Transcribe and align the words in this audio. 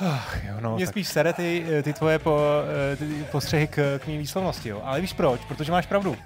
Ach, 0.00 0.44
jo, 0.44 0.54
no, 0.60 0.76
Mě 0.76 0.86
tak. 0.86 0.92
spíš 0.92 1.08
sere 1.08 1.32
ty, 1.32 1.66
ty 1.82 1.92
tvoje 1.92 2.18
po, 2.18 2.40
eh, 2.92 2.96
ty 2.96 3.04
postřehy 3.32 3.66
k, 3.66 3.98
k 3.98 4.06
mý 4.06 4.18
výslovnosti, 4.18 4.68
jo. 4.68 4.80
Ale 4.84 5.00
víš 5.00 5.12
proč? 5.12 5.40
Protože 5.48 5.72
máš 5.72 5.86
pravdu. 5.86 6.16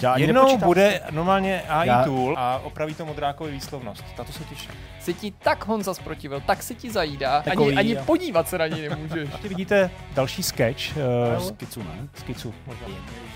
Já 0.00 0.12
ani 0.12 0.24
Jednou 0.24 0.40
nepočítám. 0.42 0.66
bude 0.68 1.00
normálně 1.10 1.62
AI 1.68 1.88
Já- 1.88 2.04
tool 2.04 2.34
a 2.38 2.60
opraví 2.64 2.94
to 2.94 3.06
modrákovi 3.06 3.50
výslovnost. 3.52 4.04
Tato 4.16 4.32
se 4.32 4.44
těším. 4.44 4.70
Si 5.00 5.14
ti 5.14 5.30
tak 5.30 5.66
Honza 5.66 5.94
zprotivil, 5.94 6.40
tak 6.40 6.62
si 6.62 6.74
ti 6.74 6.90
zajídá, 6.90 7.34
ani, 7.36 7.44
Takový, 7.44 7.76
ani 7.76 7.90
jo. 7.92 8.02
podívat 8.06 8.48
se 8.48 8.58
na 8.58 8.66
něj 8.66 8.88
nemůžeš. 8.88 9.28
Ještě 9.32 9.48
vidíte 9.48 9.90
další 10.14 10.42
sketch 10.42 10.80
uh, 11.36 11.48
Skicu, 11.48 11.82
ne? 11.82 12.08
skicu. 12.14 12.54
Možná. 12.66 12.86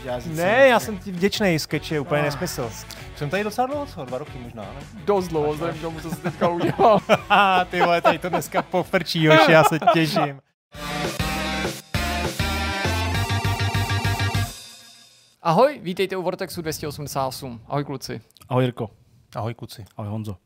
Já 0.04 0.21
Ne, 0.27 0.68
já 0.68 0.80
jsem 0.80 0.98
ti 0.98 1.12
vděčný, 1.12 1.58
sketch 1.58 1.93
je 1.93 2.00
úplně 2.00 2.22
nesmysl. 2.22 2.70
Jsem 3.16 3.30
tady 3.30 3.45
docela 3.45 3.66
dlouho, 3.66 3.86
co? 3.86 4.04
Dva 4.04 4.18
roky 4.18 4.38
možná, 4.43 4.62
ne? 4.62 5.00
Dost 5.04 5.29
dlouho, 5.29 5.52
vzhledem 5.52 5.79
k 5.79 5.80
tomu, 5.80 6.00
co 6.00 6.11
jsi 6.11 6.16
teďka 6.16 6.48
udělal. 6.48 7.00
Ty 7.70 7.80
vole, 7.80 8.00
tady 8.00 8.18
to 8.18 8.29
dneska 8.29 8.62
pofrčí, 8.62 9.23
jož, 9.23 9.48
já 9.48 9.64
se 9.64 9.79
těším. 9.93 10.41
Ahoj, 15.46 15.79
vítejte 15.82 16.17
u 16.17 16.23
Vortexu 16.23 16.63
288. 16.63 17.61
Ahoj 17.67 17.85
kluci. 17.85 18.21
Ahoj 18.49 18.64
Jirko. 18.64 18.91
Ahoj, 19.36 19.55
kluci. 19.55 19.85
Ahoj 19.96 20.11
Honzo. 20.11 20.32
No 20.32 20.39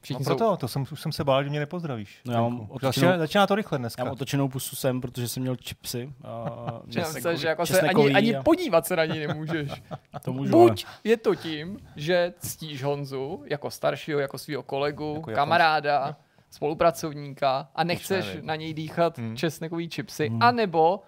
Všichni 0.00 0.24
proto, 0.24 0.56
to 0.56 0.68
jsem, 0.68 0.84
už 0.92 1.00
jsem 1.00 1.12
se 1.12 1.24
bál, 1.24 1.44
že 1.44 1.50
mě 1.50 1.60
nepozdravíš. 1.60 2.20
No 2.24 2.32
já 2.32 2.40
mám 2.40 2.60
otočenou- 2.60 2.80
začíná, 2.88 3.18
začíná 3.18 3.46
to 3.46 3.54
rychle 3.54 3.76
Já 3.76 3.78
dneska. 3.78 4.04
mám 4.04 4.12
otočenou 4.12 4.48
pusu 4.48 4.76
sem, 4.76 5.00
protože 5.00 5.28
jsem 5.28 5.40
měl 5.42 5.56
čipsy. 5.56 6.12
A 6.24 6.46
jsou... 6.84 6.90
česnekový- 6.90 7.22
se, 7.22 7.36
že 7.36 7.48
jako 7.48 7.66
se 7.66 7.80
ani, 7.80 8.14
ani 8.14 8.36
a 8.36 8.42
podívat 8.42 8.86
se 8.86 8.96
na 8.96 9.04
něj 9.04 9.26
nemůžeš. 9.26 9.70
to 10.24 10.32
můžu, 10.32 10.56
ale- 10.58 10.68
Buď 10.70 10.86
je 11.04 11.16
to 11.16 11.34
tím, 11.34 11.78
že 11.96 12.34
ctíš 12.38 12.82
Honzu 12.82 13.42
jako 13.46 13.70
staršího, 13.70 14.18
jako 14.20 14.38
svého 14.38 14.62
kolegu, 14.62 15.14
Jako 15.16 15.30
kamaráda, 15.32 16.16
spolupracovníka 16.50 17.68
a 17.74 17.84
nechceš 17.84 18.36
na 18.42 18.56
něj 18.56 18.74
dýchat 18.74 19.18
Hmm. 19.18 19.36
česnekový 19.36 19.88
čipsy, 19.88 20.28
Hmm. 20.28 20.42
anebo 20.42 21.02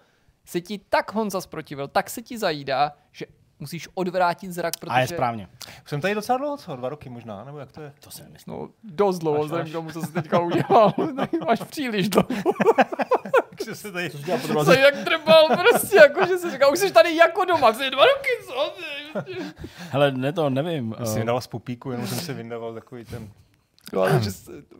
se 0.51 0.61
ti 0.61 0.77
tak 0.89 1.13
Honza 1.13 1.41
sprotivil, 1.41 1.87
tak 1.87 2.09
se 2.09 2.21
ti 2.21 2.37
zajídá, 2.37 2.91
že 3.11 3.25
musíš 3.59 3.89
odvrátit 3.93 4.51
zrak, 4.51 4.73
protože... 4.79 4.95
A 4.95 4.99
je 4.99 5.07
správně. 5.07 5.47
Už 5.83 5.89
jsem 5.89 6.01
tady 6.01 6.15
docela 6.15 6.37
dlouho, 6.37 6.57
co? 6.57 6.75
Dva 6.75 6.89
roky 6.89 7.09
možná, 7.09 7.43
nebo 7.43 7.57
jak 7.59 7.71
to 7.71 7.81
je? 7.81 7.93
To 8.03 8.11
se 8.11 8.23
nemyslím. 8.23 8.53
No, 8.53 8.69
dost 8.83 9.19
dlouho, 9.19 9.43
vzhledem 9.43 9.67
k 9.67 9.71
tomu, 9.71 9.91
co 9.91 10.01
jsi 10.01 10.13
teďka 10.13 10.39
udělal. 10.39 10.93
Máš 11.47 11.59
příliš 11.63 12.09
dlouho. 12.09 12.27
Takže 13.49 13.75
se 13.75 13.91
tady... 13.91 14.09
Co 14.09 14.47
doroze? 14.47 14.79
jak 14.79 14.95
drbal 14.95 15.47
prostě, 15.57 15.97
jako 15.97 16.25
že 16.27 16.37
jsi 16.37 16.51
říkal, 16.51 16.73
už 16.73 16.79
jsi 16.79 16.91
tady 16.91 17.15
jako 17.15 17.45
doma, 17.45 17.73
jsi 17.73 17.89
dva 17.89 18.03
roky, 18.05 18.29
co? 18.47 18.73
Hele, 19.89 20.11
ne 20.11 20.33
to, 20.33 20.49
nevím. 20.49 20.95
Jsi 21.03 21.15
eh, 21.15 21.19
vydala 21.19 21.41
z 21.41 21.47
pupíku, 21.47 21.91
jenom 21.91 22.07
jsem 22.07 22.19
si 22.19 22.33
vyndával 22.33 22.73
takový 22.73 23.05
ten... 23.05 23.29
No, 23.93 24.01
ale 24.01 24.21
že 24.23 24.29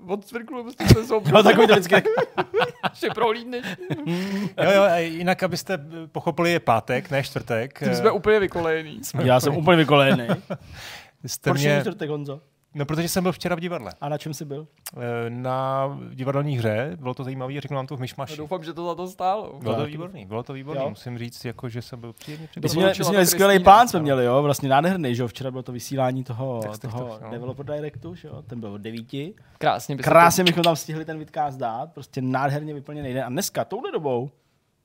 od 0.08 0.28
svrklu 0.28 0.64
prostě 0.64 0.88
se 0.88 1.04
zobl, 1.06 1.31
No 1.31 1.44
takový 1.44 1.67
to 1.67 1.73
vždycky. 1.73 1.95
ještě 2.90 3.09
prohlídneš. 3.09 3.66
Jo, 4.64 4.72
jo, 4.72 4.81
a 4.84 4.98
jinak, 4.98 5.44
abyste 5.44 5.80
pochopili, 6.12 6.52
je 6.52 6.59
pátek, 6.59 7.12
ne 7.12 7.23
čtvrtek. 7.23 7.80
Tím 7.80 7.95
jsme 7.95 8.12
úplně 8.12 8.40
vykolejení. 8.40 9.02
Já 9.23 9.40
jsem 9.40 9.58
úplně 9.58 9.78
vykolejený. 9.78 10.28
jste 11.26 11.50
Proč 11.50 11.62
mě... 11.62 11.80
čtvrtek, 11.81 12.09
Honzo? 12.09 12.42
No, 12.75 12.86
protože 12.86 13.09
jsem 13.09 13.23
byl 13.23 13.31
včera 13.31 13.55
v 13.55 13.59
divadle. 13.59 13.91
A 14.02 14.09
na 14.09 14.17
čem 14.17 14.33
jsi 14.33 14.45
byl? 14.45 14.67
Eh, 14.97 15.30
Na 15.30 15.88
divadelní 16.14 16.58
hře, 16.58 16.91
bylo 17.00 17.13
to 17.13 17.23
zajímavé, 17.23 17.61
řeknu 17.61 17.75
vám 17.75 17.88
to 17.88 17.95
v 17.95 18.00
No, 18.00 18.02
myšmaši. 18.02 18.38
doufám, 18.38 18.63
že 18.63 18.73
to 18.73 18.86
za 18.86 18.95
to 18.95 19.08
stálo. 19.08 19.59
Bylo 19.61 19.75
to 19.75 19.86
výborný, 19.86 20.25
bylo 20.25 20.44
to 20.44 20.53
výborný, 20.53 20.83
Jo. 20.83 20.89
musím 20.89 21.17
říct, 21.17 21.45
jako, 21.45 21.69
že 21.69 21.81
jsem 21.81 22.00
byl 22.00 22.13
příjemně 22.13 22.44
My 22.44 22.47
překvapen. 22.47 22.69
jsme 22.69 22.80
měli, 22.80 22.89
my 23.00 23.03
jsme 23.03 23.09
měli 23.11 23.25
skvělý 23.25 23.59
plán, 23.63 23.88
jsme 23.88 24.00
měli, 24.00 24.25
jo, 24.25 24.44
vlastně 24.44 24.69
nádherný, 24.69 25.16
že 25.16 25.22
jo, 25.22 25.28
včera 25.28 25.52
bylo 25.52 25.63
to 25.63 25.72
vysílání 25.72 26.23
toho, 26.23 26.61
toho 26.81 27.00
to, 27.00 27.19
no. 27.23 27.31
Developer 27.31 27.66
Directu, 27.66 28.16
že 28.16 28.28
jo, 28.28 28.41
ten 28.41 28.59
byl 28.59 28.73
od 28.73 28.81
devíti. 28.81 29.33
Krásně 29.58 29.95
by 29.95 30.03
Krásně 30.03 30.44
bychom 30.44 30.63
tam 30.63 30.75
stihli 30.75 31.06
ten 31.06 31.19
vidcast 31.19 31.58
dát, 31.59 31.94
prostě 31.94 32.22
nádherně 32.22 32.73
vyplněný 32.73 33.13
den. 33.13 33.23
A 33.25 33.30
dneska, 33.30 33.66
touhle 33.66 33.91
dobou, 33.91 34.30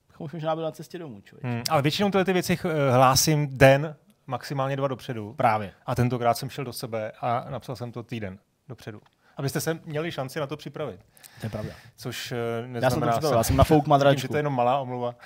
bychom 0.07 0.25
už 0.25 0.33
možná 0.33 0.55
byli 0.55 0.65
na 0.65 0.71
cestě 0.71 0.99
domů, 0.99 1.21
člověk. 1.21 1.43
Hmm, 1.45 1.63
ale 1.69 1.81
většinou 1.81 2.09
tyhle 2.11 2.25
ty 2.25 2.33
věci 2.33 2.57
eh, 2.65 2.91
hlásím 2.91 3.47
den, 3.57 3.95
maximálně 4.27 4.75
dva 4.75 4.87
dopředu. 4.87 5.33
Právě. 5.33 5.71
A 5.85 5.95
tentokrát 5.95 6.33
jsem 6.37 6.49
šel 6.49 6.63
do 6.65 6.73
sebe 6.73 7.11
a 7.21 7.45
napsal 7.49 7.75
jsem 7.75 7.91
to 7.91 8.03
týden 8.03 8.39
dopředu. 8.69 9.01
Abyste 9.37 9.61
se 9.61 9.79
měli 9.85 10.11
šanci 10.11 10.39
na 10.39 10.47
to 10.47 10.57
připravit. 10.57 10.99
To 11.39 11.45
je 11.45 11.49
pravda. 11.49 11.73
Což 11.95 12.31
eh, 12.31 12.35
Já 12.35 12.61
jsem 12.61 12.71
to 12.73 12.79
neznamená 12.81 13.11
připravil, 13.11 13.37
já 13.37 13.43
jsem 13.43 13.55
na 13.57 13.63
fouk 13.63 13.77
Vidím, 13.77 13.85
že 13.87 13.89
madračku. 13.89 14.27
to 14.27 14.35
je 14.35 14.39
jenom 14.39 14.53
malá 14.55 14.79
omluva. 14.79 15.15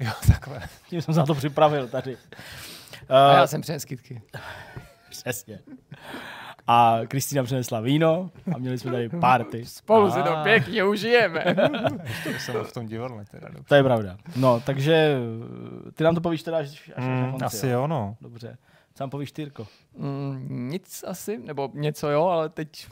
Jo, 0.00 0.10
takhle. 0.28 0.62
Tím 0.88 1.02
jsem 1.02 1.14
se 1.14 1.20
na 1.20 1.26
to 1.26 1.34
připravil 1.34 1.88
tady. 1.88 2.16
A 3.08 3.30
Uh, 3.30 3.36
já 3.36 3.46
jsem 3.46 3.60
přines 3.60 3.84
kytky. 3.84 4.22
Přesně. 5.10 5.58
A 6.72 7.00
Kristýna 7.08 7.42
přinesla 7.42 7.80
víno 7.80 8.30
a 8.54 8.58
měli 8.58 8.78
jsme 8.78 8.92
tady 8.92 9.08
party. 9.08 9.66
Spolu 9.66 10.10
si 10.10 10.22
to 10.22 10.36
pěkně 10.42 10.84
užijeme. 10.84 11.44
To 12.24 12.30
jsem 12.38 12.64
v 12.64 12.72
tom 12.72 12.86
divadle. 12.86 13.24
Teda, 13.30 13.48
dobře. 13.48 13.64
To 13.68 13.74
je 13.74 13.82
pravda. 13.82 14.16
No, 14.36 14.60
takže 14.66 15.16
eh, 15.88 15.92
ty 15.92 16.04
nám 16.04 16.14
to 16.14 16.20
povíš 16.20 16.42
teda 16.42 16.58
až, 16.58 16.90
až 16.96 17.04
na 17.04 17.06
Mm, 17.06 17.30
konci. 17.30 17.44
asi 17.44 17.68
jo? 17.68 17.86
no. 17.86 18.16
Dobře. 18.20 18.58
Co 18.94 19.02
nám 19.02 19.10
povíš, 19.10 19.32
Tyrko? 19.32 19.66
Mm, 19.96 20.68
nic 20.70 21.04
asi, 21.06 21.38
nebo 21.38 21.70
něco 21.74 22.08
jo, 22.10 22.24
ale 22.26 22.48
teď 22.48 22.86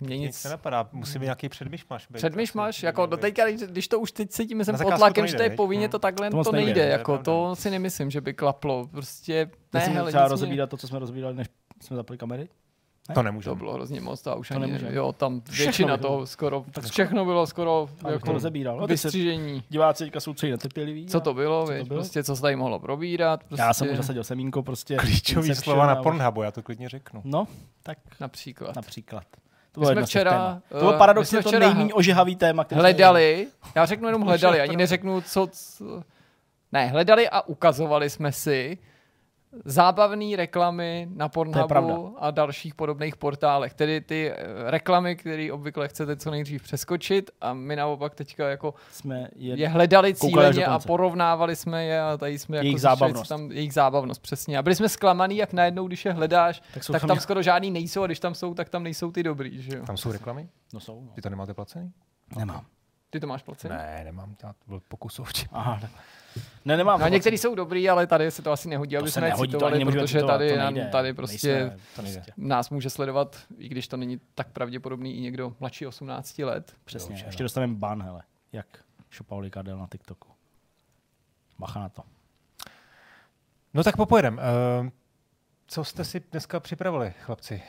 mě 0.00 0.16
Nic 0.18 0.26
nic. 0.26 0.36
se 0.36 0.48
napadá, 0.48 0.88
musí 0.92 1.18
být 1.18 1.24
nějaký 1.24 1.48
předmyšmaš. 1.48 2.06
být. 2.10 2.16
Předmyšmaš, 2.16 2.82
jako 2.82 3.06
do 3.06 3.16
měl 3.16 3.20
teďka, 3.22 3.48
když- 3.48 3.60
když 3.60 3.88
to 3.88 4.00
už 4.00 4.12
teď 4.12 4.30
cítíme 4.30 4.64
sem 4.64 4.72
Na 4.72 4.78
pod 4.78 4.96
tlakem, 4.96 5.24
to 5.24 5.30
že 5.30 5.36
to 5.36 5.42
je 5.42 5.50
povinně, 5.50 5.84
Hmm. 5.86 5.90
to 5.90 5.98
takhle 5.98 6.30
To 6.30 6.44
to, 6.44 6.52
nejde, 6.52 6.64
nejde, 6.74 6.88
jako 6.88 7.18
to 7.18 7.56
si 7.56 7.70
nemyslím, 7.70 8.10
že 8.10 8.20
by 8.20 8.34
klaplo, 8.34 8.86
prostě 8.86 9.50
Ne, 9.72 9.80
hele, 9.80 10.10
třeba 10.10 10.28
rozebírat 10.28 10.70
to, 10.70 10.76
co 10.76 10.88
jsme 10.88 10.98
rozebírali, 10.98 11.34
než 11.34 11.46
jsme 11.82 11.96
zapli 11.96 12.18
kamery? 12.18 12.48
To 13.06 13.12
to 13.12 13.22
nemůžeme. 13.22 13.56
bylo 13.56 13.72
hrozně 13.72 14.00
moc 14.00 14.26
a 14.26 14.34
už 14.34 14.48
To 14.48 14.54
ani, 14.54 14.60
nemůžeme. 14.66 14.94
jo, 14.94 15.12
tam 15.12 15.40
Všechno 15.40 15.64
většina 15.64 15.96
to- 15.96 16.02
toho 16.02 16.26
skoro, 16.26 16.64
Tak 16.72 16.84
všechno 16.84 17.24
bylo 17.24 17.46
skoro 17.46 17.80
Abych 17.90 18.00
to 18.02 18.08
jako 18.10 18.32
rozebíral. 18.32 18.76
No, 18.80 18.86
vystřížení. 18.86 19.62
diváci 19.68 20.04
teďka 20.04 20.20
jsou 20.20 20.34
celý 20.34 20.52
netrpěliví. 20.52 21.06
Co 21.06 21.20
to 21.20 21.34
bylo, 21.34 21.66
co 21.66 21.72
to 21.72 21.84
bylo? 21.84 21.98
prostě 22.00 22.24
co 22.24 22.36
se 22.36 22.42
tady 22.42 22.56
mohlo 22.56 22.78
probírat, 22.78 23.44
prostě 23.44 23.62
Já 23.62 23.74
jsem 23.74 23.90
už 23.90 23.96
zasadil 23.96 24.24
semínko, 24.24 24.62
prostě. 24.62 24.96
Klíčový 24.96 25.54
slova 25.54 25.86
na 25.86 25.96
Pornhubu, 25.96 26.42
já 26.42 26.50
to 26.50 26.62
klidně 26.62 26.88
řeknu. 26.88 27.20
No, 27.24 27.46
tak 27.82 27.98
například. 28.20 28.76
například. 28.76 29.24
To 29.72 29.80
My 29.80 29.84
bylo 29.86 29.92
jsme 29.92 30.06
včera. 30.06 30.62
To 30.68 30.76
eh, 30.76 30.80
bylo 30.80 30.92
paradoxně 30.98 31.42
jsme 31.42 31.52
to 31.52 31.58
nejméně 31.58 31.94
ožehavý 31.94 32.36
téma, 32.36 32.64
který 32.64 32.78
jsme 32.78 32.82
Hledali, 32.82 33.46
já 33.74 33.86
řeknu 33.86 34.08
jenom 34.08 34.22
hledali, 34.22 34.60
ani 34.60 34.70
to- 34.72 34.76
neřeknu 34.78 35.20
co, 35.20 35.48
co, 35.52 36.02
ne, 36.72 36.86
hledali 36.86 37.28
a 37.28 37.40
ukazovali 37.40 38.10
jsme 38.10 38.32
si 38.32 38.78
zábavné 39.64 40.36
reklamy 40.36 41.08
na. 41.14 41.28
Pornhubu 41.28 42.16
a 42.18 42.30
dalších 42.30 42.74
podobných 42.74 43.16
portálech. 43.16 43.74
Tedy 43.74 44.00
ty 44.00 44.30
eh, 44.30 44.36
reklamy, 44.70 45.16
které 45.16 45.52
obvykle 45.52 45.88
chcete 45.88 46.16
co 46.16 46.30
nejdřív 46.30 46.62
přeskočit 46.62 47.30
a 47.40 47.52
my 47.52 47.76
naopak 47.76 48.14
teďka 48.14 48.48
jako 48.48 48.74
jsme 48.92 49.28
je, 49.36 49.56
je 49.56 49.68
hledali 49.68 50.14
cíleně 50.14 50.66
a 50.66 50.78
porovnávali 50.78 51.56
jsme 51.56 51.84
je 51.84 52.02
a 52.02 52.16
tady 52.16 52.38
jsme 52.38 52.56
jako 52.56 52.64
Jejich 52.64 52.78
co 52.80 52.82
zábavnost. 52.82 53.28
Tam, 53.28 53.52
jejich 53.52 53.72
zábavnost, 53.72 54.22
přesně. 54.22 54.58
A 54.58 54.62
byli 54.62 54.74
jsme 54.74 54.88
zklamaný, 54.88 55.36
jak 55.36 55.52
najednou, 55.52 55.86
když 55.86 56.04
je 56.04 56.12
hledáš, 56.12 56.60
Tak 56.74 56.86
tak 56.86 57.00
tam 57.00 57.08
tam 57.08 57.16
jak- 57.16 57.22
skoro 57.22 57.42
žádný 57.42 57.70
nejsou 57.70 58.02
a 58.02 58.06
když 58.06 58.20
tam 58.20 58.34
jsou, 58.34 58.54
tak 58.54 58.68
tam 58.68 58.82
nejsou 58.82 59.10
ty 59.12 59.22
dobrý, 59.22 59.62
že 59.62 59.76
jo? 59.76 59.84
Tam 59.86 59.96
jsou 59.96 60.12
reklamy? 60.12 60.48
No 60.74 60.80
jsou, 60.80 61.00
no. 61.00 61.12
Vy 61.16 61.22
to 61.22 61.30
nemáte 61.30 61.54
placený? 61.54 61.92
Nemám. 62.36 62.64
Ty 63.10 63.20
to 63.20 63.26
máš 63.26 63.42
placený? 63.42 63.74
Ne, 63.74 64.00
nemám, 64.04 64.34
já 64.42 64.52
to 64.52 64.64
byl 64.68 64.80
pokusovče. 64.88 65.46
Aha, 65.52 65.78
ne. 65.82 65.88
Ne, 66.64 66.76
nemám. 66.76 67.00
No, 67.00 67.08
některý 67.08 67.38
jsou 67.38 67.54
dobrý, 67.54 67.88
ale 67.88 68.06
tady 68.06 68.30
se 68.30 68.42
to 68.42 68.52
asi 68.52 68.68
nehodí, 68.68 68.96
aby 68.96 69.04
to 69.06 69.12
se 69.12 69.20
jsme 69.20 69.26
je 69.26 69.30
nehodí, 69.30 69.52
to 69.52 69.58
citovali, 69.58 69.84
protože 69.84 70.06
citovat, 70.18 70.34
tady, 70.34 70.50
to 70.52 70.56
nám- 70.58 70.74
nejde. 70.74 70.90
tady 70.90 71.14
prostě 71.14 71.54
Nejsme, 71.54 71.76
To 71.96 72.02
nejde. 72.02 72.24
nás 72.36 72.70
může 72.70 72.90
sledovat, 72.90 73.36
i 73.58 73.68
když 73.68 73.88
to 73.88 73.96
není 73.96 74.20
tak 74.34 74.48
pravděpodobný, 74.48 75.16
i 75.16 75.20
někdo 75.20 75.56
mladší 75.60 75.86
18 75.86 76.38
let. 76.44 76.72
Přesně, 76.84 77.08
Dobře, 77.14 77.26
ještě 77.26 77.42
no. 77.42 77.44
dostaneme 77.44 77.74
ban, 77.74 78.02
hele. 78.02 78.22
Jak 78.52 78.66
Šopauli 79.10 79.50
Kardel 79.50 79.78
na 79.78 79.86
TikToku. 79.92 80.28
Bacha 81.58 81.80
na 81.80 81.88
to. 81.88 82.02
No 83.74 83.82
tak 83.82 83.96
popojedem. 83.96 84.40
Uh, 84.82 84.88
co 85.66 85.84
jste 85.84 86.04
si 86.04 86.22
dneska 86.32 86.60
připravili, 86.60 87.14
chlapci? 87.20 87.62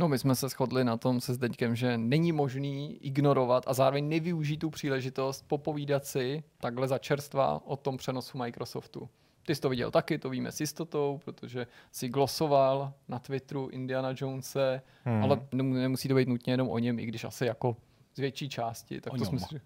No, 0.00 0.08
my 0.08 0.18
jsme 0.18 0.34
se 0.34 0.48
shodli 0.48 0.84
na 0.84 0.96
tom 0.96 1.20
se 1.20 1.34
Zdeňkem, 1.34 1.76
že 1.76 1.98
není 1.98 2.32
možný 2.32 2.98
ignorovat 3.06 3.64
a 3.66 3.74
zároveň 3.74 4.08
nevyužít 4.08 4.56
tu 4.56 4.70
příležitost 4.70 5.44
popovídat 5.48 6.06
si 6.06 6.42
takhle 6.60 6.88
za 6.88 6.98
čerstva 6.98 7.60
o 7.66 7.76
tom 7.76 7.96
přenosu 7.96 8.38
Microsoftu. 8.38 9.08
Ty 9.46 9.54
jsi 9.54 9.60
to 9.60 9.68
viděl 9.68 9.90
taky, 9.90 10.18
to 10.18 10.30
víme 10.30 10.52
s 10.52 10.60
jistotou, 10.60 11.20
protože 11.24 11.66
si 11.92 12.08
glosoval 12.08 12.92
na 13.08 13.18
Twitteru 13.18 13.68
Indiana 13.68 14.08
Jonese, 14.16 14.82
Hmm. 15.04 15.24
ale 15.24 15.40
nem- 15.52 15.72
nemusí 15.72 16.08
to 16.08 16.14
být 16.14 16.28
nutně 16.28 16.52
jenom 16.52 16.68
o 16.68 16.78
něm, 16.78 16.98
i 16.98 17.06
když 17.06 17.24
asi 17.24 17.46
jako 17.46 17.76
z 18.14 18.18
větší 18.20 18.48
části. 18.48 19.00
Tak 19.00 19.12
O 19.12 19.16
to 19.16 19.24
něm. 19.24 19.28
jsme 19.28 19.38
si... 19.48 19.60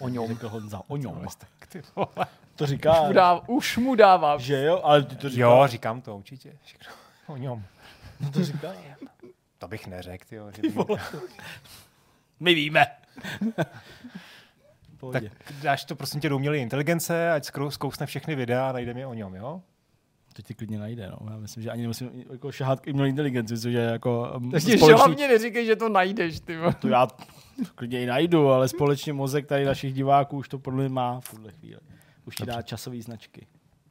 O 0.00 0.08
něm. 0.08 0.26
Řekl 0.26 0.48
Honza, 0.48 0.82
o 0.88 0.96
něm. 0.96 1.26
To 2.56 2.64
Už 2.64 2.70
říká, 2.70 3.02
mu, 3.02 3.12
dává, 3.12 3.48
už 3.48 3.76
mu 3.78 3.94
dává. 3.94 4.38
že 4.38 4.64
jo, 4.64 4.80
ale 4.84 5.02
ty 5.02 5.16
to 5.16 5.28
říká. 5.28 5.42
Jo, 5.42 5.62
říkám 5.66 6.00
to 6.00 6.16
určitě. 6.16 6.56
Všechno 6.64 6.92
o 7.26 7.36
něm. 7.36 7.64
No 8.20 8.30
to 8.30 8.44
říká. 8.44 8.72
To 9.60 9.68
bych 9.68 9.86
neřekl, 9.86 10.34
jo. 10.34 10.50
Že 10.56 10.62
by... 10.62 10.94
My 12.40 12.54
víme. 12.54 12.86
Tak 15.12 15.22
dáš 15.62 15.84
to 15.84 15.96
prosím 15.96 16.20
tě 16.20 16.28
do 16.28 16.36
umělé 16.36 16.58
inteligence, 16.58 17.32
ať 17.32 17.50
zkousne 17.68 18.06
všechny 18.06 18.34
videa 18.34 18.68
a 18.68 18.72
najde 18.72 18.94
mi 18.94 19.06
o 19.06 19.14
něm, 19.14 19.34
jo? 19.34 19.62
to 20.32 20.42
ti 20.42 20.54
klidně 20.54 20.78
najde. 20.78 21.10
No. 21.10 21.32
Já 21.32 21.36
myslím, 21.38 21.62
že 21.62 21.70
ani 21.70 21.82
nemusím 21.82 22.24
jako 22.32 22.52
šahat 22.52 22.80
k 22.80 22.86
umělé 22.86 23.08
inteligenci, 23.08 23.58
což 23.58 23.72
je 23.72 23.80
jako 23.80 24.32
um, 24.36 24.50
Takže 24.50 24.78
společný- 24.78 24.96
hlavně 24.98 25.28
neříkej, 25.28 25.66
že 25.66 25.76
to 25.76 25.88
najdeš, 25.88 26.40
ty. 26.40 26.58
To 26.80 26.88
já 26.88 27.08
klidně 27.74 28.02
i 28.02 28.06
najdu, 28.06 28.48
ale 28.48 28.68
společně 28.68 29.12
mozek 29.12 29.46
tady 29.46 29.64
našich 29.64 29.94
diváků 29.94 30.36
už 30.36 30.48
to 30.48 30.58
podle 30.58 30.80
mě 30.80 30.88
má 30.88 31.20
v 31.20 31.30
tuhle 31.30 31.52
chvíli. 31.52 31.80
Už 32.24 32.36
ti 32.36 32.46
dá 32.46 32.62
časové 32.62 33.02
značky. 33.02 33.46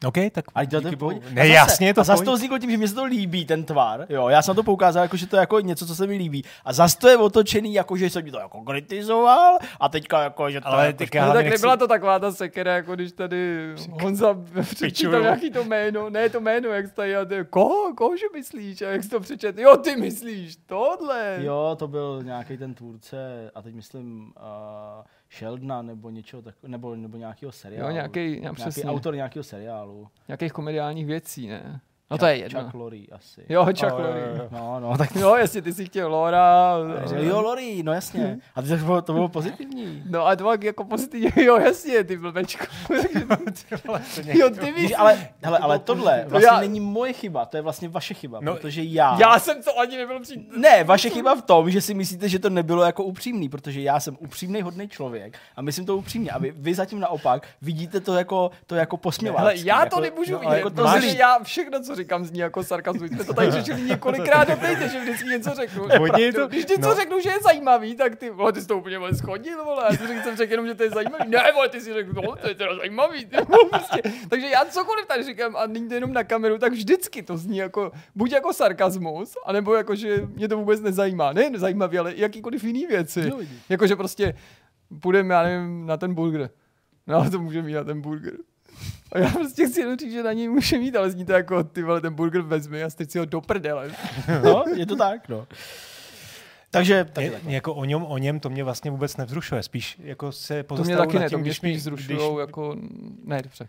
OK, 0.06 0.16
tak 0.31 0.46
A 0.56 0.63
díky 0.63 0.96
bohu. 0.96 1.22
Ne, 1.31 1.42
A 1.42 1.46
zase- 1.46 1.48
jasně, 1.50 1.88
je 1.88 1.94
to 1.94 2.01
A 2.01 2.04
zase 2.04 2.24
to 2.24 2.34
vzniklo 2.34 2.57
tím, 2.60 2.72
že 2.72 2.78
mě 2.78 2.88
se 2.88 2.96
to 2.96 3.04
líbí, 3.06 3.46
ten 3.46 3.63
tvar. 3.63 4.06
Jo, 4.10 4.28
já 4.30 4.42
jsem 4.42 4.51
na 4.51 4.56
to 4.56 4.63
poukázal, 4.63 5.04
jako, 5.04 5.18
že 5.18 5.28
to 5.28 5.36
je 5.36 5.40
jako 5.40 5.60
něco, 5.60 5.86
co 5.86 5.96
se 5.96 6.07
mi 6.07 6.18
líbí. 6.18 6.44
A 6.66 6.74
zase 6.74 6.98
to 6.98 7.07
je 7.10 7.18
otočený, 7.18 7.74
jako, 7.74 7.98
že 7.98 8.10
jsem 8.10 8.24
mi 8.25 8.31
to 8.31 8.40
jako 8.40 8.62
kritizoval. 8.62 9.57
A 9.80 9.90
teďka 9.90 10.24
jako, 10.24 10.51
že 10.51 10.62
to 10.62 10.68
Ale 10.68 10.86
jako, 10.86 11.28
No 11.28 11.34
tak 11.34 11.46
nebyla 11.46 11.78
to 11.78 11.88
taková 11.88 12.19
ta 12.19 12.31
sekera, 12.31 12.75
jako 12.75 12.96
když 12.96 13.12
tady 13.12 13.74
Honza 14.01 14.38
přečítal 14.62 15.22
nějaký 15.22 15.51
to 15.51 15.63
jméno, 15.63 16.10
ne 16.10 16.30
to 16.30 16.40
jméno, 16.40 16.69
jak 16.69 16.92
tady 16.94 17.16
a 17.16 17.25
ty, 17.25 17.36
koho, 17.50 17.94
koho 17.95 18.18
že 18.18 18.25
myslíš, 18.34 18.81
a 18.81 18.90
jak 18.90 19.04
jsi 19.04 19.10
to 19.10 19.19
přečet, 19.19 19.57
jo 19.57 19.78
ty 19.78 19.95
myslíš, 19.95 20.57
tohle. 20.66 21.38
Jo, 21.42 21.75
to 21.80 21.88
byl 21.88 22.22
nějaký 22.24 22.57
ten 22.57 22.74
tvůrce, 22.74 23.52
a 23.56 23.62
teď 23.62 23.75
myslím 23.75 24.34
uh, 24.38 25.04
Sheldona 25.30 25.81
nebo 25.81 26.10
něčeho 26.10 26.42
tak, 26.42 26.56
nebo, 26.68 26.96
nebo 26.96 27.18
nějakého 27.18 27.52
seriálu. 27.52 27.88
Jo, 27.90 27.94
nějaký, 27.94 28.20
nějak 28.20 28.42
nějaký 28.42 28.62
přesně, 28.62 28.84
autor 28.84 29.16
nějakého 29.16 29.44
seriálu. 29.44 30.08
nějakých 30.28 30.54
komediálních 30.54 31.06
věcí, 31.06 31.48
ne? 31.48 31.81
No 32.11 32.17
to 32.17 32.25
je 32.25 32.35
jedno. 32.38 32.61
Chuck 32.63 32.73
Lorre 32.73 32.97
asi. 33.11 33.41
Jo, 33.50 33.65
Chuck 33.65 33.81
jo, 33.83 33.89
Lorre. 33.97 34.33
jo. 34.38 34.47
No, 34.51 34.79
no, 34.79 34.97
tak 34.97 35.15
Jo, 35.15 35.35
jestli 35.35 35.61
ty 35.61 35.73
si 35.73 35.85
chtěl 35.85 36.11
Laura. 36.11 36.73
Jo, 37.17 37.41
Lori, 37.41 37.83
no 37.83 37.94
jasně. 37.94 38.38
A 38.56 38.61
to 38.61 38.67
bylo, 38.77 39.01
to 39.01 39.13
bylo 39.13 39.29
pozitivní. 39.29 40.03
No 40.09 40.25
a 40.27 40.35
to 40.35 40.44
bylo 40.44 40.56
jako 40.63 40.83
pozitivní, 40.83 41.31
jo 41.45 41.57
jasně, 41.59 42.03
ty 42.03 42.17
blbečku. 42.17 42.65
Někdo- 44.23 44.39
jo, 44.45 44.50
ty 44.50 44.71
víš. 44.71 44.94
Ale, 44.97 45.27
hele, 45.41 45.57
ale 45.59 45.79
tohle 45.79 46.23
To 46.23 46.29
vlastně 46.29 46.47
já- 46.47 46.59
není 46.59 46.79
moje 46.79 47.13
chyba, 47.13 47.45
to 47.45 47.57
je 47.57 47.61
vlastně 47.61 47.89
vaše 47.89 48.13
chyba, 48.13 48.39
No, 48.41 48.56
protože 48.56 48.83
já... 48.83 49.17
Já 49.19 49.39
jsem 49.39 49.63
to 49.63 49.79
ani 49.79 49.97
nebyl 49.97 50.19
přijít. 50.19 50.50
Ne, 50.57 50.83
vaše 50.83 51.09
chyba 51.09 51.35
v 51.35 51.41
tom, 51.41 51.71
že 51.71 51.81
si 51.81 51.94
myslíte, 51.94 52.29
že 52.29 52.39
to 52.39 52.50
nebylo 52.50 52.83
jako 52.83 53.03
upřímný, 53.03 53.50
protože 53.50 53.81
já 53.81 54.00
jsem 54.00 54.17
upřímný, 54.19 54.61
hodný 54.61 54.88
člověk 54.89 55.38
a 55.56 55.61
myslím 55.61 55.85
to 55.85 55.97
upřímně. 55.97 56.31
A 56.31 56.38
vy, 56.39 56.53
vy 56.56 56.73
zatím 56.73 57.00
naopak 57.00 57.47
vidíte 57.61 58.00
to 58.00 58.13
jako, 58.15 58.51
to 58.67 58.75
jako 58.75 58.97
posměvácky. 58.97 59.41
Ale 59.41 59.53
já 59.57 59.77
to 59.77 59.83
jako, 59.83 60.00
nemůžu 60.00 60.31
no, 60.33 60.39
vidět, 60.39 60.56
Jako 60.56 60.69
to 60.69 60.88
zlý. 60.88 61.17
já 61.17 61.39
všechno, 61.44 61.79
co 61.79 61.95
říkám, 62.00 62.25
zní 62.25 62.40
jako 62.40 62.63
sarkazmus. 62.63 63.10
Jsme 63.12 63.24
to 63.24 63.34
tady 63.34 63.51
řešili 63.51 63.81
několikrát 63.81 64.48
do 64.50 64.56
týdne, 64.56 64.90
že 64.90 65.00
vždycky 65.01 65.25
něco 65.30 65.50
řeknu. 65.56 65.88
Hodně 66.00 66.34
to- 66.34 66.48
Když 66.48 66.66
něco 66.66 66.90
no. 66.90 66.96
řeknu, 66.96 67.19
že 67.19 67.30
je 67.30 67.40
zajímavý, 67.44 67.96
tak 67.96 68.16
ty, 68.16 68.30
vole, 68.30 68.54
ty 68.54 68.62
jsi 68.62 68.68
to 68.68 68.78
úplně 68.78 68.98
vole, 68.98 69.16
schodil, 69.16 69.63
vole. 69.66 69.84
Já 69.92 69.98
si 69.98 70.07
řekl, 70.07 70.22
jsem 70.24 70.38
řekl 70.38 70.51
jenom, 70.54 70.68
že 70.68 70.75
to 70.75 70.84
je 70.84 70.90
zajímavý. 70.90 71.24
Ne, 71.28 71.51
vole, 71.54 71.69
ty 71.69 71.81
si 71.81 71.94
řekl, 71.94 72.13
no, 72.13 72.36
to 72.36 72.48
je 72.48 72.56
teda 72.56 72.75
zajímavý. 72.75 73.25
Ty, 73.25 73.38
prostě. 73.69 74.01
Takže 74.30 74.48
já 74.48 74.66
cokoliv 74.66 75.06
tady 75.06 75.24
říkám 75.24 75.56
a 75.56 75.68
není 75.68 75.88
to 75.88 75.94
jenom 75.94 76.13
na 76.13 76.24
kameru, 76.24 76.57
tak 76.57 76.74
vždycky 76.74 77.24
to 77.24 77.38
zní 77.38 77.57
jako, 77.57 77.92
buď 78.16 78.31
jako 78.31 78.54
sarkazmus, 78.54 79.34
anebo 79.45 79.75
jako, 79.75 79.95
že 79.95 80.28
mě 80.36 80.48
to 80.48 80.57
vůbec 80.57 80.81
nezajímá. 80.81 81.34
Ne 81.34 81.50
nezajímavý, 81.50 81.98
ale 82.00 82.13
jakýkoliv 82.16 82.63
jiný 82.63 82.86
věci. 82.88 83.30
No. 83.30 83.38
Jakože 83.69 83.95
prostě 83.95 84.34
půjdeme, 85.02 85.34
já 85.34 85.44
nevím, 85.44 85.86
na 85.86 85.98
ten 85.98 86.13
burger. 86.13 86.50
No, 87.07 87.30
to 87.31 87.40
může 87.40 87.62
mít 87.62 87.74
na 87.74 87.84
ten 87.84 88.02
burger. 88.02 88.34
A 89.11 89.19
já 89.19 89.29
prostě 89.29 89.67
chci 89.67 89.79
jenom 89.79 89.97
říct, 89.97 90.11
že 90.11 90.23
na 90.23 90.33
něj 90.33 90.47
může 90.50 90.77
mít, 90.79 90.95
ale 90.95 91.09
zní 91.11 91.25
to 91.25 91.31
jako, 91.31 91.63
ty 91.63 91.83
vole, 91.83 92.01
ten 92.01 92.13
burger 92.13 92.41
vezmi 92.41 92.83
a 92.83 92.89
strč 92.89 93.11
si 93.11 93.19
ho 93.19 93.25
do 93.25 93.41
prdele. 93.41 93.91
No, 94.44 94.63
je 94.75 94.85
to 94.85 94.95
tak, 94.95 95.29
no. 95.29 95.47
Takže, 96.71 97.06
takže 97.13 97.31
Je, 97.31 97.39
tak. 97.39 97.44
jako 97.51 97.73
o 97.73 97.85
něm, 97.85 98.03
o 98.03 98.17
něm 98.17 98.39
to 98.39 98.50
mě 98.50 98.63
vlastně 98.63 98.91
vůbec 98.91 99.17
nevzrušuje. 99.17 99.63
Spíš 99.63 99.97
jako 100.03 100.31
se 100.31 100.63
To 100.63 100.75
mě 100.75 100.97
taky 100.97 101.13
nad 101.15 101.21
ne, 101.21 101.29
tím, 101.29 101.35
to 101.35 101.38
mě 101.38 101.44
když 101.50 101.61
mi- 101.61 101.69
spíš 101.73 101.83
zrušujou, 101.83 102.35
když- 102.35 102.47
jako, 102.47 102.75
ne, 103.23 103.41
dobře. 103.41 103.67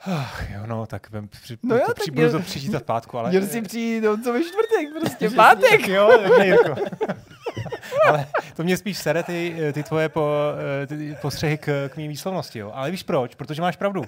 Ach, 0.00 0.50
jo, 0.50 0.60
no, 0.66 0.86
tak 0.86 1.10
vem, 1.10 1.28
při, 1.28 1.58
No 1.62 1.74
jo, 1.76 1.82
to, 1.86 1.94
tak 1.94 2.02
při, 2.02 2.10
mě- 2.10 2.26
budu 2.26 2.38
to 2.38 2.44
přičítat 2.44 2.82
pátku, 2.82 3.18
ale... 3.18 3.30
Měl 3.30 3.46
si 3.46 3.62
přijít, 3.62 4.00
no, 4.00 4.16
co 4.22 4.32
ve 4.32 4.40
čtvrtek, 4.42 4.88
prostě 5.00 5.30
pátek. 5.30 5.70
Tak 5.70 5.88
jo, 5.88 6.10
Jirko. 6.42 6.74
Ale 8.08 8.26
to 8.56 8.64
mě 8.64 8.76
spíš 8.76 8.98
sere 8.98 9.22
ty, 9.22 9.56
ty 9.72 9.82
tvoje 9.82 10.08
po, 10.08 10.30
ty 10.86 11.16
postřehy 11.22 11.58
k, 11.58 11.88
k 11.92 11.96
mý 11.96 12.08
výslovnosti, 12.08 12.58
jo. 12.58 12.70
Ale 12.74 12.90
víš 12.90 13.02
proč? 13.02 13.34
Protože 13.34 13.62
máš 13.62 13.76
pravdu. 13.76 14.04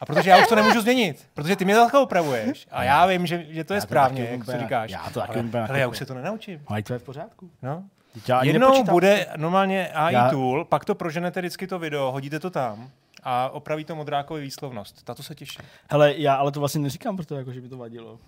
A 0.00 0.06
protože 0.06 0.30
já 0.30 0.38
už 0.38 0.46
to 0.48 0.54
nemůžu 0.54 0.80
změnit, 0.80 1.26
protože 1.34 1.56
ty 1.56 1.64
mě 1.64 1.74
takhle 1.74 2.00
opravuješ. 2.00 2.66
A 2.70 2.82
já 2.84 3.06
vím, 3.06 3.26
že, 3.26 3.44
že 3.48 3.64
to 3.64 3.72
je 3.74 3.76
Já 3.76 3.80
to 3.80 3.86
správně, 3.86 4.28
jak 4.30 4.44
to 4.44 4.52
říkáš. 4.58 4.90
já 4.90 5.10
to 5.14 5.20
taky 5.20 5.32
ale, 5.38 5.42
úplně 5.48 5.62
ale 5.62 5.78
já 5.80 5.88
už 5.88 5.98
se 5.98 6.06
to 6.06 6.14
nenaučím. 6.14 6.62
Ale 6.66 6.82
to 6.82 6.92
je 6.92 6.98
v 6.98 7.02
pořádku. 7.02 7.50
No. 7.62 7.84
Já 8.28 8.44
Jednou 8.44 8.66
nepočítám. 8.68 8.92
bude 8.94 9.26
normálně 9.36 9.88
AI 9.88 10.14
Já- 10.14 10.30
tool, 10.30 10.64
pak 10.64 10.84
to 10.84 10.94
proženete 10.94 11.40
vždycky 11.40 11.66
to 11.66 11.78
video, 11.78 12.12
hodíte 12.12 12.40
to 12.40 12.50
tam 12.50 12.90
a 13.22 13.48
opraví 13.48 13.84
to 13.84 13.96
modrákovi 13.96 14.40
výslovnost. 14.40 15.04
Tato 15.04 15.22
se 15.22 15.34
těší. 15.34 15.58
Hele, 15.90 16.14
já 16.16 16.34
ale 16.34 16.52
to 16.52 16.60
vlastně 16.60 16.80
neříkám 16.80 17.16
proto, 17.16 17.36
jako, 17.36 17.52
že 17.52 17.60
by 17.60 17.68
to 17.68 17.76
vadilo. 17.78 18.18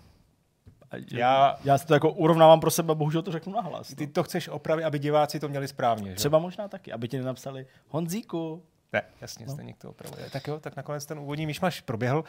Já- 1.10 1.56
já 1.64 1.78
si 1.78 1.86
to 1.86 1.94
jako 1.94 2.10
urovnávám 2.12 2.60
pro 2.60 2.70
sebe, 2.70 2.94
bohužel 2.94 3.22
to 3.22 3.32
řeknu 3.32 3.52
nahlas. 3.52 3.88
Ty 3.94 4.06
No. 4.06 4.12
to 4.12 4.22
chceš 4.22 4.48
opravit, 4.48 4.84
aby 4.84 4.98
diváci 4.98 5.40
to 5.40 5.48
měli 5.48 5.68
správně, 5.68 6.10
že? 6.10 6.16
Třeba 6.16 6.38
možná 6.38 6.68
taky, 6.68 6.92
aby 6.92 7.08
ti 7.08 7.18
nenapsali 7.18 7.66
Honzíku. 7.88 8.62
Ne, 8.92 9.02
jasně, 9.20 9.46
No. 9.46 9.52
stejně 9.52 9.74
to 9.78 9.90
opravuje. 9.90 10.30
Tak 10.30 10.46
jo, 10.48 10.60
tak 10.60 10.76
nakonec 10.76 11.06
ten 11.06 11.18
úvodní 11.18 11.46
myšmaš 11.46 11.80
proběhl. 11.80 12.22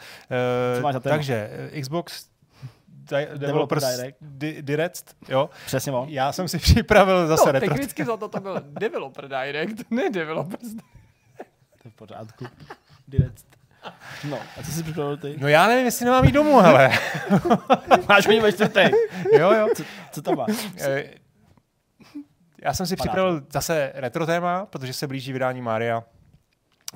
Co 0.74 0.76
Uh, 0.78 0.82
máš 0.82 0.92
za 0.94 1.00
téma? 1.00 1.16
takže 1.16 1.50
eh, 1.72 1.80
Xbox 1.80 2.26
Di- 2.88 3.16
Developer 3.16 3.38
Developers 3.38 3.84
Direct. 3.96 4.18
Di- 4.22 4.62
Direct, 4.62 5.16
jo. 5.28 5.50
Přesně 5.66 5.92
on. 5.92 6.08
Já 6.08 6.32
jsem 6.32 6.48
si 6.48 6.58
připravil 6.58 7.26
zase 7.26 7.42
No, 7.46 7.52
retro. 7.52 7.68
technicky 7.68 8.04
za 8.04 8.16
to 8.16 8.28
to 8.28 8.40
byl 8.40 8.60
developer 8.66 9.28
direct, 9.28 9.90
ne 9.90 10.10
developer. 10.10 10.58
To 11.82 11.84
je 11.84 11.90
v 11.90 11.94
pořádku. 11.94 12.44
Direct. 13.08 13.46
No, 14.30 14.38
a 14.60 14.62
co 14.62 14.70
jsi 14.72 14.82
připravil 14.82 15.16
ty? 15.16 15.36
No 15.40 15.48
já 15.48 15.66
nevím, 15.68 15.84
jestli 15.84 16.04
nemám 16.04 16.24
jít 16.24 16.32
domů, 16.32 16.58
hele. 16.60 16.90
Máš 18.08 18.26
mě 18.26 18.40
ve 18.40 18.52
čtvrtek. 18.52 18.92
jo, 19.38 19.52
jo. 19.52 19.68
Co, 19.76 19.82
co 20.12 20.22
tam 20.22 20.36
máš? 20.36 20.68
Eh, 20.80 21.04
Já 22.62 22.74
jsem 22.74 22.86
si 22.86 22.92
Vypadá 22.94 23.08
připravil 23.10 23.42
zase 23.52 23.92
retro 23.94 24.26
téma, 24.26 24.66
protože 24.66 24.92
se 24.92 25.06
blíží 25.06 25.32
vydání 25.32 25.62
Maria. 25.62 26.04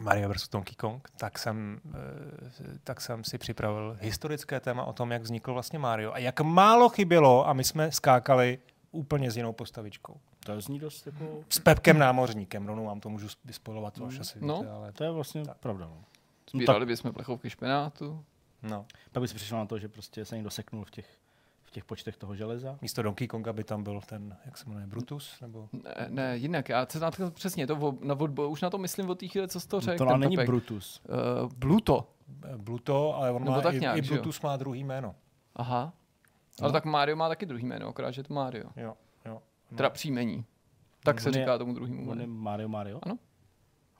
Mario 0.00 0.32
vs. 0.32 0.48
Donkey 0.48 0.74
Kong, 0.74 1.08
tak 1.16 1.38
jsem, 1.38 1.80
eh, 1.94 2.78
tak 2.84 3.00
jsem 3.00 3.24
si 3.24 3.38
připravil 3.38 3.96
historické 4.00 4.60
téma 4.60 4.84
o 4.84 4.92
tom, 4.92 5.12
jak 5.12 5.22
vznikl 5.22 5.52
vlastně 5.52 5.78
Mario 5.78 6.12
a 6.12 6.18
jak 6.18 6.40
málo 6.40 6.88
chybělo 6.88 7.48
a 7.48 7.52
my 7.52 7.64
jsme 7.64 7.92
skákali 7.92 8.58
úplně 8.90 9.30
s 9.30 9.36
jinou 9.36 9.52
postavičkou. 9.52 10.16
To 10.46 10.60
zní 10.60 10.78
dost 10.78 11.06
jako... 11.06 11.40
S 11.48 11.58
Pepkem 11.58 11.98
námořníkem, 11.98 12.66
rovnou 12.66 12.84
vám 12.86 13.00
to 13.00 13.08
můžu 13.08 13.28
vyspojovat, 13.44 13.94
to 13.94 14.06
až 14.06 14.18
asi 14.20 14.38
No. 14.40 14.56
víte, 14.56 14.70
ale 14.70 14.92
To 14.92 15.04
je 15.04 15.10
vlastně 15.10 15.42
pravda. 15.60 15.84
No. 15.86 16.04
Sbírali 16.50 16.86
bychom 16.86 17.12
plechovky 17.12 17.50
špenátu. 17.50 18.24
no. 18.62 18.86
Pak 19.12 19.20
bys 19.20 19.32
přišel 19.32 19.58
na 19.58 19.66
to, 19.66 19.78
že 19.78 19.88
prostě 19.88 20.24
se 20.24 20.34
někdo 20.36 20.50
seknul 20.50 20.84
v 20.84 20.90
těch, 20.90 21.18
v 21.64 21.70
těch 21.70 21.84
počtech 21.84 22.16
toho 22.16 22.34
železa. 22.36 22.78
Místo 22.82 23.02
Donkey 23.02 23.28
Konga 23.28 23.52
by 23.52 23.64
tam 23.64 23.82
byl 23.82 24.00
ten, 24.06 24.36
jak 24.44 24.58
se 24.58 24.68
jmenuje, 24.68 24.86
Brutus? 24.86 25.40
Nebo... 25.40 25.68
Ne, 25.72 26.06
ne, 26.08 26.36
jinak, 26.36 26.68
já 26.68 26.86
se 26.90 27.00
na 27.00 27.10
to 27.10 27.30
přesně, 27.30 27.66
to, 27.66 27.76
vo- 27.76 27.98
na, 28.00 28.14
od, 28.20 28.38
už 28.38 28.60
na 28.62 28.70
to 28.70 28.78
myslím 28.78 29.10
od 29.10 29.18
té 29.18 29.28
chvíle, 29.28 29.48
co 29.48 29.60
jsi 29.60 29.68
to 29.68 29.80
řekl. 29.80 30.04
to 30.04 30.10
ten 30.10 30.20
není 30.20 30.36
Pepek. 30.36 30.46
Brutus. 30.48 31.00
Uh, 31.44 31.50
Bluto. 31.56 32.10
eh, 32.44 32.56
Bluto, 32.56 33.16
ale 33.16 33.30
on 33.32 33.42
Nebo 33.42 33.52
má 33.56 33.60
tak 33.60 33.74
i, 33.74 33.80
nějak, 33.80 33.96
i 33.98 34.02
že 34.02 34.14
jo? 34.14 34.22
Má 34.42 34.56
druhý 34.56 34.84
jméno. 34.84 35.14
Aha. 35.56 35.92
Ale 36.60 36.68
No. 36.68 36.72
tak 36.72 36.84
Mario 36.84 37.16
má 37.16 37.28
taky 37.28 37.46
druhý 37.46 37.64
jméno, 37.64 37.88
akorát, 37.88 38.10
že 38.10 38.20
je 38.20 38.24
to 38.24 38.34
Mario. 38.34 38.64
Jo, 38.76 38.94
jo. 39.24 39.42
No. 39.70 39.76
Teda 39.76 39.90
příjmení. 39.90 40.44
Tak 41.04 41.20
se 41.20 41.28
On 41.28 41.34
je- 41.34 41.40
říká 41.42 41.58
tomu 41.58 41.74
druhému. 41.74 42.10
On 42.10 42.20
je. 42.20 42.26
Mario 42.26 42.68
Mario? 42.68 42.98
Ano. 43.02 43.18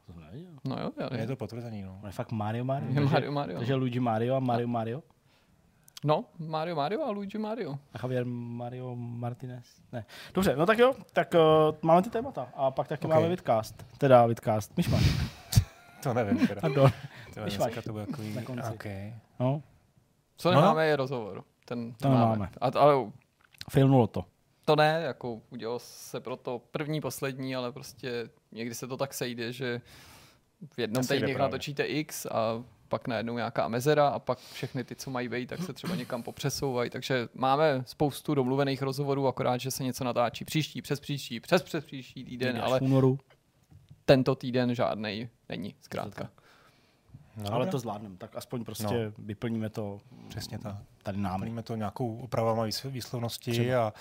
To 0.09 0.13
jsem 0.15 0.23
nevěděl. 0.23 0.53
No 0.65 0.77
jo, 0.81 0.91
já 1.11 1.21
Je 1.21 1.27
to 1.27 1.37
potvrzený, 1.37 1.83
no. 1.83 1.99
On 2.03 2.07
je 2.07 2.13
fakt 2.13 2.33
Mario 2.33 2.65
Mario? 2.65 2.89
Je 2.89 2.95
Takže- 2.95 3.11
Mario 3.15 3.33
Mario. 3.33 3.59
Takže 3.59 3.75
Luigi 3.75 4.01
Mario 4.01 4.35
a 4.35 4.41
Mario 4.41 4.69
Mario? 4.69 5.03
No, 6.05 6.25
Mario 6.39 6.77
Mario 6.77 7.03
a 7.03 7.11
Luigi 7.11 7.39
Mario. 7.39 7.73
A 7.73 7.99
Javier 8.03 8.25
Mario 8.27 8.95
Martinez? 8.97 9.65
Ne. 9.93 10.05
Dobře, 10.35 10.57
no 10.57 10.67
tak 10.67 10.79
jo, 10.79 10.95
tak 11.13 11.35
uh, 11.35 11.75
máme 11.83 12.03
ty 12.03 12.11
témata. 12.11 12.49
A 12.55 12.71
pak 12.71 12.89
taky 12.89 13.05
Ok. 13.07 13.11
máme 13.15 13.29
vidcast. 13.29 13.87
Teda 13.99 14.27
vidcast. 14.27 14.77
Myšmaš. 14.77 15.03
To 16.03 16.15
nevím 16.15 16.47
teda. 16.47 16.61
Pardon. 16.61 16.91
To 17.35 17.41
je 17.41 17.45
Myšmaš. 17.45 17.75
to 17.85 17.93
bude 17.93 18.07
takový... 18.07 18.35
Na 18.35 18.43
konci. 18.43 18.71
Okay. 18.75 19.15
No, 19.41 19.63
Co 20.37 20.51
No. 20.53 20.61
nemáme 20.61 20.87
je 20.87 20.97
rozhovor. 20.97 21.45
Ten 21.65 21.93
To 21.95 22.09
nemáme. 22.09 22.51
A, 22.61 22.67
ale 22.79 22.95
failnulo 23.71 24.07
to. 24.07 24.25
to 24.65 24.77
ne, 24.77 25.01
jako 25.03 25.41
udělal 25.51 25.79
se 25.79 26.21
pro 26.21 26.37
to 26.37 26.63
první, 26.71 27.01
poslední, 27.01 27.57
ale 27.57 27.73
prostě 27.73 28.29
někdy 28.53 28.75
se 28.75 28.87
to 28.87 28.97
tak 28.97 29.15
sejde, 29.15 29.53
že 29.53 29.81
v 30.71 30.79
jednom 30.79 31.07
právě. 31.07 31.39
natočíte 31.39 31.85
X 31.85 32.27
a 32.27 32.65
pak 32.89 33.09
najednou 33.09 33.37
nějaká 33.37 33.69
mezera 33.69 34.09
a 34.09 34.19
pak 34.19 34.39
všechny 34.39 34.85
ty, 34.85 34.97
co 34.97 35.11
mají 35.11 35.29
být, 35.29 35.47
tak 35.47 35.63
se 35.63 35.73
třeba 35.73 35.97
někam 35.97 36.23
popřesouvají. 36.23 36.91
Takže 36.91 37.29
máme 37.35 37.83
spoustu 37.87 38.35
domluvených 38.35 38.83
rozhovorů, 38.83 39.27
akorát, 39.27 39.61
že 39.61 39.71
se 39.71 39.85
něco 39.85 40.05
natáčí 40.05 40.45
příští, 40.45 40.83
přes 40.83 41.01
příští, 41.01 41.41
přes 41.41 41.63
přes 41.63 41.85
příští 41.85 42.25
týden, 42.25 42.61
ale 42.63 42.81
tento 44.05 44.35
týden 44.35 44.75
žádnej 44.75 45.29
není, 45.49 45.75
zkrátka. 45.81 46.31
No, 47.43 47.53
ale 47.53 47.67
to 47.67 47.79
zvládneme. 47.79 48.17
Tak 48.17 48.37
aspoň 48.37 48.65
prostě 48.65 48.85
no. 49.07 49.13
vyplníme 49.19 49.71
to 49.71 50.01
Přesně 50.29 50.59
tak. 50.59 50.77
tady 51.03 51.19
námi. 51.19 51.43
Plníme 51.43 51.63
to 51.63 51.77
nějakou 51.77 52.19
opravama 52.19 52.65
výs- 52.67 52.91
výslovnosti 52.91 53.51
Třeba. 53.51 53.87
a 53.89 53.93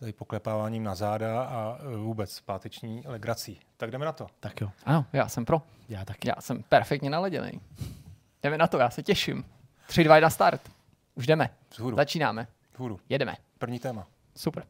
tady 0.00 0.12
poklepáváním 0.12 0.84
na 0.84 0.94
záda 0.94 1.42
a 1.42 1.78
e, 1.92 1.96
vůbec 1.96 2.40
páteční 2.40 3.02
legrací. 3.06 3.60
Tak 3.76 3.90
jdeme 3.90 4.04
na 4.04 4.12
to. 4.12 4.26
Tak 4.40 4.60
jo, 4.60 4.70
Ano, 4.84 5.06
já 5.12 5.28
jsem 5.28 5.44
pro. 5.44 5.62
já 5.88 6.04
taky. 6.04 6.28
Já 6.28 6.34
jsem 6.40 6.62
perfektně 6.62 7.10
naladěný. 7.10 7.60
Jdeme 8.42 8.58
na 8.58 8.66
to, 8.66 8.78
já 8.78 8.90
se 8.90 9.02
těším. 9.02 9.44
3, 9.86 10.04
2, 10.04 10.14
1, 10.14 10.30
start. 10.30 10.60
Už 11.14 11.26
jdeme. 11.26 11.50
Vzhůru. 11.70 11.96
Začínáme. 11.96 12.46
Vzhůru. 12.72 13.00
Jedeme. 13.08 13.36
První 13.58 13.78
téma. 13.78 14.06
Super. 14.36 14.64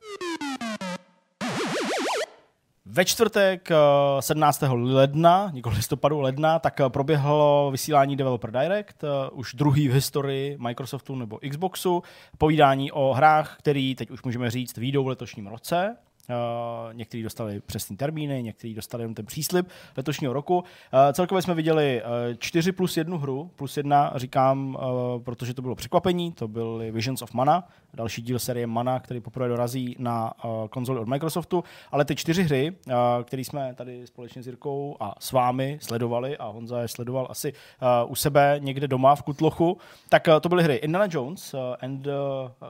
Ve 2.90 3.04
čtvrtek 3.04 3.70
eh, 3.70 3.76
17. 4.20 4.62
ledna, 4.72 5.50
nikoli 5.54 5.76
listopadu 5.76 6.20
ledna, 6.20 6.58
tak 6.58 6.80
eh, 6.80 6.90
proběhlo 6.90 7.68
vysílání 7.70 8.16
Developer 8.16 8.50
Direct, 8.50 9.04
eh, 9.04 9.30
už 9.32 9.54
druhý 9.54 9.88
v 9.88 9.92
historii 9.92 10.56
Microsoftu 10.60 11.16
nebo 11.16 11.38
Xboxu, 11.50 12.02
povídání 12.38 12.92
o 12.92 13.12
hrách, 13.12 13.56
který 13.58 13.94
teď 13.94 14.10
už 14.10 14.22
můžeme 14.22 14.50
říct 14.50 14.76
výjdou 14.76 15.04
v 15.04 15.08
letošním 15.08 15.46
roce. 15.46 15.96
Uh, 16.28 16.94
někteří 16.94 17.22
dostali 17.22 17.60
přesný 17.60 17.96
termíny, 17.96 18.42
někteří 18.42 18.74
dostali 18.74 19.02
jenom 19.02 19.14
ten 19.14 19.26
příslip 19.26 19.68
letošního 19.96 20.32
roku. 20.32 20.58
Uh, 20.58 20.64
celkově 21.12 21.42
jsme 21.42 21.54
viděli 21.54 22.02
uh, 22.02 22.36
4 22.38 22.72
plus 22.72 22.96
jednu 22.96 23.18
hru, 23.18 23.50
plus 23.56 23.76
jedna 23.76 24.12
říkám, 24.16 24.78
protože 25.24 25.54
to 25.54 25.62
bylo 25.62 25.74
překvapení, 25.74 26.32
to 26.32 26.48
byl 26.48 26.82
Visions 26.90 27.22
of 27.22 27.34
Mana, 27.34 27.68
další 27.94 28.22
díl 28.22 28.38
série 28.38 28.66
Mana, 28.66 29.00
který 29.00 29.20
poprvé 29.20 29.48
dorazí 29.48 29.96
na 29.98 30.32
konzoli 30.70 31.00
od 31.00 31.08
Microsoftu, 31.08 31.64
ale 31.92 32.04
ty 32.04 32.16
čtyři 32.16 32.42
hry, 32.42 32.76
které 33.24 33.44
jsme 33.44 33.74
tady 33.74 34.06
společně 34.06 34.42
s 34.42 34.46
Jirkou 34.46 34.96
a 35.00 35.14
s 35.18 35.32
vámi 35.32 35.78
sledovali, 35.82 36.36
a 36.36 36.46
Honza 36.46 36.80
je 36.80 36.88
sledoval 36.88 37.26
asi 37.30 37.52
u 38.06 38.14
sebe 38.14 38.56
někde 38.58 38.88
doma 38.88 39.14
v 39.14 39.22
Kutlochu, 39.22 39.78
tak 40.08 40.28
to 40.40 40.48
byly 40.48 40.62
hry 40.62 40.74
Indiana 40.74 41.06
Jones 41.10 41.54
and 41.80 42.06
uh, 42.06 42.12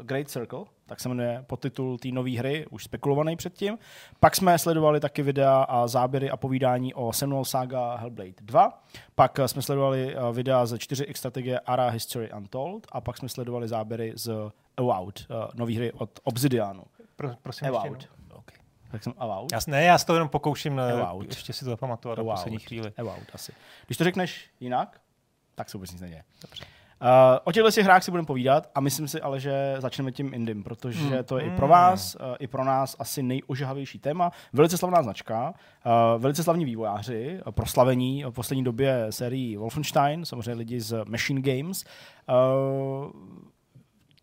Great 0.02 0.30
Circle, 0.30 0.64
tak 0.88 1.00
se 1.00 1.08
jmenuje 1.08 1.44
podtitul 1.46 1.98
té 1.98 2.08
nové 2.08 2.38
hry, 2.38 2.66
už 2.70 2.84
spekulovaný 2.84 3.36
předtím. 3.36 3.78
Pak 4.20 4.36
jsme 4.36 4.58
sledovali 4.58 5.00
taky 5.00 5.22
videa 5.22 5.62
a 5.62 5.86
záběry 5.86 6.30
a 6.30 6.36
povídání 6.36 6.94
o 6.94 7.12
Seminole 7.12 7.44
Saga 7.44 7.96
Hellblade 7.96 8.32
2. 8.40 8.82
Pak 9.14 9.38
jsme 9.46 9.62
sledovali 9.62 10.16
videa 10.32 10.66
ze 10.66 10.76
4X 10.76 11.12
strategie 11.14 11.60
Ara 11.60 11.88
History 11.88 12.32
Untold 12.32 12.86
a 12.92 13.00
pak 13.00 13.16
jsme 13.16 13.28
sledovali 13.28 13.68
záběry 13.68 14.12
z 14.16 14.32
Avowed, 14.76 15.26
nové 15.54 15.74
hry 15.74 15.92
od 15.92 16.20
Obsidianu. 16.24 16.82
Pro, 17.16 17.30
prosím 17.42 17.68
Avowed. 17.68 18.08
Okay. 18.32 18.58
Tak 18.90 19.02
jsem 19.02 19.12
Avowed? 19.18 19.52
Já, 19.52 19.58
ne, 19.66 19.84
já 19.84 19.98
si 19.98 20.06
to 20.06 20.14
jenom 20.14 20.28
pokouším 20.28 20.80
Avowed. 20.80 21.28
ještě 21.28 21.52
si 21.52 21.64
to 21.64 21.70
zapamatovat 21.70 22.18
na 22.18 22.24
poslední 22.24 22.58
chvíli. 22.58 22.92
Avowed 22.98 23.30
asi. 23.34 23.52
Když 23.86 23.98
to 23.98 24.04
řekneš 24.04 24.50
jinak, 24.60 25.00
tak 25.54 25.70
se 25.70 25.76
vůbec 25.76 25.92
nic 25.92 26.00
neděje. 26.00 26.24
Dobře. 26.42 26.64
Uh, 27.02 27.08
o 27.44 27.52
těchto 27.52 27.82
hrách 27.82 28.04
si 28.04 28.10
budeme 28.10 28.26
povídat 28.26 28.70
a 28.74 28.80
myslím 28.80 29.08
si 29.08 29.20
ale, 29.20 29.40
že 29.40 29.76
začneme 29.78 30.12
tím 30.12 30.34
Indym, 30.34 30.62
protože 30.62 31.00
hmm. 31.00 31.24
to 31.24 31.38
je 31.38 31.44
i 31.44 31.50
pro 31.50 31.68
vás, 31.68 32.14
uh, 32.14 32.36
i 32.40 32.46
pro 32.46 32.64
nás 32.64 32.96
asi 32.98 33.22
nejožahavější 33.22 33.98
téma. 33.98 34.30
Velice 34.52 34.78
slavná 34.78 35.02
značka, 35.02 35.54
uh, 35.86 36.22
velice 36.22 36.42
slavní 36.42 36.64
vývojáři, 36.64 37.40
uh, 37.46 37.52
proslavení 37.52 38.24
v 38.24 38.32
poslední 38.32 38.64
době 38.64 39.06
sérií 39.10 39.56
Wolfenstein, 39.56 40.24
samozřejmě 40.24 40.54
lidi 40.54 40.80
z 40.80 41.04
Machine 41.04 41.40
Games. 41.40 41.84
Uh, 42.28 43.10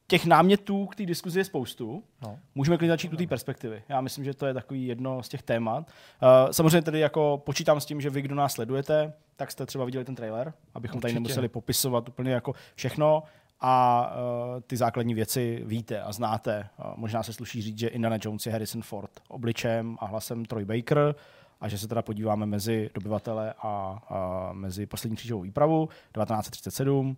těch 0.08 0.26
námětů 0.26 0.86
k 0.86 0.96
té 0.96 1.06
diskuzi 1.06 1.40
je 1.40 1.46
spoustu. 1.46 2.04
No. 2.22 2.40
Můžeme 2.56 2.78
klidně 2.78 2.92
začít 2.92 3.14
u 3.14 3.18
té 3.18 3.28
perspektivy. 3.28 3.84
Já 3.90 4.02
myslím, 4.02 4.26
že 4.26 4.34
to 4.34 4.46
je 4.46 4.54
takový 4.54 4.88
jedno 4.88 5.24
z 5.24 5.30
těch 5.30 5.44
témat. 5.44 5.88
Uh, 5.88 6.52
samozřejmě 6.52 6.82
tedy 6.82 7.00
jako 7.00 7.42
počítám 7.46 7.82
s 7.82 7.86
tím, 7.86 8.02
že 8.02 8.10
vy, 8.10 8.22
kdo 8.22 8.36
nás 8.36 8.54
sledujete, 8.54 9.14
tak 9.36 9.52
jste 9.52 9.66
třeba 9.66 9.86
viděli 9.86 10.06
ten 10.06 10.16
trailer, 10.16 10.54
abychom 10.74 10.98
Určitě. 10.98 11.02
tady 11.02 11.14
nemuseli 11.14 11.48
popisovat 11.48 12.10
úplně 12.10 12.32
jako 12.32 12.54
všechno 12.76 13.24
a 13.60 14.08
uh, 14.56 14.62
ty 14.68 14.78
základní 14.78 15.14
věci 15.14 15.62
víte 15.66 16.02
a 16.02 16.12
znáte. 16.12 16.70
Uh, 16.80 16.86
možná 16.96 17.24
se 17.24 17.34
sluší 17.34 17.62
říct, 17.62 17.80
že 17.80 17.88
Indiana 17.88 18.18
Jones 18.22 18.46
je 18.46 18.52
Harrison 18.52 18.82
Ford 18.82 19.12
obličem 19.28 19.98
a 20.00 20.06
hlasem 20.06 20.46
Troy 20.46 20.66
Baker 20.66 21.16
a 21.62 21.68
že 21.68 21.78
se 21.78 21.88
teda 21.88 22.02
podíváme 22.02 22.46
mezi 22.46 22.90
dobyvatele 22.94 23.54
a, 23.54 24.00
a 24.10 24.50
mezi 24.54 24.86
poslední 24.86 25.16
křížovou 25.18 25.42
výpravu 25.42 25.86
1937 25.86 27.18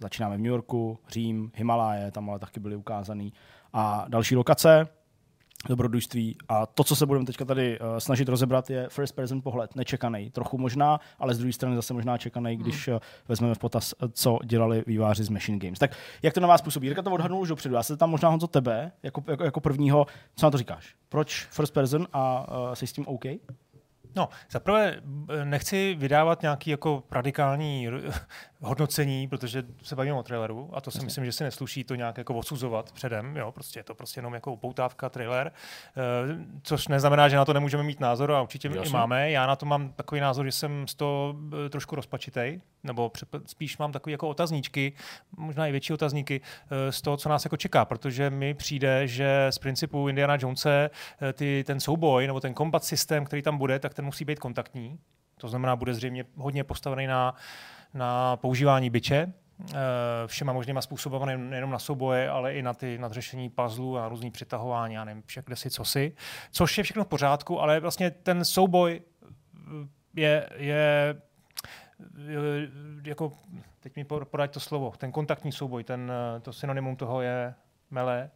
Začínáme 0.00 0.36
v 0.36 0.40
New 0.40 0.50
Yorku, 0.50 0.98
Řím, 1.08 1.52
Himaláje, 1.54 2.10
tam 2.10 2.30
ale 2.30 2.38
taky 2.38 2.60
byly 2.60 2.76
ukázaný. 2.76 3.32
A 3.72 4.04
další 4.08 4.36
lokace, 4.36 4.88
dobrodružství. 5.68 6.36
A 6.48 6.66
to, 6.66 6.84
co 6.84 6.96
se 6.96 7.06
budeme 7.06 7.26
teďka 7.26 7.44
tady 7.44 7.80
uh, 7.80 7.86
snažit 7.98 8.28
rozebrat, 8.28 8.70
je 8.70 8.88
first 8.88 9.14
person 9.14 9.42
pohled, 9.42 9.76
nečekaný. 9.76 10.30
Trochu 10.30 10.58
možná, 10.58 11.00
ale 11.18 11.34
z 11.34 11.38
druhé 11.38 11.52
strany 11.52 11.76
zase 11.76 11.94
možná 11.94 12.18
čekaný, 12.18 12.56
když 12.56 12.88
uh, 12.88 12.98
vezmeme 13.28 13.54
v 13.54 13.58
potaz, 13.58 13.94
co 14.12 14.38
dělali 14.44 14.84
výváři 14.86 15.24
z 15.24 15.28
Machine 15.28 15.58
Games. 15.58 15.78
Tak 15.78 15.96
jak 16.22 16.34
to 16.34 16.40
na 16.40 16.48
vás 16.48 16.62
působí? 16.62 16.86
Jirka 16.86 17.02
to 17.02 17.10
odhadnul 17.10 17.40
už 17.40 17.48
dopředu. 17.48 17.74
Já 17.74 17.82
se 17.82 17.96
tam 17.96 18.10
možná 18.10 18.28
Honzo 18.28 18.46
tebe, 18.46 18.92
jako, 19.02 19.24
jako, 19.26 19.44
jako 19.44 19.60
prvního, 19.60 20.06
co 20.36 20.46
na 20.46 20.50
to 20.50 20.58
říkáš? 20.58 20.94
Proč 21.08 21.46
first 21.50 21.74
person 21.74 22.06
a 22.12 22.52
uh, 22.68 22.72
jsi 22.74 22.86
s 22.86 22.92
tím 22.92 23.06
OK? 23.06 23.24
No, 24.18 24.28
zaprvé 24.50 25.00
nechci 25.44 25.94
vydávat 25.98 26.42
nějaký 26.42 26.70
jako 26.70 27.02
radikální 27.10 27.88
hodnocení, 28.60 29.28
protože 29.28 29.62
se 29.82 29.96
bavíme 29.96 30.16
o 30.16 30.22
traileru 30.22 30.70
a 30.72 30.80
to 30.80 30.90
si 30.90 31.04
myslím, 31.04 31.24
že 31.24 31.32
si 31.32 31.44
nesluší 31.44 31.84
to 31.84 31.94
nějak 31.94 32.18
jako 32.18 32.34
odsuzovat 32.34 32.92
předem, 32.92 33.36
jo, 33.36 33.52
prostě 33.52 33.78
je 33.78 33.84
to 33.84 33.94
prostě 33.94 34.18
jenom 34.18 34.34
jako 34.34 34.56
poutávka, 34.56 35.08
trailer, 35.08 35.52
uh, 35.96 36.42
což 36.62 36.88
neznamená, 36.88 37.28
že 37.28 37.36
na 37.36 37.44
to 37.44 37.52
nemůžeme 37.52 37.82
mít 37.82 38.00
názor 38.00 38.32
a 38.32 38.42
určitě 38.42 38.68
Jasně. 38.68 38.90
i 38.90 38.92
máme. 38.92 39.30
Já 39.30 39.46
na 39.46 39.56
to 39.56 39.66
mám 39.66 39.92
takový 39.92 40.20
názor, 40.20 40.46
že 40.46 40.52
jsem 40.52 40.88
z 40.88 40.94
toho 40.94 41.36
uh, 41.38 41.68
trošku 41.68 41.96
rozpačitej, 41.96 42.60
nebo 42.82 43.12
spíš 43.46 43.78
mám 43.78 43.92
takový 43.92 44.12
jako 44.12 44.28
otazníčky, 44.28 44.92
možná 45.36 45.66
i 45.66 45.72
větší 45.72 45.92
otazníky 45.92 46.40
uh, 46.40 46.76
z 46.90 47.02
toho, 47.02 47.16
co 47.16 47.28
nás 47.28 47.44
jako 47.44 47.56
čeká, 47.56 47.84
protože 47.84 48.30
mi 48.30 48.54
přijde, 48.54 49.06
že 49.06 49.46
z 49.50 49.58
principu 49.58 50.08
Indiana 50.08 50.36
Jonese 50.40 50.90
ty, 51.32 51.64
ten 51.66 51.80
souboj 51.80 52.26
nebo 52.26 52.40
ten 52.40 52.54
combat 52.54 52.84
systém, 52.84 53.24
který 53.24 53.42
tam 53.42 53.58
bude, 53.58 53.78
tak 53.78 53.94
ten 53.94 54.04
musí 54.04 54.24
být 54.24 54.38
kontaktní. 54.38 54.98
To 55.40 55.48
znamená, 55.48 55.76
bude 55.76 55.94
zřejmě 55.94 56.24
hodně 56.36 56.64
postavený 56.64 57.06
na 57.06 57.34
na 57.94 58.36
používání 58.36 58.90
byče, 58.90 59.32
eh, 59.70 59.76
všema 60.26 60.52
možnýma 60.52 60.82
způsoby, 60.82 61.16
nejenom 61.36 61.70
na 61.70 61.78
souboje, 61.78 62.30
ale 62.30 62.54
i 62.54 62.62
na, 62.62 62.74
ty, 62.74 62.98
na 62.98 63.08
řešení 63.08 63.50
puzzlů 63.50 63.98
a 63.98 64.08
různý 64.08 64.30
přitahování, 64.30 64.94
já 64.94 65.04
nevím, 65.04 65.22
však 65.26 65.44
kde 65.44 65.56
si, 65.56 65.70
co 65.70 65.84
si. 65.84 66.12
Což 66.50 66.78
je 66.78 66.84
všechno 66.84 67.04
v 67.04 67.08
pořádku, 67.08 67.60
ale 67.60 67.80
vlastně 67.80 68.10
ten 68.10 68.44
souboj 68.44 69.00
je, 70.16 70.48
je 70.56 71.16
jako, 73.04 73.32
teď 73.80 73.96
mi 73.96 74.04
podať 74.04 74.50
to 74.50 74.60
slovo, 74.60 74.92
ten 74.98 75.12
kontaktní 75.12 75.52
souboj, 75.52 75.84
ten, 75.84 76.12
to 76.42 76.52
synonymum 76.52 76.96
toho 76.96 77.22
je 77.22 77.54
mele. 77.90 78.30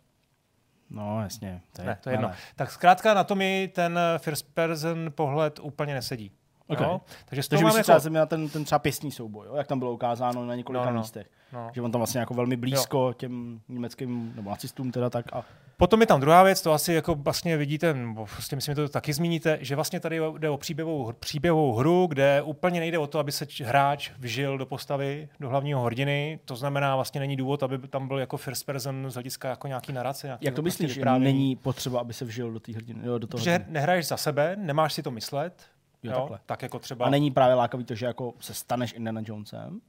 No, 0.90 1.22
jasně. 1.22 1.62
To 1.76 1.82
je, 1.82 1.86
ne, 1.86 1.98
to 2.00 2.10
je 2.10 2.14
jedno. 2.14 2.30
Tak 2.56 2.70
zkrátka 2.70 3.14
na 3.14 3.24
to 3.24 3.34
mi 3.34 3.70
ten 3.74 3.98
first 4.18 4.54
person 4.54 5.12
pohled 5.14 5.58
úplně 5.62 5.94
nesedí. 5.94 6.32
Okay. 6.66 6.86
No? 6.86 7.00
Takže, 7.24 7.48
Takže 7.48 7.64
máme 7.64 7.78
jako... 7.78 8.00
třeba 8.00 8.26
ten, 8.26 8.48
ten 8.48 8.64
třeba 8.64 8.78
pěstní 8.78 9.10
souboj, 9.10 9.46
jo? 9.46 9.56
jak 9.56 9.66
tam 9.66 9.78
bylo 9.78 9.92
ukázáno 9.92 10.46
na 10.46 10.54
několika 10.54 10.84
no, 10.84 10.92
no. 10.92 10.98
místech. 11.00 11.30
No. 11.52 11.70
Že 11.72 11.82
on 11.82 11.92
tam 11.92 11.98
vlastně 11.98 12.20
jako 12.20 12.34
velmi 12.34 12.56
blízko 12.56 12.98
jo. 12.98 13.12
těm 13.12 13.60
německým 13.68 14.32
nebo 14.36 14.50
nacistům 14.50 14.92
teda 14.92 15.10
tak. 15.10 15.26
A... 15.32 15.44
Potom 15.76 16.00
je 16.00 16.06
tam 16.06 16.20
druhá 16.20 16.42
věc, 16.42 16.62
to 16.62 16.72
asi 16.72 16.92
jako 16.92 17.14
vlastně 17.14 17.56
vidíte, 17.56 17.94
nebo 17.94 18.24
vlastně 18.24 18.56
myslím, 18.56 18.72
že 18.72 18.76
to 18.76 18.88
taky 18.88 19.12
zmíníte, 19.12 19.58
že 19.60 19.74
vlastně 19.74 20.00
tady 20.00 20.20
jde 20.38 20.50
o 20.50 20.56
příběhovou, 20.56 21.12
příběhovou 21.12 21.74
hru, 21.74 22.06
kde 22.06 22.42
úplně 22.42 22.80
nejde 22.80 22.98
o 22.98 23.06
to, 23.06 23.18
aby 23.18 23.32
se 23.32 23.46
hráč 23.64 24.10
vžil 24.18 24.58
do 24.58 24.66
postavy, 24.66 25.28
do 25.40 25.48
hlavního 25.48 25.82
hrdiny. 25.82 26.38
To 26.44 26.56
znamená, 26.56 26.94
vlastně 26.94 27.20
není 27.20 27.36
důvod, 27.36 27.62
aby 27.62 27.78
tam 27.78 28.08
byl 28.08 28.18
jako 28.18 28.36
first 28.36 28.66
person 28.66 29.10
z 29.10 29.14
hlediska 29.14 29.48
jako 29.48 29.66
nějaký 29.66 29.92
narace. 29.92 30.26
Nějaký 30.26 30.44
Jak 30.44 30.54
to 30.54 30.62
myslíš, 30.62 30.92
že 30.92 31.04
není 31.18 31.56
potřeba, 31.56 32.00
aby 32.00 32.12
se 32.12 32.24
vžil 32.24 32.52
do 32.52 32.60
té 32.60 32.72
hrdiny? 32.72 33.00
Jo, 33.04 33.18
do 33.18 33.26
toho 33.26 33.44
že 33.44 33.50
hrdiny. 33.50 33.72
nehraješ 33.72 34.06
za 34.06 34.16
sebe, 34.16 34.56
nemáš 34.58 34.92
si 34.92 35.02
to 35.02 35.10
myslet, 35.10 35.54
Jo, 36.02 36.12
jo, 36.12 36.38
tak 36.46 36.62
jako 36.62 36.78
třeba... 36.78 37.06
A 37.06 37.10
není 37.10 37.30
právě 37.30 37.54
lákavý 37.54 37.84
to, 37.84 37.94
že 37.94 38.06
jako 38.06 38.34
se 38.40 38.54
staneš 38.54 38.92
Indiana 38.92 39.20
Jonesem? 39.24 39.80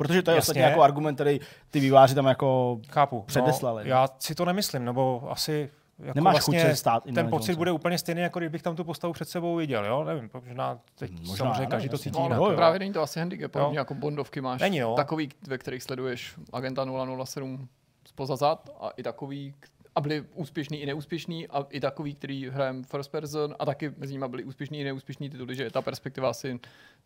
Protože 0.00 0.22
to 0.22 0.30
je 0.30 0.34
vlastně 0.34 0.62
jako 0.62 0.82
argument, 0.82 1.14
který 1.14 1.40
ty 1.70 1.80
výváři 1.80 2.14
tam 2.14 2.26
jako 2.26 2.80
Chápu. 2.90 3.22
předeslali. 3.22 3.84
No, 3.84 3.90
já 3.90 4.08
si 4.18 4.34
to 4.34 4.44
nemyslím, 4.44 4.84
nebo 4.84 5.22
asi 5.30 5.70
jako 5.98 6.18
Nemáš 6.18 6.34
vlastně 6.34 6.60
chuť 6.60 6.70
se 6.70 6.76
stát 6.76 7.04
Ten 7.14 7.30
pocit 7.30 7.56
bude 7.56 7.72
úplně 7.72 7.98
stejný, 7.98 8.20
jako 8.20 8.38
kdybych 8.38 8.62
tam 8.62 8.76
tu 8.76 8.84
postavu 8.84 9.12
před 9.12 9.28
sebou 9.28 9.56
viděl, 9.56 9.84
jo? 9.84 10.04
Nevím, 10.04 10.30
možná 10.46 10.78
teď 10.94 11.10
možná, 11.10 11.36
samozřejmě 11.36 11.66
každý 11.66 11.88
to 11.88 11.98
cítí 11.98 12.18
no, 12.18 12.24
jinak. 12.24 12.38
No, 12.38 12.50
právě 12.50 12.78
není 12.78 12.92
to 12.92 13.02
asi 13.02 13.18
handicap, 13.18 13.52
podobně 13.52 13.78
jako 13.78 13.94
Bondovky 13.94 14.40
máš 14.40 14.60
není, 14.60 14.76
jo. 14.76 14.94
takový, 14.96 15.28
ve 15.46 15.58
kterých 15.58 15.82
sleduješ 15.82 16.34
agenta 16.52 16.86
007 17.24 17.68
spoza 18.04 18.36
zad 18.36 18.70
a 18.80 18.90
i 18.90 19.02
takový, 19.02 19.54
a 19.94 20.00
byli 20.00 20.24
úspěšný 20.34 20.80
i 20.80 20.86
neúspěšný 20.86 21.48
a 21.48 21.66
i 21.70 21.80
takový, 21.80 22.14
který 22.14 22.48
hrajem 22.48 22.84
first 22.84 23.10
person 23.10 23.54
a 23.58 23.66
taky 23.66 23.92
mezi 23.96 24.12
nimi 24.12 24.24
byli 24.28 24.44
úspěšní 24.44 24.80
i 24.80 24.84
neúspěšní 24.84 25.30
tituly, 25.30 25.54
že 25.54 25.70
ta 25.70 25.82
perspektiva 25.82 26.30
asi 26.30 26.60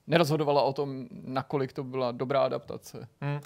nerozhodovala 0.07 0.63
o 0.63 0.73
tom, 0.73 1.09
nakolik 1.11 1.73
to 1.73 1.85
byla 1.85 2.13
dobrá 2.13 2.41
adaptace. 2.41 3.09
Hmm. 3.21 3.41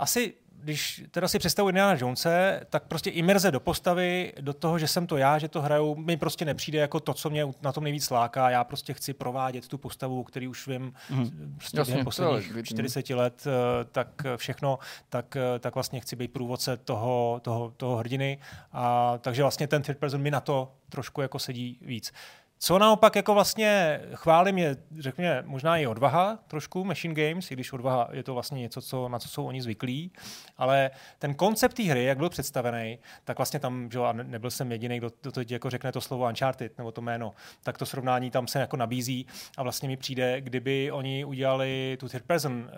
Asi 0.00 0.34
když 0.62 1.04
teda 1.10 1.28
si 1.28 1.38
představuji 1.38 1.70
Indiana 1.70 1.98
Jonese, 2.00 2.60
tak 2.70 2.84
prostě 2.84 3.10
imerze 3.10 3.50
do 3.50 3.60
postavy, 3.60 4.32
do 4.40 4.52
toho, 4.52 4.78
že 4.78 4.88
jsem 4.88 5.06
to 5.06 5.16
já, 5.16 5.38
že 5.38 5.48
to 5.48 5.62
hraju, 5.62 5.94
mi 5.94 6.16
prostě 6.16 6.44
nepřijde 6.44 6.78
jako 6.78 7.00
to, 7.00 7.14
co 7.14 7.30
mě 7.30 7.46
na 7.62 7.72
tom 7.72 7.84
nejvíc 7.84 8.10
láká. 8.10 8.50
Já 8.50 8.64
prostě 8.64 8.94
chci 8.94 9.12
provádět 9.12 9.68
tu 9.68 9.78
postavu, 9.78 10.24
který 10.24 10.48
už 10.48 10.66
vím 10.66 10.92
mm. 11.10 11.54
prostě 11.56 11.78
Jasně, 11.78 12.04
posledních 12.04 12.52
40 12.62 13.10
let, 13.10 13.46
eh, 13.46 13.84
tak 13.92 14.22
všechno, 14.36 14.78
tak, 15.08 15.36
eh, 15.36 15.58
tak 15.58 15.74
vlastně 15.74 16.00
chci 16.00 16.16
být 16.16 16.32
průvodce 16.32 16.76
toho, 16.76 17.40
toho, 17.42 17.72
toho 17.76 17.96
hrdiny. 17.96 18.38
A, 18.72 19.18
takže 19.18 19.42
vlastně 19.42 19.68
ten 19.68 19.82
third 19.82 19.98
person 19.98 20.20
mi 20.20 20.30
na 20.30 20.40
to 20.40 20.72
trošku 20.88 21.20
jako 21.20 21.38
sedí 21.38 21.78
víc. 21.82 22.12
Co 22.62 22.78
naopak 22.78 23.16
jako 23.16 23.34
vlastně 23.34 24.00
chválím 24.14 24.58
je, 24.58 24.76
řekněme, 24.98 25.42
možná 25.46 25.76
i 25.76 25.86
odvaha 25.86 26.38
trošku 26.46 26.84
Machine 26.84 27.14
Games, 27.14 27.50
i 27.50 27.54
když 27.54 27.72
odvaha 27.72 28.08
je 28.12 28.22
to 28.22 28.34
vlastně 28.34 28.60
něco, 28.60 28.82
co, 28.82 29.08
na 29.08 29.18
co 29.18 29.28
jsou 29.28 29.46
oni 29.46 29.62
zvyklí, 29.62 30.12
ale 30.56 30.90
ten 31.18 31.34
koncept 31.34 31.74
té 31.76 31.82
hry, 31.82 32.04
jak 32.04 32.18
byl 32.18 32.28
představený, 32.28 32.98
tak 33.24 33.38
vlastně 33.38 33.60
tam, 33.60 33.90
že 33.90 33.98
a 33.98 34.12
nebyl 34.12 34.50
jsem 34.50 34.72
jediný, 34.72 34.98
kdo, 34.98 35.10
kdo 35.20 35.32
teď 35.32 35.50
jako 35.50 35.70
řekne 35.70 35.92
to 35.92 36.00
slovo 36.00 36.26
Uncharted, 36.28 36.78
nebo 36.78 36.92
to 36.92 37.00
jméno, 37.00 37.32
tak 37.62 37.78
to 37.78 37.86
srovnání 37.86 38.30
tam 38.30 38.46
se 38.46 38.60
jako 38.60 38.76
nabízí 38.76 39.26
a 39.56 39.62
vlastně 39.62 39.88
mi 39.88 39.96
přijde, 39.96 40.40
kdyby 40.40 40.90
oni 40.92 41.24
udělali 41.24 41.96
tu 42.00 42.08
third 42.08 42.24
person 42.24 42.52
uh, 42.52 42.68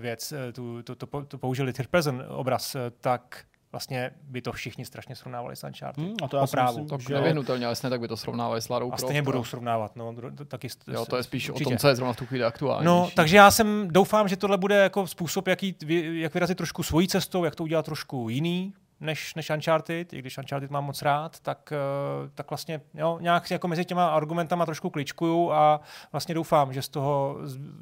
věc, 0.00 0.32
uh, 0.32 0.38
tu, 0.52 0.82
to, 0.82 0.94
to, 0.94 1.24
to, 1.24 1.38
použili 1.38 1.72
third 1.72 1.90
person 1.90 2.24
obraz, 2.28 2.74
uh, 2.74 2.80
tak 3.00 3.44
vlastně 3.72 4.10
by 4.22 4.42
to 4.42 4.52
všichni 4.52 4.84
strašně 4.84 5.16
srovnávali 5.16 5.56
s 5.56 5.64
Uncharted. 5.64 6.04
Hmm, 6.04 6.14
a 6.22 6.28
to 6.28 6.36
já 6.36 6.46
si 6.46 6.50
právu. 6.50 6.68
myslím, 6.78 6.88
Tak 6.88 7.00
že- 7.00 7.14
nevyhnutelně, 7.14 7.66
ale 7.66 7.76
tak 7.76 8.00
by 8.00 8.08
to 8.08 8.16
srovnávali 8.16 8.62
s 8.62 8.68
Larou 8.68 8.86
A 8.86 8.90
Croft. 8.90 9.00
stejně 9.00 9.22
budou 9.22 9.40
a- 9.40 9.44
srovnávat. 9.44 9.96
No, 9.96 10.14
taky, 10.48 10.68
Jo, 10.92 11.06
to 11.06 11.16
je 11.16 11.22
spíš 11.22 11.48
určitě. 11.50 11.66
o 11.66 11.70
tom, 11.70 11.78
co 11.78 11.88
je 11.88 11.96
zrovna 11.96 12.12
v 12.12 12.16
tu 12.16 12.26
chvíli 12.26 12.44
aktuální. 12.44 12.86
No, 12.86 13.10
takže 13.16 13.36
já 13.36 13.50
jsem 13.50 13.88
doufám, 13.90 14.28
že 14.28 14.36
tohle 14.36 14.58
bude 14.58 14.74
jako 14.74 15.06
způsob, 15.06 15.46
jak, 15.48 15.62
jít, 15.62 15.82
jak 16.12 16.34
vyrazit 16.34 16.56
trošku 16.58 16.82
svojí 16.82 17.08
cestou, 17.08 17.44
jak 17.44 17.54
to 17.54 17.62
udělat 17.62 17.84
trošku 17.84 18.28
jiný, 18.28 18.74
než, 19.00 19.34
než 19.34 19.50
Uncharted, 19.50 20.12
i 20.12 20.18
když 20.18 20.38
Uncharted 20.38 20.70
mám 20.70 20.84
moc 20.84 21.02
rád, 21.02 21.40
tak, 21.40 21.72
eh, 21.72 22.30
tak 22.34 22.50
vlastně 22.50 22.80
jo, 22.94 23.18
nějak 23.20 23.50
jako 23.50 23.68
mezi 23.68 23.84
těma 23.84 24.08
argumentama 24.08 24.66
trošku 24.66 24.90
kličkuju 24.90 25.52
a 25.52 25.80
vlastně 26.12 26.34
doufám, 26.34 26.72
že 26.72 26.82
z 26.82 26.88
toho, 26.88 27.36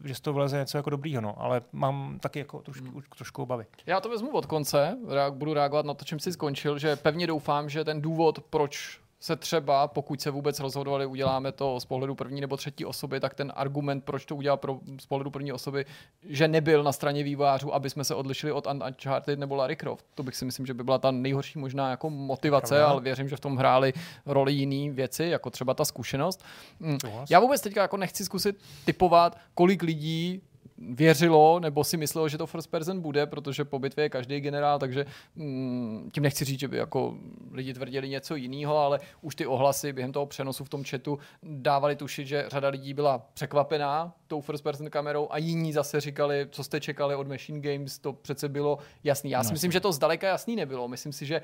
že 0.04 0.14
z 0.14 0.20
toho 0.20 0.34
vyleze 0.34 0.58
něco 0.58 0.78
jako 0.78 0.90
dobrýho, 0.90 1.20
no. 1.20 1.34
ale 1.42 1.62
mám 1.72 2.18
taky 2.20 2.38
jako 2.38 2.58
trošku, 2.58 2.84
Hmm. 2.84 3.02
trošku 3.16 3.42
obavy. 3.42 3.66
Já 3.86 4.00
to 4.00 4.08
vezmu 4.08 4.30
od 4.30 4.46
konce, 4.46 4.98
budu 5.30 5.54
reagovat 5.54 5.86
na 5.86 5.94
to, 5.94 6.04
čím 6.04 6.20
jsi 6.20 6.32
skončil, 6.32 6.78
že 6.78 6.96
pevně 6.96 7.26
doufám, 7.26 7.68
že 7.68 7.84
ten 7.84 8.02
důvod, 8.02 8.40
proč 8.50 9.00
se 9.20 9.36
třeba, 9.36 9.88
pokud 9.88 10.20
se 10.20 10.30
vůbec 10.30 10.60
rozhodovali, 10.60 11.06
uděláme 11.06 11.52
to 11.52 11.80
z 11.80 11.84
pohledu 11.84 12.14
první 12.14 12.40
nebo 12.40 12.56
třetí 12.56 12.84
osoby, 12.84 13.20
tak 13.20 13.34
ten 13.34 13.52
argument, 13.56 14.04
proč 14.04 14.24
to 14.24 14.36
udělat 14.36 14.56
pro, 14.56 14.80
z 15.00 15.06
pohledu 15.06 15.30
první 15.30 15.52
osoby, 15.52 15.84
že 16.28 16.48
nebyl 16.48 16.82
na 16.82 16.92
straně 16.92 17.22
vývojářů, 17.22 17.74
aby 17.74 17.90
jsme 17.90 18.04
se 18.04 18.14
odlišili 18.14 18.52
od 18.52 18.66
Un- 18.66 18.84
Uncharted 18.88 19.38
nebo 19.38 19.54
Larry 19.54 19.76
Croft. 19.76 20.04
To 20.14 20.22
bych 20.22 20.36
si 20.36 20.44
myslím, 20.44 20.66
že 20.66 20.74
by 20.74 20.84
byla 20.84 20.98
ta 20.98 21.10
nejhorší 21.10 21.58
možná 21.58 21.90
jako 21.90 22.10
motivace, 22.10 22.74
Pravda. 22.74 22.86
ale 22.92 23.00
věřím, 23.00 23.28
že 23.28 23.36
v 23.36 23.40
tom 23.40 23.56
hráli 23.56 23.92
roli 24.26 24.52
jiný 24.52 24.90
věci, 24.90 25.24
jako 25.24 25.50
třeba 25.50 25.74
ta 25.74 25.84
zkušenost. 25.84 26.44
Mm. 26.80 26.98
Já 27.30 27.40
vůbec 27.40 27.60
teďka 27.60 27.82
jako 27.82 27.96
nechci 27.96 28.24
zkusit 28.24 28.56
typovat, 28.84 29.38
kolik 29.54 29.82
lidí 29.82 30.42
věřilo 30.78 31.60
nebo 31.60 31.84
si 31.84 31.96
myslelo, 31.96 32.28
že 32.28 32.38
to 32.38 32.46
first 32.46 32.70
person 32.70 33.00
bude, 33.00 33.26
protože 33.26 33.64
po 33.64 33.78
bitvě 33.78 34.04
je 34.04 34.08
každý 34.08 34.40
generál, 34.40 34.78
takže 34.78 35.06
mm, 35.36 36.10
tím 36.12 36.22
nechci 36.22 36.44
říct, 36.44 36.60
že 36.60 36.68
by 36.68 36.76
jako 36.76 37.16
lidi 37.52 37.74
tvrdili 37.74 38.08
něco 38.08 38.36
jiného, 38.36 38.78
ale 38.78 39.00
už 39.20 39.34
ty 39.34 39.46
ohlasy 39.46 39.92
během 39.92 40.12
toho 40.12 40.26
přenosu 40.26 40.64
v 40.64 40.68
tom 40.68 40.84
chatu 40.84 41.18
dávali 41.42 41.96
tušit, 41.96 42.26
že 42.26 42.44
řada 42.48 42.68
lidí 42.68 42.94
byla 42.94 43.18
překvapená 43.34 44.14
tou 44.26 44.40
first 44.40 44.64
person 44.64 44.90
kamerou 44.90 45.28
a 45.30 45.38
jiní 45.38 45.72
zase 45.72 46.00
říkali, 46.00 46.46
co 46.50 46.64
jste 46.64 46.80
čekali 46.80 47.14
od 47.14 47.28
Machine 47.28 47.60
Games, 47.60 47.98
to 47.98 48.12
přece 48.12 48.48
bylo 48.48 48.78
jasný. 49.04 49.30
Já 49.30 49.42
si 49.42 49.48
No, 49.48 49.52
myslím, 49.52 49.72
že 49.72 49.80
to 49.80 49.92
zdaleka 49.92 50.28
jasný 50.28 50.56
nebylo. 50.56 50.88
Myslím 50.88 51.12
si, 51.12 51.26
že 51.26 51.42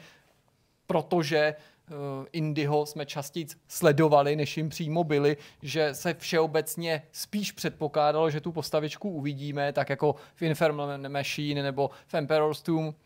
protože 0.87 1.55
uh, 1.59 1.74
Indyho 2.33 2.87
jsme 2.87 3.07
častěji 3.07 3.47
sledovali, 3.69 4.37
než 4.37 4.57
jim 4.57 4.69
přímo 4.69 5.05
byli, 5.05 5.37
že 5.63 5.95
se 5.95 6.15
všeobecně 6.15 7.03
spíš 7.13 7.53
předpokládalo, 7.53 8.31
že 8.31 8.41
tu 8.41 8.53
postavičku 8.53 9.11
uvidíme, 9.11 9.73
tak 9.73 9.91
jako 9.91 10.15
v 10.35 10.43
Infernal 10.43 10.99
Machine 11.09 11.63
nebo 11.63 11.91
v 12.07 12.15
Emperor's 12.15 12.63
Tomb. 12.63 12.97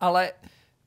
Ale 0.00 0.32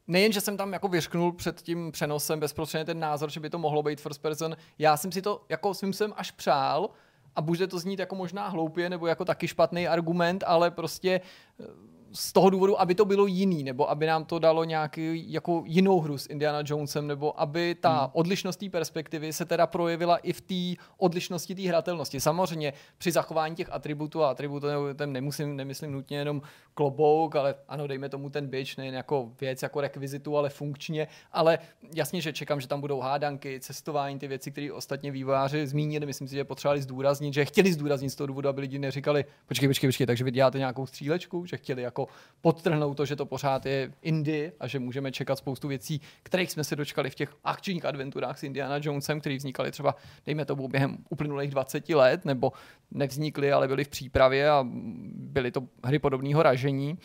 nejen, 0.08 0.32
že 0.32 0.42
jsem 0.42 0.58
tam 0.58 0.74
jako 0.74 0.88
vyřknul 0.88 1.34
před 1.34 1.62
tím 1.62 1.92
přenosem 1.92 2.40
bezprostředně 2.40 2.86
ten 2.86 3.00
názor, 3.00 3.32
že 3.32 3.40
by 3.40 3.50
to 3.50 3.60
mohlo 3.60 3.84
být 3.84 4.02
first 4.02 4.22
person, 4.22 4.58
já 4.80 4.98
jsem 4.98 5.12
si 5.12 5.22
to 5.22 5.46
jako 5.50 5.74
svým 5.74 5.94
sem 5.94 6.14
až 6.16 6.32
přál 6.32 6.90
a 7.36 7.42
bude 7.42 7.68
to 7.68 7.80
znít 7.80 8.00
jako 8.00 8.16
možná 8.16 8.48
hloupě 8.48 8.90
nebo 8.90 9.08
jako 9.08 9.26
taky 9.26 9.48
špatný 9.48 9.88
argument, 9.88 10.44
ale 10.48 10.72
prostě 10.72 11.22
eh, 11.60 11.91
z 12.14 12.34
toho 12.34 12.50
důvodu, 12.50 12.82
aby 12.82 12.96
to 12.96 13.06
bylo 13.06 13.26
jiný, 13.26 13.64
nebo 13.64 13.90
aby 13.90 14.06
nám 14.06 14.26
to 14.26 14.40
dalo 14.40 14.64
nějaký 14.64 15.32
jako 15.32 15.64
jinou 15.66 16.00
hru 16.00 16.18
s 16.18 16.28
Indiana 16.30 16.64
Jonesem, 16.66 17.08
nebo 17.08 17.42
aby 17.42 17.76
ta 17.76 18.00
hmm. 18.00 18.10
odlišnost 18.14 18.60
té 18.60 18.70
perspektivy 18.70 19.34
se 19.34 19.46
teda 19.46 19.68
projevila 19.68 20.18
i 20.18 20.34
v 20.34 20.42
té 20.42 20.84
odlišnosti 20.98 21.56
té 21.56 21.62
hratelnosti. 21.62 22.20
Samozřejmě 22.20 22.74
při 22.98 23.12
zachování 23.12 23.56
těch 23.56 23.74
atributů 23.74 24.24
a 24.24 24.30
atributem 24.30 25.14
nemusím, 25.14 25.56
nemyslím 25.56 25.92
nutně 25.92 26.18
jenom 26.18 26.42
klobouk, 26.74 27.36
ale 27.36 27.56
ano, 27.68 27.88
dejme 27.88 28.10
tomu 28.10 28.30
ten 28.30 28.48
bič, 28.48 28.76
nejen 28.76 28.96
jako 28.96 29.32
věc, 29.42 29.62
jako 29.62 29.82
rekvizitu, 29.82 30.38
ale 30.38 30.50
funkčně, 30.50 31.08
ale 31.32 31.60
jasně, 31.96 32.22
že 32.22 32.34
čekám, 32.34 32.62
že 32.62 32.68
tam 32.68 32.82
budou 32.82 33.00
hádanky, 33.00 33.60
cestování, 33.60 34.20
ty 34.20 34.28
věci, 34.28 34.52
které 34.52 34.72
ostatně 34.74 35.12
vývojáři 35.12 35.68
zmínili, 35.68 36.06
myslím 36.06 36.28
si, 36.28 36.36
že 36.36 36.44
potřebovali 36.44 36.82
zdůraznit, 36.82 37.34
že 37.34 37.46
chtěli 37.46 37.74
zdůraznit 37.74 38.10
z 38.10 38.16
toho 38.16 38.28
důvodu, 38.28 38.50
aby 38.50 38.62
lidi 38.62 38.80
neříkali, 38.80 39.26
počkej, 39.48 39.70
počkej, 39.70 39.88
počkej, 39.88 40.08
takže 40.08 40.24
vy 40.24 40.32
děláte 40.32 40.58
nějakou 40.58 40.86
střílečku, 40.86 41.46
že 41.46 41.58
chtěli 41.58 41.82
jako 41.82 42.01
podtrhnout 42.42 42.98
to, 42.98 43.06
že 43.06 43.16
to 43.16 43.26
pořád 43.26 43.66
je 43.66 43.94
Indy 44.02 44.52
a 44.60 44.68
že 44.68 44.80
můžeme 44.80 45.12
čekat 45.12 45.36
spoustu 45.36 45.68
věcí, 45.68 46.02
kterých 46.24 46.52
jsme 46.52 46.64
se 46.64 46.76
dočkali 46.76 47.10
v 47.10 47.16
těch 47.16 47.36
akčních 47.44 47.86
adventurách 47.86 48.40
s 48.40 48.44
Indiana 48.44 48.80
Jonesem, 48.82 49.20
které 49.20 49.38
vznikaly 49.38 49.72
třeba, 49.72 49.96
dejme 50.26 50.46
tomu, 50.46 50.68
během 50.68 50.98
uplynulých 51.10 51.52
20 51.52 51.90
let, 51.90 52.26
nebo 52.26 52.52
nevznikly, 52.92 53.52
ale 53.52 53.68
byly 53.68 53.84
v 53.84 53.90
přípravě 53.90 54.50
a 54.50 54.66
byly 55.14 55.52
to 55.52 55.68
hry 55.84 56.00
podobného 56.00 56.44
ražení. 56.44 56.98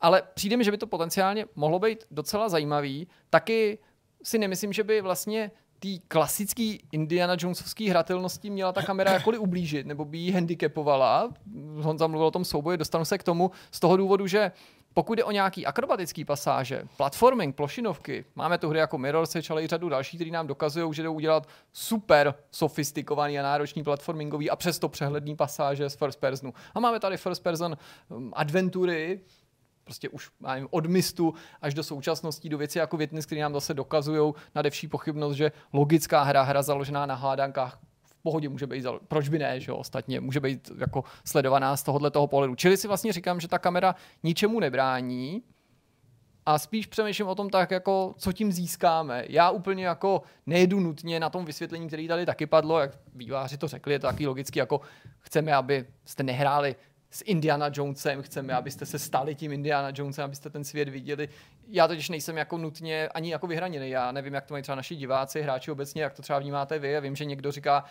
Ale 0.00 0.22
přijde 0.34 0.56
mi, 0.56 0.64
že 0.64 0.70
by 0.70 0.78
to 0.78 0.86
potenciálně 0.86 1.46
mohlo 1.54 1.78
být 1.78 2.04
docela 2.10 2.48
zajímavý. 2.48 3.08
Taky 3.30 3.78
si 4.22 4.38
nemyslím, 4.38 4.72
že 4.72 4.84
by 4.84 5.00
vlastně 5.00 5.50
té 5.84 6.06
klasické 6.08 6.76
Indiana 6.92 7.36
Jonesovské 7.38 7.90
hratelnosti 7.90 8.50
měla 8.50 8.72
ta 8.72 8.82
kamera 8.82 9.12
jakkoliv 9.12 9.40
ublížit, 9.40 9.86
nebo 9.86 10.04
by 10.04 10.18
ji 10.18 10.32
handicapovala. 10.32 11.30
Honza 11.80 12.06
mluvil 12.06 12.26
o 12.26 12.30
tom 12.30 12.44
souboji, 12.44 12.78
dostanu 12.78 13.04
se 13.04 13.18
k 13.18 13.22
tomu 13.22 13.50
z 13.70 13.80
toho 13.80 13.96
důvodu, 13.96 14.26
že 14.26 14.52
pokud 14.94 15.14
jde 15.14 15.24
o 15.24 15.30
nějaký 15.30 15.66
akrobatický 15.66 16.24
pasáže, 16.24 16.82
platforming, 16.96 17.56
plošinovky, 17.56 18.24
máme 18.34 18.58
tu 18.58 18.68
hry 18.68 18.78
jako 18.78 18.98
Mirror's 18.98 19.36
Edge, 19.36 19.50
ale 19.50 19.64
i 19.64 19.66
řadu 19.66 19.88
dalších, 19.88 20.20
které 20.20 20.30
nám 20.30 20.46
dokazují, 20.46 20.94
že 20.94 21.02
jdou 21.02 21.14
udělat 21.14 21.48
super 21.72 22.34
sofistikovaný 22.50 23.38
a 23.38 23.42
náročný 23.42 23.84
platformingový 23.84 24.50
a 24.50 24.56
přesto 24.56 24.88
přehledný 24.88 25.36
pasáže 25.36 25.90
z 25.90 25.94
first 25.94 26.20
personu. 26.20 26.54
A 26.74 26.80
máme 26.80 27.00
tady 27.00 27.16
first 27.16 27.42
person 27.42 27.76
um, 28.08 28.32
adventury, 28.36 29.20
prostě 29.84 30.08
už 30.08 30.30
nevím, 30.40 30.68
od 30.70 30.86
mistu 30.86 31.34
až 31.62 31.74
do 31.74 31.82
současnosti, 31.82 32.48
do 32.48 32.58
věci 32.58 32.78
jako 32.78 32.96
Witness, 32.96 33.26
které 33.26 33.40
nám 33.40 33.52
zase 33.52 33.74
dokazují 33.74 34.34
nadevší 34.54 34.88
pochybnost, 34.88 35.36
že 35.36 35.52
logická 35.72 36.22
hra, 36.22 36.42
hra 36.42 36.62
založená 36.62 37.06
na 37.06 37.14
hádankách 37.14 37.78
v 38.04 38.14
pohodě 38.22 38.48
může 38.48 38.66
být, 38.66 38.86
proč 39.08 39.28
by 39.28 39.38
ne, 39.38 39.60
že 39.60 39.70
jo, 39.70 39.76
ostatně 39.76 40.20
může 40.20 40.40
být 40.40 40.70
jako 40.78 41.04
sledovaná 41.24 41.76
z 41.76 41.82
tohohle 41.82 42.10
toho 42.10 42.26
pohledu. 42.26 42.54
Čili 42.54 42.76
si 42.76 42.88
vlastně 42.88 43.12
říkám, 43.12 43.40
že 43.40 43.48
ta 43.48 43.58
kamera 43.58 43.94
ničemu 44.22 44.60
nebrání, 44.60 45.42
a 46.46 46.58
spíš 46.58 46.86
přemýšlím 46.86 47.28
o 47.28 47.34
tom 47.34 47.50
tak, 47.50 47.70
jako 47.70 48.14
co 48.18 48.32
tím 48.32 48.52
získáme. 48.52 49.24
Já 49.28 49.50
úplně 49.50 49.86
jako 49.86 50.22
nejedu 50.46 50.80
nutně 50.80 51.20
na 51.20 51.30
tom 51.30 51.44
vysvětlení, 51.44 51.86
který 51.86 52.08
tady 52.08 52.26
taky 52.26 52.46
padlo, 52.46 52.80
jak 52.80 52.98
výváři 53.14 53.58
to 53.58 53.68
řekli, 53.68 53.92
je 53.92 53.98
to 53.98 54.06
taky 54.06 54.26
logicky, 54.26 54.58
jako 54.58 54.80
chceme, 55.18 55.54
aby 55.54 55.86
jste 56.04 56.22
nehráli 56.22 56.76
s 57.14 57.22
Indiana 57.26 57.70
Jonesem, 57.72 58.22
chceme, 58.22 58.54
abyste 58.54 58.86
se 58.86 58.98
stali 58.98 59.34
tím 59.34 59.52
Indiana 59.52 59.92
Jonesem, 59.94 60.24
abyste 60.24 60.50
ten 60.50 60.64
svět 60.64 60.88
viděli. 60.88 61.28
Já 61.68 61.88
totiž 61.88 62.08
nejsem 62.08 62.36
jako 62.36 62.58
nutně 62.58 63.08
ani 63.08 63.32
jako 63.32 63.46
vyhraněný. 63.46 63.90
Já 63.90 64.12
nevím, 64.12 64.34
jak 64.34 64.46
to 64.46 64.54
mají 64.54 64.62
třeba 64.62 64.76
naši 64.76 64.96
diváci, 64.96 65.42
hráči 65.42 65.70
obecně, 65.70 66.02
jak 66.02 66.14
to 66.14 66.22
třeba 66.22 66.38
vnímáte 66.38 66.78
vy. 66.78 66.90
Já 66.90 67.00
vím, 67.00 67.16
že 67.16 67.24
někdo 67.24 67.52
říká, 67.52 67.84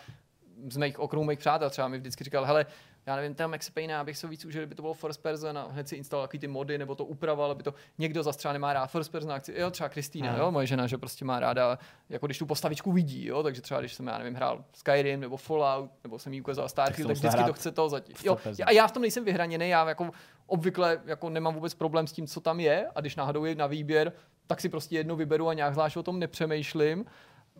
z 0.70 0.76
mých 0.76 0.98
okruhů 0.98 1.24
mých 1.24 1.38
přátel 1.38 1.70
třeba 1.70 1.88
mi 1.88 1.98
vždycky 1.98 2.24
říkal, 2.24 2.44
hele, 2.44 2.66
já 3.06 3.16
nevím, 3.16 3.34
ten 3.34 3.50
Max 3.50 3.70
Payne, 3.70 3.96
abych 3.96 4.18
se 4.18 4.28
víc 4.28 4.44
užil, 4.44 4.60
kdyby 4.62 4.74
to 4.74 4.82
bylo 4.82 4.94
first 4.94 5.22
person 5.22 5.58
a 5.58 5.68
hned 5.70 5.88
si 5.88 5.96
instaloval 5.96 6.26
takový 6.26 6.38
ty 6.38 6.48
mody, 6.48 6.78
nebo 6.78 6.94
to 6.94 7.04
upravoval, 7.04 7.50
aby 7.50 7.62
to 7.62 7.74
někdo 7.98 8.22
zase 8.22 8.38
třeba 8.38 8.52
nemá 8.52 8.72
rád 8.72 8.86
first 8.86 9.12
person 9.12 9.32
akci. 9.32 9.54
Jo, 9.56 9.70
třeba 9.70 9.88
Kristýna, 9.88 10.36
jo, 10.36 10.50
moje 10.50 10.66
žena, 10.66 10.86
že 10.86 10.98
prostě 10.98 11.24
má 11.24 11.40
ráda, 11.40 11.78
jako 12.08 12.26
když 12.26 12.38
tu 12.38 12.46
postavičku 12.46 12.92
vidí, 12.92 13.26
jo, 13.26 13.42
takže 13.42 13.62
třeba 13.62 13.80
když 13.80 13.94
jsem, 13.94 14.06
já 14.06 14.18
nevím, 14.18 14.34
hrál 14.34 14.64
Skyrim 14.72 15.20
nebo 15.20 15.36
Fallout, 15.36 15.90
nebo 16.04 16.18
jsem 16.18 16.32
jí 16.32 16.40
ukazoval 16.40 16.68
Starfield, 16.68 17.08
tak 17.08 17.16
musela 17.16 17.30
vždycky 17.32 17.46
to 17.46 17.52
chce 17.52 17.72
to 17.72 17.88
zatím. 17.88 18.16
Jo, 18.24 18.38
a 18.66 18.70
já 18.70 18.86
v 18.86 18.92
tom 18.92 19.02
nejsem 19.02 19.24
vyhraněný, 19.24 19.68
já 19.68 19.88
jako 19.88 20.10
obvykle 20.46 21.00
jako 21.04 21.30
nemám 21.30 21.54
vůbec 21.54 21.74
problém 21.74 22.06
s 22.06 22.12
tím, 22.12 22.26
co 22.26 22.40
tam 22.40 22.60
je 22.60 22.88
a 22.94 23.00
když 23.00 23.16
náhodou 23.16 23.44
je 23.44 23.54
na 23.54 23.66
výběr, 23.66 24.12
tak 24.46 24.60
si 24.60 24.68
prostě 24.68 24.96
jedno 24.96 25.16
vyberu 25.16 25.48
a 25.48 25.54
nějak 25.54 25.72
zvlášť 25.72 25.96
o 25.96 26.02
tom 26.02 26.18
nepřemýšlím. 26.18 27.04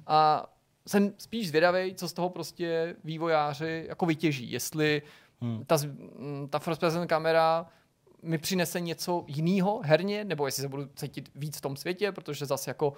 A 0.07 0.46
jsem 0.87 1.12
spíš 1.18 1.48
zvědavý, 1.48 1.94
co 1.94 2.09
z 2.09 2.12
toho 2.12 2.30
prostě 2.30 2.96
vývojáři 3.04 3.85
jako 3.88 4.07
vytěží. 4.07 4.52
Jestli 4.52 5.02
hmm. 5.44 5.64
ta, 5.64 5.76
z- 5.76 5.85
m, 5.85 6.48
ta 6.50 6.59
first 6.59 6.80
person 6.80 7.07
kamera 7.07 7.66
mi 8.22 8.38
přinese 8.38 8.80
něco 8.80 9.24
jiného 9.26 9.80
herně, 9.85 10.24
nebo 10.24 10.46
jestli 10.46 10.61
se 10.61 10.68
budu 10.68 10.87
cítit 10.96 11.30
víc 11.35 11.57
v 11.57 11.61
tom 11.61 11.76
světě, 11.76 12.12
protože 12.12 12.46
zase 12.46 12.70
jako 12.70 12.92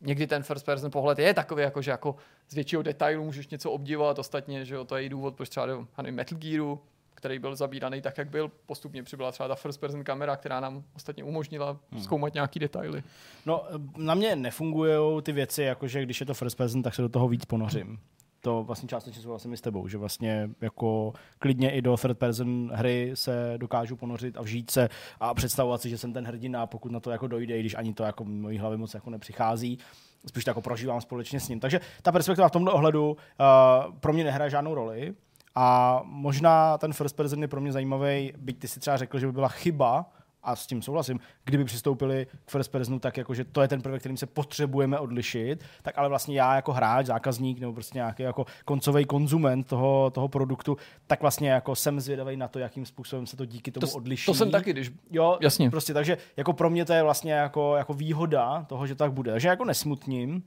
někdy 0.00 0.26
ten 0.26 0.42
first 0.42 0.66
person 0.66 0.90
pohled 0.90 1.18
je 1.18 1.34
takový, 1.34 1.62
jako, 1.62 1.82
že 1.82 1.90
jako 1.90 2.16
z 2.48 2.54
většího 2.54 2.82
detailu 2.82 3.24
můžeš 3.24 3.48
něco 3.48 3.70
obdivovat, 3.70 4.18
ostatně, 4.18 4.64
že 4.64 4.74
jo, 4.74 4.84
to 4.84 4.96
je 4.96 5.04
i 5.04 5.08
důvod, 5.08 5.34
proč 5.34 5.48
třeba 5.48 5.66
do 5.66 5.86
Metal 6.10 6.38
Gearu, 6.38 6.80
který 7.14 7.38
byl 7.38 7.56
zabíraný 7.56 8.02
tak, 8.02 8.18
jak 8.18 8.30
byl. 8.30 8.50
Postupně 8.66 9.02
přibyla 9.02 9.32
třeba 9.32 9.48
ta 9.48 9.54
first 9.54 9.80
person 9.80 10.04
kamera, 10.04 10.36
která 10.36 10.60
nám 10.60 10.84
ostatně 10.96 11.24
umožnila 11.24 11.78
hmm. 11.90 12.02
zkoumat 12.02 12.34
nějaký 12.34 12.58
detaily. 12.58 13.02
No, 13.46 13.64
na 13.96 14.14
mě 14.14 14.36
nefungují 14.36 15.22
ty 15.22 15.32
věci, 15.32 15.62
jakože 15.62 16.02
když 16.02 16.20
je 16.20 16.26
to 16.26 16.34
first 16.34 16.56
person, 16.56 16.82
tak 16.82 16.94
se 16.94 17.02
do 17.02 17.08
toho 17.08 17.28
víc 17.28 17.44
ponořím 17.44 17.98
to 18.44 18.64
vlastně 18.64 18.88
částečně 18.88 19.22
souhlasím 19.22 19.52
i 19.52 19.56
s 19.56 19.60
tebou, 19.60 19.88
že 19.88 19.98
vlastně 19.98 20.50
jako 20.60 21.12
klidně 21.38 21.70
i 21.70 21.82
do 21.82 21.96
third 21.96 22.18
person 22.18 22.70
hry 22.74 23.10
se 23.14 23.54
dokážu 23.56 23.96
ponořit 23.96 24.36
a 24.36 24.42
vžít 24.42 24.70
se 24.70 24.88
a 25.20 25.34
představovat 25.34 25.82
si, 25.82 25.90
že 25.90 25.98
jsem 25.98 26.12
ten 26.12 26.26
hrdina, 26.26 26.66
pokud 26.66 26.92
na 26.92 27.00
to 27.00 27.10
jako 27.10 27.26
dojde, 27.26 27.56
i 27.56 27.60
když 27.60 27.74
ani 27.74 27.94
to 27.94 28.02
jako 28.02 28.24
mojí 28.24 28.58
hlavy 28.58 28.76
moc 28.76 28.94
jako 28.94 29.10
nepřichází, 29.10 29.78
spíš 30.26 30.44
to 30.44 30.50
jako 30.50 30.62
prožívám 30.62 31.00
společně 31.00 31.40
s 31.40 31.48
ním. 31.48 31.60
Takže 31.60 31.80
ta 32.02 32.12
perspektiva 32.12 32.48
v 32.48 32.50
tomto 32.50 32.72
ohledu 32.72 33.10
uh, 33.10 33.94
pro 34.00 34.12
mě 34.12 34.24
nehraje 34.24 34.50
žádnou 34.50 34.74
roli 34.74 35.14
a 35.54 36.00
možná 36.04 36.78
ten 36.78 36.92
first 36.92 37.16
person 37.16 37.42
je 37.42 37.48
pro 37.48 37.60
mě 37.60 37.72
zajímavý, 37.72 38.32
byť 38.36 38.58
ty 38.58 38.68
si 38.68 38.80
třeba 38.80 38.96
řekl, 38.96 39.18
že 39.18 39.26
by 39.26 39.32
byla 39.32 39.48
chyba, 39.48 40.06
a 40.44 40.56
s 40.56 40.66
tím 40.66 40.82
souhlasím, 40.82 41.20
kdyby 41.44 41.64
přistoupili 41.64 42.26
k 42.44 42.50
first 42.50 42.72
personu 42.72 42.98
tak, 42.98 43.16
jako, 43.16 43.34
že 43.34 43.44
to 43.44 43.62
je 43.62 43.68
ten 43.68 43.82
prvek, 43.82 44.02
kterým 44.02 44.16
se 44.16 44.26
potřebujeme 44.26 44.98
odlišit, 44.98 45.64
tak 45.82 45.98
ale 45.98 46.08
vlastně 46.08 46.40
já 46.40 46.54
jako 46.56 46.72
hráč, 46.72 47.06
zákazník 47.06 47.58
nebo 47.58 47.72
prostě 47.72 47.98
nějaký 47.98 48.22
jako 48.22 48.46
koncový 48.64 49.04
konzument 49.04 49.66
toho, 49.66 50.10
toho 50.10 50.28
produktu, 50.28 50.76
tak 51.06 51.20
vlastně 51.20 51.50
jako 51.50 51.74
jsem 51.74 52.00
zvědavý 52.00 52.36
na 52.36 52.48
to, 52.48 52.58
jakým 52.58 52.86
způsobem 52.86 53.26
se 53.26 53.36
to 53.36 53.44
díky 53.44 53.70
tomu 53.70 53.86
to, 53.86 53.96
odliší. 53.96 54.26
To 54.26 54.34
jsem 54.34 54.50
taky, 54.50 54.72
když... 54.72 54.92
Jo, 55.10 55.38
jasně. 55.40 55.70
Prostě, 55.70 55.94
takže 55.94 56.18
jako 56.36 56.52
pro 56.52 56.70
mě 56.70 56.84
to 56.84 56.92
je 56.92 57.02
vlastně 57.02 57.32
jako, 57.32 57.76
jako 57.76 57.94
výhoda 57.94 58.62
toho, 58.68 58.86
že 58.86 58.94
tak 58.94 59.12
bude. 59.12 59.32
Takže 59.32 59.48
jako 59.48 59.64
nesmutním, 59.64 60.42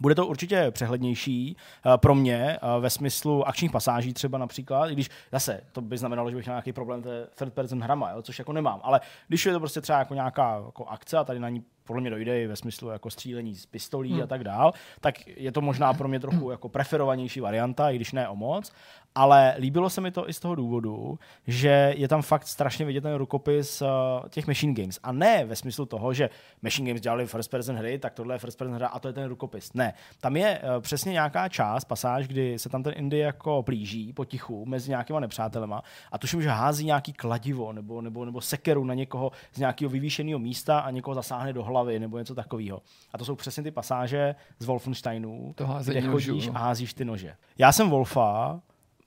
bude 0.00 0.14
to 0.14 0.26
určitě 0.26 0.70
přehlednější 0.70 1.56
uh, 1.86 1.96
pro 1.96 2.14
mě 2.14 2.58
uh, 2.62 2.82
ve 2.82 2.90
smyslu 2.90 3.48
akčních 3.48 3.70
pasáží 3.70 4.12
třeba 4.12 4.38
například, 4.38 4.88
i 4.88 4.92
když 4.92 5.10
zase 5.32 5.60
to 5.72 5.80
by 5.80 5.98
znamenalo, 5.98 6.30
že 6.30 6.36
bych 6.36 6.44
měl 6.44 6.54
nějaký 6.54 6.72
problém 6.72 7.02
té 7.02 7.26
third 7.34 7.52
person 7.52 7.82
hrama, 7.82 8.10
jo, 8.10 8.22
což 8.22 8.38
jako 8.38 8.52
nemám, 8.52 8.80
ale 8.82 9.00
když 9.28 9.46
je 9.46 9.52
to 9.52 9.60
prostě 9.60 9.80
třeba 9.80 9.98
jako 9.98 10.14
nějaká 10.14 10.62
jako 10.66 10.84
akce 10.86 11.18
a 11.18 11.24
tady 11.24 11.40
na 11.40 11.48
ní 11.48 11.64
podle 11.84 12.00
mě 12.00 12.10
dojde 12.10 12.42
i 12.42 12.46
ve 12.46 12.56
smyslu 12.56 12.88
jako 12.88 13.10
střílení 13.10 13.54
z 13.54 13.66
pistolí 13.66 14.12
hmm. 14.12 14.22
a 14.22 14.26
tak 14.26 14.44
dál, 14.44 14.72
tak 15.00 15.26
je 15.26 15.52
to 15.52 15.60
možná 15.60 15.92
pro 15.92 16.08
mě 16.08 16.20
trochu 16.20 16.50
jako 16.50 16.68
preferovanější 16.68 17.40
varianta, 17.40 17.90
i 17.90 17.96
když 17.96 18.12
ne 18.12 18.28
o 18.28 18.36
moc, 18.36 18.72
ale 19.14 19.54
líbilo 19.58 19.90
se 19.90 20.00
mi 20.00 20.10
to 20.10 20.28
i 20.28 20.32
z 20.32 20.40
toho 20.40 20.54
důvodu, 20.54 21.18
že 21.46 21.94
je 21.96 22.08
tam 22.08 22.22
fakt 22.22 22.46
strašně 22.46 22.84
vidět 22.84 23.00
ten 23.00 23.14
rukopis 23.14 23.82
uh, 23.82 23.88
těch 24.28 24.46
Machine 24.46 24.74
Games. 24.74 25.00
A 25.02 25.12
ne 25.12 25.44
ve 25.44 25.56
smyslu 25.56 25.86
toho, 25.86 26.14
že 26.14 26.30
Machine 26.62 26.90
Games 26.90 27.00
dělali 27.00 27.26
first 27.26 27.50
person 27.50 27.76
hry, 27.76 27.98
tak 27.98 28.14
tohle 28.14 28.34
je 28.34 28.38
first 28.38 28.58
person 28.58 28.76
hra 28.76 28.88
a 28.88 28.98
to 28.98 29.08
je 29.08 29.14
ten 29.14 29.28
rukopis. 29.28 29.72
Ne. 29.74 29.94
Tam 30.20 30.36
je 30.36 30.60
uh, 30.62 30.80
přesně 30.80 31.12
nějaká 31.12 31.48
část, 31.48 31.84
pasáž, 31.84 32.28
kdy 32.28 32.58
se 32.58 32.68
tam 32.68 32.82
ten 32.82 32.92
Indy 32.96 33.18
jako 33.18 33.62
plíží 33.62 34.12
potichu 34.12 34.66
mezi 34.66 34.90
nějakýma 34.90 35.20
nepřátelema 35.20 35.82
a 36.12 36.18
tuším, 36.18 36.42
že 36.42 36.48
hází 36.48 36.84
nějaký 36.84 37.12
kladivo 37.12 37.72
nebo, 37.72 38.02
nebo, 38.02 38.24
nebo 38.24 38.40
sekeru 38.40 38.84
na 38.84 38.94
někoho 38.94 39.32
z 39.52 39.58
nějakého 39.58 39.90
vyvýšeného 39.90 40.38
místa 40.38 40.78
a 40.78 40.90
někoho 40.90 41.14
zasáhne 41.14 41.52
do 41.52 41.64
hlavy 41.64 41.98
nebo 41.98 42.18
něco 42.18 42.34
takového. 42.34 42.82
A 43.12 43.18
to 43.18 43.24
jsou 43.24 43.34
přesně 43.34 43.62
ty 43.62 43.70
pasáže 43.70 44.34
z 44.58 44.64
Wolfensteinů, 44.64 45.54
kde 45.84 46.00
chodíš 46.00 46.48
a 46.54 46.58
házíš 46.58 46.94
ty 46.94 47.04
nože. 47.04 47.36
Já 47.58 47.72
jsem 47.72 47.90
Wolfa, 47.90 48.60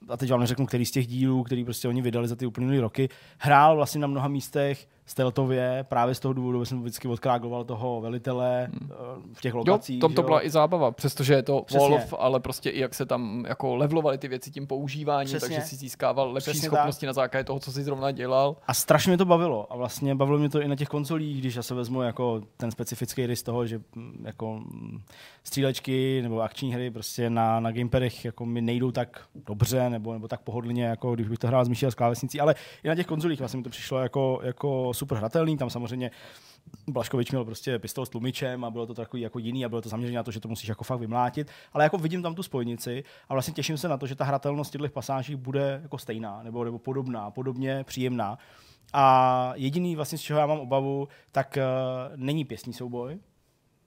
a 0.08 0.16
teď 0.16 0.30
vám 0.30 0.40
neřeknu, 0.40 0.66
který 0.66 0.86
z 0.86 0.90
těch 0.90 1.06
dílů, 1.06 1.42
který 1.42 1.64
prostě 1.64 1.88
oni 1.88 2.02
vydali 2.02 2.28
za 2.28 2.36
ty 2.36 2.46
uplynulé 2.46 2.80
roky, 2.80 3.08
hrál 3.38 3.76
vlastně 3.76 4.00
na 4.00 4.06
mnoha 4.06 4.28
místech 4.28 4.88
stealthově, 5.08 5.84
právě 5.88 6.14
z 6.14 6.20
toho 6.20 6.32
důvodu, 6.32 6.64
že 6.64 6.68
jsem 6.68 6.80
vždycky 6.80 7.08
odkrágoval 7.08 7.64
toho 7.64 8.00
velitele 8.00 8.70
hmm. 8.72 8.90
V 9.32 9.40
těch 9.40 9.54
lokacích. 9.54 9.96
Jo, 9.96 10.00
tom 10.00 10.14
to 10.14 10.22
byla 10.22 10.46
i 10.46 10.50
zábava, 10.50 10.90
přestože 10.90 11.34
je 11.34 11.42
to 11.42 11.62
Přesně. 11.62 11.88
Wolf, 11.88 12.14
ale 12.18 12.40
prostě 12.40 12.70
i 12.70 12.80
jak 12.80 12.94
se 12.94 13.06
tam 13.06 13.44
jako 13.48 13.76
levlovali 13.76 14.18
ty 14.18 14.28
věci 14.28 14.50
tím 14.50 14.66
používáním, 14.66 15.26
Přesně. 15.26 15.48
takže 15.48 15.68
si 15.68 15.76
získával 15.76 16.32
lepší 16.32 16.50
Přesně 16.50 16.68
schopnosti 16.68 17.06
tak. 17.06 17.08
na 17.08 17.12
základě 17.12 17.44
toho, 17.44 17.58
co 17.58 17.72
si 17.72 17.82
zrovna 17.82 18.10
dělal. 18.10 18.56
A 18.66 18.74
strašně 18.74 19.10
mě 19.10 19.18
to 19.18 19.24
bavilo. 19.24 19.72
A 19.72 19.76
vlastně 19.76 20.14
bavilo 20.14 20.38
mě 20.38 20.48
to 20.48 20.60
i 20.60 20.68
na 20.68 20.76
těch 20.76 20.88
konzolích, 20.88 21.40
když 21.40 21.54
já 21.54 21.62
se 21.62 21.74
vezmu 21.74 22.02
jako 22.02 22.42
ten 22.56 22.70
specifický 22.70 23.26
rys 23.26 23.42
toho, 23.42 23.66
že 23.66 23.80
mm, 23.94 24.24
jako 24.26 24.54
mm, 24.54 25.00
střílečky 25.44 26.22
nebo 26.22 26.40
akční 26.40 26.74
hry 26.74 26.90
prostě 26.90 27.30
na, 27.30 27.60
na 27.60 27.72
gamepadech 27.72 28.24
jako 28.24 28.46
mi 28.46 28.60
nejdou 28.60 28.90
tak 28.90 29.20
dobře 29.46 29.90
nebo, 29.90 30.12
nebo 30.12 30.28
tak 30.28 30.40
pohodlně, 30.40 30.84
jako 30.84 31.14
když 31.14 31.28
bych 31.28 31.38
to 31.38 31.46
hrál 31.46 31.64
s 31.64 31.68
myší 31.68 31.86
a 31.86 31.90
s 31.90 31.94
klávesnicí, 31.94 32.40
ale 32.40 32.54
i 32.84 32.88
na 32.88 32.94
těch 32.94 33.06
konzolích 33.06 33.38
vlastně 33.38 33.56
mi 33.56 33.62
to 33.62 33.70
přišlo 33.70 33.98
jako, 33.98 34.40
jako 34.42 34.94
super 34.98 35.18
hratelný. 35.18 35.56
Tam 35.56 35.70
samozřejmě 35.70 36.10
Blaškovič 36.88 37.30
měl 37.30 37.44
prostě 37.44 37.78
pistol 37.78 38.06
s 38.06 38.08
tlumičem 38.08 38.64
a 38.64 38.70
bylo 38.70 38.86
to 38.86 38.94
takový 38.94 39.22
jako 39.22 39.38
jiný 39.38 39.64
a 39.64 39.68
bylo 39.68 39.82
to 39.82 39.88
zaměřené 39.88 40.16
na 40.16 40.22
to, 40.22 40.30
že 40.30 40.40
to 40.40 40.48
musíš 40.48 40.68
jako 40.68 40.84
fakt 40.84 41.00
vymlátit. 41.00 41.50
Ale 41.72 41.84
jako 41.84 41.98
vidím 41.98 42.22
tam 42.22 42.34
tu 42.34 42.42
spojnici 42.42 43.04
a 43.28 43.34
vlastně 43.34 43.54
těším 43.54 43.78
se 43.78 43.88
na 43.88 43.96
to, 43.96 44.06
že 44.06 44.14
ta 44.14 44.24
hratelnost 44.24 44.72
těchto 44.72 44.88
pasáží 44.88 45.36
bude 45.36 45.80
jako 45.82 45.98
stejná 45.98 46.42
nebo, 46.42 46.64
nebo 46.64 46.78
podobná, 46.78 47.30
podobně 47.30 47.84
příjemná. 47.84 48.38
A 48.92 49.52
jediný 49.56 49.96
vlastně, 49.96 50.18
z 50.18 50.20
čeho 50.20 50.40
já 50.40 50.46
mám 50.46 50.60
obavu, 50.60 51.08
tak 51.32 51.58
uh, 51.58 52.16
není 52.16 52.44
pěstní 52.44 52.72
souboj, 52.72 53.18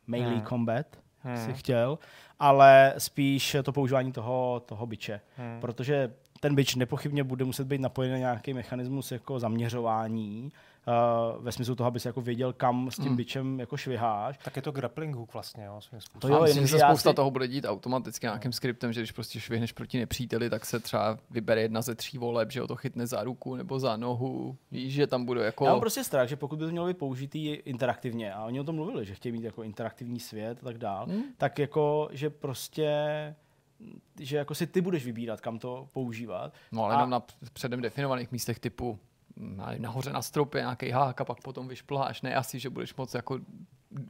melee 0.08 0.28
hmm. 0.28 0.46
combat, 0.46 0.86
hmm. 1.20 1.38
si 1.38 1.54
chtěl, 1.54 2.00
ale 2.40 2.94
spíš 2.98 3.56
to 3.64 3.72
používání 3.72 4.12
toho, 4.12 4.62
toho 4.66 4.86
byče. 4.86 5.22
Hmm. 5.38 5.62
Protože 5.62 6.14
ten 6.40 6.56
byč 6.56 6.76
nepochybně 6.76 7.24
bude 7.24 7.46
muset 7.46 7.68
být 7.68 7.82
napojen 7.82 8.12
na 8.12 8.18
nějaký 8.18 8.54
mechanismus 8.54 9.12
jako 9.12 9.40
zaměřování, 9.40 10.52
uh, 10.88 11.44
ve 11.44 11.52
smyslu 11.52 11.76
toho, 11.76 11.88
aby 11.88 12.00
si 12.00 12.08
jako 12.08 12.22
věděl, 12.22 12.54
kam 12.54 12.92
s 12.92 12.96
tím 12.96 13.12
mm. 13.12 13.16
bičem 13.16 13.60
jako 13.60 13.78
šviháš. 13.78 14.38
Tak 14.44 14.56
je 14.56 14.62
to 14.62 14.72
grappling 14.72 15.16
hook 15.16 15.34
vlastně, 15.34 15.64
jo, 15.64 15.82
svým 15.82 16.02
způsobem. 16.02 16.38
To 16.38 16.38
jo, 16.38 16.44
myslím, 16.44 16.68
že 16.68 16.80
spousta 16.80 17.10
si... 17.10 17.16
toho 17.16 17.32
bude 17.32 17.48
dít 17.48 17.66
automaticky 17.66 18.26
nějakým 18.26 18.52
skriptem, 18.52 18.94
že 18.94 19.02
když 19.02 19.12
prostě 19.12 19.40
švihneš 19.40 19.72
proti 19.72 20.00
nepříteli, 20.00 20.50
tak 20.50 20.66
se 20.66 20.80
třeba 20.80 21.18
vybere 21.30 21.62
jedna 21.62 21.82
ze 21.82 21.96
tří 21.96 22.18
voleb, 22.18 22.52
že 22.52 22.62
ho 22.62 22.68
to 22.68 22.76
chytne 22.76 23.08
za 23.08 23.24
ruku 23.24 23.56
nebo 23.56 23.80
za 23.80 23.98
nohu. 23.98 24.58
Víš, 24.72 24.94
že 24.94 25.08
tam 25.08 25.26
bude 25.26 25.46
jako... 25.46 25.66
Já 25.66 25.72
mám 25.72 25.80
prostě 25.80 26.04
strach, 26.04 26.28
že 26.28 26.36
pokud 26.36 26.60
by 26.60 26.66
to 26.66 26.72
mělo 26.72 26.88
být 26.88 26.98
použitý 26.98 27.48
interaktivně, 27.48 28.34
a 28.34 28.46
oni 28.46 28.60
o 28.60 28.64
tom 28.64 28.76
mluvili, 28.76 29.06
že 29.06 29.16
chtějí 29.16 29.34
mít 29.34 29.44
jako 29.44 29.64
interaktivní 29.64 30.20
svět 30.20 30.58
a 30.62 30.66
tak 30.66 30.78
dál, 30.78 31.08
mm. 31.08 31.22
tak 31.38 31.60
jako, 31.60 32.10
že 32.12 32.30
prostě 32.30 32.92
že 34.20 34.38
jako 34.38 34.56
si 34.56 34.68
ty 34.68 34.82
budeš 34.82 35.06
vybírat, 35.06 35.42
kam 35.42 35.60
to 35.60 35.90
používat. 35.94 36.54
No 36.72 36.84
ale 36.84 36.96
a... 36.96 36.98
jenom 36.98 37.10
na 37.10 37.24
předem 37.54 37.82
definovaných 37.82 38.32
místech 38.32 38.60
typu 38.60 39.00
nahoře 39.78 40.14
na 40.14 40.22
stropě 40.22 40.62
nějaký 40.62 40.90
hák 40.90 41.22
a 41.22 41.26
pak 41.26 41.42
potom 41.42 41.68
vyšplháš. 41.68 42.22
Ne 42.22 42.36
asi, 42.36 42.60
že 42.60 42.70
budeš 42.70 42.96
moc 42.96 43.14
jako 43.14 43.40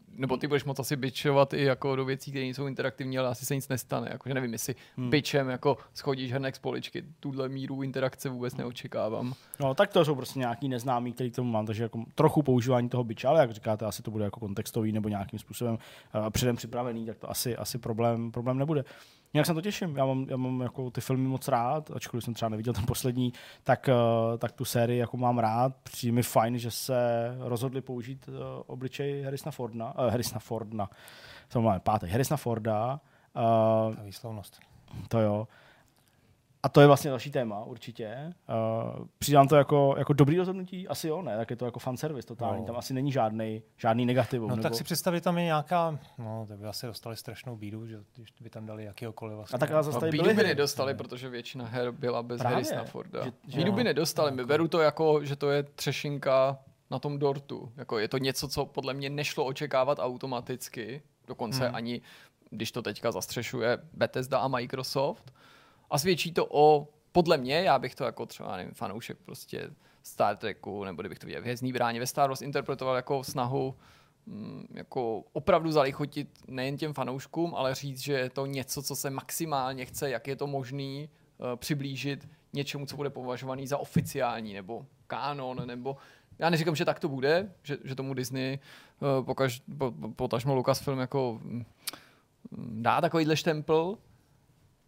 nebo 0.07 0.37
ty 0.37 0.47
budeš 0.47 0.63
moc 0.63 0.79
asi 0.79 0.95
bičovat 0.95 1.53
i 1.53 1.63
jako 1.63 1.95
do 1.95 2.05
věcí, 2.05 2.31
které 2.31 2.45
nejsou 2.45 2.67
interaktivní, 2.67 3.17
ale 3.17 3.29
asi 3.29 3.45
se 3.45 3.55
nic 3.55 3.67
nestane. 3.67 4.07
Jakože 4.11 4.33
nevím, 4.33 4.53
jestli 4.53 4.75
hmm. 4.97 5.09
bičem 5.09 5.49
jako 5.49 5.77
schodíš 5.93 6.31
hrnek 6.31 6.55
z 6.55 6.59
poličky. 6.59 7.03
Tuhle 7.19 7.49
míru 7.49 7.83
interakce 7.83 8.29
vůbec 8.29 8.55
neočekávám. 8.55 9.33
No 9.59 9.75
tak 9.75 9.93
to 9.93 10.05
jsou 10.05 10.15
prostě 10.15 10.39
nějaký 10.39 10.69
neznámý, 10.69 11.13
který 11.13 11.31
k 11.31 11.35
tomu 11.35 11.51
mám, 11.51 11.65
takže 11.65 11.83
jako 11.83 12.03
trochu 12.15 12.41
používání 12.43 12.89
toho 12.89 13.03
biče, 13.03 13.27
ale 13.27 13.39
jak 13.39 13.51
říkáte, 13.51 13.85
asi 13.85 14.03
to 14.03 14.11
bude 14.11 14.25
jako 14.25 14.39
kontextový 14.39 14.91
nebo 14.91 15.09
nějakým 15.09 15.39
způsobem 15.39 15.73
uh, 15.73 16.29
předem 16.29 16.55
připravený, 16.55 17.05
tak 17.05 17.17
to 17.17 17.29
asi, 17.29 17.57
asi 17.57 17.77
problém, 17.77 18.31
problém 18.31 18.57
nebude. 18.57 18.83
Nějak 19.33 19.45
se 19.45 19.53
to 19.53 19.61
těším. 19.61 19.97
Já 19.97 20.05
mám, 20.05 20.25
já 20.29 20.37
mám 20.37 20.61
jako 20.61 20.91
ty 20.91 21.01
filmy 21.01 21.27
moc 21.27 21.47
rád, 21.47 21.91
ačkoliv 21.91 22.23
jsem 22.23 22.33
třeba 22.33 22.49
neviděl 22.49 22.73
ten 22.73 22.85
poslední, 22.85 23.33
tak, 23.63 23.89
uh, 24.31 24.37
tak 24.37 24.51
tu 24.51 24.65
sérii 24.65 24.99
jako 24.99 25.17
mám 25.17 25.39
rád. 25.39 25.75
Přijde 25.83 26.11
mi 26.15 26.23
fajn, 26.23 26.57
že 26.57 26.71
se 26.71 26.95
rozhodli 27.39 27.81
použít 27.81 28.27
uh, 28.27 28.35
obličej 28.67 29.23
Harrisona 29.23 29.51
Forda. 29.51 29.93
Uh, 29.99 30.07
Harrisona 30.07 30.39
Forda. 30.39 30.89
To 31.47 31.61
máme 31.61 31.79
pátý. 31.79 32.07
Harrisona 32.07 32.37
Forda. 32.37 32.99
Uh, 33.35 33.95
Ta 33.95 34.03
výslovnost. 34.03 34.59
To 35.07 35.19
jo. 35.19 35.47
A 36.63 36.69
to 36.69 36.81
je 36.81 36.87
vlastně 36.87 37.09
další 37.09 37.31
téma, 37.31 37.63
určitě. 37.63 38.33
Uh, 38.99 39.05
přidám 39.19 39.47
to 39.47 39.55
jako, 39.55 39.95
jako 39.97 40.13
dobrý 40.13 40.37
rozhodnutí? 40.37 40.87
Asi 40.87 41.07
jo, 41.07 41.21
ne, 41.21 41.37
tak 41.37 41.49
je 41.49 41.55
to 41.55 41.65
jako 41.65 41.79
fanservice 41.79 42.27
totální. 42.27 42.59
No. 42.59 42.65
Tam 42.65 42.77
asi 42.77 42.93
není 42.93 43.11
žádný, 43.11 43.61
žádný 43.77 44.05
negativ. 44.05 44.41
No 44.41 44.47
nebo... 44.47 44.61
tak 44.61 44.75
si 44.75 44.83
představit, 44.83 45.21
tam 45.21 45.37
je 45.37 45.43
nějaká, 45.43 45.99
no, 46.17 46.45
tak 46.49 46.59
by 46.59 46.67
asi 46.67 46.85
dostali 46.85 47.15
strašnou 47.15 47.55
bídu, 47.55 47.87
že 47.87 47.99
když 48.15 48.33
by 48.41 48.49
tam 48.49 48.65
dali 48.65 48.85
jakýhokoliv 48.85 49.35
vlastně. 49.35 49.55
A 49.55 49.59
tak 49.59 49.71
ale 49.71 49.83
zase 49.83 50.05
no, 50.05 50.11
bídu 50.11 50.35
by 50.35 50.43
nedostali, 50.43 50.93
protože 50.93 51.29
většina 51.29 51.65
her 51.65 51.91
byla 51.91 52.23
bez 52.23 52.39
Právě, 52.39 52.55
Harrisona 52.55 52.83
Forda. 52.83 53.23
Že, 53.25 53.31
že 53.47 53.57
bídu 53.57 53.71
by 53.71 53.83
nedostali, 53.83 54.31
my 54.31 54.45
beru 54.45 54.67
to 54.67 54.79
jako, 54.79 55.25
že 55.25 55.35
to 55.35 55.49
je 55.49 55.63
třešinka 55.63 56.57
na 56.91 56.99
tom 56.99 57.19
dortu. 57.19 57.71
Jako 57.77 57.99
je 57.99 58.07
to 58.07 58.17
něco, 58.17 58.47
co 58.47 58.65
podle 58.65 58.93
mě 58.93 59.09
nešlo 59.09 59.45
očekávat 59.45 59.99
automaticky, 59.99 61.01
dokonce 61.27 61.65
hmm. 61.65 61.75
ani 61.75 62.01
když 62.49 62.71
to 62.71 62.81
teďka 62.81 63.11
zastřešuje 63.11 63.77
Bethesda 63.93 64.39
a 64.39 64.47
Microsoft, 64.47 65.33
a 65.91 65.97
svědčí 65.97 66.31
to 66.31 66.47
o, 66.49 66.87
podle 67.11 67.37
mě, 67.37 67.61
já 67.61 67.79
bych 67.79 67.95
to 67.95 68.03
jako 68.03 68.25
třeba, 68.25 68.57
nevím, 68.57 68.73
fanoušek 68.73 69.17
prostě 69.25 69.69
Star 70.03 70.37
Treku, 70.37 70.83
nebo 70.83 71.01
kdybych 71.01 71.19
to 71.19 71.25
viděl 71.25 71.41
v 71.41 71.43
Hvězdný 71.43 71.73
bráně 71.73 71.99
ve 71.99 72.07
Star 72.07 72.29
Wars 72.29 72.41
interpretoval 72.41 72.95
jako 72.95 73.23
snahu 73.23 73.75
mm, 74.25 74.67
jako 74.73 75.23
opravdu 75.33 75.71
zalichotit 75.71 76.29
nejen 76.47 76.77
těm 76.77 76.93
fanouškům, 76.93 77.55
ale 77.55 77.75
říct, 77.75 77.99
že 77.99 78.13
je 78.13 78.29
to 78.29 78.45
něco, 78.45 78.83
co 78.83 78.95
se 78.95 79.09
maximálně 79.09 79.85
chce, 79.85 80.09
jak 80.09 80.27
je 80.27 80.35
to 80.35 80.47
možný 80.47 81.09
uh, 81.37 81.55
přiblížit 81.55 82.29
něčemu, 82.53 82.85
co 82.85 82.95
bude 82.95 83.09
považovaný 83.09 83.67
za 83.67 83.77
oficiální, 83.77 84.53
nebo 84.53 84.85
kánon, 85.07 85.67
nebo 85.67 85.97
já 86.39 86.49
neříkám, 86.49 86.75
že 86.75 86.85
tak 86.85 86.99
to 86.99 87.09
bude, 87.09 87.51
že, 87.63 87.77
že 87.83 87.95
tomu 87.95 88.13
Disney 88.13 88.59
uh, 88.99 89.25
pokaž, 89.25 89.61
po, 89.77 89.93
potažmo 90.15 90.55
Lucasfilm 90.55 90.99
jako 90.99 91.39
mm, 91.43 91.65
dá 92.81 93.01
takovýhle 93.01 93.37
štempel, 93.37 93.97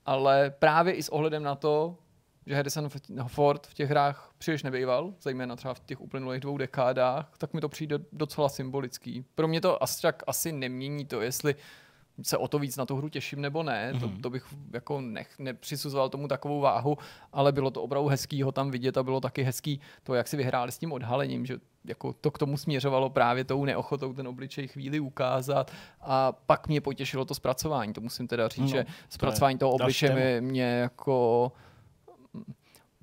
ale 0.05 0.49
právě 0.59 0.93
i 0.93 1.03
s 1.03 1.09
ohledem 1.09 1.43
na 1.43 1.55
to, 1.55 1.97
že 2.45 2.55
Harrison 2.55 2.89
Ford 3.27 3.67
v 3.67 3.73
těch 3.73 3.89
hrách 3.89 4.31
příliš 4.37 4.63
nebejval, 4.63 5.13
zejména 5.21 5.55
třeba 5.55 5.73
v 5.73 5.79
těch 5.79 6.01
uplynulých 6.01 6.41
dvou 6.41 6.57
dekádách, 6.57 7.31
tak 7.37 7.53
mi 7.53 7.61
to 7.61 7.69
přijde 7.69 7.99
docela 8.11 8.49
symbolický. 8.49 9.25
Pro 9.35 9.47
mě 9.47 9.61
to 9.61 9.83
asi, 9.83 10.07
asi 10.27 10.51
nemění 10.51 11.05
to, 11.05 11.21
jestli 11.21 11.55
se 12.21 12.37
o 12.37 12.47
to 12.47 12.59
víc 12.59 12.77
na 12.77 12.85
tu 12.85 12.95
hru 12.95 13.09
těším 13.09 13.41
nebo 13.41 13.63
ne, 13.63 13.91
mm-hmm. 13.93 13.99
to, 13.99 14.07
mhm. 14.07 14.21
to 14.21 14.29
bych 14.29 14.45
jako 14.73 15.01
nech, 15.01 15.39
nepřisuzoval 15.39 16.09
tomu 16.09 16.27
takovou 16.27 16.59
váhu, 16.59 16.97
ale 17.33 17.51
bylo 17.51 17.71
to 17.71 17.83
opravdu 17.83 18.07
hezký 18.07 18.43
ho 18.43 18.51
tam 18.51 18.71
vidět 18.71 18.97
a 18.97 19.03
bylo 19.03 19.21
taky 19.21 19.43
hezký 19.43 19.79
to, 20.03 20.13
jak 20.13 20.27
si 20.27 20.37
vyhráli 20.37 20.71
s 20.71 20.77
tím 20.77 20.91
odhalením, 20.91 21.45
že 21.45 21.57
jako 21.86 22.13
to 22.13 22.32
k 22.32 22.38
tomu 22.38 22.58
směřovalo 22.58 23.10
právě 23.10 23.43
tou 23.43 23.65
neochotou 23.65 24.13
ten 24.13 24.28
obličej 24.28 24.67
chvíli 24.67 25.00
ukázat 25.00 25.72
a 26.02 26.32
pak 26.32 26.67
mě 26.67 26.82
potěšilo 26.82 27.26
to 27.26 27.36
zpracování, 27.36 27.93
to 27.93 28.02
musím 28.02 28.28
teda 28.28 28.48
říct, 28.48 28.62
no, 28.62 28.67
že 28.67 28.86
zpracování 29.10 29.58
to 29.58 29.65
toho 29.65 29.74
obličeje 29.74 30.41
mě, 30.41 30.52
mě 30.52 30.63
jako 30.63 31.52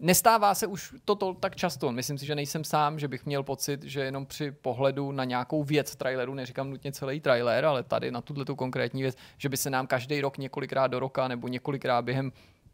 Nestává 0.03 0.55
se 0.55 0.67
už 0.67 0.95
toto 1.05 1.35
tak 1.35 1.57
často. 1.57 1.93
Myslím 1.93 2.19
si, 2.19 2.27
že 2.27 2.35
nejsem 2.35 2.65
sám, 2.65 2.99
že 2.99 3.09
bych 3.09 3.27
měl 3.27 3.43
pocit, 3.43 3.83
že 3.83 4.01
jenom 4.01 4.27
při 4.27 4.51
pohledu 4.51 5.13
na 5.13 5.25
nějakou 5.25 5.65
věc 5.65 5.97
traileru, 5.97 6.35
neříkám 6.35 6.71
nutně 6.71 6.93
celý 6.93 7.21
trailer, 7.21 7.65
ale 7.65 7.83
tady 7.83 8.11
na 8.11 8.21
tuto 8.21 8.57
konkrétní 8.57 9.03
věc, 9.03 9.17
že 9.39 9.49
by 9.49 9.57
se 9.57 9.71
nám 9.71 9.87
každý 9.87 10.21
rok 10.21 10.39
několikrát 10.39 10.87
do 10.87 11.01
roka 11.01 11.29
nebo 11.29 11.49
několikrát 11.49 12.03
během 12.03 12.33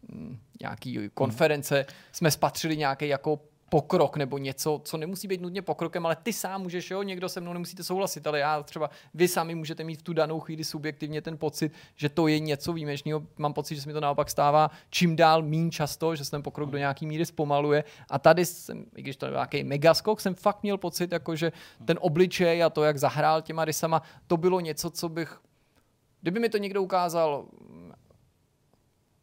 mm, 0.09 0.39
nějaký 0.61 1.11
konference 1.15 1.87
jsme 2.13 2.31
spatřili 2.31 2.77
nějaký 2.77 3.09
jako 3.09 3.41
pokrok 3.69 4.17
nebo 4.17 4.39
něco, 4.39 4.81
co 4.85 4.97
nemusí 4.97 5.29
být 5.29 5.41
nutně 5.41 5.63
pokrokem, 5.63 6.07
ale 6.07 6.17
ty 6.17 6.33
sám 6.33 6.63
můžeš, 6.63 6.91
jo, 6.91 7.03
někdo 7.03 7.29
se 7.29 7.41
mnou 7.41 7.53
nemusíte 7.53 7.85
souhlasit, 7.85 8.27
ale 8.27 8.39
já 8.39 8.63
třeba, 8.63 8.91
vy 9.15 9.29
sami 9.29 9.55
můžete 9.55 9.85
mít 9.85 10.01
v 10.01 10.03
tu 10.03 10.13
danou 10.13 10.41
chvíli 10.41 10.65
subjektivně 10.65 11.23
ten 11.23 11.39
pocit, 11.39 11.73
že 11.95 12.09
to 12.09 12.29
je 12.29 12.39
něco 12.39 12.73
výjimečného. 12.73 13.23
Mám 13.37 13.53
pocit, 13.53 13.75
že 13.75 13.81
se 13.81 13.89
mi 13.89 13.93
to 13.93 14.01
naopak 14.01 14.31
stává 14.31 14.71
čím 14.91 15.17
dál 15.17 15.43
mín 15.43 15.71
často, 15.71 16.17
že 16.17 16.25
se 16.25 16.31
ten 16.31 16.43
pokrok 16.43 16.71
do 16.71 16.79
nějaký 16.79 17.07
míry 17.07 17.27
zpomaluje. 17.27 17.85
A 18.11 18.19
tady 18.19 18.47
jsem, 18.47 18.85
i 18.97 19.03
když 19.03 19.17
to 19.17 19.27
je 19.27 19.33
nějaký 19.33 19.65
megaskok, 19.65 20.21
jsem 20.21 20.35
fakt 20.35 20.63
měl 20.63 20.79
pocit, 20.79 21.13
jako 21.13 21.37
že 21.37 21.53
ten 21.85 21.99
obličej 22.01 22.65
a 22.65 22.71
to, 22.71 22.85
jak 22.85 22.99
zahrál 22.99 23.43
těma 23.43 23.65
rysama, 23.65 24.03
to 24.27 24.37
bylo 24.37 24.61
něco, 24.61 24.91
co 24.91 25.09
bych, 25.09 25.41
kdyby 26.21 26.41
mi 26.41 26.49
to 26.49 26.59
někdo 26.59 26.83
ukázal, 26.83 27.47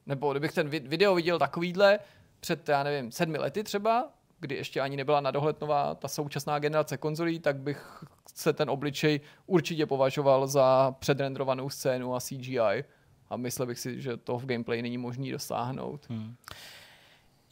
nebo 0.05 0.31
kdybych 0.31 0.51
ten 0.51 0.69
video 0.69 1.15
viděl 1.15 1.39
takovýhle 1.39 1.99
před, 2.39 2.69
já 2.69 2.83
nevím, 2.83 3.11
sedmi 3.11 3.37
lety 3.37 3.63
třeba, 3.63 4.11
kdy 4.43 4.55
ještě 4.55 4.81
ani 4.81 4.97
nebyla 4.97 5.21
na 5.21 5.31
dohled 5.31 5.61
nová 5.61 5.95
ta 5.95 6.07
současná 6.07 6.59
generace 6.59 6.97
konzolí, 6.97 7.39
tak 7.39 7.57
bych 7.57 8.03
se 8.35 8.53
ten 8.53 8.69
obličej 8.69 9.21
určitě 9.47 9.85
považoval 9.85 10.47
za 10.47 10.95
předrendrovanou 10.99 11.69
scénu 11.69 12.15
a 12.15 12.19
CGI. 12.19 12.83
A 13.29 13.37
myslel 13.37 13.67
bych 13.67 13.79
si, 13.79 14.01
že 14.01 14.17
to 14.17 14.37
v 14.37 14.45
gameplay 14.45 14.81
není 14.81 14.97
možný 14.97 15.31
dosáhnout. 15.31 16.01
Hmm. 16.09 16.35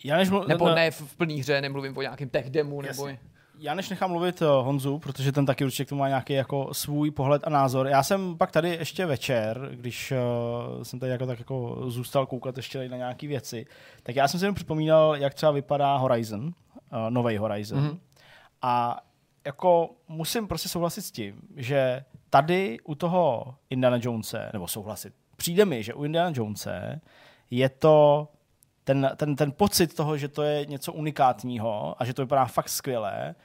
Já 0.04 0.18
než 0.18 0.30
mluv... 0.30 0.48
Nebo 0.48 0.70
ne 0.70 0.92
v 0.92 1.16
plný 1.18 1.40
hře, 1.40 1.62
nemluvím 1.62 1.98
o 1.98 2.02
nějakém 2.02 2.30
tech 2.30 2.50
demo, 2.50 2.82
nebo... 2.82 3.10
Já 3.60 3.74
než 3.74 3.90
nechám 3.90 4.12
mluvit 4.12 4.42
eh, 4.42 4.46
Honzu, 4.46 5.00
protože 5.00 5.32
ten 5.32 5.46
taky 5.46 5.66
určitě 5.66 5.86
k 5.86 5.90
tomu 5.90 6.00
má 6.00 6.08
nějaký 6.08 6.34
jako 6.34 6.74
svůj 6.74 7.12
pohled 7.12 7.42
a 7.46 7.50
názor. 7.50 7.88
Já 7.88 8.04
jsem 8.04 8.38
pak 8.38 8.52
tady 8.52 8.70
ještě 8.70 9.06
večer, 9.06 9.70
když 9.74 10.14
uh, 10.78 10.84
jsem 10.84 11.00
tady 11.00 11.12
jako 11.12 11.26
tak 11.26 11.40
jako 11.40 11.84
zůstal 11.88 12.26
koukat 12.26 12.58
ještě 12.58 12.90
na 12.90 12.98
nějaké 12.98 13.28
věci, 13.28 13.66
tak 14.04 14.16
já 14.16 14.28
jsem 14.28 14.40
si 14.40 14.46
jenom 14.46 14.56
připomínal, 14.56 15.16
jak 15.16 15.34
třeba 15.34 15.52
vypadá 15.52 15.96
Horizon, 15.96 16.54
uh, 16.92 17.10
nový 17.10 17.38
Horizon. 17.38 17.80
Mm-hmm. 17.80 18.00
A 18.62 19.02
jako 19.46 19.90
musím 20.08 20.48
prostě 20.48 20.70
souhlasit 20.70 21.02
s 21.02 21.12
tím, 21.12 21.42
že 21.56 22.06
tady 22.30 22.78
u 22.84 22.96
toho 22.96 23.56
Indiana 23.70 23.98
Jonese, 24.02 24.50
nebo 24.54 24.68
souhlasit, 24.68 25.14
přijde 25.38 25.66
mi, 25.66 25.84
že 25.84 25.94
u 25.94 26.04
Indiana 26.04 26.32
Jonese 26.36 27.02
je 27.50 27.70
to 27.70 28.28
ten, 28.84 29.12
ten, 29.16 29.36
ten 29.36 29.52
pocit 29.52 29.96
toho, 29.96 30.18
že 30.18 30.28
to 30.28 30.44
je 30.44 30.66
něco 30.66 30.94
unikátního 30.94 32.02
a 32.02 32.06
že 32.06 32.14
to 32.14 32.22
vypadá 32.22 32.46
fakt 32.46 32.70
skvěle, 32.70 33.36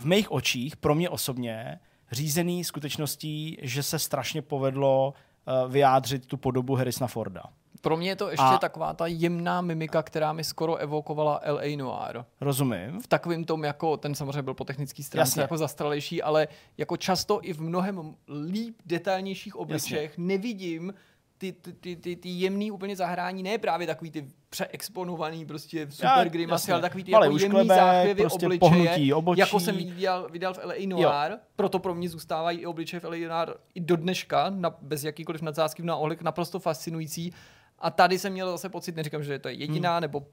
v 0.00 0.04
mých 0.04 0.32
očích, 0.32 0.76
pro 0.76 0.94
mě 0.94 1.10
osobně, 1.10 1.80
řízený 2.12 2.64
skutečností, 2.64 3.58
že 3.62 3.82
se 3.82 3.98
strašně 3.98 4.42
povedlo 4.42 5.14
uh, 5.14 5.72
vyjádřit 5.72 6.26
tu 6.26 6.36
podobu 6.36 6.74
Harrisona 6.74 7.08
Forda. 7.08 7.42
Pro 7.80 7.96
mě 7.96 8.08
je 8.08 8.16
to 8.16 8.30
ještě 8.30 8.44
a... 8.44 8.58
taková 8.58 8.94
ta 8.94 9.06
jemná 9.06 9.60
mimika, 9.60 10.02
která 10.02 10.32
mi 10.32 10.44
skoro 10.44 10.76
evokovala 10.76 11.40
L.A. 11.42 11.76
Noir. 11.76 12.24
Rozumím. 12.40 13.00
V 13.00 13.06
takovým 13.06 13.44
tom, 13.44 13.64
jako 13.64 13.96
ten 13.96 14.14
samozřejmě 14.14 14.42
byl 14.42 14.54
po 14.54 14.64
technický 14.64 15.02
stránce 15.02 15.30
Jasně. 15.30 15.42
jako 15.42 15.58
zastralejší, 15.58 16.22
ale 16.22 16.48
jako 16.78 16.96
často 16.96 17.40
i 17.42 17.52
v 17.52 17.60
mnohem 17.60 18.14
líp 18.50 18.76
detailnějších 18.86 19.56
obličejích 19.56 20.18
nevidím 20.18 20.92
ty, 21.38 21.52
ty, 21.52 21.72
ty, 21.72 21.96
ty, 21.96 22.16
ty 22.16 22.28
jemný 22.28 22.70
úplně 22.70 22.96
zahrání, 22.96 23.42
ne 23.42 23.58
právě 23.58 23.86
takový 23.86 24.10
ty 24.10 24.28
přeexponovaný 24.50 25.46
prostě 25.46 25.88
super 25.90 26.28
grimasy, 26.28 26.72
ale 26.72 26.82
takový 26.82 27.04
ty 27.04 27.10
jako 27.10 27.38
jemný 27.38 27.66
záchvěvy 27.66 28.22
prostě 28.22 28.46
obličeje, 28.46 29.14
obočí. 29.14 29.40
jako 29.40 29.60
jsem 29.60 29.76
viděl, 29.76 30.28
viděl 30.30 30.54
v 30.54 30.58
L.A. 30.58 30.86
Noir, 30.86 31.30
jo. 31.30 31.38
proto 31.56 31.78
pro 31.78 31.94
mě 31.94 32.08
zůstávají 32.08 32.58
i 32.58 32.66
obličeje 32.66 33.00
v 33.00 33.04
L.A. 33.04 33.28
Noir 33.28 33.56
i 33.74 33.80
do 33.80 33.96
dneška, 33.96 34.50
na, 34.50 34.76
bez 34.82 35.04
jakýkoliv 35.04 35.42
nadsázky 35.42 35.82
na 35.82 35.96
ohled, 35.96 36.22
naprosto 36.22 36.58
fascinující 36.58 37.32
a 37.78 37.90
tady 37.90 38.18
jsem 38.18 38.32
měl 38.32 38.50
zase 38.50 38.68
pocit, 38.68 38.96
neříkám, 38.96 39.24
že 39.24 39.38
to 39.38 39.48
je 39.48 39.54
jediná, 39.54 39.92
hmm. 39.92 40.00
nebo 40.00 40.26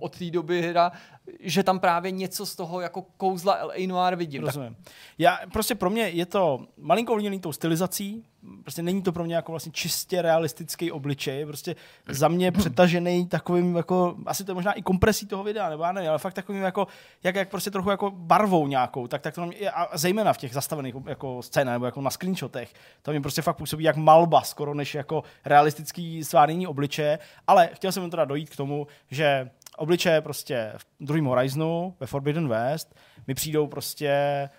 od 0.00 0.18
té 0.18 0.30
doby 0.30 0.62
hra, 0.62 0.92
že 1.40 1.62
tam 1.62 1.80
právě 1.80 2.10
něco 2.10 2.46
z 2.46 2.56
toho 2.56 2.80
jako 2.80 3.02
kouzla 3.02 3.54
L.A. 3.54 3.86
Noir 3.86 4.16
vidím. 4.16 4.42
Rozumím. 4.42 4.74
Tak... 4.74 4.94
Já, 5.18 5.38
prostě 5.52 5.74
pro 5.74 5.90
mě 5.90 6.02
je 6.02 6.26
to 6.26 6.66
malinko 6.76 7.12
ovlivněný 7.12 7.40
tou 7.40 7.52
stylizací, 7.52 8.24
prostě 8.62 8.82
není 8.82 9.02
to 9.02 9.12
pro 9.12 9.24
mě 9.24 9.34
jako 9.34 9.52
vlastně 9.52 9.72
čistě 9.72 10.22
realistický 10.22 10.92
obličej, 10.92 11.46
prostě 11.46 11.76
za 12.08 12.28
mě 12.28 12.52
přetažený 12.52 13.26
takovým 13.26 13.76
jako, 13.76 14.16
asi 14.26 14.44
to 14.44 14.50
je 14.50 14.54
možná 14.54 14.72
i 14.72 14.82
kompresí 14.82 15.26
toho 15.26 15.44
videa, 15.44 15.70
nebo 15.70 15.82
já 15.82 15.92
nevím, 15.92 16.10
ale 16.10 16.18
fakt 16.18 16.34
takovým 16.34 16.62
jako, 16.62 16.86
jak, 17.22 17.34
jak 17.34 17.48
prostě 17.48 17.70
trochu 17.70 17.90
jako 17.90 18.10
barvou 18.10 18.66
nějakou, 18.66 19.06
tak, 19.06 19.22
tak 19.22 19.34
to 19.34 19.46
mě, 19.46 19.70
a 19.70 19.98
zejména 19.98 20.32
v 20.32 20.38
těch 20.38 20.54
zastavených 20.54 20.94
jako 21.06 21.42
scénách, 21.42 21.74
nebo 21.74 21.86
jako 21.86 22.00
na 22.00 22.10
screenshotech, 22.10 22.72
to 23.02 23.12
mi 23.12 23.20
prostě 23.20 23.42
fakt 23.42 23.56
působí 23.56 23.84
jak 23.84 23.96
malba 23.96 24.42
skoro, 24.42 24.74
než 24.74 24.94
jako 24.94 25.22
realistický 25.44 26.24
svádění 26.24 26.66
obličeje, 26.66 27.18
ale 27.46 27.70
chtěl 27.72 27.92
jsem 27.92 28.10
teda 28.10 28.24
dojít 28.24 28.50
k 28.50 28.56
tomu, 28.56 28.86
že 29.10 29.50
obličeje 29.76 30.20
prostě 30.20 30.72
v 30.76 30.86
druhém 31.00 31.24
Horizonu, 31.24 31.94
ve 32.00 32.06
Forbidden 32.06 32.48
West, 32.48 32.94
mi 33.26 33.34
přijdou 33.34 33.66
prostě 33.66 34.10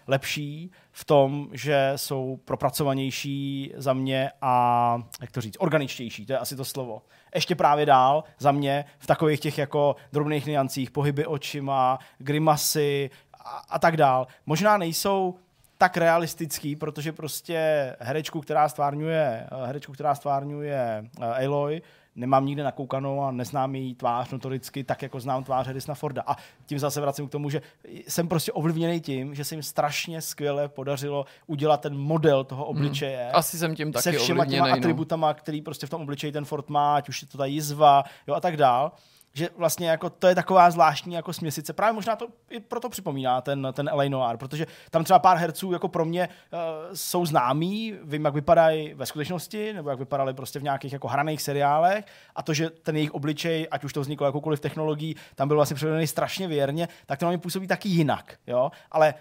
lepší 0.07 0.71
v 0.91 1.05
tom, 1.05 1.49
že 1.51 1.93
jsou 1.95 2.39
propracovanější 2.45 3.73
za 3.75 3.93
mě 3.93 4.31
a, 4.41 5.01
jak 5.21 5.31
to 5.31 5.41
říct, 5.41 5.57
organičtější, 5.59 6.25
to 6.25 6.33
je 6.33 6.39
asi 6.39 6.55
to 6.55 6.65
slovo. 6.65 7.01
Ještě 7.35 7.55
právě 7.55 7.85
dál 7.85 8.23
za 8.39 8.51
mě 8.51 8.85
v 8.99 9.07
takových 9.07 9.39
těch 9.39 9.57
jako 9.57 9.95
drobných 10.13 10.45
niancích, 10.45 10.91
pohyby 10.91 11.25
očima, 11.25 11.99
grimasy 12.17 13.09
a, 13.33 13.61
a 13.69 13.79
tak 13.79 13.97
dál. 13.97 14.27
Možná 14.45 14.77
nejsou 14.77 15.35
tak 15.77 15.97
realistický, 15.97 16.75
protože 16.75 17.11
prostě 17.11 17.95
herečku, 17.99 18.41
která 18.41 18.69
stvárňuje, 18.69 19.47
herečku, 19.65 19.91
která 19.91 20.15
stvárňuje 20.15 21.05
uh, 21.17 21.25
Aloy, 21.25 21.81
nemám 22.17 22.45
nikde 22.45 22.63
nakoukanou 22.63 23.23
a 23.23 23.31
neznám 23.31 23.75
její 23.75 23.95
tvář 23.95 24.31
notoricky 24.31 24.83
tak, 24.83 25.01
jako 25.01 25.19
znám 25.19 25.43
tvář 25.43 25.67
Harrisona 25.67 25.95
Forda. 25.95 26.23
A 26.27 26.35
tím 26.65 26.79
zase 26.79 27.01
vracím 27.01 27.27
k 27.27 27.31
tomu, 27.31 27.49
že 27.49 27.61
jsem 28.07 28.27
prostě 28.27 28.51
ovlivněný 28.51 29.01
tím, 29.01 29.35
že 29.35 29.43
se 29.43 29.55
jim 29.55 29.63
strašně 29.63 30.21
skvěle 30.21 30.67
podařilo 30.67 31.25
udělat 31.47 31.81
ten 31.81 31.97
model 31.97 32.43
toho 32.43 32.65
hmm. 32.65 32.77
obličeje. 32.77 33.23
Hmm. 33.23 33.35
Asi 33.35 33.57
jsem 33.57 33.75
tím 33.75 33.91
taky 33.91 34.03
Se 34.03 34.11
všema 34.11 34.45
těma 34.45 34.67
no. 34.67 34.73
atributama, 34.73 35.33
který 35.33 35.61
prostě 35.61 35.87
v 35.87 35.89
tom 35.89 36.01
obličeji 36.01 36.31
ten 36.31 36.45
Ford 36.45 36.69
má, 36.69 36.95
ať 36.95 37.09
už 37.09 37.21
je 37.21 37.27
to 37.27 37.37
ta 37.37 37.45
jizva, 37.45 38.03
jo, 38.27 38.35
a 38.35 38.39
tak 38.39 38.57
dál 38.57 38.91
že 39.37 39.49
vlastně 39.57 39.89
jako 39.89 40.09
to 40.09 40.27
je 40.27 40.35
taková 40.35 40.71
zvláštní 40.71 41.13
jako 41.13 41.33
směsice. 41.33 41.73
Právě 41.73 41.93
možná 41.93 42.15
to 42.15 42.27
i 42.49 42.59
proto 42.59 42.89
připomíná 42.89 43.41
ten, 43.41 43.67
ten 43.73 43.89
L.A. 43.89 44.09
Noir, 44.09 44.37
protože 44.37 44.67
tam 44.91 45.03
třeba 45.03 45.19
pár 45.19 45.37
herců 45.37 45.71
jako 45.71 45.87
pro 45.87 46.05
mě 46.05 46.29
uh, 46.53 46.59
jsou 46.93 47.25
známí, 47.25 47.93
vím, 48.03 48.25
jak 48.25 48.33
vypadají 48.33 48.93
ve 48.93 49.05
skutečnosti, 49.05 49.73
nebo 49.73 49.89
jak 49.89 49.99
vypadali 49.99 50.33
prostě 50.33 50.59
v 50.59 50.63
nějakých 50.63 50.93
jako 50.93 51.07
hraných 51.07 51.41
seriálech 51.41 52.05
a 52.35 52.43
to, 52.43 52.53
že 52.53 52.69
ten 52.69 52.95
jejich 52.95 53.13
obličej, 53.13 53.67
ať 53.71 53.83
už 53.83 53.93
to 53.93 54.01
vzniklo 54.01 54.25
jakoukoliv 54.25 54.59
technologií, 54.59 55.15
tam 55.35 55.47
byl 55.47 55.57
vlastně 55.57 55.75
předvedený 55.75 56.07
strašně 56.07 56.47
věrně, 56.47 56.87
tak 57.05 57.19
to 57.19 57.25
na 57.25 57.31
mě 57.31 57.37
působí 57.37 57.67
taky 57.67 57.89
jinak, 57.89 58.37
jo, 58.47 58.71
ale 58.91 59.13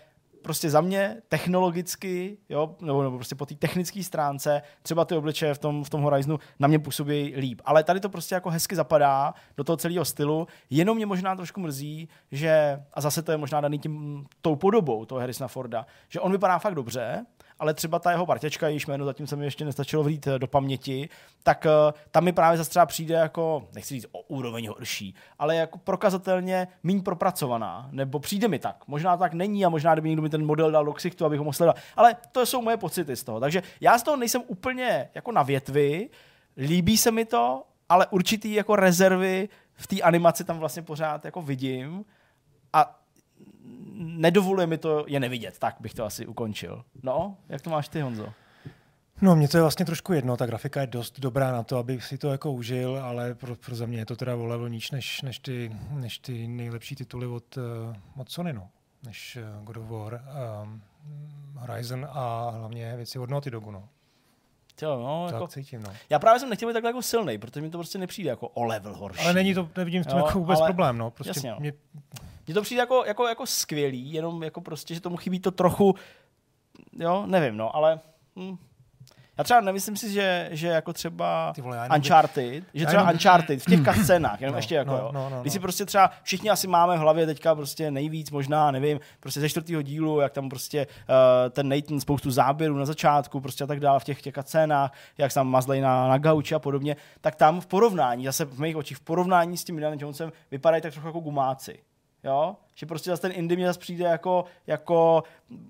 prostě 0.46 0.70
za 0.70 0.80
mě 0.80 1.16
technologicky, 1.28 2.38
jo, 2.48 2.76
nebo, 2.80 3.02
nebo 3.02 3.16
prostě 3.16 3.34
po 3.34 3.46
té 3.46 3.54
technické 3.54 4.02
stránce, 4.02 4.62
třeba 4.82 5.04
ty 5.04 5.14
obličeje 5.14 5.54
v 5.54 5.58
tom, 5.58 5.84
v 5.84 5.90
tom 5.90 6.02
Horizonu 6.02 6.38
na 6.58 6.68
mě 6.68 6.78
působí 6.78 7.34
líp. 7.36 7.60
Ale 7.64 7.84
tady 7.84 8.00
to 8.00 8.08
prostě 8.08 8.34
jako 8.34 8.50
hezky 8.50 8.76
zapadá 8.76 9.34
do 9.56 9.64
toho 9.64 9.76
celého 9.76 10.04
stylu, 10.04 10.46
jenom 10.70 10.96
mě 10.96 11.06
možná 11.06 11.36
trošku 11.36 11.60
mrzí, 11.60 12.08
že, 12.30 12.82
a 12.94 13.00
zase 13.00 13.22
to 13.22 13.32
je 13.32 13.38
možná 13.38 13.60
daný 13.60 13.78
tím, 13.78 14.24
tou 14.40 14.56
podobou 14.56 15.04
toho 15.04 15.18
Harrisona 15.20 15.48
Forda, 15.48 15.86
že 16.08 16.20
on 16.20 16.32
vypadá 16.32 16.58
fakt 16.58 16.74
dobře, 16.74 17.26
ale 17.58 17.74
třeba 17.74 17.98
ta 17.98 18.10
jeho 18.10 18.26
parťačka, 18.26 18.68
jejíž 18.68 18.86
jméno 18.86 19.04
zatím 19.04 19.26
se 19.26 19.36
mi 19.36 19.44
ještě 19.44 19.64
nestačilo 19.64 20.02
vlít 20.02 20.26
eh, 20.26 20.38
do 20.38 20.46
paměti, 20.46 21.08
tak 21.42 21.66
uh, 21.66 21.98
tam 22.10 22.24
mi 22.24 22.32
právě 22.32 22.58
zase 22.58 22.70
třeba 22.70 22.86
přijde 22.86 23.14
jako, 23.14 23.68
nechci 23.74 23.94
říct 23.94 24.06
o 24.12 24.20
úroveň 24.20 24.68
horší, 24.68 25.14
ale 25.38 25.56
jako 25.56 25.78
prokazatelně 25.78 26.68
méně 26.82 27.02
propracovaná, 27.02 27.88
nebo 27.92 28.18
přijde 28.18 28.48
mi 28.48 28.58
tak. 28.58 28.84
Možná 28.86 29.16
tak 29.16 29.32
není 29.32 29.64
a 29.64 29.68
možná 29.68 29.92
kdyby 29.92 30.08
někdo 30.08 30.22
mi 30.22 30.30
ten 30.30 30.46
model 30.46 30.70
dal 30.70 30.84
do 30.84 30.92
ksichtu, 30.92 31.24
abych 31.24 31.38
ho 31.38 31.44
mohl 31.44 31.54
sledovat. 31.54 31.76
Ale 31.96 32.16
to 32.32 32.46
jsou 32.46 32.62
moje 32.62 32.76
pocity 32.76 33.16
z 33.16 33.24
toho. 33.24 33.40
Takže 33.40 33.62
já 33.80 33.98
z 33.98 34.02
toho 34.02 34.16
nejsem 34.16 34.42
úplně 34.46 35.08
jako 35.14 35.32
na 35.32 35.42
větvi, 35.42 36.10
líbí 36.56 36.96
se 36.96 37.10
mi 37.10 37.24
to, 37.24 37.62
ale 37.88 38.06
určitý 38.06 38.52
jako 38.52 38.76
rezervy 38.76 39.48
v 39.74 39.86
té 39.86 40.00
animaci 40.00 40.44
tam 40.44 40.58
vlastně 40.58 40.82
pořád 40.82 41.24
jako 41.24 41.42
vidím 41.42 42.04
a 42.72 43.00
nedovoluje 43.98 44.66
mi 44.66 44.78
to 44.78 45.04
je 45.08 45.20
nevidět. 45.20 45.58
Tak 45.58 45.76
bych 45.80 45.94
to 45.94 46.04
asi 46.04 46.26
ukončil. 46.26 46.84
No, 47.02 47.36
jak 47.48 47.62
to 47.62 47.70
máš 47.70 47.88
ty, 47.88 48.00
Honzo? 48.00 48.32
No, 49.20 49.36
mně 49.36 49.48
to 49.48 49.56
je 49.56 49.60
vlastně 49.62 49.86
trošku 49.86 50.12
jedno, 50.12 50.36
ta 50.36 50.46
grafika 50.46 50.80
je 50.80 50.86
dost 50.86 51.20
dobrá 51.20 51.52
na 51.52 51.62
to, 51.62 51.78
abych 51.78 52.04
si 52.04 52.18
to 52.18 52.28
jako 52.32 52.52
užil, 52.52 52.98
ale 53.02 53.34
pro, 53.34 53.56
pro 53.56 53.74
za 53.74 53.86
mě 53.86 53.98
je 53.98 54.06
to 54.06 54.16
teda 54.16 54.36
o 54.36 54.44
level 54.46 54.68
níž 54.68 54.90
než, 54.90 55.22
než, 55.22 55.38
ty, 55.38 55.76
než 55.90 56.18
ty 56.18 56.48
nejlepší 56.48 56.94
tituly 56.94 57.26
od, 57.26 57.56
uh, 57.56 57.62
od 58.20 58.30
Sony, 58.30 58.52
no. 58.52 58.68
než 59.06 59.38
uh, 59.58 59.64
God 59.64 59.76
of 59.76 59.84
War, 59.88 60.20
um, 60.64 60.82
Horizon 61.56 62.06
a 62.10 62.50
hlavně 62.50 62.96
věci 62.96 63.18
od 63.18 63.30
Naughty 63.30 63.50
Dogu, 63.50 63.70
no. 63.70 63.88
Jo, 64.82 64.98
no, 64.98 65.26
To 65.28 65.34
jako, 65.34 65.46
cítím, 65.48 65.82
no. 65.82 65.92
já 66.10 66.18
právě 66.18 66.40
jsem 66.40 66.50
nechtěl 66.50 66.68
být 66.68 66.72
takhle 66.72 66.88
jako 66.88 67.02
silný, 67.02 67.38
protože 67.38 67.60
mi 67.60 67.70
to 67.70 67.78
prostě 67.78 67.98
nepřijde 67.98 68.30
jako 68.30 68.48
o 68.48 68.64
level 68.64 68.96
horší. 68.96 69.24
Ale 69.24 69.34
není 69.34 69.54
to, 69.54 69.68
nevidím 69.76 70.02
v 70.02 70.06
tom 70.06 70.18
Jo, 70.18 70.26
jako 70.26 70.38
vůbec 70.38 70.60
ale- 70.60 70.68
problém, 70.68 70.98
no. 70.98 71.10
Prostě 71.10 71.30
jasně, 71.30 71.50
no. 71.50 71.58
Mně 72.46 72.54
to 72.54 72.62
přijde 72.62 72.80
jako, 72.80 73.04
jako, 73.06 73.26
jako 73.28 73.46
skvělý, 73.46 74.12
jenom 74.12 74.42
jako 74.42 74.60
prostě, 74.60 74.94
že 74.94 75.00
tomu 75.00 75.16
chybí 75.16 75.40
to 75.40 75.50
trochu, 75.50 75.94
jo, 76.98 77.24
nevím, 77.26 77.56
no, 77.56 77.76
ale 77.76 78.00
hm. 78.38 78.56
já 79.38 79.44
třeba 79.44 79.60
nemyslím 79.60 79.96
si, 79.96 80.12
že, 80.12 80.48
že 80.52 80.68
jako 80.68 80.92
třeba 80.92 81.52
Ty 81.54 81.60
vole, 81.60 81.88
Uncharted, 81.96 82.64
že 82.74 82.86
třeba 82.86 83.02
jenom- 83.02 83.14
Uncharted 83.14 83.62
v 83.62 83.66
těch 83.66 83.96
scénách, 84.04 84.40
jenom 84.40 84.52
No, 84.52 84.58
ještě 84.58 84.74
jako, 84.74 84.90
no, 84.90 84.96
jo. 84.96 85.10
no, 85.14 85.30
no, 85.30 85.40
Když 85.40 85.52
si 85.52 85.58
no. 85.58 85.62
prostě 85.62 85.86
třeba 85.86 86.10
všichni 86.22 86.50
asi 86.50 86.66
máme 86.66 86.96
v 86.96 87.00
hlavě 87.00 87.26
teďka 87.26 87.54
prostě 87.54 87.90
nejvíc 87.90 88.30
možná, 88.30 88.70
nevím, 88.70 89.00
prostě 89.20 89.40
ze 89.40 89.48
čtvrtého 89.48 89.82
dílu, 89.82 90.20
jak 90.20 90.32
tam 90.32 90.48
prostě 90.48 90.86
uh, 90.86 91.50
ten 91.50 91.68
Nathan 91.68 92.00
spoustu 92.00 92.30
záběrů 92.30 92.76
na 92.78 92.84
začátku, 92.84 93.40
prostě 93.40 93.64
a 93.64 93.66
tak 93.66 93.80
dále 93.80 94.00
v 94.00 94.04
těch, 94.04 94.22
těch 94.22 94.34
scénách, 94.40 94.92
jak 95.18 95.32
tam 95.32 95.48
mazlej 95.48 95.80
na, 95.80 96.08
na 96.08 96.18
gauči 96.18 96.54
a 96.54 96.58
podobně, 96.58 96.96
tak 97.20 97.34
tam 97.34 97.60
v 97.60 97.66
porovnání, 97.66 98.24
zase 98.26 98.44
v 98.44 98.60
mých 98.60 98.76
očích, 98.76 98.96
v 98.96 99.00
porovnání 99.00 99.56
s 99.56 99.64
tím 99.64 99.74
Indiana 99.74 99.96
Jonesem 99.98 100.32
vypadají 100.50 100.82
tak 100.82 100.92
trochu 100.92 101.06
jako 101.08 101.20
gumáci. 101.20 101.78
Jo? 102.26 102.56
Že 102.74 102.86
prostě 102.86 103.10
zase 103.10 103.22
ten 103.22 103.32
indie 103.34 103.56
mě 103.56 103.66
zase 103.66 103.78
přijde 103.78 104.04
jako, 104.04 104.44
jako 104.66 105.22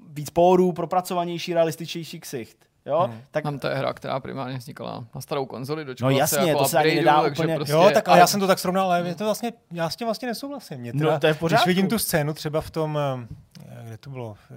víc 0.09 0.31
pórů, 0.31 0.73
propracovanější, 0.73 1.55
realističnější 1.55 2.21
ksicht. 2.21 2.57
Jo? 2.87 3.01
Hmm. 3.01 3.21
Tak 3.31 3.43
Tam 3.45 3.59
to 3.59 3.69
je 3.69 3.75
hra, 3.75 3.93
která 3.93 4.21
primárně 4.21 4.59
vznikala 4.59 5.05
na 5.15 5.21
starou 5.21 5.47
konzoli, 5.47 5.85
No 5.85 5.87
dočkala 5.87 6.11
jasně, 6.13 6.39
se 6.39 6.49
jako 6.49 6.63
to 6.63 6.69
se 6.69 6.79
ani 6.79 6.95
nedá 6.95 7.23
úplně- 7.23 7.55
prostě, 7.57 7.73
Jo, 7.73 7.91
tak 7.95 8.09
ale 8.09 8.19
já 8.19 8.27
jsem 8.27 8.41
to 8.41 8.47
tak 8.47 8.59
srovnal, 8.59 8.87
ale 8.93 9.09
je 9.09 9.15
to 9.15 9.25
vlastně, 9.25 9.53
já 9.73 9.91
s 9.91 9.97
tím 9.97 10.07
vlastně 10.07 10.29
nesouhlasím. 10.29 10.79
Mě 10.81 10.93
teda, 10.93 11.13
No, 11.13 11.21
to 11.21 11.27
je 11.27 11.35
v 11.35 11.39
pořádku. 11.39 11.65
Když 11.65 11.77
vidím 11.77 11.91
tu 11.91 11.99
scénu 11.99 12.35
třeba 12.35 12.61
v 12.61 12.71
tom, 12.71 12.99
eh, 13.61 13.83
kde 13.85 13.99
to 13.99 14.11
bylo, 14.11 14.37
eh, 14.51 14.55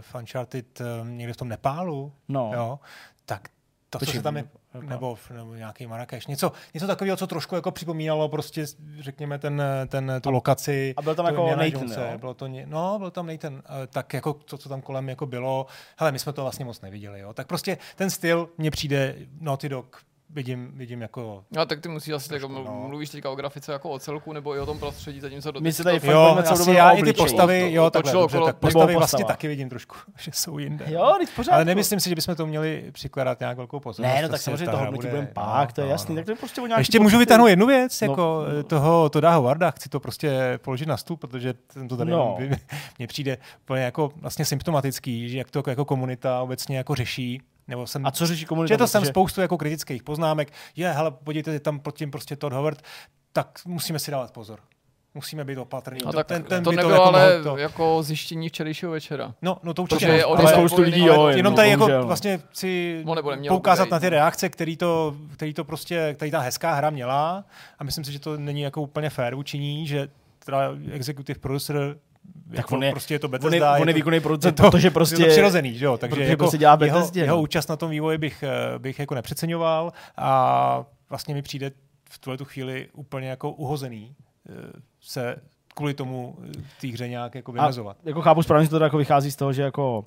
v 0.00 0.14
Uncharted, 0.14 0.80
eh, 0.80 0.84
někde 1.04 1.32
v 1.32 1.36
tom 1.36 1.48
Nepálu, 1.48 2.12
No. 2.28 2.50
jo, 2.54 2.78
tak 3.26 3.48
to, 3.90 3.98
co 3.98 4.04
Počkej, 4.04 4.18
se 4.18 4.22
tam 4.22 4.36
je. 4.36 4.44
Nebo, 4.82 5.18
nebo 5.32 5.54
nějaký 5.54 5.86
Marrakeš, 5.86 6.26
něco, 6.26 6.52
něco 6.74 6.86
takového, 6.86 7.16
co 7.16 7.26
trošku 7.26 7.54
jako 7.54 7.70
připomínalo 7.70 8.28
prostě, 8.28 8.64
řekněme, 9.00 9.38
ten, 9.38 9.62
ten, 9.88 10.12
tu 10.20 10.30
lokaci. 10.30 10.94
a 10.96 11.02
byl 11.02 11.14
tam 11.14 11.26
jako 11.26 11.46
Nathan, 11.46 11.66
Jonese, 11.72 12.08
jo? 12.12 12.18
Bylo 12.18 12.34
to, 12.34 12.46
ně- 12.46 12.66
no, 12.66 12.98
byl 12.98 13.10
tam 13.10 13.26
Nathan, 13.26 13.62
eh, 13.64 13.86
tak 13.86 14.14
jako 14.14 14.32
to, 14.32 14.58
co 14.58 14.68
tam 14.68 14.82
kolem 14.82 15.08
jako 15.08 15.26
bylo, 15.26 15.66
hele, 15.98 16.12
my 16.12 16.18
jsme 16.18 16.32
to 16.32 16.42
vlastně 16.42 16.64
moc 16.64 16.80
neviděli, 16.80 17.20
jo, 17.20 17.32
tak 17.34 17.46
prostě 17.46 17.78
ten 17.96 18.10
styl 18.10 18.48
mně 18.58 18.70
přijde 18.70 19.14
Naughty 19.40 19.68
Dog, 19.68 20.02
vidím, 20.30 20.70
vidím 20.74 21.02
jako 21.02 21.44
No, 21.50 21.66
tak 21.66 21.80
ty 21.80 21.88
musíš 21.88 22.14
asi 22.14 22.34
jako, 22.34 22.48
Trošku, 22.48 22.64
no. 22.64 22.84
mluvíš 22.88 23.10
teďka 23.10 23.30
o 23.30 23.34
grafice 23.34 23.72
jako 23.72 23.90
o 23.90 23.98
celku, 23.98 24.32
nebo 24.32 24.54
i 24.56 24.60
o 24.60 24.66
tom 24.66 24.78
prostředí, 24.78 25.20
zatímco 25.20 25.50
do 25.50 25.60
My 25.60 25.72
se 25.72 25.84
tady 25.84 26.00
to- 26.00 26.10
Jo, 26.10 26.38
asi 26.50 26.72
já 26.72 26.90
i 26.90 27.02
ty 27.02 27.12
postavy, 27.12 27.60
To- 27.60 27.66
jo, 27.66 27.84
to 27.84 27.90
takhle, 27.90 28.12
dobře, 28.12 28.38
tak 28.44 28.56
postavy 28.56 28.84
postava. 28.84 28.98
vlastně 28.98 29.24
taky 29.24 29.48
vidím 29.48 29.68
trošku, 29.68 29.96
že 30.18 30.30
jsou 30.34 30.58
jinde. 30.58 30.84
Jo, 30.88 31.14
teď 31.18 31.28
pořád. 31.36 31.52
Ale 31.52 31.64
nemyslím 31.64 32.00
si, 32.00 32.08
že 32.08 32.14
bychom 32.14 32.34
to 32.36 32.46
měli 32.46 32.84
přikládat 32.92 33.40
nějak 33.40 33.56
velkou 33.56 33.80
pozornost. 33.80 34.14
Ne, 34.14 34.22
no 34.22 34.28
tak 34.28 34.30
Prostě 34.30 34.44
samozřejmě 34.44 34.64
ta 34.64 34.70
to 34.72 34.76
hodnotí 34.78 34.96
bude- 34.96 35.08
budeme 35.10 35.28
pak, 35.32 35.72
to 35.72 35.80
je 35.80 35.86
jasný. 35.88 36.14
Tak 36.14 36.24
to 36.24 36.30
je 36.30 36.36
prostě 36.36 36.60
o 36.60 36.66
nějaký 36.66 36.80
Ještě 36.80 37.00
můžu 37.00 37.18
vytáhnout 37.18 37.46
jednu 37.46 37.66
věc, 37.66 38.00
No. 38.00 38.06
jako 38.08 38.44
no. 38.56 38.62
toho 38.62 39.08
Toda 39.08 39.34
Howarda, 39.34 39.70
chci 39.70 39.88
to 39.88 40.00
prostě 40.00 40.58
položit 40.62 40.86
na 40.88 40.96
stůl, 40.96 41.16
protože 41.16 41.54
jsem 41.72 41.88
to 41.88 41.96
tady 41.96 42.10
No. 42.10 42.36
no. 42.40 42.56
mně 42.98 43.06
přijde 43.06 43.38
úplně 43.62 43.82
jako 43.82 44.10
vlastně 44.16 44.44
symptomatický, 44.44 45.28
že 45.28 45.38
jak 45.38 45.50
to 45.50 45.62
jako 45.66 45.84
komunita 45.84 46.40
obecně 46.42 46.76
jako 46.76 46.94
řeší, 46.94 47.40
nebo 47.68 47.86
jsem 47.86 48.06
A 48.06 48.10
co 48.10 48.26
řeší 48.26 48.44
komunita? 48.44 48.74
Četl 48.74 48.86
jsem 48.86 49.02
Protože- 49.02 49.10
spoustu 49.10 49.40
jako 49.40 49.58
kritických 49.58 50.02
poznámek, 50.02 50.52
je, 50.76 50.88
hele, 50.88 51.10
podívejte, 51.10 51.52
je 51.52 51.60
tam 51.60 51.80
pod 51.80 51.96
tím 51.96 52.10
prostě 52.10 52.36
Todd 52.36 52.52
Howard, 52.52 52.82
tak 53.32 53.60
musíme 53.66 53.98
si 53.98 54.10
dávat 54.10 54.30
pozor. 54.32 54.58
Musíme 55.14 55.44
být 55.44 55.58
opatrní. 55.58 56.00
No, 56.04 56.12
To- 56.12 56.16
tak 56.16 56.26
ten, 56.26 56.42
ten 56.42 56.64
to 56.64 56.70
by 56.70 56.76
nebylo 56.76 56.94
jako 56.94 57.04
ale 57.04 57.42
to... 57.42 57.56
jako 57.56 58.02
zjištění 58.02 58.48
včerejšího 58.48 58.92
večera. 58.92 59.34
No, 59.42 59.58
no 59.62 59.74
to 59.74 59.82
určitě. 59.82 60.24
On 60.24 60.38
Ale 60.38 60.50
je 60.50 60.54
spoustu 60.54 60.82
lidí, 60.82 61.00
jo, 61.00 61.12
jenom- 61.12 61.30
Jenom 61.30 61.52
no, 61.52 61.56
tady 61.56 61.68
jako 61.68 61.78
bohužel, 61.78 62.06
vlastně 62.06 62.40
si 62.52 63.04
poukázat 63.48 63.90
na 63.90 64.00
ty 64.00 64.08
reakce, 64.08 64.48
který 64.48 64.76
to, 64.76 65.16
který 65.34 65.54
to 65.54 65.64
prostě, 65.64 66.14
který 66.16 66.30
ta 66.30 66.40
hezká 66.40 66.74
hra 66.74 66.90
měla 66.90 67.44
a 67.78 67.84
myslím 67.84 68.04
si, 68.04 68.12
že 68.12 68.18
to 68.18 68.36
není 68.36 68.60
jako 68.60 68.82
úplně 68.82 69.10
fair 69.10 69.34
vůči 69.34 69.58
ní, 69.58 69.86
že 69.86 70.08
teda 70.44 70.58
executive 70.92 71.38
producer 71.40 71.96
jako 72.50 72.74
on 72.74 72.82
je- 72.82 72.90
prostě 72.90 73.14
je 73.14 73.18
to 73.18 73.26
On 73.26 73.34
je, 73.34 73.38
Bethesda. 73.38 73.78
on 73.78 73.88
je 73.88 73.94
výkonný 73.94 74.14
je 74.16 74.20
producent, 74.20 74.56
to, 74.56 74.70
protože 74.70 74.86
je 74.86 74.90
prostě... 74.90 75.16
to 75.16 75.26
přirozený, 75.26 75.78
že 75.78 75.84
jo? 75.84 75.98
Takže 75.98 76.22
jako 76.22 76.36
prostě 76.36 76.58
dělá 76.58 76.78
jeho, 76.80 76.96
Bethesdě, 76.98 77.20
jeho 77.20 77.36
no. 77.36 77.42
účast 77.42 77.68
na 77.68 77.76
tom 77.76 77.90
vývoji 77.90 78.18
bych, 78.18 78.42
eh, 78.42 78.78
bych 78.78 78.98
jako 78.98 79.14
nepřeceňoval 79.14 79.92
a 80.16 80.84
vlastně 81.10 81.34
mi 81.34 81.42
přijde 81.42 81.70
v 82.10 82.18
tuhle 82.18 82.36
tu 82.36 82.44
chvíli 82.44 82.88
úplně 82.92 83.28
jako 83.28 83.50
uhozený 83.50 84.14
eh, 84.48 84.52
se 85.00 85.36
kvůli 85.74 85.94
tomu 85.94 86.36
eh, 86.58 86.62
té 86.80 86.88
hře 86.88 87.08
nějak 87.08 87.34
jako 87.34 87.52
vymezovat. 87.52 87.96
jako 88.04 88.22
chápu 88.22 88.42
správně, 88.42 88.64
že 88.64 88.70
to 88.70 88.84
jako 88.84 88.98
vychází 88.98 89.30
z 89.30 89.36
toho, 89.36 89.52
že 89.52 89.62
jako 89.62 90.04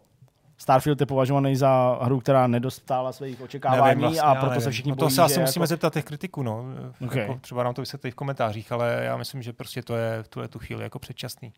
Starfield 0.58 1.00
je 1.00 1.06
považovaný 1.06 1.56
za 1.56 2.00
hru, 2.02 2.20
která 2.20 2.48
nedostála 2.48 3.12
svých 3.12 3.42
očekávání 3.42 3.84
Nevím 3.84 4.02
vlastně, 4.02 4.22
a 4.22 4.36
proto 4.36 4.50
nevím. 4.50 4.62
se 4.62 4.72
všichni 4.72 4.90
no 4.90 4.96
to 4.96 5.06
bojí, 5.06 5.16
se 5.16 5.22
asi 5.22 5.40
musíme 5.40 5.64
jako... 5.64 5.68
zeptat 5.68 5.94
těch 5.94 6.06
kritiků, 6.06 6.44
no. 6.44 6.66
Okay. 7.06 7.22
Jako, 7.22 7.40
třeba 7.42 7.64
nám 7.64 7.74
to 7.74 7.82
vysvětlí 7.82 8.12
v 8.12 8.16
komentářích, 8.16 8.72
ale 8.72 9.02
já 9.04 9.18
myslím, 9.18 9.42
že 9.42 9.54
prostě 9.54 9.82
to 9.82 9.96
je 9.96 10.24
v 10.24 10.28
tuhle 10.28 10.48
tu 10.48 10.60
chvíli 10.60 10.84
jako 10.84 11.00
předčasný. 11.00 11.54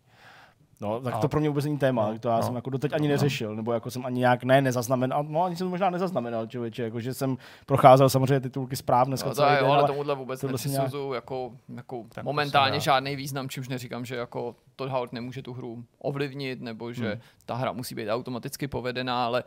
No, 0.81 1.01
tak 1.01 1.13
A- 1.13 1.17
to 1.19 1.27
pro 1.29 1.39
mě 1.39 1.49
vůbec 1.49 1.65
není 1.65 1.77
téma, 1.77 2.11
no, 2.11 2.19
to 2.19 2.29
já 2.29 2.35
no. 2.37 2.43
jsem 2.43 2.55
jako 2.55 2.69
doteď 2.69 2.93
ani 2.93 3.07
neřešil, 3.07 3.55
nebo 3.55 3.73
jako 3.73 3.91
jsem 3.91 4.05
ani 4.05 4.19
nějak 4.19 4.43
ne, 4.43 4.61
nezaznamenal, 4.61 5.23
no 5.23 5.43
ani 5.43 5.55
jsem 5.55 5.67
možná 5.67 5.89
nezaznamenal, 5.89 6.47
člověče, 6.47 6.83
jako 6.83 6.99
že 6.99 7.13
jsem 7.13 7.37
procházel 7.65 8.09
samozřejmě 8.09 8.39
titulky 8.39 8.75
zpráv 8.75 9.07
dneska 9.07 9.29
No, 9.29 9.35
to 9.35 9.41
celý 9.41 9.55
den, 9.55 9.65
ale 9.71 9.87
tomuhle 9.87 10.15
vůbec 10.15 10.43
nepřisuzuju 10.43 11.13
jako, 11.13 11.51
jako 11.75 12.03
Tak 12.15 12.23
momentálně 12.23 12.71
prostě 12.71 12.85
žádný 12.85 13.15
význam, 13.15 13.49
čímž 13.49 13.67
neříkám, 13.67 14.05
že 14.05 14.15
jako 14.15 14.55
Todd 14.75 14.91
Howard 14.91 15.13
nemůže 15.13 15.41
tu 15.41 15.53
hru 15.53 15.83
ovlivnit, 15.99 16.61
nebo 16.61 16.93
že 16.93 17.09
Hmm. 17.09 17.21
ta 17.45 17.55
hra 17.55 17.71
musí 17.71 17.95
být 17.95 18.09
automaticky 18.09 18.67
povedená, 18.67 19.25
ale 19.25 19.43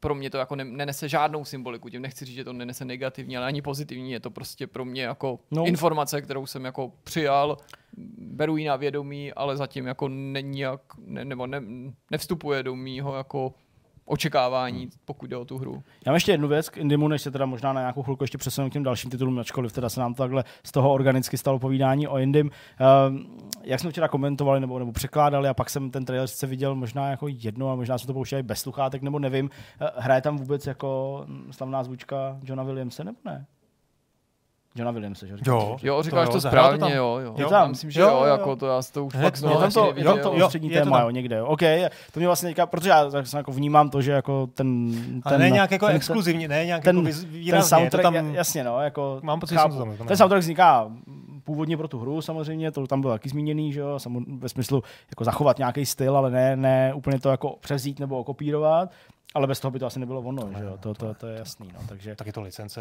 pro 0.00 0.14
mě 0.14 0.30
to 0.30 0.38
jako 0.38 0.56
ne, 0.56 0.64
nenese 0.64 1.08
žádnou 1.08 1.44
symboliku. 1.44 1.88
Tím 1.88 2.02
nechci 2.02 2.24
říct, 2.24 2.34
že 2.34 2.44
to 2.44 2.52
nenese 2.52 2.84
negativní, 2.84 3.36
ale 3.36 3.46
ani 3.46 3.62
pozitivní. 3.62 4.12
Je 4.12 4.20
to 4.20 4.30
prostě 4.30 4.66
pro 4.66 4.84
mě 4.84 5.02
jako 5.02 5.38
No. 5.50 5.60
no. 5.62 5.66
informace, 5.66 6.22
kterou 6.22 6.46
jsem 6.46 6.64
jako 6.64 6.92
přijal, 7.04 7.56
beru 8.18 8.56
ji 8.56 8.66
na 8.68 8.76
vědomí, 8.76 9.32
ale 9.32 9.56
zatím 9.56 9.86
jako 9.86 10.08
není 10.08 10.60
jak, 10.60 10.80
ne, 10.98 11.24
nebo 11.24 11.46
ne, 11.46 11.62
nevstupuje 12.10 12.62
do 12.62 12.76
mýho 12.76 13.16
jako 13.16 13.54
očekávání, 14.06 14.88
pokud 15.04 15.30
jde 15.30 15.36
o 15.36 15.44
tu 15.44 15.58
hru. 15.58 15.82
Já 16.06 16.12
mám 16.12 16.14
ještě 16.16 16.32
jednu 16.32 16.48
věc 16.48 16.68
k 16.68 16.76
Indimu, 16.76 17.08
než 17.08 17.22
se 17.22 17.30
teda 17.30 17.46
možná 17.46 17.72
na 17.72 17.80
nějakou 17.80 18.02
chvilku 18.02 18.24
ještě 18.24 18.38
přesunu 18.38 18.70
k 18.70 18.72
těm 18.72 18.82
dalším 18.82 19.10
titulům, 19.10 19.38
ačkoliv 19.38 19.72
teda 19.72 19.88
se 19.88 20.00
nám 20.00 20.14
to 20.14 20.22
takhle 20.22 20.44
z 20.64 20.72
toho 20.72 20.92
organicky 20.92 21.38
stalo 21.38 21.58
povídání 21.58 22.08
o 22.08 22.18
Indim. 22.18 22.50
Um, 23.08 23.38
jak 23.62 23.80
jsme 23.80 23.90
včera 23.90 24.08
komentovali 24.08 24.60
nebo, 24.60 24.78
nebo 24.78 24.92
překládali 24.92 25.48
a 25.48 25.54
pak 25.54 25.70
jsem 25.70 25.90
ten 25.90 26.04
trailer 26.04 26.28
sice 26.28 26.46
viděl 26.46 26.74
možná 26.74 27.10
jako 27.10 27.28
jedno 27.28 27.70
a 27.70 27.74
možná 27.74 27.98
se 27.98 28.06
to 28.06 28.12
pouštěli 28.12 28.42
bez 28.42 28.60
sluchátek 28.60 29.02
nebo 29.02 29.18
nevím. 29.18 29.50
Eh, 29.80 29.90
Hraje 29.96 30.20
tam 30.20 30.36
vůbec 30.36 30.66
jako 30.66 31.22
mm, 31.26 31.52
slavná 31.52 31.84
zvučka 31.84 32.38
Johna 32.42 32.62
Williamse 32.62 33.04
nebo 33.04 33.18
ne? 33.24 33.46
Johna 34.76 34.90
Williamse, 34.90 35.26
že? 35.26 35.34
Jo. 35.46 35.76
Jo, 35.82 36.02
říkáš 36.02 36.26
jo, 36.26 36.32
to, 36.32 36.40
to 36.40 36.48
správně, 36.48 36.94
jo, 36.94 37.18
jo. 37.24 37.34
Je 37.36 37.42
Já 37.42 37.48
tam? 37.48 37.70
myslím, 37.70 37.90
že 37.90 38.00
Jo, 38.00 38.06
jo, 38.08 38.14
jo, 38.16 38.24
jo. 38.24 38.32
jako 38.32 38.56
to 38.56 38.66
já 38.66 38.80
to 38.92 39.04
už 39.04 39.14
Hned 39.14 39.24
fakt 39.24 39.36
znovu 39.36 39.54
tam 39.60 39.62
to, 39.62 39.66
asi 39.66 39.78
je 39.78 39.82
tam 40.04 40.14
neviděl. 40.14 40.30
to 40.32 40.38
Jo, 40.38 40.46
ústřední 40.46 40.70
je 40.70 40.78
to 40.80 40.84
téma, 40.84 40.96
tam. 40.98 41.04
jo, 41.06 41.10
někde. 41.10 41.36
Jo. 41.36 41.46
OK, 41.46 41.60
to 42.12 42.20
mě 42.20 42.26
vlastně 42.26 42.48
teďka, 42.48 42.66
protože 42.66 42.90
já 42.90 43.10
tak 43.10 43.24
jako 43.34 43.52
vnímám 43.52 43.90
to, 43.90 44.02
že 44.02 44.12
jako 44.12 44.46
ten... 44.54 44.90
Ale 45.24 45.32
ten 45.34 45.40
ne 45.40 45.50
nějak 45.50 45.70
jako 45.70 45.86
ten, 45.86 45.96
exkluzivně, 45.96 46.48
ne 46.48 46.64
nějak 46.66 46.82
ten- 46.84 46.96
jako 46.96 47.08
ten 47.20 47.28
výrazně. 47.30 47.58
je 47.58 47.62
to 47.62 47.68
soundtrack, 47.68 48.02
tam, 48.02 48.34
jasně, 48.34 48.64
no, 48.64 48.80
jako 48.80 49.18
Mám 49.22 49.40
pocit, 49.40 49.54
že 49.54 49.58
chápu. 49.58 49.76
jsem 49.78 49.90
to 49.90 49.96
tam. 49.98 50.06
Ten 50.06 50.16
soundtrack 50.16 50.40
vzniká 50.42 50.90
původně 51.44 51.76
pro 51.76 51.88
tu 51.88 51.98
hru 51.98 52.22
samozřejmě, 52.22 52.70
to 52.70 52.86
tam 52.86 53.00
bylo 53.00 53.12
taky 53.12 53.28
zmíněný, 53.28 53.72
že 53.72 53.80
jo, 53.80 53.98
samo- 53.98 54.20
ve 54.38 54.48
smyslu 54.48 54.82
jako 55.10 55.24
zachovat 55.24 55.58
nějaký 55.58 55.86
styl, 55.86 56.16
ale 56.16 56.30
ne, 56.30 56.56
ne 56.56 56.92
úplně 56.94 57.20
to 57.20 57.28
jako 57.30 57.56
převzít 57.60 58.00
nebo 58.00 58.24
kopírovat, 58.24 58.90
ale 59.36 59.46
bez 59.46 59.60
toho 59.60 59.70
by 59.72 59.78
to 59.78 59.86
asi 59.86 59.98
nebylo 60.00 60.20
ono, 60.20 60.42
že 60.58 60.64
jo, 60.64 60.76
to, 60.80 60.94
to, 60.94 61.14
to 61.14 61.26
je 61.26 61.38
jasný, 61.38 61.68
no, 61.74 61.80
takže... 61.88 62.14
tak 62.16 62.26
je 62.26 62.32
to 62.32 62.40
licence. 62.42 62.80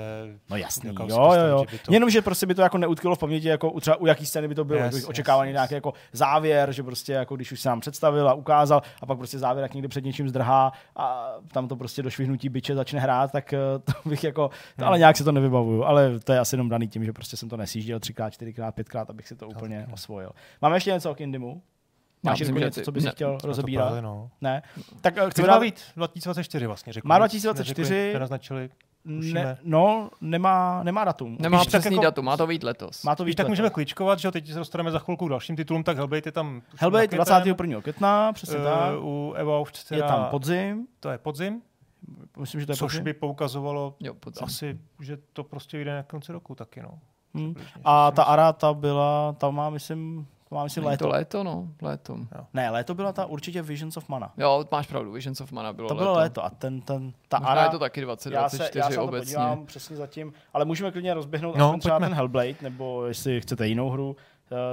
No 0.49 0.57
jasný, 0.57 0.89
jo, 0.99 1.07
jo, 1.09 1.45
jo. 1.49 1.65
že 1.69 1.77
to- 1.79 1.93
Jenom, 1.93 2.09
že 2.09 2.21
prostě 2.21 2.45
by 2.45 2.55
to 2.55 2.61
jako 2.61 2.77
neutkilo 2.77 3.15
v 3.15 3.19
paměti, 3.19 3.47
jako 3.47 3.71
u 3.71 3.79
třeba 3.79 3.97
u 3.97 4.05
jaký 4.05 4.25
scény 4.25 4.47
by 4.47 4.55
to 4.55 4.65
bylo, 4.65 4.79
Yes, 4.79 4.95
yes, 4.95 5.07
očekávaný 5.09 5.49
yes. 5.49 5.53
nějaký 5.55 5.73
jako 5.73 5.93
závěr, 6.11 6.71
že 6.71 6.83
prostě 6.83 7.13
jako 7.13 7.35
když 7.35 7.51
už 7.51 7.61
se 7.61 7.69
nám 7.69 7.79
představil 7.79 8.29
a 8.29 8.33
ukázal 8.33 8.81
a 9.01 9.05
pak 9.05 9.17
prostě 9.17 9.39
závěr 9.39 9.63
jak 9.63 9.73
někde 9.73 9.87
před 9.87 10.03
něčím 10.05 10.29
zdrhá 10.29 10.71
a 10.95 11.33
tam 11.53 11.67
to 11.67 11.75
prostě 11.75 12.03
do 12.03 12.09
švihnutí 12.09 12.49
byče 12.49 12.75
začne 12.75 12.99
hrát, 12.99 13.31
tak 13.31 13.53
eh, 13.53 13.57
to 13.83 14.09
bych 14.09 14.23
jako, 14.23 14.47
to, 14.47 14.55
Hmm. 14.77 14.87
ale 14.87 14.97
nějak 14.97 15.17
si 15.17 15.23
to 15.23 15.31
nevybavuju, 15.31 15.83
ale 15.83 16.19
to 16.19 16.33
je 16.33 16.39
asi 16.39 16.53
jenom 16.55 16.69
daný 16.69 16.87
tím, 16.87 17.03
že 17.05 17.13
prostě 17.13 17.37
jsem 17.37 17.49
to 17.49 17.57
nesjížděl 17.57 17.99
třikrát, 17.99 18.29
čtyřikrát, 18.29 18.75
pětkrát, 18.75 19.09
abych 19.09 19.27
si 19.27 19.35
to 19.35 19.47
úplně 19.47 19.87
osvojil. 19.93 20.31
Máme 20.61 20.75
ještě 20.75 20.91
něco 20.91 21.15
k 21.15 21.21
Indimu? 21.21 21.61
Já 22.25 22.31
Máš 22.31 22.39
myslím, 22.39 22.59
že 22.59 22.65
něco, 22.65 22.79
ty- 22.81 22.85
co 22.85 22.91
bys 22.91 23.03
ne, 23.03 23.11
chtěl 23.11 23.37
rozebírat? 23.43 23.85
právě, 23.87 24.01
no. 24.01 24.29
Ne? 24.41 24.63
Tak 25.01 25.17
eh, 25.17 25.41
má 25.41 25.47
dát 25.47 25.59
být 25.61 25.81
2024 25.95 26.67
vlastně, 26.67 26.93
řekl. 26.93 27.07
Má 27.07 27.15
Nic 27.15 27.21
2024. 27.21 27.93
neřekli, 27.93 28.13
Nenaznačili. 28.13 28.69
Tušíme. 29.03 29.43
Ne, 29.43 29.57
no, 29.63 30.09
nemá, 30.21 30.83
nemá 30.83 31.03
datum. 31.03 31.37
Nemá 31.39 31.57
tak 31.59 31.67
přesný 31.67 31.91
jako- 31.95 32.03
datum, 32.03 32.25
má 32.25 32.37
to 32.37 32.47
být 32.47 32.63
letos. 32.63 33.03
Má 33.03 33.15
to 33.15 33.23
Víš, 33.23 33.31
být 33.31 33.35
tak 33.35 33.43
letos. 33.43 33.49
můžeme 33.51 33.69
kličkovat, 33.69 34.19
že 34.19 34.27
jo, 34.27 34.31
teď 34.31 34.47
se 34.47 34.59
dostaneme 34.59 34.91
za 34.91 34.99
chvilku 34.99 35.25
k 35.27 35.29
dalším 35.29 35.55
titulům, 35.55 35.83
tak 35.83 35.97
Hellblade 35.97 36.21
je 36.25 36.31
tam 36.31 36.61
Hellblade 36.77 37.03
na 37.03 37.07
květen, 37.07 37.17
21. 37.25 37.81
května, 37.81 38.33
přesně 38.33 38.57
eh, 38.59 38.63
tak. 38.63 38.93
U 39.01 39.33
Evolved 39.37 39.91
Je 39.91 40.03
tam 40.03 40.25
podzim, 40.25 40.87
to 40.99 41.09
je 41.09 41.17
podzim, 41.17 41.61
myslím, 42.39 42.61
že 42.61 42.65
to 42.67 42.71
je 42.71 42.75
což 42.77 42.91
podzim. 42.91 43.03
by 43.03 43.13
poukazovalo 43.13 43.95
Jo, 43.99 44.13
podzim. 44.13 44.45
asi, 44.45 44.79
že 45.01 45.17
to 45.33 45.43
prostě 45.43 45.77
vyjde 45.77 45.95
na 45.95 46.03
konci 46.03 46.31
roku 46.31 46.55
taky, 46.55 46.81
no. 46.81 46.99
Hmm. 47.33 47.55
A 47.83 48.11
ta 48.11 48.23
Ara, 48.23 48.53
ta 48.53 48.73
byla, 48.73 49.33
ta 49.37 49.49
má, 49.49 49.69
myslím, 49.69 50.27
to 50.49 50.55
má, 50.55 50.63
myslím, 50.63 50.83
Není 50.83 50.97
to 50.97 51.07
léto. 51.07 51.17
léto, 51.17 51.43
no, 51.43 51.67
léto. 51.81 52.17
Ne, 52.53 52.69
léto 52.69 52.93
byla 52.95 53.11
ta 53.13 53.25
určitě 53.25 53.61
Visions 53.61 53.97
of 53.97 54.09
Mana. 54.09 54.33
Jo, 54.37 54.65
máš 54.71 54.87
pravdu, 54.87 55.11
Visions 55.11 55.41
of 55.41 55.51
Mana 55.51 55.73
bylo 55.73 55.87
To 55.87 55.93
léto. 55.93 56.03
bylo 56.03 56.15
léto 56.15 56.45
a 56.45 56.49
ten, 56.49 56.81
ten, 56.81 57.13
ta 57.29 57.39
Možná 57.39 57.51
Ara, 57.51 57.63
je 57.63 57.69
to 57.69 57.79
taky 57.79 58.01
já 58.01 58.15
se, 58.17 58.29
2024 58.29 58.79
já 58.79 58.83
se 58.85 58.89
na 58.89 58.95
to 58.95 59.07
obecně. 59.07 59.25
podívám 59.35 59.65
přesně 59.65 59.95
zatím, 59.95 60.33
ale 60.53 60.65
můžeme 60.65 60.91
klidně 60.91 61.13
rozběhnout 61.13 61.55
No, 61.55 61.77
třeba 61.79 61.99
ten 61.99 62.13
Hellblade, 62.13 62.55
nebo 62.61 63.05
jestli 63.05 63.41
chcete 63.41 63.67
jinou 63.67 63.89
hru 63.89 64.15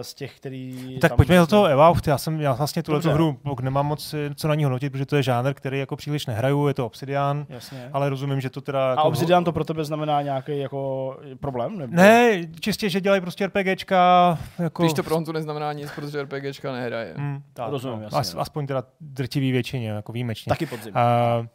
z 0.02 0.14
těch, 0.14 0.36
který... 0.36 0.98
Tak 1.00 1.10
tam 1.10 1.16
pojďme 1.16 1.36
do 1.36 1.46
toho 1.46 1.64
Evolved, 1.66 2.06
já 2.06 2.18
jsem 2.18 2.40
já 2.40 2.52
vlastně 2.52 2.82
tuhle 2.82 3.00
hru 3.12 3.38
nemám 3.60 3.86
moc 3.86 4.14
eh, 4.14 4.34
co 4.34 4.48
na 4.48 4.54
ní 4.54 4.64
hodnotit, 4.64 4.90
protože 4.90 5.06
to 5.06 5.16
je 5.16 5.22
žánr, 5.22 5.54
který 5.54 5.78
jako 5.78 5.96
příliš 5.96 6.26
nehraju, 6.26 6.68
je 6.68 6.74
to 6.74 6.86
Obsidian, 6.86 7.46
Jasně. 7.48 7.90
ale 7.92 8.08
rozumím, 8.08 8.40
že 8.40 8.50
to 8.50 8.60
teda... 8.60 8.86
A 8.86 8.90
Jako 8.90 9.02
Obsidian 9.02 9.44
to 9.44 9.52
pro 9.52 9.64
tebe 9.64 9.84
znamená 9.84 10.22
nějaký 10.22 10.58
jako 10.58 11.16
problém? 11.40 11.78
Nebo? 11.78 11.96
Ne, 11.96 12.40
čistě, 12.60 12.90
že 12.90 13.00
dělají 13.00 13.20
prostě 13.20 13.46
RPGčka, 13.46 14.38
jako... 14.58 14.82
Když 14.82 14.92
to 14.92 15.02
pro 15.02 15.14
Honzu 15.14 15.32
neznamená 15.32 15.72
nic, 15.72 15.90
protože 15.90 16.22
RPGčka 16.22 16.72
nehraje. 16.72 17.14
Hmm, 17.16 17.42
tak, 17.52 17.70
Rozumím, 17.70 17.98
no. 17.98 18.04
jasně, 18.04 18.18
As, 18.18 18.34
no. 18.34 18.40
aspoň 18.40 18.66
teda 18.66 18.82
drtivý 19.00 19.52
většině, 19.52 19.88
jako 19.88 20.12
výjimečně. 20.12 20.50
Taky 20.50 20.66
podzim. 20.66 20.94
Uh, 20.94 21.46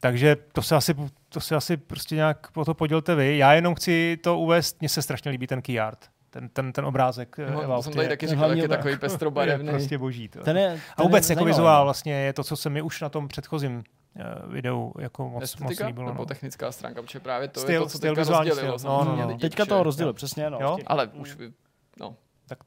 takže 0.00 0.36
to 0.52 0.62
se 0.62 0.76
asi, 0.76 0.94
to 1.28 1.40
se 1.40 1.56
asi 1.56 1.76
prostě 1.76 2.14
nějak 2.14 2.48
o 2.56 2.64
to 2.64 2.74
podělte 2.74 3.14
vy. 3.14 3.38
Já 3.38 3.52
jenom 3.52 3.74
chci 3.74 4.18
to 4.22 4.38
uvést, 4.38 4.80
mně 4.80 4.88
se 4.88 5.02
strašně 5.02 5.30
líbí 5.30 5.46
ten 5.46 5.62
key 5.62 5.80
art. 5.80 6.10
Ten, 6.30 6.48
ten, 6.48 6.72
ten 6.72 6.84
obrázek. 6.84 7.36
eh, 7.38 7.50
No, 7.50 7.56
to 7.56 7.62
Evolved 7.62 7.84
jsem 7.84 7.92
tady 7.92 8.04
je- 8.04 8.08
taky 8.08 8.26
říkal, 8.26 8.48
jak 8.50 8.58
je 8.58 8.68
takový 8.68 8.92
je 8.94 8.98
pestrobarevný. 8.98 9.68
prostě 9.68 9.98
boží. 9.98 10.28
To. 10.28 10.40
Ten 10.40 10.56
je, 10.58 10.68
ten 10.70 10.80
A 10.96 11.02
vůbec 11.02 11.30
je 11.30 11.32
jako 11.32 11.38
zajímavý. 11.38 11.50
vizuál 11.50 11.84
vlastně 11.84 12.12
je 12.14 12.32
to, 12.32 12.44
co 12.44 12.56
se 12.56 12.70
mi 12.70 12.82
už 12.82 13.00
na 13.00 13.08
tom 13.08 13.28
předchozím 13.28 13.76
uh, 14.46 14.52
videu 14.52 14.92
jako 14.98 15.28
moc, 15.28 15.56
moc 15.56 15.80
líbilo. 15.80 16.06
nebo 16.06 16.22
No. 16.22 16.26
technická 16.26 16.72
stránka, 16.72 17.02
protože 17.02 17.20
právě 17.20 17.48
to 17.48 17.60
je 17.60 17.64
Styl- 17.64 17.82
to, 17.82 17.88
co 17.88 17.98
styl, 17.98 18.14
teďka 18.14 18.38
rozdělilo. 18.38 18.78
styl. 18.78 18.90
No, 18.90 19.04
no, 19.04 19.16
no. 19.16 19.28
lidi, 19.28 19.40
Teďka 19.40 19.64
to 19.66 19.82
rozdělil, 19.82 20.12
přesně. 20.12 20.50
No, 20.50 20.58
Jo? 20.60 20.78
Ale 20.86 21.06
už 21.06 21.36
no. 22.00 22.16
Tak. 22.48 22.58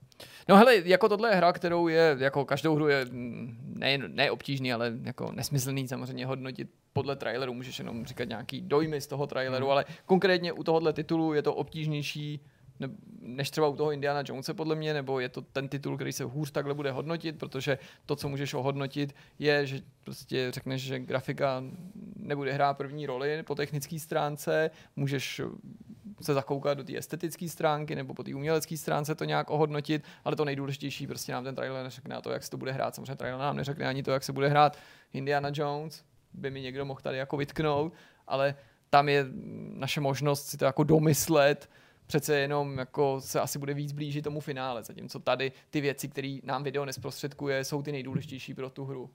No 0.50 0.58
hele, 0.58 0.76
jako 0.86 1.10
tohle 1.10 1.30
je 1.30 1.36
hra, 1.36 1.54
kterou 1.54 1.88
je, 1.88 2.16
jako 2.20 2.46
každou 2.46 2.76
hru 2.76 2.88
je 2.88 3.06
mm, 3.12 3.58
ne, 3.76 3.98
ne 3.98 4.32
obtížný, 4.32 4.74
ale 4.74 4.92
jako 5.04 5.32
nesmyslný 5.32 5.88
samozřejmě 5.88 6.26
hodnotit 6.26 6.70
podle 6.94 7.16
traileru, 7.16 7.54
můžeš 7.54 7.80
jenom 7.80 8.06
říkat 8.06 8.24
nějaký 8.24 8.62
dojmy 8.62 9.02
z 9.02 9.08
toho 9.08 9.28
traileru, 9.28 9.66
Hmm. 9.66 9.72
ale 9.72 9.86
konkrétně 10.06 10.54
u 10.54 10.64
tohohle 10.64 10.94
titulu 10.94 11.34
je 11.34 11.42
to 11.42 11.54
obtížnější 11.54 12.42
než 13.22 13.52
třeba 13.52 13.68
u 13.68 13.76
toho 13.76 13.92
Indiana 13.92 14.24
Jonese 14.26 14.54
podle 14.54 14.76
mě, 14.76 14.94
nebo 14.94 15.20
je 15.20 15.30
to 15.30 15.42
ten 15.42 15.70
titul, 15.70 15.96
který 15.96 16.14
se 16.14 16.24
hůř 16.24 16.52
takhle 16.52 16.74
bude 16.74 16.92
hodnotit, 16.92 17.40
protože 17.40 17.78
to, 18.06 18.16
co 18.16 18.30
můžeš 18.30 18.54
ohodnotit, 18.54 19.16
je, 19.40 19.68
že 19.68 19.82
prostě 20.04 20.52
řekneš, 20.52 20.82
že 20.82 21.00
grafika 21.00 21.64
nebude 22.16 22.54
hrát 22.54 22.78
první 22.78 23.06
roli 23.06 23.44
po 23.44 23.56
technické 23.56 24.00
stránce, 24.00 24.72
můžeš 24.96 25.42
se 26.22 26.34
zakoukat 26.34 26.78
do 26.78 26.84
té 26.84 26.98
estetické 26.98 27.50
stránky 27.50 27.96
nebo 27.96 28.14
po 28.14 28.24
té 28.24 28.36
umělecké 28.36 28.78
stránce 28.78 29.16
to 29.16 29.24
nějak 29.24 29.50
ohodnotit, 29.50 30.04
ale 30.26 30.36
to 30.36 30.46
nejdůležitější 30.46 31.08
prostě 31.08 31.32
nám 31.32 31.44
ten 31.44 31.56
trailer 31.56 31.84
neřekne 31.84 32.16
a 32.16 32.22
to, 32.22 32.32
jak 32.32 32.44
se 32.44 32.50
to 32.50 32.58
bude 32.58 32.72
hrát. 32.72 32.96
Samozřejmě 32.96 33.16
trailer 33.16 33.40
nám 33.40 33.58
neřekne 33.58 33.88
ani 33.88 34.04
to, 34.04 34.12
jak 34.12 34.24
se 34.24 34.34
bude 34.34 34.48
hrát 34.48 34.78
Indiana 35.14 35.50
Jones, 35.54 36.04
by 36.34 36.52
mi 36.52 36.62
někdo 36.62 36.86
mohl 36.86 37.02
tady 37.02 37.18
jako 37.18 37.38
vytknout, 37.38 37.94
ale 38.28 38.56
tam 38.90 39.10
je 39.10 39.26
naše 39.74 40.02
možnost 40.02 40.46
si 40.48 40.58
to 40.58 40.66
jako 40.66 40.84
domyslet, 40.84 41.70
přece 42.08 42.36
jenom 42.40 42.78
jako 42.78 43.22
se 43.22 43.40
asi 43.40 43.60
bude 43.60 43.74
víc 43.74 43.92
blížit 43.92 44.22
tomu 44.22 44.40
finále, 44.40 44.84
zatímco 44.84 45.20
tady 45.20 45.52
ty 45.70 45.82
věci, 45.82 46.08
které 46.08 46.38
nám 46.44 46.64
video 46.64 46.86
nesprostředkuje, 46.86 47.64
jsou 47.64 47.82
ty 47.82 47.92
nejdůležitější 47.92 48.54
pro 48.54 48.70
tu 48.70 48.86
hru. 48.86 49.10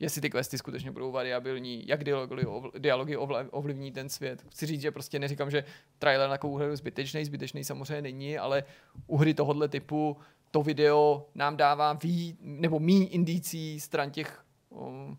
Jestli 0.00 0.20
ty 0.20 0.30
questy 0.30 0.58
skutečně 0.58 0.90
budou 0.90 1.12
variabilní, 1.12 1.84
jak 1.86 2.04
dialogy, 2.04 2.46
dialogy 2.78 3.16
ovl- 3.16 3.48
ovlivní 3.50 3.92
ten 3.92 4.08
svět. 4.08 4.44
Chci 4.50 4.66
říct, 4.66 4.80
že 4.80 4.90
prostě 4.90 5.18
neříkám, 5.18 5.50
že 5.50 5.64
trailer 5.98 6.28
na 6.28 6.34
takovou 6.34 6.56
hru 6.56 6.70
je 6.70 6.76
zbytečný, 6.76 7.24
zbytečný 7.24 7.64
samozřejmě 7.64 8.02
není, 8.02 8.38
ale 8.38 8.64
u 9.06 9.16
hry 9.16 9.34
tohohle 9.34 9.68
typu 9.68 10.16
to 10.50 10.62
video 10.62 11.26
nám 11.34 11.56
dává 11.56 11.92
ví, 11.92 12.36
nebo 12.40 12.78
mí 12.78 13.14
indicí 13.14 13.80
stran 13.80 14.10
těch 14.10 14.44
um, 14.68 15.18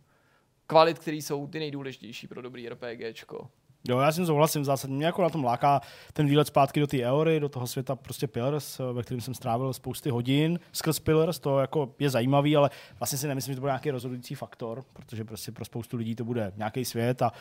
kvalit, 0.67 0.99
které 0.99 1.17
jsou 1.17 1.47
ty 1.47 1.59
nejdůležitější 1.59 2.27
pro 2.27 2.41
dobrý 2.41 2.69
RPGčko. 2.69 3.49
Jo, 3.87 3.99
já 3.99 4.11
s 4.11 4.15
tím 4.15 4.25
souhlasím 4.25 4.61
v 4.61 4.65
zásadě. 4.65 4.93
Mě 4.93 5.05
jako 5.05 5.21
na 5.21 5.29
tom 5.29 5.43
láká 5.43 5.81
ten 6.13 6.27
výlet 6.27 6.47
zpátky 6.47 6.79
do 6.79 6.87
té 6.87 6.97
Eory, 6.97 7.39
do 7.39 7.49
toho 7.49 7.67
světa 7.67 7.95
prostě 7.95 8.27
Pillars, 8.27 8.81
ve 8.93 9.03
kterém 9.03 9.21
jsem 9.21 9.33
strávil 9.33 9.73
spousty 9.73 10.09
hodin 10.09 10.59
skrz 10.71 10.99
Pillars, 10.99 11.39
to 11.39 11.59
jako 11.59 11.89
je 11.99 12.09
zajímavý, 12.09 12.55
ale 12.55 12.69
vlastně 12.99 13.17
si 13.17 13.27
nemyslím, 13.27 13.51
že 13.51 13.55
to 13.55 13.61
bude 13.61 13.69
nějaký 13.69 13.91
rozhodující 13.91 14.35
faktor, 14.35 14.83
protože 14.93 15.23
prostě 15.23 15.51
pro 15.51 15.65
spoustu 15.65 15.97
lidí 15.97 16.15
to 16.15 16.25
bude 16.25 16.53
nějaký 16.57 16.85
svět 16.85 17.21
a 17.21 17.31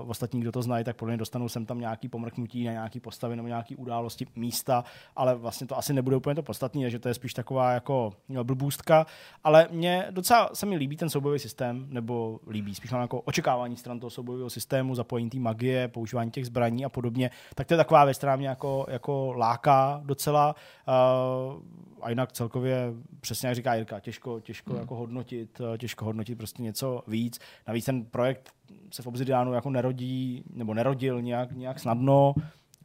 uh, 0.00 0.10
ostatní, 0.10 0.40
kdo 0.40 0.52
to 0.52 0.62
znají, 0.62 0.84
tak 0.84 0.96
podle 0.96 1.12
mě 1.12 1.18
dostanou 1.18 1.48
sem 1.48 1.66
tam 1.66 1.80
nějaký 1.80 2.08
pomrknutí 2.08 2.64
na 2.64 2.72
nějaký 2.72 3.00
postavy 3.00 3.36
nebo 3.36 3.48
nějaký 3.48 3.76
události, 3.76 4.26
místa, 4.36 4.84
ale 5.16 5.34
vlastně 5.34 5.66
to 5.66 5.78
asi 5.78 5.92
nebude 5.92 6.16
úplně 6.16 6.34
to 6.34 6.42
podstatné, 6.42 6.90
že 6.90 6.98
to 6.98 7.08
je 7.08 7.14
spíš 7.14 7.34
taková 7.34 7.72
jako 7.72 8.12
blbůstka, 8.42 9.06
ale 9.44 9.68
mě 9.70 10.06
docela 10.10 10.50
se 10.52 10.66
mi 10.66 10.76
líbí 10.76 10.96
ten 10.96 11.10
soubojový 11.10 11.38
systém, 11.38 11.86
nebo 11.88 12.40
líbí, 12.50 12.74
spíš 12.74 12.90
mám 12.90 13.00
jako 13.00 13.20
očekávání 13.20 13.76
stran 13.76 14.00
toho 14.00 14.10
soubojového 14.10 14.50
systému, 14.50 14.94
zapojení 14.94 15.30
magie, 15.38 15.61
používání 15.88 16.30
těch 16.30 16.46
zbraní 16.46 16.84
a 16.84 16.88
podobně, 16.88 17.30
tak 17.54 17.66
to 17.66 17.74
je 17.74 17.78
taková 17.78 18.04
věc, 18.04 18.18
která 18.18 18.36
mě 18.36 18.48
jako, 18.48 18.86
jako 18.88 19.32
láká 19.36 20.00
docela. 20.04 20.54
Uh, 20.88 21.62
a 22.02 22.10
jinak 22.10 22.32
celkově, 22.32 22.92
přesně 23.20 23.48
jak 23.48 23.56
říká 23.56 23.74
Jirka, 23.74 24.00
těžko, 24.00 24.40
těžko 24.40 24.70
hmm. 24.70 24.80
jako 24.80 24.94
hodnotit, 24.94 25.60
eh, 25.74 25.78
těžko 25.78 26.04
hodnotit 26.04 26.38
prostě 26.38 26.62
něco 26.62 27.02
víc. 27.06 27.38
Navíc 27.68 27.84
ten 27.84 28.04
projekt 28.04 28.52
se 28.90 29.02
v 29.02 29.06
Obsidianu 29.06 29.52
jako 29.52 29.70
nerodí, 29.70 30.44
nebo 30.54 30.74
nerodil 30.74 31.22
nějak, 31.22 31.52
nějak 31.52 31.80
snadno, 31.80 32.34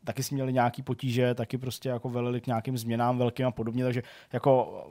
taky 0.03 0.23
jsme 0.23 0.35
měli 0.35 0.53
nějaký 0.53 0.81
potíže, 0.81 1.33
taky 1.33 1.57
prostě 1.57 1.89
jako 1.89 2.09
velili 2.09 2.41
k 2.41 2.47
nějakým 2.47 2.77
změnám 2.77 3.17
velkým 3.17 3.45
a 3.45 3.51
podobně, 3.51 3.83
takže 3.83 4.03
jako 4.33 4.83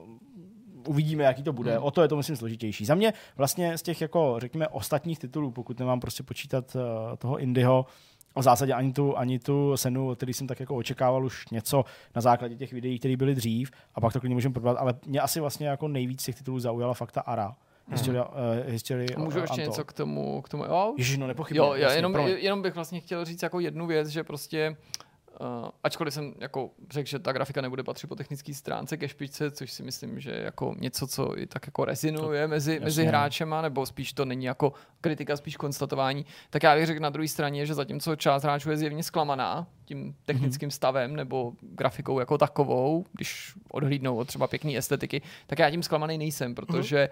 uvidíme, 0.87 1.24
jaký 1.24 1.43
to 1.43 1.53
bude. 1.53 1.72
Hmm. 1.74 1.84
O 1.84 1.91
to 1.91 2.03
je 2.03 2.09
to, 2.09 2.16
myslím, 2.16 2.37
složitější. 2.37 2.84
Za 2.84 2.95
mě 2.95 3.12
vlastně 3.37 3.78
z 3.78 3.82
těch, 3.82 4.01
jako, 4.01 4.37
řekněme, 4.39 4.68
ostatních 4.68 5.18
titulů, 5.18 5.51
pokud 5.51 5.78
nemám 5.78 6.01
prostě 6.01 6.22
počítat 6.22 6.76
uh, 6.76 6.82
toho 7.18 7.39
Indyho, 7.39 7.87
v 8.39 8.43
zásadě 8.43 8.72
ani 8.72 8.93
tu, 8.93 9.18
ani 9.18 9.39
tu 9.39 9.76
senu, 9.76 10.14
který 10.14 10.32
jsem 10.32 10.47
tak 10.47 10.61
jako 10.61 10.76
očekával 10.76 11.24
už 11.24 11.49
něco 11.49 11.84
na 12.14 12.20
základě 12.20 12.57
těch 12.57 12.72
videí, 12.72 12.99
které 12.99 13.16
byly 13.16 13.34
dřív, 13.34 13.70
a 13.95 14.01
pak 14.01 14.12
to 14.12 14.20
klidně 14.20 14.34
můžeme 14.34 14.53
probrat, 14.53 14.76
ale 14.78 14.95
mě 15.07 15.20
asi 15.20 15.41
vlastně 15.41 15.68
jako 15.68 15.89
nejvíc 15.89 16.24
těch 16.24 16.34
titulů 16.34 16.59
zaujala 16.59 16.95
fakt 16.95 17.12
ta 17.12 17.20
Ara. 17.20 17.55
History, 17.91 18.18
uh, 18.18 18.24
history 18.66 19.14
A 19.14 19.18
můžu 19.18 19.37
uh, 19.37 19.43
ještě 19.43 19.61
Untold. 19.61 19.68
něco 19.68 19.84
k 19.84 19.93
tomu, 19.93 20.43
k 20.43 20.49
tomu 20.49 20.64
jo? 20.64 20.95
Ježiš, 20.99 21.18
no 21.18 21.26
nepochybně. 21.26 21.59
Jo, 21.59 21.74
já 21.74 21.93
jenom, 21.93 22.16
jenom 22.16 22.62
bych 22.62 22.74
vlastně 22.74 23.01
chtěl 23.01 23.24
říct 23.24 23.43
jako 23.43 23.61
jednu 23.61 23.87
věc, 23.87 24.09
že 24.09 24.24
prostě 24.24 24.76
Uh, 24.78 25.05
ačkoliv 25.84 26.14
jsem 26.14 26.34
jako 26.41 26.70
řekl, 26.91 27.09
že 27.09 27.18
ta 27.18 27.32
grafika 27.32 27.61
nebude 27.61 27.82
patřit 27.82 28.07
po 28.07 28.14
technické 28.14 28.55
stránce 28.55 28.97
ke 28.97 29.09
špičce, 29.09 29.51
což 29.51 29.72
si 29.72 29.82
myslím, 29.82 30.20
že 30.20 30.30
je 30.30 30.41
jako 30.41 30.74
něco, 30.78 31.07
co 31.07 31.39
i 31.39 31.47
tak 31.47 31.66
jako 31.66 31.84
rezonuje 31.84 32.49
mezi, 32.49 32.72
jasně. 32.72 32.84
mezi 32.84 33.05
hráčema, 33.05 33.62
nebo 33.62 33.87
spíš 33.87 34.12
to 34.12 34.24
není 34.24 34.45
jako 34.45 34.72
kritika, 35.01 35.37
spíš 35.37 35.57
konstatování, 35.57 36.26
tak 36.51 36.62
já 36.62 36.74
bych 36.74 36.87
řekl 36.87 37.01
na 37.01 37.11
druhé 37.11 37.28
straně, 37.28 37.66
že 37.66 37.74
zatímco 37.74 38.16
část 38.16 38.43
hráčů 38.43 38.70
je 38.70 38.76
zjevně 38.76 39.03
zklamaná 39.03 39.66
tím 39.84 40.14
technickým 40.24 40.70
stavem 40.70 41.16
nebo 41.16 41.53
grafikou 41.61 42.18
jako 42.20 42.39
takovou, 42.39 43.05
když 43.12 43.55
odhlídnou 43.70 44.16
od 44.16 44.28
třeba 44.28 44.47
pěkné 44.47 44.76
estetiky, 44.76 45.22
tak 45.47 45.59
já 45.59 45.70
tím 45.70 45.82
zklamaný 45.82 46.18
nejsem, 46.18 46.55
protože 46.55 47.09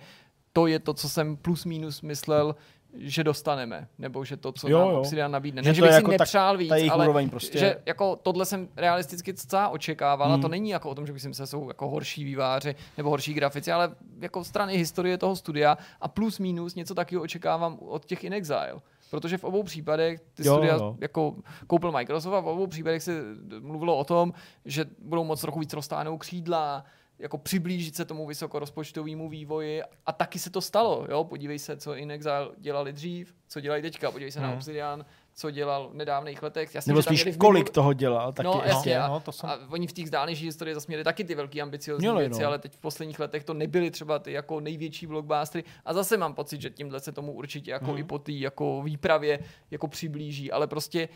to 0.53 0.67
je 0.67 0.79
to, 0.79 0.95
co 0.95 1.09
jsem 1.09 1.37
plus 1.37 1.65
minus 1.65 2.03
myslel, 2.03 2.57
že 2.97 3.25
dostaneme, 3.25 3.89
nebo 3.99 4.25
že 4.25 4.37
to, 4.37 4.53
co 4.53 4.69
Jo, 4.69 4.79
nám 4.79 4.89
jo. 4.91 4.99
Obsidian 5.01 5.31
nabídne. 5.33 5.63
Že 5.63 5.69
Ne, 5.71 5.75
že 5.75 5.83
bych 5.83 5.91
si 5.91 5.95
jako 5.95 6.11
tak- 6.11 6.19
nepřál 6.21 6.57
víc, 6.59 6.69
ta 6.71 6.93
ale 6.93 7.27
prostě- 7.31 7.59
že 7.59 7.77
jako 7.87 8.17
tohle 8.17 8.45
jsem 8.47 8.69
realisticky 8.77 9.33
docela 9.33 9.69
očekával 9.69 10.27
Hmm. 10.29 10.39
a 10.39 10.43
to 10.43 10.49
není 10.49 10.71
jako 10.71 10.91
o 10.91 10.95
tom, 10.95 11.07
že 11.07 11.13
bych 11.13 11.23
si 11.23 11.29
myslel, 11.29 11.47
že 11.47 11.51
jsou 11.51 11.69
jako 11.69 11.89
horší 11.89 12.25
výváři 12.25 12.75
nebo 12.97 13.11
horší 13.11 13.35
grafici, 13.35 13.73
ale 13.73 13.91
jako 14.21 14.45
strany 14.45 14.77
historie 14.77 15.19
toho 15.19 15.37
studia 15.37 15.79
a 16.01 16.09
plus 16.09 16.39
minus 16.39 16.75
něco 16.75 16.95
takového 16.95 17.23
očekávám 17.25 17.79
od 17.81 18.05
těch 18.05 18.25
In 18.25 18.33
Exile. 18.33 18.75
Protože 19.11 19.39
v 19.39 19.45
obou 19.45 19.63
případech 19.63 20.21
ty 20.35 20.47
Jo, 20.47 20.55
studia 20.55 20.75
jo. 20.75 20.97
jako 21.01 21.35
koupil 21.67 21.93
Microsoft 21.93 22.35
a 22.35 22.41
v 22.41 22.49
obou 22.49 22.67
případech 22.67 23.03
se 23.03 23.21
mluvilo 23.61 23.97
o 23.97 24.05
tom, 24.05 24.33
že 24.65 24.85
budou 24.99 25.25
moc 25.25 25.41
trochu 25.41 25.61
víc 25.61 25.73
roztáhnout 25.73 26.19
křídla, 26.19 26.85
jako 27.19 27.39
přiblížit 27.39 27.97
se 27.97 28.05
tomu 28.05 28.27
vysokorozpočtovému 28.27 29.29
vývoji 29.29 29.83
a 30.07 30.13
taky 30.13 30.39
se 30.39 30.51
to 30.51 30.61
stalo. 30.61 31.07
Jo? 31.11 31.25
Podívej 31.25 31.59
se, 31.59 31.77
co 31.77 31.95
In 31.95 32.11
Exile 32.11 32.49
dělali 32.59 32.93
dřív, 32.93 33.35
co 33.49 33.61
dělají 33.61 33.83
teďka. 33.83 34.11
Podívej 34.11 34.31
se 34.33 34.41
na 34.41 34.47
Hmm. 34.47 34.57
Obsidian, 34.57 35.05
co 35.35 35.51
dělal 35.51 35.89
v 35.89 35.95
nedávných 35.95 36.43
letech. 36.43 36.75
Jasně, 36.75 36.91
Nebo 36.91 37.03
spíš 37.03 37.27
v 37.27 37.39
kolik 37.39 37.67
minul- 37.67 37.73
toho 37.73 37.93
dělal, 37.93 38.33
taky 38.33 38.47
No, 38.47 38.63
jasně. 38.67 38.99
no, 38.99 39.05
a, 39.05 39.09
no, 39.09 39.21
to 39.21 39.33
jsem- 39.33 39.49
a 39.51 39.59
oni 39.71 39.87
v 39.87 39.93
té 39.93 40.03
vzdálenější 40.03 40.45
historii 40.45 40.75
zase 40.75 40.85
měli 40.89 41.05
taky 41.05 41.25
ty 41.25 41.35
velký 41.35 41.63
ambiciozní 41.63 42.09
Měli, 42.09 42.21
věci, 42.29 42.43
no. 42.43 42.49
ale 42.49 42.59
teď 42.59 42.73
v 42.73 42.79
posledních 42.79 43.19
letech 43.21 43.45
to 43.45 43.55
nebyly 43.55 43.91
třeba 43.91 44.19
ty 44.19 44.33
jako 44.33 44.61
největší 44.61 45.07
blockbustery. 45.07 45.65
A 45.85 45.93
zase 45.95 46.17
mám 46.17 46.35
pocit, 46.35 46.61
že 46.61 46.71
tímhle 46.71 47.01
se 47.01 47.13
tomu 47.13 47.33
určitě 47.33 47.71
jako 47.71 47.85
Mhm. 47.91 47.99
i 47.99 48.05
po 48.05 48.19
té 48.19 48.33
jako 48.33 48.83
výpravě 48.83 49.39
jako 49.71 49.89
přiblíží, 49.89 50.53
ale 50.53 50.67
prostě 50.67 51.09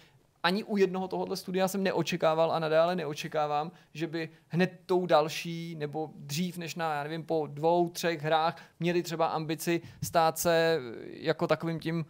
ani 0.43 0.65
u 0.65 0.77
jednoho 0.77 1.09
tohohle 1.09 1.37
studia 1.37 1.69
jsem 1.69 1.83
neočekával 1.83 2.53
a 2.53 2.59
nadále 2.59 2.97
neočekávám, 2.97 3.73
že 3.95 4.07
by 4.07 4.29
hned 4.49 4.81
tou 4.87 5.07
další 5.07 5.75
nebo 5.75 6.11
dřív 6.15 6.59
než 6.59 6.75
na, 6.75 6.95
já 6.95 7.03
nevím, 7.03 7.25
po 7.25 7.47
dvou, 7.47 7.89
třech 7.89 8.23
hrách 8.23 8.63
měli 8.81 9.03
třeba 9.03 9.27
ambici 9.27 9.81
stát 10.03 10.39
se 10.39 10.81
jako 11.05 11.47
takovým 11.47 11.81
tím 11.81 12.07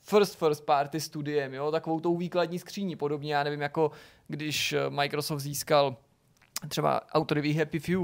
first 0.00 0.38
first 0.38 0.64
party 0.64 1.00
studiem, 1.00 1.54
jo, 1.54 1.70
takovou 1.70 2.00
tou 2.00 2.16
výkladní 2.16 2.58
skříní, 2.58 2.96
podobně, 2.96 3.34
já 3.34 3.42
nevím, 3.42 3.60
jako 3.60 3.90
když 4.28 4.74
Microsoft 4.88 5.40
získal 5.40 5.96
třeba 6.68 7.12
autory 7.12 7.52
Happy 7.52 7.78
Few, 7.78 8.00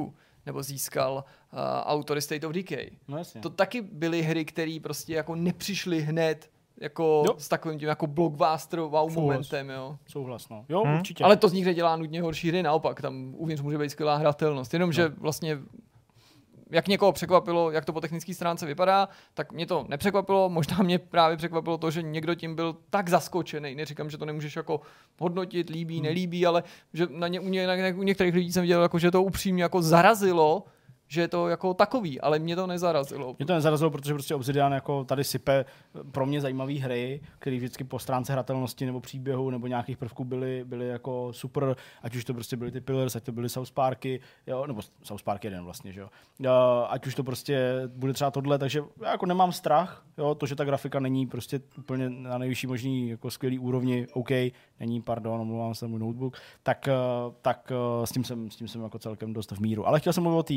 nebo 0.47 0.63
získal 0.63 1.25
uh, 1.53 1.59
autory 1.85 2.23
State 2.23 2.45
of 2.45 2.53
Decay. 2.53 2.91
No 3.09 3.19
jasně. 3.19 3.41
To 3.41 3.51
taky 3.51 3.81
byly 3.81 4.23
hry, 4.23 4.45
které 4.45 4.79
prostě 4.83 5.15
jako 5.15 5.35
nepřišly 5.35 6.01
hned 6.01 6.51
jako 6.81 7.23
Jo. 7.27 7.35
s 7.39 7.49
takovým 7.49 7.79
tím 7.79 7.89
jako 7.89 8.07
blockbuster 8.07 8.81
wow 8.81 8.93
Souhlas. 8.93 9.15
momentem, 9.17 9.71
jo. 9.71 9.97
Souhlas, 10.07 10.49
no. 10.49 10.65
Jo, 10.69 10.83
Hmm. 10.85 10.97
určitě. 10.99 11.25
Ale 11.25 11.37
to 11.37 11.49
z 11.49 11.53
nich 11.53 11.65
nedělá 11.65 11.97
nutně 11.97 12.23
horší 12.23 12.49
hry, 12.49 12.63
naopak, 12.63 13.01
tam 13.03 13.35
uvnitř 13.37 13.63
může 13.63 13.79
být 13.79 13.91
skvělá 13.91 14.17
hratelnost. 14.17 14.73
Jenomže 14.73 15.09
No. 15.09 15.15
vlastně 15.19 15.59
jak 16.71 16.89
někoho 16.89 17.13
překvapilo, 17.13 17.71
jak 17.71 17.85
to 17.85 17.93
po 17.93 18.01
technické 18.01 18.35
stránce 18.35 18.67
vypadá, 18.67 19.09
tak 19.35 19.53
mě 19.53 19.67
to 19.67 19.85
nepřekvapilo. 19.89 20.49
Možná 20.49 20.77
mě 20.83 20.99
právě 20.99 21.37
překvapilo 21.37 21.79
to, 21.79 21.91
že 21.91 22.03
někdo 22.03 22.35
tím 22.35 22.55
byl 22.55 22.77
tak 22.91 23.09
zaskočený. 23.09 23.75
Neříkám, 23.75 24.11
že 24.11 24.19
to 24.19 24.25
nemůžeš 24.25 24.57
jako 24.57 24.81
hodnotit, 25.21 25.71
líbí, 25.71 25.95
Hmm. 25.97 26.05
nelíbí, 26.05 26.47
ale 26.47 26.63
že 26.95 27.07
na 27.11 27.29
ně, 27.29 27.41
u, 27.41 27.49
ně, 27.49 27.67
na, 27.67 27.75
u 27.99 28.03
některých 28.03 28.35
lidí 28.35 28.53
jsem 28.53 28.61
viděl, 28.63 28.83
jako, 28.83 28.99
že 28.99 29.11
to 29.11 29.23
upřímně 29.23 29.63
jako 29.63 29.83
zarazilo, 29.83 30.65
že 31.09 31.21
je 31.21 31.29
to 31.29 31.49
jako 31.49 31.75
takový, 31.75 32.21
ale 32.21 32.39
mě 32.39 32.57
to 32.57 32.67
nezarazilo. 32.67 33.37
Mě 33.39 33.47
to 33.47 33.55
nezarazilo, 33.55 33.91
protože 33.91 34.15
prostě 34.15 34.35
Obsidian 34.35 34.73
jako 34.73 35.05
tady 35.05 35.25
sype 35.25 35.65
pro 36.13 36.27
mě 36.27 36.41
zajímavé 36.41 36.73
hry, 36.73 37.21
které 37.39 37.57
vždycky 37.57 37.85
po 37.85 37.99
stránce 37.99 38.33
hratelnosti 38.33 38.87
nebo 38.87 39.01
příběhu 39.01 39.51
nebo 39.51 39.67
nějakých 39.67 39.97
prvků 39.97 40.25
byly, 40.25 40.65
byly 40.65 40.89
jako 40.89 41.29
super, 41.33 41.77
ať 42.03 42.17
už 42.17 42.25
to 42.25 42.35
prostě 42.35 42.57
byly 42.57 42.71
ty 42.71 42.81
Pillars, 42.81 43.17
ať 43.17 43.25
to 43.25 43.33
byly 43.33 43.49
South 43.49 43.71
Parky, 43.71 44.21
jo, 44.47 44.67
nebo 44.67 44.81
South 45.03 45.23
Park 45.23 45.45
jeden 45.45 45.65
vlastně, 45.65 45.93
že 45.93 46.01
jo. 46.01 46.09
Uh, 46.41 46.47
ať 46.89 47.07
už 47.07 47.15
to 47.15 47.25
prostě 47.25 47.83
bude 47.87 48.13
třeba 48.13 48.31
tohle, 48.31 48.59
takže 48.59 48.83
já 49.03 49.11
jako 49.11 49.27
nemám 49.27 49.53
strach, 49.53 50.05
jo, 50.19 50.35
to, 50.35 50.47
že 50.47 50.57
ta 50.57 50.65
grafika 50.65 51.01
není 51.01 51.27
prostě 51.27 51.61
úplně 51.79 52.11
na 52.11 52.39
nejvyšší 52.39 52.67
možný 52.67 53.09
jako 53.09 53.31
skvělý 53.31 53.59
úrovni, 53.59 54.07
OK, 54.13 54.31
není, 54.81 55.03
pardon, 55.03 55.41
omlouvám 55.41 55.75
se 55.75 55.87
můj 55.87 56.01
notebook, 56.01 56.37
tak, 56.63 56.89
uh, 57.27 57.35
tak 57.43 57.73
s, 58.05 58.13
tím 58.13 58.25
jsem, 58.25 58.51
s 58.51 58.57
tím 58.57 58.69
jsem 58.69 58.83
jako 58.83 58.99
celkem 58.99 59.33
dost 59.33 59.53
v 59.53 59.61
míru. 59.61 59.87
Ale 59.87 60.01
chtěl 60.01 60.13
jsem 60.13 60.23
mluvit 60.23 60.39
o 60.39 60.43
té 60.43 60.55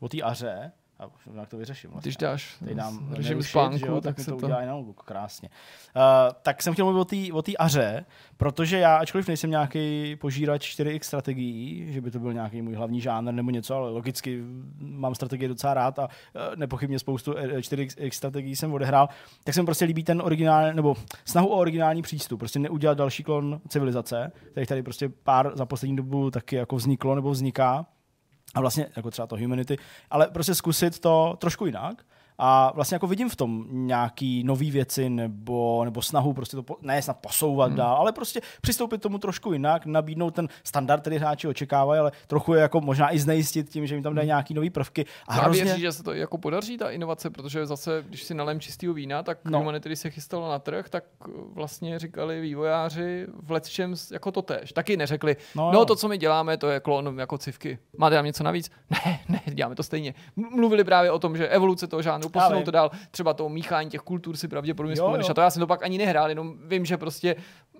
o 0.00 0.08
té 0.08 0.22
aře, 0.22 0.72
a 0.98 1.10
jak 1.34 1.48
to 1.48 1.56
vyřeším 1.56 1.90
vlastně. 1.90 2.08
Když 2.08 2.16
dáš 2.16 2.56
Teď 2.64 2.76
dám 2.76 3.14
režim 3.14 3.42
spánku, 3.42 3.86
jo, 3.86 3.94
tak, 3.94 4.02
tak 4.02 4.18
mi 4.18 4.24
se 4.24 4.30
to 4.30 4.36
udělá 4.36 4.60
na 4.60 4.72
notebook, 4.72 5.02
krásně. 5.04 5.48
Uh, 5.96 6.02
tak 6.42 6.62
jsem 6.62 6.72
chtěl 6.72 6.84
mluvit 6.92 7.32
o 7.32 7.42
té 7.42 7.52
aře, 7.58 8.04
protože 8.36 8.78
já, 8.78 8.96
ačkoliv 8.96 9.28
nejsem 9.28 9.50
nějaký 9.50 10.16
požírač 10.16 10.78
4x 10.78 11.00
strategií, 11.02 11.92
že 11.92 12.00
by 12.00 12.10
to 12.10 12.18
byl 12.18 12.32
nějaký 12.32 12.62
můj 12.62 12.74
hlavní 12.74 13.00
žánr 13.00 13.32
nebo 13.32 13.50
něco, 13.50 13.74
ale 13.74 13.90
logicky 13.90 14.42
mám 14.78 15.14
strategie 15.14 15.48
docela 15.48 15.74
rád 15.74 15.98
a 15.98 16.04
uh, 16.04 16.56
nepochybně 16.56 16.98
spoustu 16.98 17.38
eh, 17.38 17.58
4x 17.58 18.10
strategií 18.12 18.56
jsem 18.56 18.72
odehrál, 18.72 19.08
tak 19.44 19.54
jsem 19.54 19.64
prostě 19.64 19.84
líbí 19.84 20.04
ten 20.04 20.22
originál, 20.22 20.72
nebo 20.72 20.96
snahu 21.24 21.46
o 21.46 21.56
originální 21.56 22.02
přístup, 22.02 22.38
prostě 22.38 22.58
neudělat 22.58 22.98
další 22.98 23.22
klon 23.22 23.60
civilizace, 23.68 24.32
který 24.50 24.66
tady 24.66 24.82
prostě 24.82 25.08
pár 25.08 25.52
za 25.54 25.66
poslední 25.66 25.96
dobu 25.96 26.30
taky 26.30 26.56
jako 26.56 26.76
vzniklo 26.76 27.14
nebo 27.14 27.30
vzniká, 27.30 27.86
a 28.58 28.60
vlastně 28.60 28.86
jako 28.96 29.10
třeba 29.10 29.26
to 29.26 29.36
Humanity, 29.36 29.76
ale 30.10 30.26
prostě 30.26 30.54
zkusit 30.54 30.98
to 30.98 31.36
trošku 31.40 31.66
jinak. 31.66 32.04
A 32.38 32.72
vlastně 32.74 32.94
jako 32.94 33.06
vidím 33.06 33.28
v 33.28 33.36
tom 33.36 33.66
nějaký 33.70 34.44
nový 34.44 34.70
věci 34.70 35.10
nebo, 35.10 35.84
nebo 35.84 36.02
snahu 36.02 36.32
prostě 36.32 36.56
to 36.56 36.62
po, 36.62 36.76
ne 36.82 37.02
snad 37.02 37.16
posouvat 37.16 37.68
hmm. 37.68 37.76
dál, 37.76 37.96
ale 37.96 38.12
prostě 38.12 38.40
přistoupit 38.60 39.00
k 39.00 39.02
tomu 39.02 39.18
trošku 39.18 39.52
jinak, 39.52 39.86
nabídnout 39.86 40.34
ten 40.34 40.48
standard, 40.64 41.00
který 41.00 41.16
hráči 41.16 41.48
očekávají, 41.48 42.00
ale 42.00 42.12
trochu 42.26 42.54
je 42.54 42.60
jako 42.60 42.80
možná 42.80 43.14
i 43.14 43.18
znejistit 43.18 43.68
tím, 43.68 43.86
že 43.86 43.94
jim 43.94 44.02
tam 44.02 44.14
dají 44.14 44.26
nějaký 44.26 44.54
nový 44.54 44.70
prvky. 44.70 45.04
A 45.28 45.34
A 45.34 45.42
hrozně... 45.42 45.64
věří, 45.64 45.80
že 45.80 45.92
se 45.92 46.02
to 46.02 46.12
jako 46.12 46.38
podaří, 46.38 46.78
ta 46.78 46.90
inovace, 46.90 47.30
protože 47.30 47.66
zase, 47.66 48.04
když 48.08 48.22
si 48.22 48.34
nalem 48.34 48.60
čistého 48.60 48.94
vína, 48.94 49.22
tak 49.22 49.38
No. 49.44 49.58
Humanity, 49.58 49.88
když 49.88 49.98
se 49.98 50.10
chystalo 50.10 50.48
na 50.48 50.58
trh, 50.58 50.88
tak 50.88 51.04
uh, 51.28 51.54
vlastně 51.54 51.98
říkali 51.98 52.40
vývojáři 52.40 53.26
v 53.42 53.50
letčem 53.50 53.94
jako 54.12 54.32
to 54.32 54.42
tež. 54.42 54.72
Taky 54.72 54.96
neřekli, 54.96 55.36
No 55.56 55.64
no, 55.72 55.72
no 55.72 55.84
to, 55.84 55.96
co 55.96 56.08
my 56.08 56.18
děláme, 56.18 56.56
to 56.56 56.68
je 56.68 56.80
klon 56.80 57.18
jako 57.18 57.38
civky. 57.38 57.78
Máte 57.98 58.16
tam 58.16 58.24
něco 58.24 58.44
navíc? 58.44 58.70
Ne, 59.04 59.20
ne, 59.28 59.40
děláme 59.54 59.74
to 59.74 59.82
stejně. 59.82 60.14
Mluvili 60.36 60.84
právě 60.84 61.10
o 61.10 61.18
tom, 61.18 61.36
že 61.36 61.48
evoluce 61.48 61.86
toho 61.86 62.02
žánru, 62.02 62.27
Já 62.34 62.40
posunou 62.40 62.58
vím. 62.58 62.64
to 62.64 62.70
dál, 62.70 62.90
třeba 63.10 63.34
to 63.34 63.48
míchání 63.48 63.90
těch 63.90 64.00
kultur 64.00 64.36
si 64.36 64.48
pravděpodobně 64.48 64.94
vzpomeneš. 64.94 65.26
jo. 65.26 65.30
A 65.30 65.34
to 65.34 65.40
já 65.40 65.50
jsem 65.50 65.60
to 65.60 65.66
pak 65.66 65.82
ani 65.82 65.98
nehrál, 65.98 66.28
jenom 66.28 66.54
vím, 66.64 66.84
že 66.84 66.96
prostě 66.96 67.36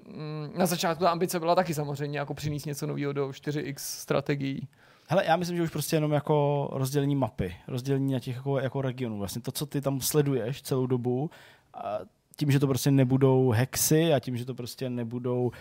mm, 0.07 0.53
na 0.57 0.67
začátku 0.67 1.05
ta 1.05 1.11
ambice 1.11 1.41
byla 1.41 1.55
taky 1.55 1.75
samozřejmě 1.75 2.19
jako 2.19 2.35
přinést 2.35 2.65
něco 2.65 2.87
nového 2.87 3.13
do 3.13 3.29
4x 3.29 3.75
strategií. 3.79 4.69
Hele, 5.11 5.25
já 5.27 5.37
myslím, 5.37 5.57
že 5.57 5.63
už 5.63 5.71
prostě 5.71 5.97
jenom 5.97 6.13
jako 6.13 6.69
rozdělení 6.73 7.17
mapy, 7.17 7.57
rozdělení 7.69 8.13
na 8.13 8.19
těch 8.21 8.37
jako, 8.37 8.59
jako 8.59 8.83
regionů. 8.83 9.19
Vlastně 9.19 9.43
to, 9.43 9.53
co 9.53 9.67
ty 9.67 9.81
tam 9.81 10.01
sleduješ 10.01 10.63
celou 10.63 10.87
dobu, 10.87 11.31
a 11.75 11.99
tím, 12.37 12.51
že 12.51 12.59
to 12.59 12.67
prostě 12.67 12.91
nebudou 12.91 13.51
hexy 13.51 14.13
a 14.13 14.21
tím, 14.21 14.37
že 14.37 14.45
to 14.45 14.55
prostě 14.55 14.91
nebudou 14.91 15.43
uh, 15.43 15.53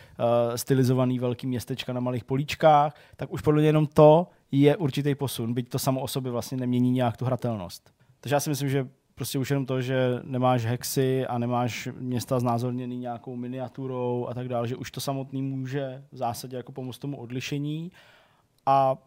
stylizovaný 0.55 1.19
velký 1.19 1.47
městečka 1.47 1.93
na 1.93 1.99
malých 1.99 2.23
políčkách, 2.23 2.95
tak 3.15 3.33
už 3.33 3.41
podle 3.41 3.59
mě 3.59 3.67
jenom 3.67 3.87
to 3.87 4.27
je 4.51 4.77
určitý 4.77 5.15
posun, 5.15 5.53
byť 5.53 5.69
to 5.69 5.79
samo 5.79 6.01
o 6.01 6.07
sobě 6.07 6.31
vlastně 6.31 6.57
nemění 6.57 6.91
nějak 6.91 7.17
tu 7.17 7.25
hratelnost. 7.25 7.91
Takže 8.27 8.35
já 8.35 8.39
si 8.39 8.49
myslím, 8.49 8.69
že 8.69 8.87
prostě 9.15 9.39
už 9.39 9.49
jenom 9.49 9.65
to, 9.65 9.81
že 9.81 10.19
nemáš 10.23 10.65
hexy 10.65 11.27
a 11.27 11.37
nemáš 11.37 11.89
města 11.99 12.39
znázorněný 12.39 12.97
nějakou 12.97 13.35
miniaturou 13.35 14.27
a 14.29 14.33
tak 14.33 14.47
dále, 14.47 14.67
že 14.67 14.75
už 14.75 14.91
to 14.91 15.01
samotný 15.01 15.41
může 15.41 16.03
v 16.11 16.17
zásadě 16.17 16.57
jako 16.57 16.71
pomoct 16.71 16.97
tomu 16.97 17.17
odlišení. 17.17 17.91
A 18.65 18.97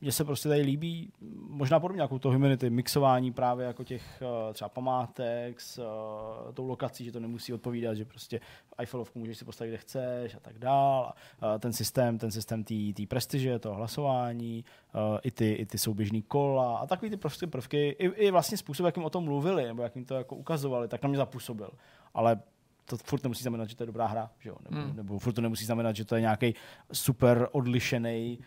mně 0.00 0.12
se 0.12 0.24
prostě 0.24 0.48
tady 0.48 0.60
líbí, 0.60 1.12
možná 1.48 1.80
podobně 1.80 2.02
jako 2.02 2.18
to 2.18 2.30
Humanity, 2.30 2.70
mixování 2.70 3.32
právě 3.32 3.66
jako 3.66 3.84
těch 3.84 4.22
eh, 4.22 4.54
třeba 4.54 4.68
památek 4.68 5.60
s 5.60 5.78
uh, 5.78 6.52
tou 6.52 6.66
lokací, 6.66 7.04
že 7.04 7.12
to 7.12 7.20
nemusí 7.20 7.54
odpovídat, 7.54 7.94
že 7.94 8.04
prostě 8.04 8.40
Eiffelovku 8.78 9.18
můžeš 9.18 9.38
si 9.38 9.44
postavit, 9.44 9.70
kde 9.70 9.78
chceš 9.78 10.34
a 10.34 10.40
tak 10.40 10.58
dál. 10.58 11.12
A, 11.40 11.52
uh, 11.52 11.58
ten 11.58 11.72
systém, 11.72 12.18
ten 12.18 12.30
systém 12.30 12.64
té 12.64 13.06
prestiže, 13.08 13.58
toho 13.58 13.74
hlasování, 13.74 14.64
uh, 14.94 15.18
i, 15.22 15.30
ty, 15.30 15.52
i 15.52 15.66
ty 15.66 15.78
souběžný 15.78 16.22
kola 16.22 16.78
a 16.78 16.86
takový 16.86 17.10
ty 17.10 17.16
prostě 17.16 17.46
prvky, 17.46 17.96
i, 17.98 18.06
i 18.06 18.30
vlastně 18.30 18.58
způsob, 18.58 18.86
jakým 18.86 19.04
o 19.04 19.10
tom 19.10 19.24
mluvili, 19.24 19.64
nebo 19.64 19.82
jakým 19.82 20.04
to 20.04 20.14
jako 20.14 20.36
ukazovali, 20.36 20.88
tak 20.88 21.02
na 21.02 21.08
mě 21.08 21.18
zapůsobil. 21.18 21.70
Ale 22.14 22.40
to 22.88 22.96
furt 22.96 23.22
nemusí 23.22 23.42
znamenat, 23.42 23.68
že 23.68 23.76
to 23.76 23.82
je 23.82 23.86
dobrá 23.86 24.06
hra, 24.06 24.30
že 24.38 24.48
jo? 24.48 24.56
Nebo, 24.70 24.82
Hmm. 24.86 24.96
nebo 24.96 25.18
furt 25.18 25.32
to 25.32 25.40
nemusí 25.40 25.64
znamenat, 25.64 25.96
že 25.96 26.04
to 26.04 26.14
je 26.14 26.20
nějaký 26.20 26.54
super 26.92 27.48
odlišený 27.52 28.38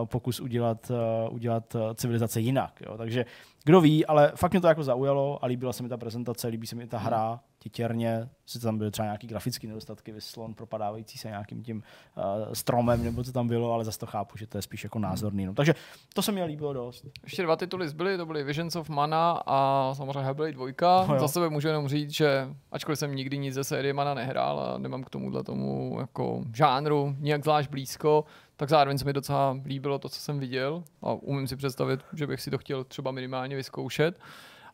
uh, 0.00 0.06
pokus 0.06 0.40
udělat, 0.40 0.90
uh, 1.28 1.34
udělat 1.34 1.74
uh, 1.74 1.80
civilizace 1.94 2.40
jinak. 2.40 2.80
Jo? 2.86 2.96
Takže 2.98 3.24
kdo 3.64 3.80
ví, 3.80 4.06
ale 4.06 4.32
fakt 4.36 4.52
mě 4.52 4.60
to 4.60 4.66
jako 4.66 4.82
zaujalo 4.84 5.44
a 5.44 5.46
líbila 5.46 5.72
se 5.72 5.82
mi 5.82 5.88
ta 5.88 5.96
prezentace, 5.96 6.48
líbí 6.48 6.66
se 6.66 6.76
mi 6.76 6.86
ta 6.86 6.98
hra, 6.98 7.40
titěrně, 7.62 8.28
sice 8.46 8.66
tam 8.66 8.78
byly 8.78 8.90
třeba 8.90 9.06
nějaký 9.06 9.26
grafické 9.26 9.66
nedostatky, 9.66 10.12
vyslon 10.12 10.54
propadávající 10.54 11.18
se 11.18 11.28
nějakým 11.28 11.62
tím 11.62 11.82
uh, 12.16 12.52
stromem, 12.52 13.04
nebo 13.04 13.24
co 13.24 13.32
tam 13.32 13.48
bylo, 13.48 13.72
ale 13.72 13.84
zase 13.84 13.98
to 13.98 14.06
chápu, 14.06 14.38
že 14.38 14.46
to 14.46 14.58
je 14.58 14.62
spíš 14.62 14.84
jako 14.84 14.98
názorný. 14.98 15.46
No. 15.46 15.54
Takže 15.54 15.74
to 16.14 16.22
se 16.22 16.32
mi 16.32 16.44
líbilo 16.44 16.72
dost. 16.72 17.06
Ještě 17.22 17.42
dva 17.42 17.56
tituly 17.56 17.88
zbyly, 17.88 18.16
to 18.16 18.26
byly 18.26 18.44
Visions 18.44 18.76
of 18.76 18.88
Mana 18.88 19.42
a 19.46 19.90
samozřejmě 19.96 20.20
Hellblade 20.20 20.52
2. 20.52 20.66
No 21.08 21.14
jo. 21.14 21.20
Za 21.20 21.28
sebe 21.28 21.48
můžu 21.48 21.68
jenom 21.68 21.88
říct, 21.88 22.10
že 22.10 22.48
ačkoliv 22.72 22.98
jsem 22.98 23.14
nikdy 23.14 23.38
nic 23.38 23.54
ze 23.54 23.64
série 23.64 23.92
Mana 23.92 24.14
nehrál 24.14 24.60
a 24.60 24.78
nemám 24.78 25.04
k 25.04 25.10
tomuhle 25.10 25.44
tomu 25.44 25.96
jako 26.00 26.44
žánru 26.54 27.16
nějak 27.18 27.42
zvlášť 27.42 27.70
blízko, 27.70 28.24
tak 28.56 28.68
zároveň 28.68 28.98
se 28.98 29.04
mi 29.04 29.12
docela 29.12 29.58
líbilo 29.64 29.98
to, 29.98 30.08
co 30.08 30.20
jsem 30.20 30.38
viděl 30.40 30.84
a 31.02 31.12
umím 31.12 31.46
si 31.46 31.56
představit, 31.56 32.00
že 32.12 32.26
bych 32.26 32.40
si 32.40 32.50
to 32.50 32.58
chtěl 32.58 32.84
třeba 32.84 33.10
minimálně 33.10 33.56
vyzkoušet. 33.56 34.18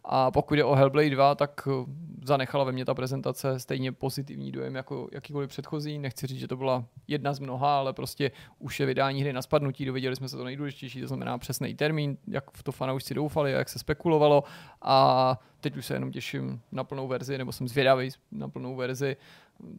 A 0.09 0.31
pokud 0.31 0.55
je 0.55 0.65
o 0.65 0.75
Hellblade 0.75 1.11
2, 1.11 1.35
tak 1.35 1.69
eh, 1.71 1.85
zanechala 2.25 2.65
ve 2.65 2.73
mně 2.73 2.85
ta 2.85 2.95
prezentace 2.95 3.61
stejně 3.61 3.93
pozitivní 3.93 4.53
dojem 4.53 4.75
jako 4.75 5.09
jakýkoliv 5.13 5.51
předchozí. 5.51 5.99
Nechci 5.99 6.27
říct, 6.27 6.39
že 6.39 6.49
to 6.49 6.57
byla 6.57 6.85
jedna 7.09 7.35
z 7.35 7.39
mnoha, 7.39 7.79
ale 7.79 7.93
prostě 7.93 8.31
už 8.59 8.81
je 8.81 8.87
vydání 8.87 9.21
hry 9.21 9.33
na 9.33 9.43
spadnutí, 9.43 9.85
dověděli 9.85 10.17
jsme 10.17 10.29
se 10.29 10.37
to 10.37 10.45
nejdůležitější, 10.45 11.01
to 11.01 11.07
znamená 11.07 11.39
přesný 11.39 11.75
termín, 11.75 12.17
jak 12.27 12.51
v 12.51 12.63
to 12.63 12.73
fanoušci 12.73 13.15
doufali 13.15 13.55
a 13.55 13.59
jak 13.59 13.69
se 13.69 13.79
spekulovalo. 13.79 14.45
A 14.83 15.39
teď 15.61 15.77
už 15.77 15.87
se 15.87 15.95
jenom 15.95 16.13
těším 16.13 16.61
na 16.73 16.85
plnou 16.85 17.09
verzi, 17.09 17.39
nebo 17.39 17.53
jsem 17.53 17.69
zvědavý 17.69 18.11
na 18.33 18.49
plnou 18.49 18.77
verzi. 18.77 19.17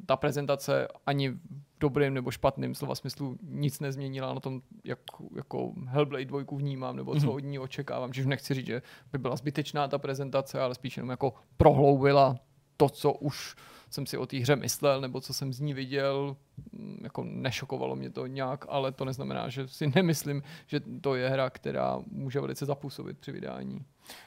Ta 0.06 0.16
prezentace 0.16 0.88
ani 1.06 1.30
v 1.30 1.40
dobrým 1.80 2.14
nebo 2.14 2.32
špatným 2.32 2.76
slova 2.76 2.96
smyslu 2.96 3.38
nic 3.44 3.80
nezměnila 3.80 4.34
na 4.34 4.40
tom, 4.40 4.62
jak 4.84 5.00
jako 5.36 5.74
Hellblade 5.88 6.26
2 6.26 6.40
vnímám, 6.52 6.96
nebo 6.96 7.12
co 7.14 7.26
Mhm. 7.26 7.30
od 7.30 7.40
ní 7.40 7.60
očekávám. 7.60 8.14
Čiže 8.14 8.30
nechci 8.30 8.54
říct, 8.54 8.66
že 8.68 8.82
by 9.12 9.18
byla 9.18 9.36
zbytečná 9.36 9.88
ta 9.88 9.98
prezentace, 9.98 10.62
ale 10.62 10.76
spíš 10.76 10.98
jenom 10.98 11.10
jako 11.10 11.34
prohloubila 11.58 12.36
to, 12.78 12.90
co 12.90 13.14
už 13.14 13.56
jsem 13.90 14.06
si 14.06 14.18
o 14.18 14.26
té 14.26 14.38
hře 14.38 14.56
myslel, 14.56 15.02
nebo 15.02 15.22
co 15.22 15.34
jsem 15.34 15.54
z 15.54 15.60
ní 15.60 15.74
viděl, 15.74 16.36
Mm, 16.72 17.00
jako 17.04 17.24
nešokovalo 17.24 17.96
mě 17.96 18.10
to 18.10 18.28
nějak, 18.28 18.66
ale 18.70 18.92
to 18.92 19.06
neznamená, 19.06 19.50
že 19.50 19.68
si 19.68 19.88
nemyslím, 19.96 20.44
že 20.68 20.80
to 21.02 21.16
je 21.16 21.30
hra, 21.30 21.50
která 21.50 22.00
může 22.12 22.40
velice 22.40 22.66
zapůsobit 22.66 23.18
při 23.20 23.32
vydání. 23.32 23.86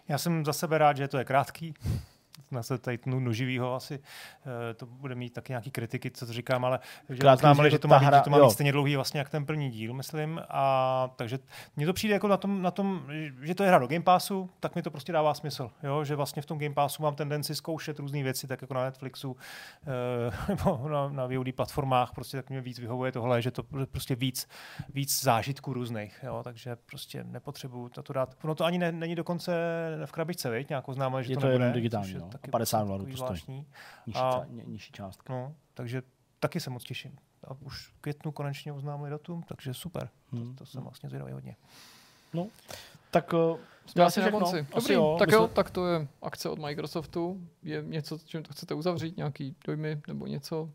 Já 0.09 0.19
jsem 0.19 0.45
za 0.45 0.53
sebe 0.53 0.79
rád, 0.79 0.97
že 0.97 1.09
to 1.09 1.19
je 1.19 1.25
krátký. 1.25 1.75
Na 2.51 2.63
se 2.63 2.79
tady 2.79 2.99
noživýho 3.07 3.75
asi 3.75 3.99
uh, 3.99 4.05
to 4.77 4.87
bude 4.87 5.15
mít 5.15 5.33
taky 5.33 5.53
nějaký 5.53 5.71
kritiky, 5.71 6.11
co 6.11 6.27
to 6.27 6.33
říkám, 6.33 6.65
ale 6.65 6.79
že 7.09 7.31
oznámili, 7.33 7.71
že 7.71 7.79
to 7.79 7.89
má, 7.89 7.99
být, 7.99 8.07
hra- 8.07 8.17
že 8.17 8.23
to 8.23 8.31
má 8.31 8.39
jo. 8.39 8.45
být 8.45 8.53
stejně 8.53 8.73
dlouhý 8.73 8.97
vlastně 8.97 9.19
jak 9.19 9.29
ten 9.31 9.47
první 9.47 9.71
díl, 9.71 9.95
myslím. 9.95 10.41
A 10.49 11.11
takže 11.17 11.39
mně 11.77 11.87
to 11.87 11.93
přijde 11.93 12.15
jako 12.15 12.29
na 12.29 12.37
tom, 12.37 12.63
na 12.63 12.71
tom, 12.71 13.03
že 13.43 13.55
to 13.55 13.63
je 13.63 13.69
hra 13.69 13.79
do 13.79 13.87
Game 13.87 14.03
Passu, 14.03 14.51
tak 14.61 14.75
mi 14.75 14.83
to 14.83 14.91
prostě 14.91 15.13
dává 15.13 15.35
smysl. 15.35 15.71
Jo? 15.83 16.05
Že 16.05 16.17
vlastně 16.17 16.43
v 16.43 16.47
tom 16.47 16.59
Game 16.59 16.75
Passu 16.75 17.03
mám 17.03 17.15
tendenci 17.15 17.55
zkoušet 17.55 17.99
různé 17.99 18.23
věci, 18.23 18.47
tak 18.47 18.63
jako 18.63 18.75
na 18.75 18.85
Netflixu 18.85 19.37
eh, 19.87 20.31
nebo 20.49 20.89
na, 20.89 21.09
na 21.09 21.27
VOD 21.27 21.55
platformách, 21.55 22.13
prostě 22.15 22.37
tak 22.37 22.51
mě 22.51 22.61
víc 22.61 22.79
vyhovuje 22.79 23.13
tohle, 23.13 23.43
že 23.43 23.51
to 23.51 23.65
je 23.81 23.87
prostě 23.87 24.15
víc, 24.15 24.49
víc 24.95 25.23
zážitků 25.23 25.73
různých. 25.73 26.21
Jo? 26.23 26.41
Takže 26.45 26.77
prostě 26.87 27.25
nepotřebuju 27.25 27.89
to, 27.89 28.03
to 28.03 28.13
dát. 28.13 28.37
Ono 28.45 28.55
to 28.55 28.65
ani 28.65 28.79
ne, 28.79 28.93
není 28.93 29.15
dokonce 29.15 29.53
v 30.07 30.13
krabičce, 30.13 30.51
viď? 30.51 30.69
nějak 30.69 30.89
oznámili, 30.89 31.25
že 31.25 31.33
Je 31.33 31.37
to, 31.37 31.41
to 31.41 31.47
nebude. 31.47 31.65
jenom 31.65 31.75
digitální, 31.75 32.15
no. 32.15 32.31
A 32.41 32.43
taky 32.43 32.51
50 32.51 32.85
dolarů 32.85 33.07
to 33.07 33.17
stojí. 33.17 33.67
Nižší, 34.07 34.19
A- 34.21 34.45
nižší 34.67 34.93
částka. 34.93 35.33
No, 35.33 35.55
takže 35.75 36.03
taky 36.41 36.61
se 36.61 36.71
moc 36.71 36.85
těším. 36.85 37.19
A 37.45 37.51
už 37.61 37.87
v 37.89 38.01
květnu 38.01 38.33
konečně 38.33 38.73
oznámili 38.73 39.11
datum, 39.11 39.43
takže 39.43 39.75
super. 39.75 40.09
Hmm. 40.33 40.55
To, 40.55 40.65
to 40.65 40.67
jsem 40.67 40.83
vlastně 40.83 41.09
zvědavý 41.09 41.33
hodně. 41.33 41.57
No, 42.35 42.47
tak 43.11 43.33
uh, 43.33 43.59
Já 43.97 44.07
asi 44.07 44.21
si 44.21 44.25
na 44.25 44.31
konci. 44.31 44.67
Dobrý, 44.75 44.95
jo. 44.95 45.17
tak 45.19 45.31
jo, 45.31 45.45
jsme- 45.47 45.55
tak 45.55 45.71
to 45.71 45.87
je 45.87 46.09
akce 46.23 46.49
od 46.49 46.59
Microsoftu. 46.59 47.49
Je 47.63 47.83
něco, 47.87 48.19
čím 48.25 48.43
to 48.43 48.53
chcete 48.53 48.75
uzavřít? 48.75 49.17
Nějaký 49.17 49.57
dojmy 49.67 50.01
nebo 50.09 50.27
něco? 50.27 50.71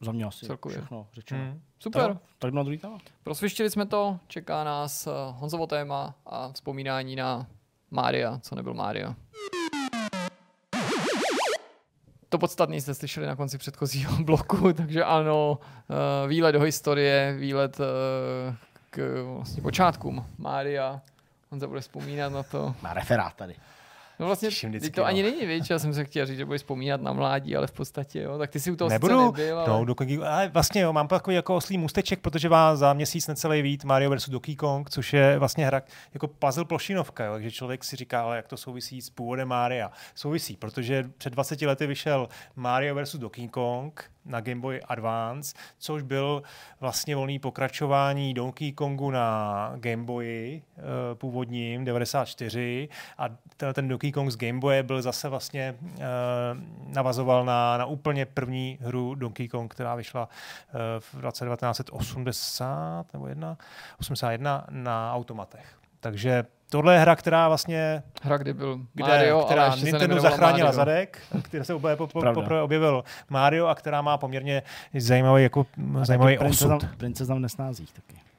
Za 0.00 0.12
mě 0.12 0.24
asi 0.24 0.46
Celkově. 0.46 0.78
všechno 0.78 1.06
řečeno. 1.12 1.40
Hmm. 1.44 1.62
Super. 1.78 2.08
Tak, 2.12 2.22
tak 2.38 2.54
na 2.54 2.62
druhý 2.62 2.78
téma. 2.78 2.98
Prosvištili 3.22 3.70
jsme 3.70 3.86
to, 3.86 4.18
čeká 4.26 4.64
nás 4.64 5.06
eh, 5.06 5.10
Honzovo 5.30 5.66
téma 5.66 6.14
a 6.26 6.52
vzpomínání 6.52 7.16
na 7.16 7.46
Mária, 7.90 8.38
co 8.38 8.54
nebyl 8.54 8.74
Mária. 8.74 9.16
To 12.30 12.38
podstatný 12.38 12.80
jste 12.80 12.94
slyšeli 12.94 13.26
na 13.26 13.36
konci 13.36 13.58
předchozího 13.58 14.16
bloku, 14.24 14.72
takže 14.72 15.04
ano, 15.04 15.58
eh, 16.24 16.28
výlet 16.28 16.52
do 16.52 16.60
historie, 16.60 17.34
výlet 17.38 17.80
eh, 17.80 18.56
k 18.90 19.24
vlastně 19.36 19.62
počátkům 19.62 20.26
Mária. 20.38 21.00
Honza 21.50 21.66
bude 21.66 21.80
vzpomínat 21.80 22.32
na 22.32 22.42
to. 22.42 22.74
Má 22.82 22.94
referát 22.94 23.34
tady. 23.34 23.54
No 24.20 24.26
vlastně, 24.26 24.48
vždycky, 24.48 24.90
to 24.90 25.00
no. 25.00 25.06
ani 25.06 25.22
není, 25.22 25.46
víš, 25.46 25.70
já 25.70 25.78
jsem 25.78 25.94
se 25.94 26.04
chtěl 26.04 26.26
říct, 26.26 26.36
že 26.36 26.44
budeš 26.44 26.60
vzpomínat 26.60 27.00
na 27.00 27.12
mládí, 27.12 27.56
ale 27.56 27.66
v 27.66 27.72
podstatě, 27.72 28.20
jo, 28.20 28.38
tak 28.38 28.50
ty 28.50 28.60
si 28.60 28.70
u 28.70 28.76
toho 28.76 28.90
Nebudu, 28.90 29.24
nebyl, 29.24 29.58
ale... 29.58 29.86
no, 29.86 29.94
Kong, 29.94 30.10
ale 30.26 30.48
vlastně 30.48 30.80
jo, 30.80 30.92
mám 30.92 31.08
takový 31.08 31.36
jako 31.36 31.56
oslý 31.56 31.78
můsteček, 31.78 32.20
protože 32.20 32.48
má 32.48 32.76
za 32.76 32.92
měsíc 32.92 33.26
necelý 33.26 33.62
vít 33.62 33.84
Mario 33.84 34.16
vs. 34.16 34.28
Donkey 34.28 34.56
Kong, 34.56 34.90
což 34.90 35.12
je 35.12 35.38
vlastně 35.38 35.66
hra 35.66 35.82
jako 36.14 36.28
puzzle 36.28 36.64
plošinovka, 36.64 37.24
jo, 37.24 37.32
takže 37.32 37.50
člověk 37.50 37.84
si 37.84 37.96
říká, 37.96 38.22
ale 38.22 38.36
jak 38.36 38.48
to 38.48 38.56
souvisí 38.56 39.02
s 39.02 39.10
původem 39.10 39.48
Mária. 39.48 39.90
Souvisí, 40.14 40.56
protože 40.56 41.04
před 41.18 41.30
20 41.30 41.62
lety 41.62 41.86
vyšel 41.86 42.28
Mario 42.56 43.04
vs. 43.04 43.16
Donkey 43.16 43.48
Kong 43.48 44.10
na 44.24 44.40
Game 44.40 44.60
Boy 44.60 44.80
Advance, 44.88 45.54
což 45.78 46.02
byl 46.02 46.42
vlastně 46.80 47.16
volný 47.16 47.38
pokračování 47.38 48.34
Donkey 48.34 48.72
Kongu 48.72 49.10
na 49.10 49.72
Game 49.76 50.04
Boyi 50.04 50.62
eh, 50.78 50.82
původním 51.14 51.84
94 51.84 52.88
a 53.18 53.28
ten, 53.72 53.88
Donkey 53.88 54.12
Kong 54.12 54.30
z 54.30 54.36
Game 54.36 54.60
Boye 54.60 54.82
byl 54.82 55.02
zase 55.02 55.28
vlastně 55.28 55.74
eh, 55.80 56.00
navazoval 56.86 57.44
na, 57.44 57.76
na 57.76 57.86
úplně 57.86 58.26
první 58.26 58.78
hru 58.80 59.14
Donkey 59.14 59.48
Kong, 59.48 59.74
která 59.74 59.94
vyšla 59.94 60.28
eh, 60.68 60.72
v 61.00 61.14
roce 61.14 61.44
1980 61.44 63.12
nebo 63.12 63.26
1, 63.26 63.58
81 64.00 64.66
na 64.70 65.14
automatech. 65.14 65.66
Takže 66.00 66.44
tohle 66.70 66.94
je 66.94 67.00
hra, 67.00 67.16
která 67.16 67.48
vlastně 67.48 68.02
Hra, 68.22 68.36
kdy 68.38 68.54
byl 68.54 68.80
kde, 68.94 69.04
Mario, 69.04 69.42
která 69.44 69.66
ale 69.66 69.80
Nintendo 69.82 70.20
zachránila 70.20 70.66
Mario. 70.66 70.72
zadek, 70.72 71.18
který 71.42 71.64
se 71.64 71.74
úplně 71.74 71.96
po, 71.96 72.06
po, 72.06 72.22
poprvé 72.34 72.62
objevil 72.62 73.04
Mario 73.30 73.66
a 73.66 73.74
která 73.74 74.02
má 74.02 74.18
poměrně 74.18 74.62
zajímavý, 74.98 75.42
jako, 75.42 75.66
zajímavý 76.02 76.38
osud. 76.38 76.84
princezna 76.96 77.34
v 77.34 77.38
nesnázích 77.38 77.92
taky. 77.92 78.29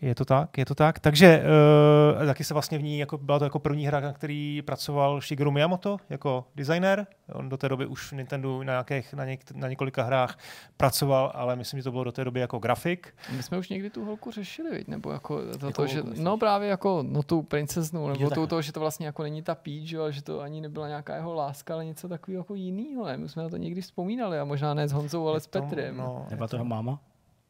Je 0.00 0.14
to 0.14 0.24
tak, 0.24 0.58
je 0.58 0.64
to 0.64 0.74
tak. 0.74 0.98
Takže 1.00 1.42
uh, 2.20 2.26
taky 2.26 2.44
se 2.44 2.54
vlastně 2.54 2.78
v 2.78 2.82
ní, 2.82 2.98
jako, 2.98 3.18
byla 3.18 3.38
to 3.38 3.44
jako 3.44 3.58
první 3.58 3.86
hra, 3.86 4.00
na 4.00 4.12
který 4.12 4.62
pracoval 4.62 5.20
Shigeru 5.20 5.50
Miyamoto 5.50 5.96
jako 6.10 6.44
designer. 6.56 7.06
On 7.32 7.48
do 7.48 7.56
té 7.56 7.68
doby 7.68 7.86
už 7.86 8.12
v 8.12 8.16
Nintendo 8.16 8.62
na, 8.62 8.72
nějakých, 8.72 9.14
na, 9.14 9.24
něk, 9.24 9.40
na 9.54 9.68
několika 9.68 10.02
hrách 10.02 10.38
pracoval, 10.76 11.32
ale 11.34 11.56
myslím, 11.56 11.80
že 11.80 11.84
to 11.84 11.90
bylo 11.90 12.04
do 12.04 12.12
té 12.12 12.24
doby 12.24 12.40
jako 12.40 12.58
grafik. 12.58 13.14
My 13.36 13.42
jsme 13.42 13.58
už 13.58 13.68
někdy 13.68 13.90
tu 13.90 14.04
holku 14.04 14.30
řešili, 14.30 14.70
viď? 14.70 14.88
nebo 14.88 15.10
jako 15.12 15.40
to, 15.58 15.66
Jakou 15.66 15.82
to 15.82 15.86
že, 15.86 16.02
myslíš? 16.02 16.24
no 16.24 16.36
právě 16.36 16.68
jako 16.68 17.04
no 17.08 17.22
tu 17.22 17.42
princeznu, 17.42 18.08
nebo 18.08 18.24
Jo, 18.36 18.46
to, 18.46 18.62
že 18.62 18.72
to 18.72 18.80
vlastně 18.80 19.06
jako 19.06 19.22
není 19.22 19.42
ta 19.42 19.54
Peach, 19.54 19.92
jo, 19.92 20.02
a 20.02 20.10
že 20.10 20.22
to 20.22 20.40
ani 20.40 20.60
nebyla 20.60 20.88
nějaká 20.88 21.14
jeho 21.16 21.34
láska, 21.34 21.74
ale 21.74 21.84
něco 21.84 22.08
takového 22.08 22.40
jako 22.40 22.54
jinýho, 22.54 23.06
ne? 23.06 23.16
My 23.16 23.28
jsme 23.28 23.42
na 23.42 23.48
to 23.48 23.56
někdy 23.56 23.80
vzpomínali 23.80 24.38
a 24.38 24.44
možná 24.44 24.74
ne 24.74 24.88
s 24.88 24.92
Honzou, 24.92 25.28
ale 25.28 25.40
s 25.40 25.44
Je 25.44 25.50
to- 25.50 25.62
Petrem. 25.62 25.96
No. 25.96 26.04
No, 26.04 26.26
Nebyla 26.30 26.44
je 26.44 26.48
to 26.48 26.56
jeho 26.56 26.64
máma? 26.64 27.00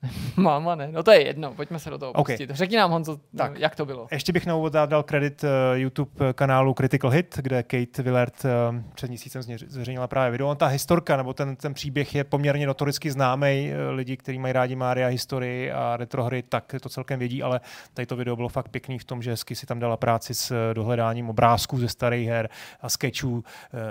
Máma 0.36 0.74
ne, 0.74 0.88
no 0.92 1.02
to 1.02 1.10
je 1.10 1.26
jedno, 1.26 1.54
pojďme 1.54 1.78
se 1.78 1.90
do 1.90 1.98
toho 1.98 2.12
OK. 2.12 2.26
pustit. 2.26 2.50
Řekni 2.50 2.76
nám 2.76 2.90
Honzo, 2.90 3.16
tak. 3.16 3.22
Tak. 3.36 3.58
jak 3.58 3.76
to 3.76 3.86
bylo. 3.86 4.06
Ještě 4.10 4.32
bych 4.32 4.46
na 4.46 4.54
úvod 4.54 4.72
dal- 4.72 5.02
kredit 5.02 5.44
uh, 5.44 5.48
YouTube 5.74 6.32
kanálu 6.32 6.74
Critical 6.74 7.10
Hit, 7.10 7.38
kde 7.42 7.62
Kate 7.62 8.02
Willard 8.02 8.44
uh, 8.44 8.50
před 8.94 9.08
měsícem 9.08 9.42
zveřejnila 9.42 10.06
právě 10.06 10.30
video. 10.30 10.48
On 10.48 10.56
ta 10.56 10.66
historka, 10.66 11.16
nebo 11.16 11.34
ten, 11.34 11.56
ten 11.56 11.74
příběh 11.74 12.14
je 12.14 12.24
poměrně 12.24 12.66
notoricky 12.66 13.10
známý. 13.10 13.72
Lidi, 13.90 14.16
kteří 14.16 14.38
mají 14.38 14.52
rádi 14.52 14.76
Mária 14.76 15.08
historii 15.08 15.72
a 15.72 15.96
retrohry, 15.96 16.42
tak 16.42 16.74
to 16.80 16.88
celkem 16.88 17.18
vědí, 17.18 17.42
ale 17.42 17.60
tady 17.94 18.06
to 18.06 18.16
video 18.16 18.36
bylo 18.36 18.48
fakt 18.48 18.68
pěkný 18.68 18.98
v 18.98 19.04
tom, 19.04 19.22
že 19.22 19.30
hezky 19.30 19.54
si 19.54 19.66
tam 19.66 19.78
dala 19.78 19.96
práci 19.96 20.34
s 20.34 20.50
eh, 20.50 20.74
dohledáním 20.74 21.30
obrázků 21.30 21.78
ze 21.78 21.88
starých 21.88 22.28
her 22.28 22.48
a 22.80 22.88
sketchů. 22.88 23.44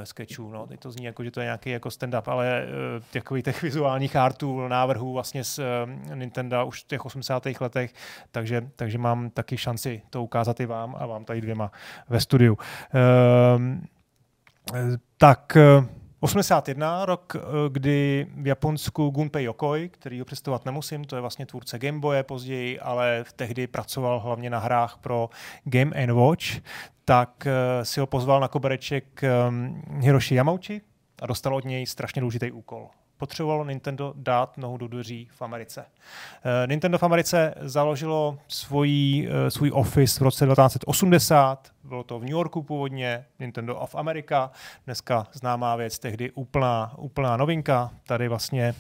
Sketchů 0.04 0.52
no. 0.52 0.68
Teď 0.68 0.80
to 0.80 0.92
zní 0.92 1.06
jako, 1.06 1.24
že 1.24 1.32
to 1.32 1.40
je 1.40 1.44
nějaký 1.44 1.70
jako 1.70 1.90
stand-up, 1.90 2.24
ale 2.26 2.66
takových 3.14 3.44
těch 3.44 3.62
vizuálních 3.62 4.16
artů, 4.16 4.68
návrhů 4.68 5.14
vlastně 5.14 5.42
uh, 5.60 5.97
Nintendo 6.14 6.66
už 6.66 6.84
v 6.84 6.88
těch 6.88 7.06
80. 7.06 7.44
letech, 7.62 7.94
takže, 8.32 8.70
takže 8.76 8.98
mám 8.98 9.30
taky 9.30 9.58
šanci 9.58 10.02
to 10.10 10.24
ukázat 10.24 10.60
i 10.60 10.66
vám 10.66 10.96
a 11.00 11.06
vám 11.06 11.26
tady 11.26 11.42
dvěma 11.42 11.72
ve 12.10 12.20
studiu. 12.20 12.58
Um, 13.56 13.88
tak 15.18 15.58
eh, 15.58 15.86
81 16.20 17.06
rok, 17.06 17.36
eh, 17.36 17.40
kdy 17.70 18.28
v 18.36 18.48
Japonsku 18.48 19.10
Gunpei 19.10 19.44
Yokoi, 19.44 19.90
který 19.90 20.20
ho 20.20 20.26
představovat 20.26 20.66
nemusím, 20.66 21.04
to 21.04 21.16
je 21.16 21.22
vlastně 21.22 21.46
tvůrce 21.46 21.80
Game 21.80 22.00
Boye 22.00 22.24
později, 22.24 22.80
ale 22.80 23.26
tehdy 23.36 23.68
pracoval 23.68 24.20
hlavně 24.20 24.50
na 24.50 24.60
hrách 24.60 24.98
pro 24.98 25.30
Game 25.64 26.14
Watch, 26.14 26.46
tak 27.06 27.48
eh, 27.48 27.86
si 27.86 28.00
ho 28.00 28.08
pozval 28.08 28.40
na 28.40 28.48
kobereček 28.48 29.22
um, 29.50 29.84
Hiroshi 30.00 30.36
Yamauchi 30.36 30.82
a 31.22 31.26
dostal 31.26 31.56
od 31.56 31.66
něj 31.66 31.86
strašně 31.86 32.20
důležitý 32.22 32.52
úkol. 32.52 32.90
Potřebovalo 33.18 33.66
Nintendo 33.66 34.14
dát 34.16 34.58
nohu 34.58 34.78
do 34.78 34.88
dveří 34.88 35.28
v 35.32 35.42
Americe. 35.42 35.86
Eh, 36.64 36.68
Nintendo 36.68 36.98
v 36.98 37.04
Americe 37.04 37.54
založilo 37.62 38.38
svůj, 38.48 39.28
eh, 39.32 39.52
svůj 39.52 39.72
office 39.74 40.20
v 40.20 40.22
roce 40.22 40.46
1980, 40.46 41.72
bylo 41.88 42.04
to 42.04 42.20
v 42.20 42.22
New 42.22 42.32
Yorku 42.32 42.64
původně, 42.64 43.26
Nintendo 43.40 43.76
of 43.76 43.96
America, 43.96 44.52
dneska 44.86 45.28
známá 45.34 45.76
věc, 45.76 46.00
tehdy 46.00 46.32
úplná, 46.32 46.92
úplná 46.98 47.38
novinka, 47.38 47.90
tady 48.08 48.28
vlastně 48.28 48.74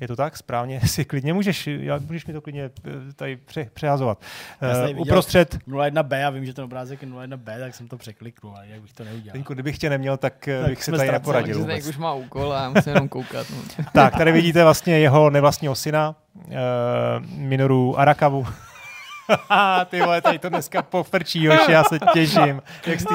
je 0.00 0.08
to 0.08 0.16
tak, 0.16 0.36
správně 0.36 0.80
si 0.86 1.04
klidně 1.04 1.32
můžeš, 1.34 1.66
já- 1.66 1.98
můžeš 2.06 2.26
mi 2.26 2.32
to 2.32 2.40
klidně 2.40 2.64
eh, 2.64 3.12
tady 3.16 3.36
pře, 3.36 3.70
přehazovat. 3.74 4.18
Uh, 4.62 4.86
viděl- 4.86 5.00
uprostřed, 5.00 5.58
01B, 5.68 6.18
já 6.20 6.30
vím, 6.30 6.44
že 6.46 6.54
ten 6.54 6.64
obrázek 6.64 7.02
je 7.02 7.08
01B, 7.08 7.58
tak 7.58 7.74
jsem 7.74 7.88
to 7.88 7.96
překliknul, 7.98 8.56
ale 8.56 8.68
jak 8.68 8.80
bych 8.82 8.92
to 8.92 9.04
neudělal. 9.04 9.32
Deňku, 9.34 9.54
kdybych 9.54 9.78
tě 9.78 9.90
neměl, 9.90 10.16
tak, 10.16 10.48
eh, 10.48 10.60
Tak 10.60 10.70
bych 10.70 10.78
si 10.78 10.90
jsme 10.90 10.96
tady 10.98 11.08
ztraceni. 11.08 11.20
neporadil 11.22 11.44
Takže 11.54 11.58
vůbec. 11.60 11.82
Zdeněk 11.82 11.94
už 11.96 12.00
má 12.00 12.12
úkol 12.14 12.52
a 12.52 12.62
já 12.62 12.68
musím 12.70 12.92
jenom 12.92 13.08
koukat. 13.08 13.46
No. 13.50 13.84
Tak, 13.92 14.16
tady 14.16 14.32
vidíte 14.32 14.62
vlastně 14.64 14.98
jeho 14.98 15.30
nevlastního 15.30 15.74
syna, 15.74 16.14
uh, 16.34 16.52
Minoru 17.36 17.98
Arakavu. 17.98 18.46
Ty 19.84 20.00
vole, 20.00 20.20
tady 20.20 20.38
to 20.38 20.48
dneska 20.48 20.82
pofrčí, 20.82 21.46
hoši, 21.48 21.72
já 21.72 21.84
se 21.84 21.98
těším, 22.12 22.62
jak 22.86 23.00
z 23.00 23.04
té 23.04 23.14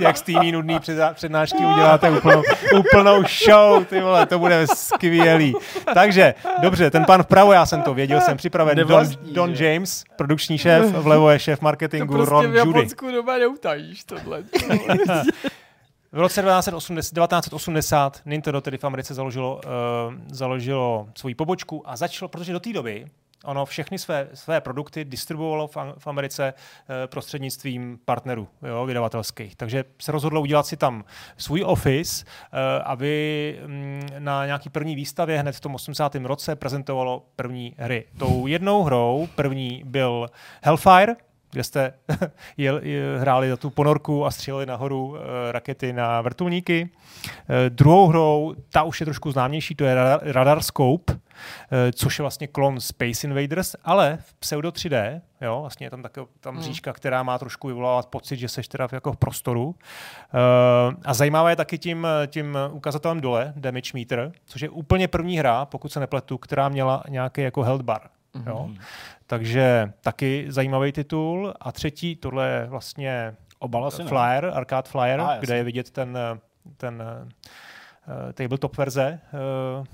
jak 0.00 0.28
mý 0.40 0.52
nudný 0.52 0.78
přednášky 1.14 1.58
uděláte 1.58 2.10
úplnou, 2.10 2.42
úplnou 2.78 3.22
show, 3.44 3.84
ty 3.84 4.00
vole, 4.00 4.26
to 4.26 4.38
bude 4.38 4.66
skvělý. 4.74 5.54
Takže, 5.94 6.34
dobře, 6.62 6.90
ten 6.90 7.04
pan 7.04 7.22
vpravo, 7.22 7.52
já 7.52 7.66
jsem 7.66 7.82
to 7.82 7.94
věděl, 7.94 8.20
jsem 8.20 8.36
připraven. 8.36 8.76
Don, 8.76 8.88
Nevlastní, 8.88 9.32
Don 9.32 9.54
že? 9.54 9.72
James, 9.72 10.04
produkční 10.16 10.58
šéf, 10.58 10.84
vlevo 10.84 11.30
je 11.30 11.38
šéf 11.38 11.58
To 11.58 11.64
marketingu 11.64 12.14
prostě 12.14 12.30
Ron 12.30 12.50
v 12.50 12.56
Judy. 12.56 12.58
Japonsku 12.58 13.10
doma 13.10 13.38
neutajíš 13.38 14.04
tohle. 14.04 14.42
V 16.12 16.18
roce 16.18 16.42
1980, 16.42 17.14
1980 17.14 18.20
Nintendo 18.26 18.60
tedy 18.60 18.78
v 18.78 18.84
Americe 18.84 19.14
založilo, 19.14 19.56
uh, 19.56 20.14
založilo 20.30 21.08
svoji 21.18 21.34
pobočku 21.34 21.90
a 21.90 21.96
začalo, 21.96 22.28
protože 22.28 22.52
do 22.52 22.60
té 22.60 22.72
doby 22.72 23.06
ono 23.44 23.66
všechny 23.66 23.98
své, 23.98 24.28
své 24.34 24.60
produkty 24.60 25.04
distribuovalo 25.04 25.66
v, 25.66 25.76
v 25.98 26.06
Americe 26.06 26.54
uh, 26.54 26.94
prostřednictvím 27.06 27.98
partnerů 28.04 28.48
jo, 28.62 28.86
vydavatelských. 28.86 29.56
Takže 29.56 29.84
se 30.02 30.12
rozhodlo 30.12 30.40
udělat 30.40 30.66
si 30.66 30.76
tam 30.76 31.04
svůj 31.36 31.64
office, 31.66 32.24
uh, 32.24 32.58
aby 32.84 33.60
mm, 33.66 34.08
na 34.18 34.46
nějaký 34.46 34.70
první 34.70 34.94
výstavě 34.94 35.38
hned 35.38 35.52
v 35.56 35.60
tom 35.60 35.74
80. 35.74 36.14
roce 36.14 36.56
prezentovalo 36.56 37.26
první 37.36 37.74
hry. 37.78 38.04
Tou 38.18 38.46
jednou 38.46 38.82
hrou 38.82 39.28
první 39.34 39.82
byl 39.84 40.26
Hellfire, 40.62 41.16
kde 41.56 41.64
jste 41.64 41.92
jel, 42.56 42.80
hráli 43.18 43.50
za 43.50 43.56
tu 43.56 43.70
ponorku 43.70 44.26
a 44.26 44.30
stříleli 44.30 44.66
nahoru 44.66 45.06
uh, 45.06 45.16
rakety 45.50 45.92
na 45.92 46.20
vrtulníky. 46.20 46.90
Uh, 47.24 47.30
druhou 47.68 48.06
hrou, 48.06 48.54
ta 48.70 48.82
už 48.82 49.00
je 49.00 49.06
trošku 49.06 49.30
známější, 49.30 49.74
to 49.74 49.84
je 49.84 49.94
Radar, 49.94 50.20
Radar 50.22 50.62
Scope, 50.62 51.12
uh, 51.12 51.18
což 51.92 52.18
je 52.18 52.22
vlastně 52.22 52.46
klon 52.46 52.80
Space 52.80 53.26
Invaders, 53.26 53.76
ale 53.84 54.18
v 54.20 54.34
pseudo 54.34 54.70
3D, 54.70 55.20
jo, 55.40 55.60
vlastně 55.60 55.86
je 55.86 55.90
tam 55.90 56.02
také 56.02 56.20
tam 56.40 56.54
hmm. 56.54 56.64
říčka, 56.64 56.92
která 56.92 57.22
má 57.22 57.38
trošku 57.38 57.66
vyvolávat 57.66 58.06
pocit, 58.06 58.36
že 58.36 58.48
seš 58.48 58.68
teda 58.68 58.88
jako 58.92 59.12
v 59.12 59.16
prostoru. 59.16 59.64
Uh, 59.64 59.74
a 61.04 61.14
zajímavé 61.14 61.52
je 61.52 61.56
taky 61.56 61.78
tím, 61.78 62.06
tím 62.26 62.58
ukazatelem 62.72 63.20
dole, 63.20 63.52
Damage 63.56 63.90
Meter, 63.94 64.32
což 64.44 64.62
je 64.62 64.68
úplně 64.68 65.08
první 65.08 65.38
hra, 65.38 65.64
pokud 65.64 65.92
se 65.92 66.00
nepletu, 66.00 66.38
která 66.38 66.68
měla 66.68 67.04
nějaký 67.08 67.40
jako 67.40 67.62
health 67.62 67.82
bar. 67.82 68.00
Jo? 68.46 68.70
Takže 69.26 69.92
taky 70.00 70.46
zajímavý 70.48 70.92
titul. 70.92 71.54
A 71.60 71.72
třetí, 71.72 72.16
tohle 72.16 72.48
je 72.48 72.66
vlastně 72.66 73.34
Obal 73.58 73.90
Flyer, 73.90 74.44
ne? 74.44 74.50
Arcade 74.50 74.88
Flyer, 74.88 75.20
ah, 75.20 75.38
kde 75.40 75.56
je 75.56 75.64
vidět 75.64 75.90
ten, 75.90 76.18
ten 76.76 77.02
uh, 77.02 78.32
tabletop 78.32 78.76
verze. 78.76 79.20
Uh, 79.78 79.86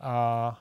a 0.00 0.58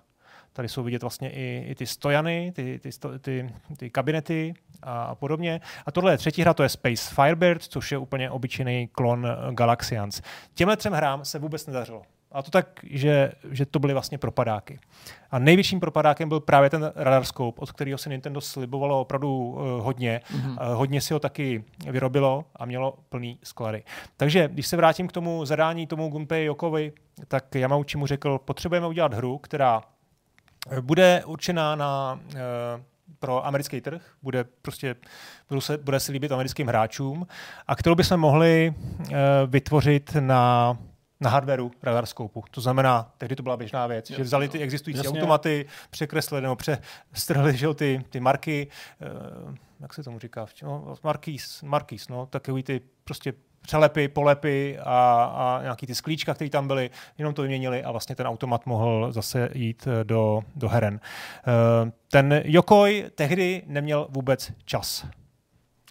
tady 0.53 0.69
jsou 0.69 0.83
vidět 0.83 1.01
vlastně 1.01 1.31
i, 1.31 1.65
i 1.67 1.75
ty 1.75 1.85
stojany, 1.87 2.51
ty, 2.55 2.79
ty, 2.79 2.91
sto, 2.91 3.19
ty, 3.19 3.53
ty 3.77 3.89
kabinety 3.89 4.53
a, 4.81 5.03
a 5.03 5.15
podobně. 5.15 5.61
A 5.85 5.91
tohle 5.91 6.13
je 6.13 6.17
třetí 6.17 6.41
hra, 6.41 6.53
to 6.53 6.63
je 6.63 6.69
Space 6.69 7.15
Firebird, 7.15 7.63
což 7.63 7.91
je 7.91 7.97
úplně 7.97 8.29
obyčejný 8.29 8.87
klon 8.87 9.27
Galaxians. 9.51 10.21
Těmhle 10.53 10.77
třem 10.77 10.93
hrám 10.93 11.25
se 11.25 11.39
vůbec 11.39 11.67
nedařilo. 11.67 12.01
A 12.31 12.41
to 12.41 12.51
tak, 12.51 12.79
že, 12.83 13.31
že 13.51 13.65
to 13.65 13.79
byly 13.79 13.93
vlastně 13.93 14.17
propadáky. 14.17 14.79
A 15.31 15.39
největším 15.39 15.79
propadákem 15.79 16.29
byl 16.29 16.39
právě 16.39 16.69
ten 16.69 16.91
Radar 16.95 17.23
Scope, 17.23 17.61
od 17.61 17.71
kterého 17.71 17.97
si 17.97 18.09
Nintendo 18.09 18.41
slibovalo 18.41 19.01
opravdu 19.01 19.37
uh, 19.37 19.57
hodně. 19.83 20.21
Mm-hmm. 20.33 20.51
Uh, 20.51 20.75
hodně 20.75 21.01
si 21.01 21.13
ho 21.13 21.19
taky 21.19 21.63
vyrobilo 21.91 22.45
a 22.55 22.65
mělo 22.65 22.97
plný 23.09 23.39
sklady. 23.43 23.83
Takže 24.17 24.47
když 24.47 24.67
se 24.67 24.77
vrátím 24.77 25.07
k 25.07 25.11
tomu 25.11 25.45
zadání 25.45 25.87
tomu 25.87 26.09
Gunpei 26.09 26.45
Yokovi, 26.45 26.93
tak 27.27 27.55
Yamauchi 27.55 27.97
mu 27.97 28.07
řekl, 28.07 28.39
potřebujeme 28.45 28.87
udělat 28.87 29.13
hru, 29.13 29.37
která 29.37 29.81
eh, 30.71 30.81
bude 30.81 31.23
určená 31.25 31.75
na 31.75 32.19
uh, 32.25 32.39
pro 33.19 33.45
americký 33.45 33.81
trh, 33.81 34.01
bude 34.23 34.45
prostě, 34.61 34.95
bude 35.49 35.61
se, 35.61 35.77
bude 35.77 35.99
se 35.99 36.11
líbit 36.11 36.31
americkým 36.31 36.67
hráčům 36.67 37.27
a 37.67 37.75
kterou 37.75 37.95
bychom 37.95 38.19
mohli 38.19 38.73
uh, 38.73 39.15
vytvořit 39.47 40.15
na 40.19 40.77
na 41.21 41.29
hardwareu 41.29 41.71
radarscopu. 41.83 42.43
To 42.51 42.61
znamená, 42.61 43.11
tehdy 43.17 43.35
to 43.35 43.43
byla 43.43 43.57
běžná 43.57 43.87
věc, 43.87 44.09
Jasně, 44.09 44.15
že 44.15 44.23
vzali 44.23 44.49
ty 44.49 44.59
existující 44.59 44.97
Jasně. 44.97 45.19
automaty, 45.19 45.65
překreslili 45.89 46.41
nebo 46.41 46.55
přestrhli 46.55 47.57
že 47.57 47.73
ty, 47.73 48.03
ty 48.09 48.19
marky, 48.19 48.67
uh, 49.47 49.55
jak 49.79 49.93
se 49.93 50.03
tomu 50.03 50.19
říká, 50.19 50.45
no, 50.63 50.95
markís, 51.03 51.61
markís, 51.61 52.07
no, 52.07 52.25
takový 52.25 52.63
ty 52.63 52.81
prostě 53.03 53.33
přelepy, 53.61 54.07
polepy 54.07 54.79
a, 54.79 55.23
a 55.35 55.61
nějaký 55.61 55.87
ty 55.87 55.95
sklíčka, 55.95 56.33
které 56.33 56.49
tam 56.49 56.67
byly, 56.67 56.89
jenom 57.17 57.33
to 57.33 57.41
vyměnili 57.41 57.83
a 57.83 57.91
vlastně 57.91 58.15
ten 58.15 58.27
automat 58.27 58.65
mohl 58.65 59.11
zase 59.11 59.49
jít 59.53 59.87
eh, 59.87 60.03
do, 60.03 60.41
do 60.55 60.69
heren. 60.69 60.99
Uh, 61.83 61.89
ten 62.11 62.41
Jokoj 62.45 63.05
tehdy 63.15 63.63
neměl 63.65 64.07
vůbec 64.09 64.51
čas. 64.65 65.05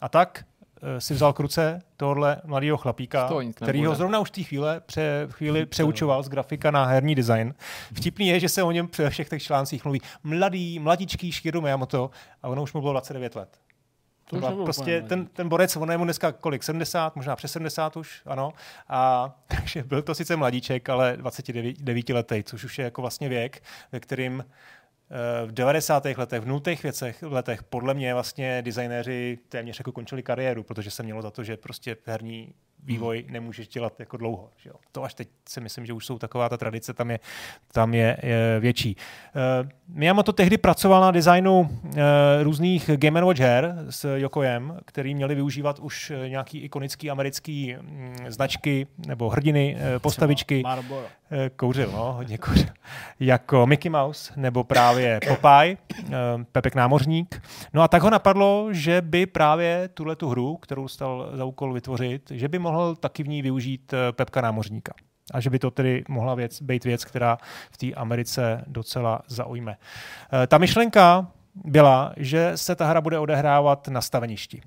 A 0.00 0.08
tak 0.08 0.44
Eh, 0.44 0.49
si 0.98 1.14
vzal 1.14 1.32
k 1.32 1.40
ruce 1.40 1.82
tohle 1.96 2.40
mladého 2.44 2.76
chlapíka, 2.76 3.30
který 3.54 3.86
ho 3.86 3.94
zrovna 3.94 4.20
už 4.20 4.28
v 4.28 4.32
té 4.32 4.42
chvíli, 4.42 4.66
pře, 4.86 5.28
chvíli 5.30 5.66
přeučoval 5.66 6.22
z 6.22 6.28
grafika 6.28 6.70
na 6.70 6.84
herní 6.84 7.14
design. 7.14 7.54
Vtipný 7.94 8.28
je, 8.28 8.40
že 8.40 8.48
se 8.48 8.62
o 8.62 8.70
něm 8.70 8.88
ve 8.98 9.10
všech 9.10 9.28
těch 9.28 9.42
článcích 9.42 9.84
mluví 9.84 10.00
mladý, 10.22 10.78
mladičký 10.78 11.32
Shigeru 11.32 11.60
Miyamoto 11.60 12.10
a 12.42 12.48
ono 12.48 12.62
už 12.62 12.72
mu 12.72 12.80
bylo 12.80 12.92
29 12.92 13.36
let. 13.36 13.58
To 14.30 14.36
byla 14.36 14.64
prostě 14.64 15.02
ten, 15.02 15.26
ten 15.26 15.48
borec, 15.48 15.76
on 15.76 15.90
je 15.90 15.98
mu 15.98 16.04
dneska 16.04 16.32
kolik, 16.32 16.62
70, 16.62 17.16
možná 17.16 17.36
přes 17.36 17.52
70 17.52 17.96
už, 17.96 18.22
ano. 18.26 18.52
A 18.88 19.30
takže 19.48 19.82
byl 19.82 20.02
to 20.02 20.14
sice 20.14 20.36
mladíček, 20.36 20.88
ale 20.88 21.16
29 21.16 22.08
letý, 22.08 22.42
což 22.42 22.64
už 22.64 22.78
je 22.78 22.84
jako 22.84 23.00
vlastně 23.00 23.28
věk, 23.28 23.62
ve 23.92 24.00
kterým 24.00 24.44
Eh, 24.44 24.79
v 25.46 25.52
90. 25.52 26.04
letech, 26.16 26.40
v 26.40 26.46
nultých 26.46 26.82
věcech, 26.82 27.22
letech, 27.22 27.62
podle 27.62 27.94
mě 27.94 28.14
vlastně 28.14 28.62
designéři 28.62 29.38
téměř 29.48 29.78
jako 29.78 29.92
končili 29.92 30.22
kariéru, 30.22 30.62
protože 30.62 30.90
se 30.90 31.02
mělo 31.02 31.22
za 31.22 31.30
to, 31.30 31.44
že 31.44 31.56
prostě 31.56 31.96
herní 32.06 32.54
vývoj 32.84 33.22
hmm. 33.22 33.32
nemůžeš 33.32 33.68
dělat 33.68 34.00
jako 34.00 34.16
dlouho. 34.16 34.50
Že 34.56 34.68
jo? 34.68 34.74
To 34.92 35.04
až 35.04 35.14
teď 35.14 35.28
si 35.48 35.60
myslím, 35.60 35.86
že 35.86 35.92
už 35.92 36.06
jsou 36.06 36.18
taková 36.18 36.48
ta 36.48 36.56
tradice, 36.56 36.94
tam 36.94 37.10
je, 37.10 37.20
tam 37.72 37.94
je, 37.94 38.16
je 38.22 38.60
větší. 38.60 38.96
Uh, 39.62 39.68
Miyamoto 39.88 40.32
tehdy 40.32 40.58
pracoval 40.58 41.00
na 41.00 41.10
designu 41.10 41.60
uh, 41.60 41.90
různých 42.42 42.90
Game 42.96 43.22
Watch 43.22 43.40
her 43.40 43.74
s 43.90 44.16
Yokojem, 44.16 44.76
který 44.84 45.14
měli 45.14 45.34
využívat 45.34 45.78
už 45.78 46.12
nějaký 46.28 46.58
ikonický 46.58 47.10
americký 47.10 47.76
um, 47.76 48.14
značky 48.28 48.86
nebo 49.06 49.28
hrdiny, 49.28 49.76
uh, 49.76 49.98
postavičky. 49.98 50.62
Marlboro. 50.62 51.00
Uh, 51.00 51.38
kouřil, 51.56 51.90
no, 51.92 52.12
hodně 52.12 52.38
kouřil. 52.38 52.66
jako 53.20 53.66
Mickey 53.66 53.90
Mouse 53.90 54.32
nebo 54.36 54.64
právě 54.64 55.20
Popeye, 55.28 55.76
uh, 56.02 56.12
Pepek 56.52 56.74
námořník. 56.74 57.42
No 57.74 57.82
a 57.82 57.88
tak 57.88 58.02
ho 58.02 58.10
napadlo, 58.10 58.68
že 58.70 59.02
by 59.02 59.26
právě 59.26 59.88
tuhle 59.94 60.16
tu 60.16 60.28
hru, 60.28 60.56
kterou 60.56 60.88
stal 60.88 61.30
za 61.34 61.44
úkol 61.44 61.72
vytvořit, 61.72 62.30
že 62.30 62.48
by 62.48 62.58
mohl 62.58 62.69
mohl 62.70 62.94
taky 62.94 63.22
v 63.22 63.28
ní 63.28 63.42
využít 63.42 63.92
eh, 63.92 64.12
Pepka 64.12 64.40
námořníka. 64.40 64.92
A 65.34 65.40
že 65.40 65.50
by 65.50 65.58
to 65.58 65.70
tedy 65.70 66.04
mohla 66.08 66.34
věc, 66.34 66.62
být 66.62 66.84
věc, 66.84 67.04
která 67.04 67.38
v 67.70 67.76
té 67.76 67.92
Americe 67.92 68.64
docela 68.66 69.22
zaujme. 69.26 69.76
Eh, 70.42 70.46
ta 70.46 70.58
myšlenka 70.58 71.26
byla, 71.64 72.12
že 72.16 72.52
se 72.54 72.76
ta 72.76 72.86
hra 72.86 73.00
bude 73.00 73.18
odehrávat 73.18 73.88
na 73.88 74.00
staveništi. 74.00 74.62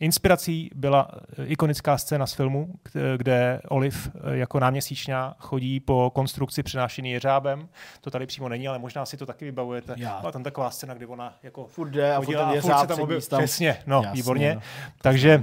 Inspirací 0.00 0.70
byla 0.74 1.08
eh, 1.12 1.44
ikonická 1.44 1.98
scéna 1.98 2.26
z 2.26 2.32
filmu, 2.32 2.74
kde 3.16 3.60
Olive 3.68 3.98
jako 4.32 4.60
náměsíčňa 4.60 5.34
chodí 5.38 5.80
po 5.80 6.10
konstrukci 6.14 6.62
přenášený 6.62 7.10
jeřábem. 7.10 7.68
To 8.00 8.10
tady 8.10 8.26
přímo 8.26 8.48
není, 8.48 8.68
ale 8.68 8.78
možná 8.78 9.06
si 9.06 9.16
to 9.16 9.26
taky 9.26 9.44
vybavujete. 9.44 9.94
Já. 9.96 10.20
Byla 10.20 10.32
tam 10.32 10.42
taková 10.42 10.70
scéna, 10.70 10.94
kdy 10.94 11.06
ona 11.06 11.34
jako 11.42 11.66
furt 11.66 11.90
jde 11.90 12.14
a 12.14 12.20
furt 12.20 12.36
ten 12.36 12.50
jeřáb 12.50 12.88
tam 12.88 13.00
objel... 13.00 13.20
Přesně, 13.20 13.78
no, 13.86 13.96
Jasně, 13.96 14.22
výborně. 14.22 14.54
No. 14.54 14.60
Takže 15.02 15.42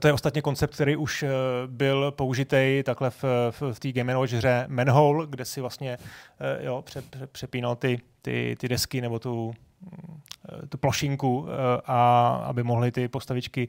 to 0.00 0.06
je 0.06 0.12
ostatně 0.12 0.42
koncept, 0.42 0.74
který 0.74 0.96
už 0.96 1.22
uh, 1.22 1.30
byl 1.66 2.10
použitý 2.10 2.82
takhle 2.84 3.10
v, 3.10 3.24
v, 3.50 3.62
v 3.72 3.80
té 3.80 3.92
Game 3.92 4.16
Watch 4.16 4.32
hře 4.32 4.64
Manhole, 4.68 5.26
kde 5.26 5.44
si 5.44 5.60
vlastně 5.60 5.98
uh, 5.98 6.64
jo, 6.64 6.82
pře, 6.82 7.02
pře, 7.02 7.26
přepínal 7.26 7.76
ty, 7.76 8.00
ty, 8.22 8.56
ty 8.60 8.68
desky 8.68 9.00
nebo 9.00 9.18
tu, 9.18 9.46
uh, 9.46 9.54
tu 10.68 10.78
plošinku, 10.78 11.46
a 11.86 12.28
aby 12.44 12.62
mohly 12.62 12.92
ty 12.92 13.08
postavičky 13.08 13.68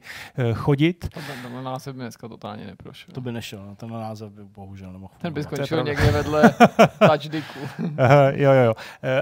chodit. 0.54 1.10
To 1.14 1.20
by 1.20 1.64
název 1.64 1.96
by 1.96 2.02
dneska 2.02 2.28
totálně 2.28 2.66
neprošel. 2.66 3.14
To 3.14 3.22
by 3.22 3.32
nešel, 3.32 3.66
no, 3.68 3.76
ten 3.76 3.90
název 3.90 4.32
by 4.32 4.44
bohužel 4.44 4.94
nemohl. 4.94 5.14
Ten 5.22 5.34
by 5.34 5.44
skončil 5.44 5.84
někde 5.84 6.12
vedle 6.12 6.54
touchdicku. 7.00 7.60
uh, 7.80 7.90
jo, 8.32 8.52
jo, 8.52 8.64
jo. 8.64 8.74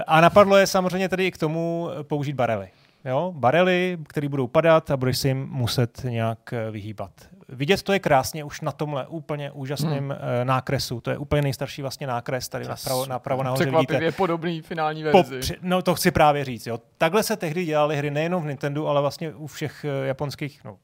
A 0.06 0.20
napadlo 0.20 0.56
je 0.56 0.66
samozřejmě 0.66 1.08
tedy 1.08 1.26
i 1.26 1.30
k 1.30 1.38
tomu 1.38 1.88
použít 2.02 2.32
barely 2.32 2.68
jo, 3.06 3.32
barely, 3.36 3.98
které 4.08 4.28
budou 4.28 4.46
padat 4.46 4.90
a 4.90 4.96
budeš 4.96 5.18
si 5.18 5.28
jim 5.28 5.48
muset 5.50 6.04
nějak 6.04 6.52
eh, 6.52 6.70
vyhýbat. 6.70 7.10
Vidět 7.48 7.82
to 7.82 7.92
je 7.92 7.98
krásně 7.98 8.44
už 8.44 8.60
na 8.60 8.72
tomhle 8.72 9.06
úplně 9.06 9.50
úžasném 9.50 10.04
hmm. 10.04 10.12
Eh, 10.12 10.44
nákresu. 10.44 11.00
To 11.00 11.10
je 11.10 11.18
úplně 11.18 11.42
nejstarší 11.42 11.82
vlastně 11.82 12.06
nákres 12.06 12.48
tady 12.48 12.68
napravo, 12.68 13.06
napravo 13.06 13.42
nahoře. 13.42 13.64
Překvapivě 13.64 14.00
vidíte. 14.00 14.16
podobný 14.16 14.62
finální 14.62 15.02
verzi. 15.02 15.40
Po, 15.40 15.54
no 15.62 15.82
to 15.82 15.94
chci 15.94 16.10
právě 16.10 16.44
říct. 16.44 16.66
Jo. 16.66 16.78
Takhle 16.98 17.22
se 17.22 17.36
tehdy 17.36 17.64
dělaly 17.64 17.96
hry 17.96 18.10
nejenom 18.10 18.42
v 18.42 18.46
Nintendo, 18.46 18.86
ale 18.86 19.00
vlastně 19.00 19.34
u 19.34 19.46
všech 19.46 19.84
eh, 19.84 20.06
japonských, 20.06 20.64
no 20.64 20.76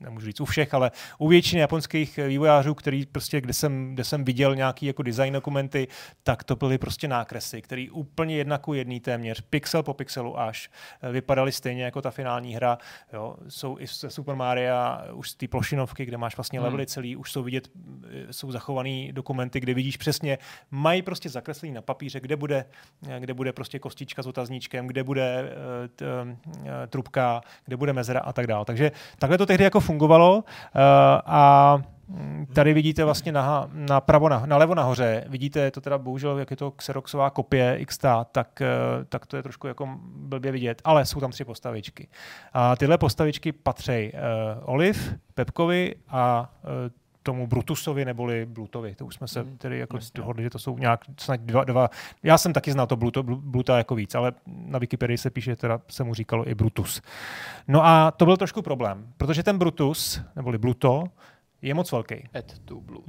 nemůžu 0.00 0.26
říct 0.26 0.40
u 0.40 0.44
všech, 0.44 0.74
ale 0.74 0.90
u 1.18 1.28
většiny 1.28 1.60
japonských 1.60 2.16
vývojářů, 2.16 2.74
který 2.74 3.06
prostě, 3.06 3.40
kde 3.40 3.52
jsem, 3.52 3.94
kde 3.94 4.04
jsem 4.04 4.24
viděl 4.24 4.56
nějaký 4.56 4.86
jako 4.86 5.02
design 5.02 5.32
dokumenty, 5.32 5.88
tak 6.22 6.44
to 6.44 6.56
byly 6.56 6.78
prostě 6.78 7.08
nákresy, 7.08 7.62
které 7.62 7.86
úplně 7.92 8.36
jedna 8.36 8.58
ku 8.58 8.74
jedný 8.74 9.00
téměř, 9.00 9.40
pixel 9.40 9.82
po 9.82 9.94
pixelu 9.94 10.40
až, 10.40 10.70
eh, 11.02 11.12
vypadaly 11.12 11.52
stejně 11.52 11.84
jako 11.84 12.02
ta 12.02 12.10
finální 12.10 12.54
hra. 12.54 12.78
Jo. 13.12 13.36
Jsou 13.48 13.78
i 13.78 13.86
ze 13.86 14.10
Super 14.10 14.36
Mario, 14.36 14.74
už 15.12 15.30
z 15.30 15.34
té 15.34 15.48
plošinovky, 15.48 16.04
kde 16.04 16.16
máš 16.16 16.36
vlastně 16.36 16.58
hmm. 16.58 16.64
levely 16.64 16.86
celý, 16.86 17.16
už 17.16 17.32
jsou 17.32 17.42
vidět, 17.42 17.68
eh, 17.68 18.32
jsou 18.32 18.50
zachované 18.50 19.12
dokumenty, 19.12 19.60
kde 19.60 19.74
vidíš 19.74 19.96
přesně, 19.96 20.38
mají 20.70 21.02
prostě 21.02 21.28
zakreslený 21.28 21.74
na 21.74 21.82
papíře, 21.82 22.20
kde 22.20 22.36
bude, 22.36 22.64
eh, 23.08 23.20
kde 23.20 23.34
bude 23.34 23.52
prostě 23.52 23.78
kostička 23.78 24.22
s 24.22 24.26
otazníčkem, 24.26 24.86
kde 24.86 25.04
bude 25.04 25.50
t, 25.96 26.06
trubka, 26.88 27.40
kde 27.64 27.76
bude 27.76 27.92
mezera 27.92 28.20
a 28.20 28.32
tak 28.32 28.46
dále. 28.46 28.64
Takže 28.64 28.92
takhle 29.18 29.38
to 29.38 29.46
tehdy 29.46 29.64
jako 29.64 29.80
fungovalo 29.90 30.44
eh, 30.74 30.80
a 31.26 31.78
Tady 32.52 32.74
vidíte 32.74 33.04
vlastně 33.04 33.32
na, 33.32 33.70
na 33.72 34.00
pravo, 34.00 34.28
na, 34.28 34.46
na 34.46 34.56
levo 34.56 34.74
nahoře, 34.74 35.24
vidíte 35.28 35.70
to 35.70 35.80
teda 35.80 35.98
bohužel, 35.98 36.38
jak 36.38 36.50
je 36.50 36.56
to 36.56 36.70
Xeroxová 36.70 37.30
kopie 37.30 37.84
XT, 37.84 38.04
tak, 38.32 38.60
eh, 38.60 38.68
tak 39.08 39.26
to 39.26 39.36
je 39.36 39.42
trošku 39.42 39.66
jako 39.66 39.98
blbě 40.16 40.52
vidět, 40.52 40.82
ale 40.84 41.06
jsou 41.06 41.20
tam 41.20 41.30
tři 41.30 41.44
postavičky. 41.44 42.08
A 42.52 42.76
tyhle 42.76 42.98
postavičky 42.98 43.52
patří 43.52 44.12
uh, 44.12 44.18
Olive, 44.62 45.00
Pepkovi 45.34 45.94
a 46.08 46.50
uh, 46.62 46.70
tomu 47.22 47.46
Brutusovi 47.46 48.04
neboli 48.04 48.46
Blutovi. 48.46 48.94
To 48.94 49.06
už 49.06 49.14
jsme 49.14 49.28
se 49.28 49.44
tedy 49.58 49.78
jako 49.78 49.96
jasně. 49.96 50.10
dohodli, 50.14 50.42
že 50.42 50.50
to 50.50 50.58
jsou 50.58 50.78
nějak 50.78 51.00
snad 51.18 51.40
dva, 51.40 51.64
dva. 51.64 51.88
Já 52.22 52.38
jsem 52.38 52.52
taky 52.52 52.72
znal 52.72 52.86
to 52.86 52.96
Bluto, 52.96 53.22
Blu- 53.22 53.40
Bluta 53.40 53.78
jako 53.78 53.94
víc, 53.94 54.14
ale 54.14 54.32
na 54.46 54.78
Wikipedii 54.78 55.18
se 55.18 55.30
píše, 55.30 55.56
teda 55.56 55.80
se 55.88 56.04
mu 56.04 56.14
říkalo 56.14 56.48
i 56.48 56.54
Brutus. 56.54 57.02
No 57.68 57.86
a 57.86 58.10
to 58.10 58.24
byl 58.24 58.36
trošku 58.36 58.62
problém, 58.62 59.06
protože 59.16 59.42
ten 59.42 59.58
Brutus, 59.58 60.20
neboli 60.36 60.58
Bluto, 60.58 61.04
je 61.62 61.74
moc 61.74 61.92
velký. 61.92 62.28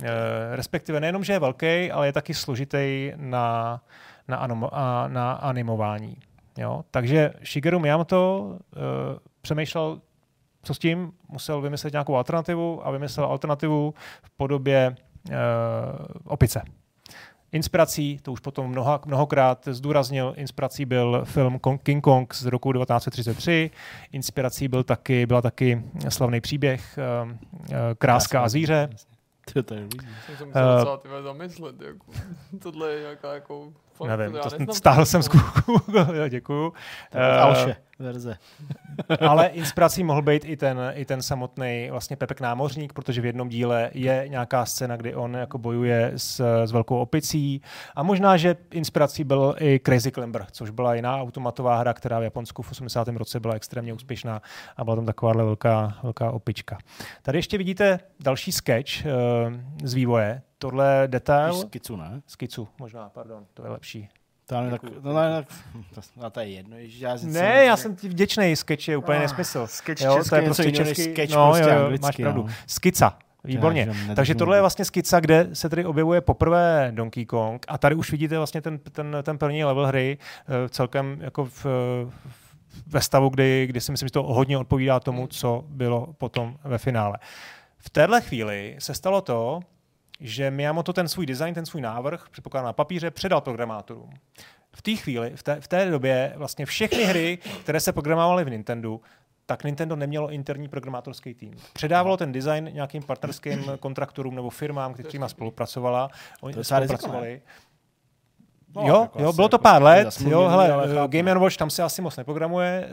Eh, 0.04 0.56
respektive 0.56 1.00
nejenom, 1.00 1.24
že 1.24 1.34
je 1.34 1.40
velký, 1.40 1.92
ale 1.92 2.08
je 2.08 2.14
taky 2.14 2.34
složitý 2.34 3.12
na, 3.16 3.82
na, 4.28 4.38
anomo, 4.38 4.70
a, 4.72 5.08
na 5.08 5.32
animování. 5.34 6.18
Jo? 6.58 6.84
Takže 6.92 7.34
Shigeru 7.46 7.80
Miyamoto 7.80 8.42
uh, 8.42 8.80
přemýšlel, 9.42 10.02
co 10.64 10.74
s 10.74 10.80
tím, 10.80 11.12
musel 11.30 11.62
vymyslet 11.62 11.94
nějakou 11.94 12.16
alternativu 12.16 12.88
a 12.88 12.92
vymyslel 12.92 13.26
alternativu 13.26 13.94
v 14.24 14.30
podobě 14.38 14.96
uh, 15.30 15.36
opice. 16.26 16.62
Inspirací, 17.52 18.20
to 18.22 18.32
už 18.32 18.40
potom 18.40 18.68
mnoha, 18.68 19.00
mnohokrát 19.06 19.68
zdůraznil, 19.68 20.34
inspirací 20.38 20.86
byl 20.86 21.22
film 21.26 21.60
King 21.84 22.04
Kong 22.04 22.34
z 22.34 22.46
roku 22.46 22.74
1933, 22.74 23.72
inspirací 24.12 24.68
byl 24.68 24.84
taky, 24.84 25.26
byla 25.26 25.42
taky 25.42 25.84
slavný 26.10 26.42
příběh 26.42 27.00
uh, 27.24 27.32
uh, 27.32 27.36
Kráska 27.98 28.42
a 28.42 28.50
zvíře, 28.50 28.90
To, 29.54 29.64
to 29.64 29.74
je. 29.74 29.88
Jsem 30.26 30.38
se 30.38 30.46
musel 30.46 30.76
docela 30.76 31.22
zamyslet. 31.22 31.82
Jako. 31.82 32.06
Tohle 32.60 32.92
je 32.92 33.02
nějaká 33.02 33.34
jako... 33.34 33.74
fakt, 33.94 34.08
Nevím, 34.08 34.38
to 34.66 34.74
stáhl 34.74 35.06
jsem 35.06 35.24
z 35.24 35.30
Google, 35.30 36.18
jo, 36.18 36.28
děkuju. 36.28 36.74
Alše 37.40 37.76
verze. 38.02 38.38
ale 39.20 39.48
inspirací 39.48 40.04
mohl 40.04 40.22
být 40.22 40.46
i 40.46 40.58
ten, 40.58 40.80
i 40.94 41.06
ten 41.06 41.22
samotný 41.22 41.88
vlastně 41.92 42.16
Pepek 42.16 42.42
námořník, 42.42 42.94
protože 42.94 43.22
v 43.22 43.26
jednom 43.26 43.50
díle 43.50 43.90
je 43.94 44.26
nějaká 44.28 44.66
scéna, 44.66 44.98
kdy 44.98 45.16
on 45.16 45.34
jako 45.34 45.58
bojuje 45.58 46.12
s, 46.16 46.66
s 46.66 46.72
velkou 46.72 46.98
opicí 46.98 47.62
a 47.96 48.04
možná, 48.04 48.38
že 48.38 48.56
inspirací 48.72 49.24
byl 49.24 49.56
i 49.60 49.80
Crazy 49.86 50.12
Climber, 50.12 50.46
což 50.52 50.70
byla 50.70 50.96
jiná 50.96 51.22
automatová 51.22 51.78
hra, 51.78 51.94
která 51.94 52.20
v 52.20 52.24
Japonsku 52.24 52.62
v 52.62 52.72
80. 52.72 53.08
roce 53.08 53.40
byla 53.40 53.54
extrémně 53.54 53.94
úspěšná 53.94 54.42
a 54.78 54.84
byla 54.84 54.96
tam 54.96 55.06
takováhle 55.06 55.44
velká, 55.44 55.98
velká 56.04 56.32
opička. 56.32 56.78
Tady 57.22 57.38
ještě 57.38 57.58
vidíte 57.58 58.00
další 58.20 58.52
sketch 58.52 59.06
uh, 59.06 59.12
z 59.84 59.94
vývoje. 59.94 60.42
Tohle 60.58 61.04
detail... 61.08 61.54
Skicu, 61.54 61.96
ne? 61.96 62.22
Skicu, 62.28 62.68
možná, 62.80 63.10
pardon, 63.10 63.46
to 63.54 63.64
je 63.64 63.70
lepší. 63.70 64.10
To, 64.52 64.64
je 64.64 64.72
tak, 64.72 64.82
to, 65.04 65.14
ne, 65.14 65.36
tak, 65.36 65.46
to, 66.20 66.30
to 66.30 66.40
je 66.40 66.50
jedno. 66.50 66.78
Ježiš, 66.78 67.00
já 67.00 67.18
Ne, 67.24 67.66
já 67.66 67.78
jsem 67.78 67.96
ti 67.96 68.10
vděčný, 68.10 68.56
sketch 68.56 68.88
je 68.88 68.98
úplně 68.98 69.20
nesmysl. 69.20 69.68
Sketch 69.68 70.02
Jo, 70.02 70.24
to 70.30 70.36
je 70.36 70.42
prostě 70.42 70.72
český, 70.72 71.04
sketch 71.04 71.34
no, 71.34 71.52
prostě 71.52 71.74
jo, 71.74 71.90
jo, 71.92 71.98
máš 72.02 72.16
pravdu. 72.16 72.44
no. 72.48 72.54
Skica, 72.68 73.18
výborně. 73.44 73.88
Já, 74.08 74.16
Takže 74.16 74.36
tohle 74.36 74.58
je 74.58 74.62
vlastně 74.62 74.86
skica, 74.86 75.20
kde 75.20 75.50
se 75.54 75.70
tady 75.70 75.86
objevuje 75.86 76.22
poprvé 76.22 76.92
Donkey 76.96 77.26
Kong 77.26 77.66
a 77.68 77.78
tady 77.78 77.96
už 77.96 78.12
vidíte 78.12 78.38
vlastně 78.38 78.62
ten, 78.62 78.80
ten, 78.80 79.18
ten 79.24 79.38
první 79.38 79.64
level 79.64 79.86
hry 79.86 80.18
eh, 80.18 80.70
celkem 80.70 81.18
jako 81.22 81.46
v, 81.46 81.66
ve 82.88 83.02
stavu, 83.02 83.30
kdy, 83.30 83.66
kdy 83.68 83.82
si 83.82 83.92
myslím, 83.92 84.08
že 84.08 84.14
to 84.14 84.24
hodně 84.24 84.58
odpovídá 84.58 85.00
tomu, 85.00 85.28
co 85.28 85.64
bylo 85.68 86.14
potom 86.18 86.58
ve 86.64 86.78
finále. 86.78 87.18
V 87.78 87.90
téhle 87.90 88.22
chvíli 88.22 88.76
se 88.80 88.94
stalo 88.94 89.22
to, 89.22 89.60
že 90.22 90.52
Miyamoto 90.52 90.94
ten 90.94 91.08
svůj 91.08 91.26
design, 91.26 91.54
ten 91.54 91.66
svůj 91.66 91.82
návrh, 91.82 92.30
předpokládám 92.32 92.66
na 92.66 92.74
papíře, 92.74 93.12
předal 93.12 93.42
programátorům. 93.42 94.10
V 94.76 94.82
té 94.82 94.96
chvíli, 94.96 95.32
v 95.36 95.44
té, 95.44 95.62
v 95.62 95.68
té 95.68 95.90
době 95.90 96.34
vlastně 96.36 96.66
všechny 96.66 97.04
hry, 97.04 97.40
které 97.64 97.80
se 97.80 97.92
programovaly 97.92 98.44
v 98.44 98.50
Nintendo, 98.50 99.00
tak 99.46 99.64
Nintendo 99.64 99.96
nemělo 99.96 100.32
interní 100.32 100.68
programátorský 100.68 101.34
tým. 101.34 101.56
Předávalo 101.74 102.18
ten 102.18 102.32
design 102.32 102.70
nějakým 102.74 103.04
partnerským 103.04 103.72
kontraktorům 103.80 104.36
nebo 104.36 104.50
firmám, 104.50 104.94
kterými 104.94 105.26
spolupracovala. 105.28 106.10
Oni 106.42 106.54
To 106.54 106.64
spolupracovali. 106.64 107.42
No, 108.76 108.82
jo, 108.88 109.02
jako 109.02 109.24
jo, 109.24 109.34
bylo 109.34 109.50
to 109.50 109.56
jako 109.56 109.64
pár 109.64 109.84
let, 109.84 110.22
jo, 110.28 110.48
hele, 110.48 110.86
eh. 110.86 111.08
Game 111.08 111.36
Watch 111.36 111.58
tam 111.58 111.70
se 111.70 111.84
asi 111.84 112.02
moc 112.02 112.18
neprogramuje, 112.18 112.86
eh, 112.88 112.90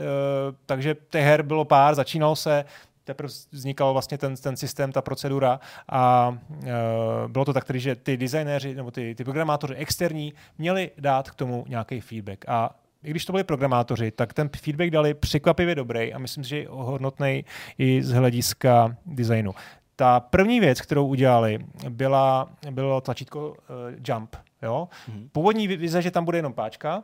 takže 0.67 0.97
těch 1.11 1.25
her 1.25 1.43
bylo 1.43 1.65
pár, 1.65 1.95
začínalo 1.95 2.37
se, 2.37 2.65
teprve 3.09 3.33
vznikal 3.51 3.93
vlastně 3.93 4.19
ten, 4.19 4.37
ten 4.37 4.57
systém, 4.57 4.93
ta 4.93 5.03
procedura 5.03 5.61
a 5.89 6.29
uh, 6.29 6.67
bylo 7.29 7.45
to 7.45 7.53
tak 7.53 7.65
tedy, 7.65 7.81
že 7.81 7.97
ty 7.97 8.17
designéři 8.17 8.75
nebo 8.75 8.91
ty, 8.91 9.15
ty 9.15 9.25
programátoři 9.25 9.75
externí 9.75 10.35
měli 10.59 10.91
dát 10.99 11.31
k 11.31 11.35
tomu 11.35 11.65
nějaký 11.69 12.01
feedback 12.01 12.49
a 12.49 12.71
i 13.03 13.11
když 13.11 13.25
to 13.25 13.33
byli 13.33 13.45
programátoři, 13.45 14.11
tak 14.11 14.33
ten 14.33 14.51
feedback 14.57 14.91
dali 14.91 15.15
překvapivě 15.15 15.75
dobrý 15.75 16.15
a 16.15 16.19
myslím 16.19 16.45
si, 16.45 16.51
že 16.51 16.59
je 16.59 16.67
hodnotný 16.71 17.45
i 17.79 18.03
z 18.03 18.11
hlediska 18.11 18.97
designu. 19.07 19.55
Ta 19.97 20.21
první 20.21 20.61
věc, 20.61 20.81
kterou 20.81 21.07
udělali, 21.07 21.59
byla, 21.89 22.49
bylo 22.71 23.01
tlačítko 23.01 23.49
uh, 23.49 23.57
jump. 24.09 24.37
Jo? 24.63 24.89
Mhm. 25.09 25.29
Původní 25.33 25.69
vize, 25.69 26.03
že 26.03 26.11
tam 26.11 26.25
bude 26.25 26.39
jenom 26.39 26.53
páčka, 26.53 27.03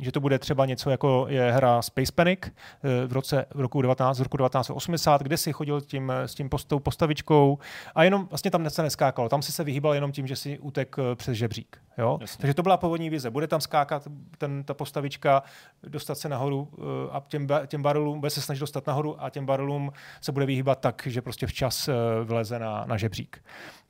že 0.00 0.12
to 0.12 0.20
bude 0.20 0.38
třeba 0.38 0.66
něco 0.66 0.90
jako 0.90 1.26
je 1.28 1.52
hra 1.52 1.82
Space 1.82 2.12
Panic 2.12 2.40
eh, 2.44 3.06
v 3.06 3.12
roce 3.12 3.46
v 3.54 3.60
roku 3.60 3.82
19, 3.82 4.16
z 4.16 4.20
roku 4.20 4.36
1980, 4.36 5.22
kde 5.22 5.36
si 5.36 5.52
chodil 5.52 5.80
tím, 5.80 6.12
s 6.26 6.34
tím 6.34 6.48
postou 6.48 6.78
postavičkou 6.78 7.58
a 7.94 8.04
jenom 8.04 8.26
vlastně 8.30 8.50
tam 8.50 8.70
se 8.70 8.82
neskákalo. 8.82 9.28
Tam 9.28 9.42
si 9.42 9.52
se 9.52 9.64
vyhýbal 9.64 9.94
jenom 9.94 10.12
tím, 10.12 10.26
že 10.26 10.36
si 10.36 10.58
utek 10.58 10.96
eh, 10.98 11.14
přes 11.14 11.36
žebřík. 11.36 11.76
Jo? 11.98 12.18
Jasně. 12.20 12.40
Takže 12.40 12.54
to 12.54 12.62
byla 12.62 12.76
původní 12.76 13.10
vize. 13.10 13.30
Bude 13.30 13.46
tam 13.46 13.60
skákat 13.60 14.08
ten, 14.38 14.64
ta 14.64 14.74
postavička, 14.74 15.42
dostat 15.82 16.14
se 16.14 16.28
nahoru 16.28 16.68
eh, 16.78 16.82
a 17.12 17.22
těm, 17.28 17.48
těm 17.66 17.82
barelům, 17.82 18.20
bude 18.20 18.30
se 18.30 18.40
snažit 18.40 18.60
dostat 18.60 18.86
nahoru 18.86 19.22
a 19.22 19.30
těm 19.30 19.46
barelům 19.46 19.92
se 20.20 20.32
bude 20.32 20.46
vyhýbat 20.46 20.80
tak, 20.80 21.02
že 21.06 21.22
prostě 21.22 21.46
včas 21.46 21.88
eh, 21.88 21.94
vleze 22.24 22.58
na, 22.58 22.84
na 22.86 22.96
žebřík. 22.96 23.42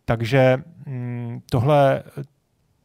Takže 0.05 0.63
mm, 0.87 1.43
tohle, 1.51 2.03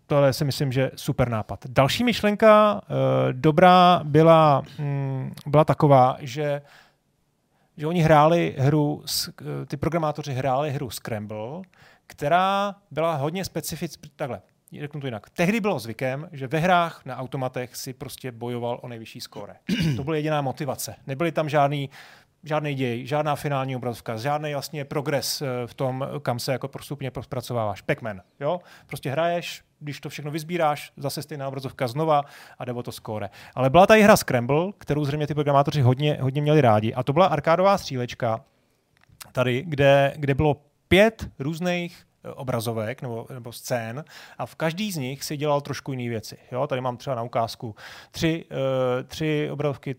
tohle 0.07 0.33
si 0.33 0.45
myslím, 0.45 0.71
že 0.71 0.91
super 0.95 1.29
nápad. 1.29 1.59
Další 1.69 2.03
myšlenka 2.03 2.73
uh, 2.73 2.89
dobrá 3.31 4.01
byla, 4.03 4.63
mm, 4.79 5.33
byla 5.45 5.65
taková, 5.65 6.17
že 6.19 6.61
že 7.77 7.87
oni 7.87 8.01
hráli 8.01 8.55
hru, 8.57 9.03
eh, 9.41 9.65
ty 9.65 9.77
programátoři 9.77 10.33
hráli 10.33 10.71
hru 10.71 10.89
Scramble, 10.89 11.61
která 12.07 12.75
byla 12.91 13.15
hodně 13.15 13.45
specifická. 13.45 14.07
Takhle, 14.15 14.41
řeknu 14.79 15.01
to 15.01 15.07
jinak. 15.07 15.29
Tehdy 15.29 15.61
bylo 15.61 15.79
zvykem, 15.79 16.29
že 16.31 16.47
ve 16.47 16.59
hrách 16.59 17.05
na 17.05 17.17
automatech 17.17 17.75
si 17.75 17.93
prostě 17.93 18.31
bojoval 18.31 18.79
o 18.81 18.87
nejvyšší 18.87 19.21
skóre. 19.21 19.55
to 19.95 20.03
byla 20.03 20.15
jediná 20.15 20.41
motivace. 20.41 20.95
Nebyly 21.07 21.31
tam 21.31 21.49
žádný 21.49 21.89
žádný 22.45 22.75
děj, 22.75 23.05
žádná 23.05 23.35
finální 23.35 23.75
obrazovka, 23.75 24.17
žádný 24.17 24.53
vlastně 24.53 24.85
progres 24.85 25.41
eh, 25.41 25.47
v 25.67 25.73
tom, 25.73 26.07
kam 26.21 26.39
se 26.39 26.51
jako 26.51 26.67
postupně 26.67 27.11
zpracováváš. 27.21 27.83
Pac-Man, 27.83 28.21
jo? 28.39 28.59
Prostě 28.87 29.11
hraješ, 29.11 29.63
když 29.79 29.99
to 29.99 30.09
všechno 30.09 30.31
vyzbíráš, 30.31 30.93
zase 30.97 31.21
stejná 31.21 31.47
obrazovka 31.47 31.87
znova 31.87 32.23
a 32.59 32.65
jde 32.65 32.73
o 32.73 32.83
to 32.83 32.91
skóre. 32.91 33.29
Ale 33.55 33.69
byla 33.69 33.87
tady 33.87 34.01
hra 34.01 34.17
Scramble, 34.17 34.71
kterou 34.77 35.05
zřejmě 35.05 35.27
ty 35.27 35.33
programátoři 35.33 35.81
hodně, 35.81 36.17
hodně 36.21 36.41
měli 36.41 36.61
rádi. 36.61 36.93
A 36.93 37.03
to 37.03 37.13
byla 37.13 37.25
arkádová 37.25 37.77
střílečka 37.77 38.45
tady, 39.31 39.63
kde, 39.67 40.13
kde 40.15 40.33
bylo 40.33 40.61
pět 40.87 41.29
různých 41.39 42.03
eh, 42.23 42.29
obrazovek 42.29 43.01
nebo, 43.01 43.27
nebo 43.33 43.51
scén 43.51 44.05
a 44.37 44.45
v 44.45 44.55
každý 44.55 44.91
z 44.91 44.97
nich 44.97 45.23
si 45.23 45.37
dělal 45.37 45.61
trošku 45.61 45.91
jiné 45.91 46.09
věci. 46.09 46.37
Jo? 46.51 46.67
Tady 46.67 46.81
mám 46.81 46.97
třeba 46.97 47.15
na 47.15 47.23
ukázku 47.23 47.75
tři, 48.11 48.45
uh, 48.51 49.07
tři 49.07 49.49
obrazovky, 49.51 49.95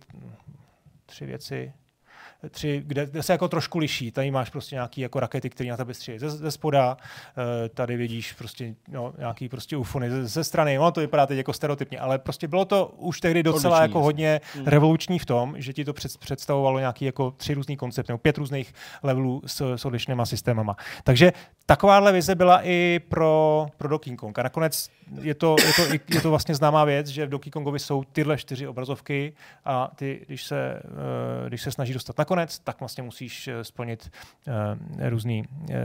tři 1.07 1.27
věci, 1.27 1.73
tři, 2.51 2.83
kde, 2.87 3.07
kde, 3.07 3.23
se 3.23 3.33
jako 3.33 3.49
trošku 3.49 3.79
liší. 3.79 4.11
Tady 4.11 4.31
máš 4.31 4.51
prostě 4.51 4.77
nějaký 4.77 5.01
jako 5.01 5.21
rakety, 5.21 5.51
které 5.51 5.71
na 5.71 5.77
tebe 5.77 5.95
střílejí 5.95 6.19
ze, 6.19 6.31
ze 6.31 6.51
spoda, 6.51 6.97
eh, 6.97 7.69
tady 7.69 7.97
vidíš 7.97 8.33
prostě 8.33 8.75
no, 8.89 9.13
nějaký 9.19 9.49
prostě 9.49 9.77
ufony 9.77 10.11
ze, 10.11 10.27
ze 10.27 10.45
strany. 10.45 10.79
Ono 10.79 10.93
to 10.93 11.01
vypadá 11.01 11.27
teď 11.27 11.37
jako 11.37 11.53
stereotypně, 11.53 11.99
ale 11.99 12.19
prostě 12.19 12.49
bylo 12.49 12.65
to 12.65 12.95
už 12.97 13.21
tehdy 13.21 13.43
docela 13.43 13.77
Odlišný, 13.77 13.91
jako 13.91 14.03
hodně 14.03 14.41
Mm. 14.57 14.67
revoluční 14.67 15.19
v 15.19 15.27
tom, 15.27 15.55
že 15.59 15.73
ti 15.73 15.85
to 15.85 15.93
před, 15.93 16.19
představovalo 16.19 16.79
nějaký 16.79 17.05
jako 17.05 17.31
tři 17.31 17.55
různý 17.55 17.77
koncepty, 17.77 18.13
nebo 18.13 18.19
pět 18.19 18.39
různých 18.39 18.75
levelů 19.03 19.43
s, 19.47 19.75
s 19.77 19.85
odlišnýma 19.85 20.27
systémama. 20.27 20.77
Takže 21.05 21.33
takováhle 21.67 22.13
vize 22.13 22.35
byla 22.35 22.61
i 22.63 23.01
pro, 23.09 23.67
pro 23.77 23.89
Donkey 23.89 24.17
Kong. 24.17 24.39
A 24.39 24.43
nakonec 24.43 24.91
je 25.21 25.35
to, 25.35 25.57
je, 25.67 25.73
to, 25.73 25.95
je 26.15 26.21
to 26.21 26.31
vlastně 26.31 26.55
známá 26.55 26.85
věc, 26.85 27.07
že 27.07 27.27
v 27.27 27.29
Donkey 27.29 27.51
Kongovi 27.51 27.79
jsou 27.79 28.05
tyhle 28.05 28.37
čtyři 28.39 28.67
obrazovky 28.67 29.33
a 29.65 29.91
ty, 29.97 30.25
když 30.27 30.45
se, 30.45 30.81
eh, 31.45 31.49
když 31.49 31.63
se 31.63 31.73
snaží 31.73 31.93
dostat 31.93 32.17
nakonec, 32.37 32.59
tak 32.59 32.81
vlastně 32.81 33.03
musíš 33.03 33.49
eh, 33.49 33.65
splnit 33.65 34.11
uh, 34.49 35.09
různý, 35.09 35.45
uh, 35.61 35.77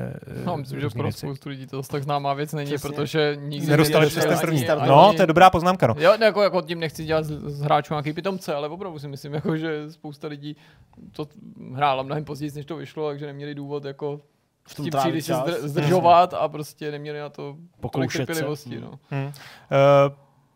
No, 0.45 0.57
myslím, 0.57 0.79
že 0.79 0.89
pro 0.89 1.11
spoustu 1.11 1.49
lidí 1.49 1.67
to 1.67 1.81
tak 1.81 2.03
známá 2.03 2.33
věc 2.33 2.53
není, 2.53 2.71
Přesně. 2.71 2.89
protože 2.89 3.37
nikdy 3.41 3.67
Nedostali 3.67 4.07
přes 4.07 4.23
ten 4.23 4.33
ani- 4.33 4.41
první. 4.41 4.69
ani- 4.69 4.87
No, 4.89 5.13
to 5.13 5.21
je 5.23 5.27
dobrá 5.27 5.49
poznámka. 5.49 5.87
No. 5.87 5.95
Jo, 5.97 6.13
ne, 6.19 6.25
jako, 6.25 6.43
jako 6.43 6.61
tím 6.61 6.79
nechci 6.79 7.05
dělat 7.05 7.25
z, 7.25 7.31
z 7.51 7.61
hráčů 7.61 7.93
nějaký 7.93 8.13
pitomce, 8.13 8.53
ale 8.55 8.67
opravdu 8.69 8.99
si 8.99 9.07
myslím, 9.07 9.33
jako, 9.39 9.57
že 9.57 9.91
spousta 9.91 10.27
lidí 10.27 10.55
to 11.11 11.27
hrála 11.75 12.03
mnohem 12.03 12.25
později, 12.25 12.51
než 12.55 12.65
to 12.65 12.75
vyšlo, 12.75 13.09
takže 13.09 13.25
neměli 13.25 13.55
důvod 13.55 13.85
jako 13.85 14.21
V 14.67 14.75
tom 14.75 14.85
příliš 14.99 15.25
se 15.25 15.33
zdržovat 15.59 16.33
a 16.33 16.47
prostě 16.47 16.91
neměli 16.91 17.19
na 17.19 17.29
to 17.29 17.41
tolik 17.43 17.61
Pokoušet 17.79 18.17
se. 18.19 18.25
trpělivosti. 18.25 18.79
No. 18.79 18.99
Hmm. 19.09 19.25
Uh, 19.25 19.31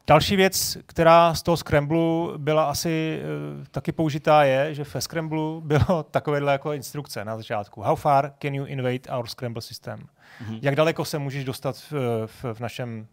Další 0.08 0.36
věc, 0.36 0.78
která 0.86 1.34
z 1.34 1.43
toho 1.43 1.58
Scramblu 1.58 2.34
byla 2.38 2.66
asi 2.66 3.22
uh, 3.58 3.66
taky 3.72 3.91
použitá, 3.91 4.43
je, 4.43 4.74
že 4.74 4.84
ve 4.93 5.01
Scramblu 5.01 5.62
bylo 5.62 6.03
takovéhle 6.12 6.51
jako 6.51 6.74
instrukce 6.74 7.26
na 7.26 7.38
začátku. 7.38 7.82
How 7.82 7.95
far 7.95 8.34
can 8.41 8.56
you 8.56 8.66
invade 8.66 9.18
our 9.18 9.28
Scramble 9.28 9.62
system? 9.62 9.99
Mm-hmm. 9.99 10.60
Jak 10.62 10.76
daleko 10.76 11.06
se 11.06 11.20
můžeš 11.20 11.45
dostat 11.45 11.76
v, 11.76 11.91
v, 12.26 12.53
v 12.53 12.60
našem, 12.60 13.08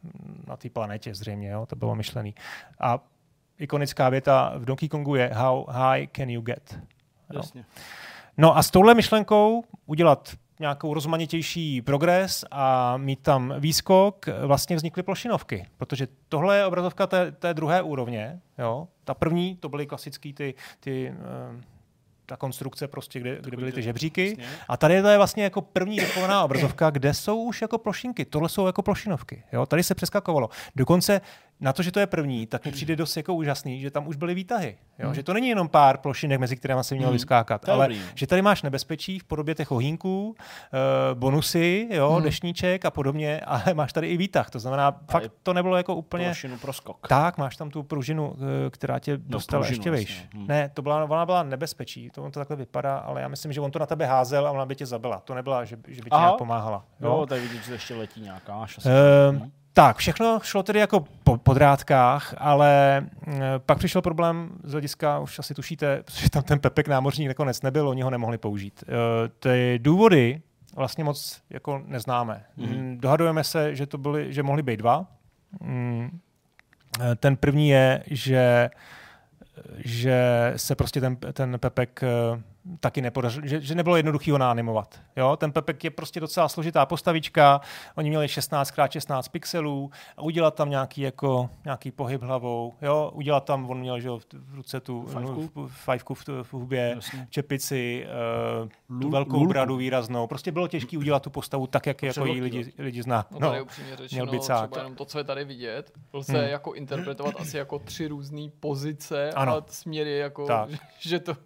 na 0.47 0.57
té 0.57 0.71
planetě 0.71 1.15
zřejmě, 1.15 1.51
jo? 1.51 1.67
to 1.67 1.77
bylo 1.77 1.95
myšlený. 1.95 2.35
A 2.81 2.99
ikonická 3.59 4.09
věta 4.09 4.53
v 4.57 4.65
Donkey 4.65 4.89
Kongu 4.89 5.15
je 5.15 5.31
How 5.35 5.67
high 5.71 6.07
can 6.17 6.31
you 6.31 6.43
get? 6.43 6.79
Jasně. 7.33 7.65
No 8.37 8.57
a 8.57 8.63
s 8.63 8.71
touhle 8.71 8.95
myšlenkou 8.95 9.65
udělat 9.87 10.33
nějakou 10.63 10.95
rozmanitější 10.95 11.83
progres 11.83 12.45
a 12.51 12.97
mít 12.97 13.23
tam 13.23 13.55
výskok, 13.59 14.27
vlastně 14.47 14.77
vznikly 14.77 15.03
plošinovky. 15.03 15.67
Protože 15.77 16.09
tohle 16.29 16.57
je 16.57 16.67
obrazovka 16.67 17.07
té, 17.07 17.33
té 17.33 17.55
druhé 17.55 17.83
úrovně. 17.83 18.41
Jo? 18.59 18.89
Ta 19.05 19.15
první, 19.15 19.57
to 19.57 19.69
byly 19.69 19.87
klasické 19.87 20.33
ty, 20.33 20.55
ty 20.81 21.15
uh, 21.55 21.61
ta 22.27 22.37
konstrukce 22.37 22.89
prostě, 22.89 23.21
kde, 23.21 23.39
kde 23.41 23.57
byly 23.57 23.73
ty 23.73 23.83
žebříky. 23.83 24.37
A 24.69 24.77
tady 24.77 25.03
to 25.03 25.09
je 25.09 25.17
vlastně 25.17 25.45
jako 25.45 25.61
první 25.61 25.97
dochovaná 25.97 26.45
obrazovka, 26.45 26.91
kde 26.91 27.15
jsou 27.15 27.43
už 27.43 27.63
jako 27.63 27.79
plošinky. 27.79 28.25
Tohle 28.25 28.49
jsou 28.49 28.67
jako 28.67 28.83
plošinovky. 28.83 29.43
Jo? 29.53 29.67
Tady 29.67 29.83
se 29.83 29.95
přeskakovalo. 29.95 30.49
Dokonce 30.77 31.21
na 31.63 31.73
to, 31.73 31.83
že 31.83 31.93
to 31.93 32.01
je 32.01 32.07
první, 32.07 32.47
tak 32.47 32.65
mi 32.65 32.73
přijde 32.73 32.97
dost 32.97 33.17
jako 33.17 33.35
úžasný, 33.35 33.81
že 33.81 33.91
tam 33.91 34.09
už 34.09 34.17
byly 34.17 34.35
výtahy. 34.35 34.79
Jo? 34.99 35.07
Hmm. 35.07 35.15
Že 35.15 35.23
to 35.23 35.33
není 35.33 35.49
jenom 35.49 35.69
pár 35.69 35.99
plošinek, 35.99 36.41
mezi 36.41 36.57
kterými 36.57 36.85
se 36.85 36.95
mělo 36.95 37.11
hmm. 37.11 37.17
vyskákat, 37.17 37.69
ale 37.69 37.89
dobrý. 37.89 38.03
že 38.15 38.27
tady 38.27 38.43
máš 38.43 38.63
nebezpečí 38.63 39.19
v 39.19 39.25
podobě 39.25 39.55
těch 39.55 39.73
ohýnků, 39.73 40.29
uh, 40.29 41.19
bonusy, 41.19 41.89
jo, 41.91 42.11
hmm. 42.11 42.23
dešníček 42.23 42.85
a 42.85 42.91
podobně, 42.91 43.41
ale 43.41 43.63
máš 43.75 43.93
tady 43.93 44.09
i 44.09 44.17
výtah. 44.17 44.51
To 44.51 44.59
znamená, 44.59 44.91
tady 44.91 45.07
fakt 45.29 45.33
to 45.43 45.53
nebylo 45.53 45.77
jako 45.77 45.95
úplně... 45.95 46.25
Plošinu 46.25 46.59
pro 46.59 46.73
skok. 46.73 47.09
Tak, 47.09 47.39
máš 47.39 47.57
tam 47.57 47.71
tu 47.71 47.83
pružinu, 47.83 48.37
eh, 48.67 48.71
která 48.71 48.99
tě 48.99 49.13
no, 49.13 49.23
dostala 49.27 49.67
ještě 49.67 49.91
vejš. 49.91 50.19
Vlastně. 50.19 50.39
Hmm. 50.39 50.47
Ne, 50.47 50.71
to 50.75 50.83
byla, 50.83 51.05
ona 51.05 51.27
byla 51.27 51.43
nebezpečí, 51.43 52.11
to 52.11 52.23
on 52.23 52.31
to 52.31 52.41
takhle 52.41 52.57
vypadá, 52.57 52.97
ale 52.97 53.21
já 53.23 53.29
myslím, 53.29 53.53
že 53.53 53.61
on 53.61 53.71
to 53.71 53.79
na 53.79 53.87
tebe 53.87 54.07
házel 54.07 54.47
a 54.47 54.51
ona 54.51 54.67
by 54.67 54.77
tě 54.77 54.87
zabila. 54.87 55.21
To 55.25 55.35
nebyla, 55.35 55.65
že, 55.65 55.77
že 55.89 56.03
by 56.03 56.11
ti 56.11 56.17
pomáhala. 56.39 56.85
Jo, 57.01 57.09
jo 57.09 57.27
tady 57.27 57.41
vidíš, 57.41 57.65
že 57.65 57.73
ještě 57.73 57.95
letí 57.95 58.21
nějaká. 58.21 58.57
Uh, 58.57 59.47
tak, 59.73 59.97
všechno 59.97 60.41
šlo 60.43 60.63
tedy 60.63 60.79
jako 60.79 61.05
po 61.25 61.37
podrádkách, 61.37 62.35
ale 62.39 62.99
e, 62.99 63.59
pak 63.59 63.79
přišel 63.79 64.03
problém 64.03 64.51
z 64.65 64.73
hlediska, 64.73 65.19
už 65.19 65.39
asi 65.39 65.55
tušíte, 65.55 66.03
protože 66.05 66.31
tam 66.31 66.43
ten 66.43 66.59
Pepek 66.59 66.89
námořník 66.89 67.29
nakonec 67.29 67.63
nebyl, 67.63 67.89
oni 67.89 68.03
ho 68.03 68.11
nemohli 68.11 68.39
použít. 68.39 68.85
E, 68.89 69.29
ty 69.29 69.79
důvody 69.83 70.43
vlastně 70.77 71.05
moc 71.05 71.43
jako 71.51 71.83
neznáme. 71.87 72.45
Mm-hmm. 72.59 73.01
Dohadujeme 73.01 73.45
se, 73.45 73.77
že 73.77 73.87
to 73.87 73.99
byly, 73.99 74.33
že 74.33 74.43
mohly 74.43 74.63
být 74.63 74.77
dva. 74.77 75.07
Mm, 75.61 76.21
e, 77.01 77.15
ten 77.15 77.37
první 77.37 77.69
je, 77.69 78.05
že 78.07 78.71
že 79.77 80.53
se 80.57 80.75
prostě 80.75 81.01
ten, 81.01 81.17
ten 81.17 81.59
Pepek 81.59 82.01
taky 82.81 83.01
nepodařilo, 83.01 83.47
že, 83.47 83.61
že 83.61 83.75
nebylo 83.75 83.97
jednoduchý 83.97 84.31
ho 84.31 84.39
naanimovat. 84.39 85.01
Jo? 85.17 85.37
Ten 85.37 85.53
Pepek 85.53 85.85
je 85.85 85.91
prostě 85.91 86.21
docela 86.21 86.49
složitá 86.49 86.87
postavička, 86.87 87.61
oni 87.95 88.09
měli 88.11 88.27
16x16 88.27 89.31
pixelů 89.31 89.91
a 90.17 90.23
udělat 90.23 90.55
tam 90.55 90.71
nějaký, 90.71 91.01
jako, 91.01 91.51
nějaký 91.65 91.91
pohyb 91.91 92.23
hlavou, 92.23 92.75
jo? 92.83 93.11
udělat 93.15 93.45
tam, 93.45 93.71
on 93.71 93.81
měl 93.81 94.01
že 94.01 94.11
v 94.11 94.55
ruce 94.55 94.81
tu 94.81 95.07
fajfku 95.69 96.15
v, 96.15 96.29
v, 96.29 96.43
v 96.43 96.53
hubě, 96.53 96.93
Jasně. 96.95 97.27
čepici, 97.31 98.07
uh, 98.93 99.01
tu 99.01 99.11
velkou 99.11 99.37
Lulku. 99.37 99.49
bradu 99.49 99.77
výraznou. 99.77 100.27
Prostě 100.27 100.53
bylo 100.53 100.69
těžké 100.69 100.99
udělat 100.99 101.23
tu 101.23 101.31
postavu 101.31 101.67
tak, 101.67 101.87
jak 101.87 102.03
jako 102.03 102.27
ji 102.27 102.41
lidi, 102.41 102.73
lidi 102.79 103.03
zná. 103.03 103.27
No, 103.31 103.39
tady 103.39 103.59
no, 103.59 103.65
upřímně 103.65 103.97
řečeno, 103.97 104.27
měl 104.27 104.41
třeba 104.41 104.69
jenom 104.77 104.95
to, 104.95 105.05
co 105.05 105.19
je 105.19 105.25
tady 105.25 105.45
vidět, 105.45 105.93
lze 106.13 106.39
hmm. 106.39 106.49
jako 106.49 106.73
interpretovat 106.73 107.35
asi 107.39 107.57
jako 107.57 107.79
tři 107.79 108.07
různé 108.07 108.49
pozice 108.61 109.31
ano. 109.31 109.57
a 109.57 109.65
směry, 109.69 110.19
jako, 110.19 110.47
že, 110.69 110.79
že 111.11 111.21
to 111.21 111.37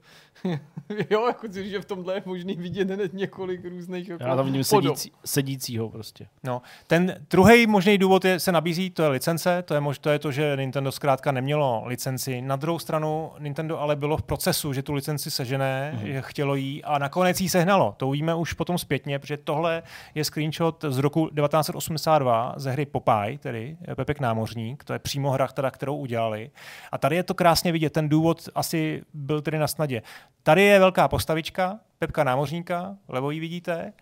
jo, 1.11 1.27
jako 1.27 1.47
že 1.53 1.81
v 1.81 1.85
tomhle 1.85 2.15
je 2.15 2.23
možný 2.25 2.57
vidět 2.57 2.91
hned 2.91 3.13
několik 3.13 3.65
různých 3.65 4.09
jako 4.09 4.25
Já 4.25 4.37
tam 4.37 4.47
vidím 4.47 4.65
sedící, 4.65 5.13
sedícího 5.25 5.91
prostě. 5.91 6.27
No, 6.45 6.63
ten 6.87 7.27
druhý 7.31 7.67
možný 7.67 7.99
důvod 7.99 8.25
je, 8.25 8.41
se 8.41 8.53
nabízí, 8.53 8.91
to 8.91 9.03
je 9.03 9.09
licence, 9.09 9.63
to 9.63 9.75
je, 9.75 9.81
mož, 9.81 9.99
to 9.99 10.11
je 10.11 10.19
to, 10.19 10.33
že 10.33 10.57
Nintendo 10.57 10.93
zkrátka 10.93 11.33
nemělo 11.33 11.83
licenci. 11.87 12.41
Na 12.41 12.57
druhou 12.57 12.79
stranu 12.79 13.33
Nintendo 13.39 13.81
ale 13.81 13.97
bylo 13.97 14.17
v 14.17 14.23
procesu, 14.23 14.73
že 14.73 14.83
tu 14.83 14.93
licenci 14.93 15.31
sežené, 15.31 15.93
mm-hmm. 15.97 16.07
že 16.07 16.23
chtělo 16.23 16.55
jí 16.55 16.85
a 16.85 16.99
nakonec 16.99 17.41
jí 17.41 17.49
sehnalo. 17.49 17.95
To 17.97 18.11
víme 18.11 18.35
už 18.35 18.53
potom 18.53 18.79
zpětně, 18.79 19.19
protože 19.19 19.37
tohle 19.37 19.83
je 20.15 20.25
screenshot 20.25 20.85
z 20.89 20.99
roku 20.99 21.29
1982 21.29 22.55
ze 22.57 22.71
hry 22.71 22.87
Popeye, 22.87 23.39
tedy 23.39 23.77
Pepek 23.95 24.21
námořník, 24.21 24.85
to 24.85 24.93
je 24.93 24.99
přímo 24.99 25.31
hra, 25.31 25.47
teda, 25.47 25.71
kterou 25.71 25.97
udělali. 25.97 26.51
A 26.93 26.99
tady 26.99 27.17
je 27.17 27.23
to 27.23 27.35
krásně 27.35 27.73
vidět, 27.73 27.93
ten 27.93 28.09
důvod 28.09 28.49
asi 28.55 29.03
byl 29.15 29.43
tedy 29.43 29.59
na 29.59 29.67
snadě. 29.67 30.03
Tady 30.43 30.63
je 30.63 30.79
velká 30.79 31.09
postavička, 31.09 31.79
Pepka 31.99 32.25
námořníka, 32.25 32.97
levo 33.09 33.31
ji 33.31 33.41
vidíte, 33.41 33.93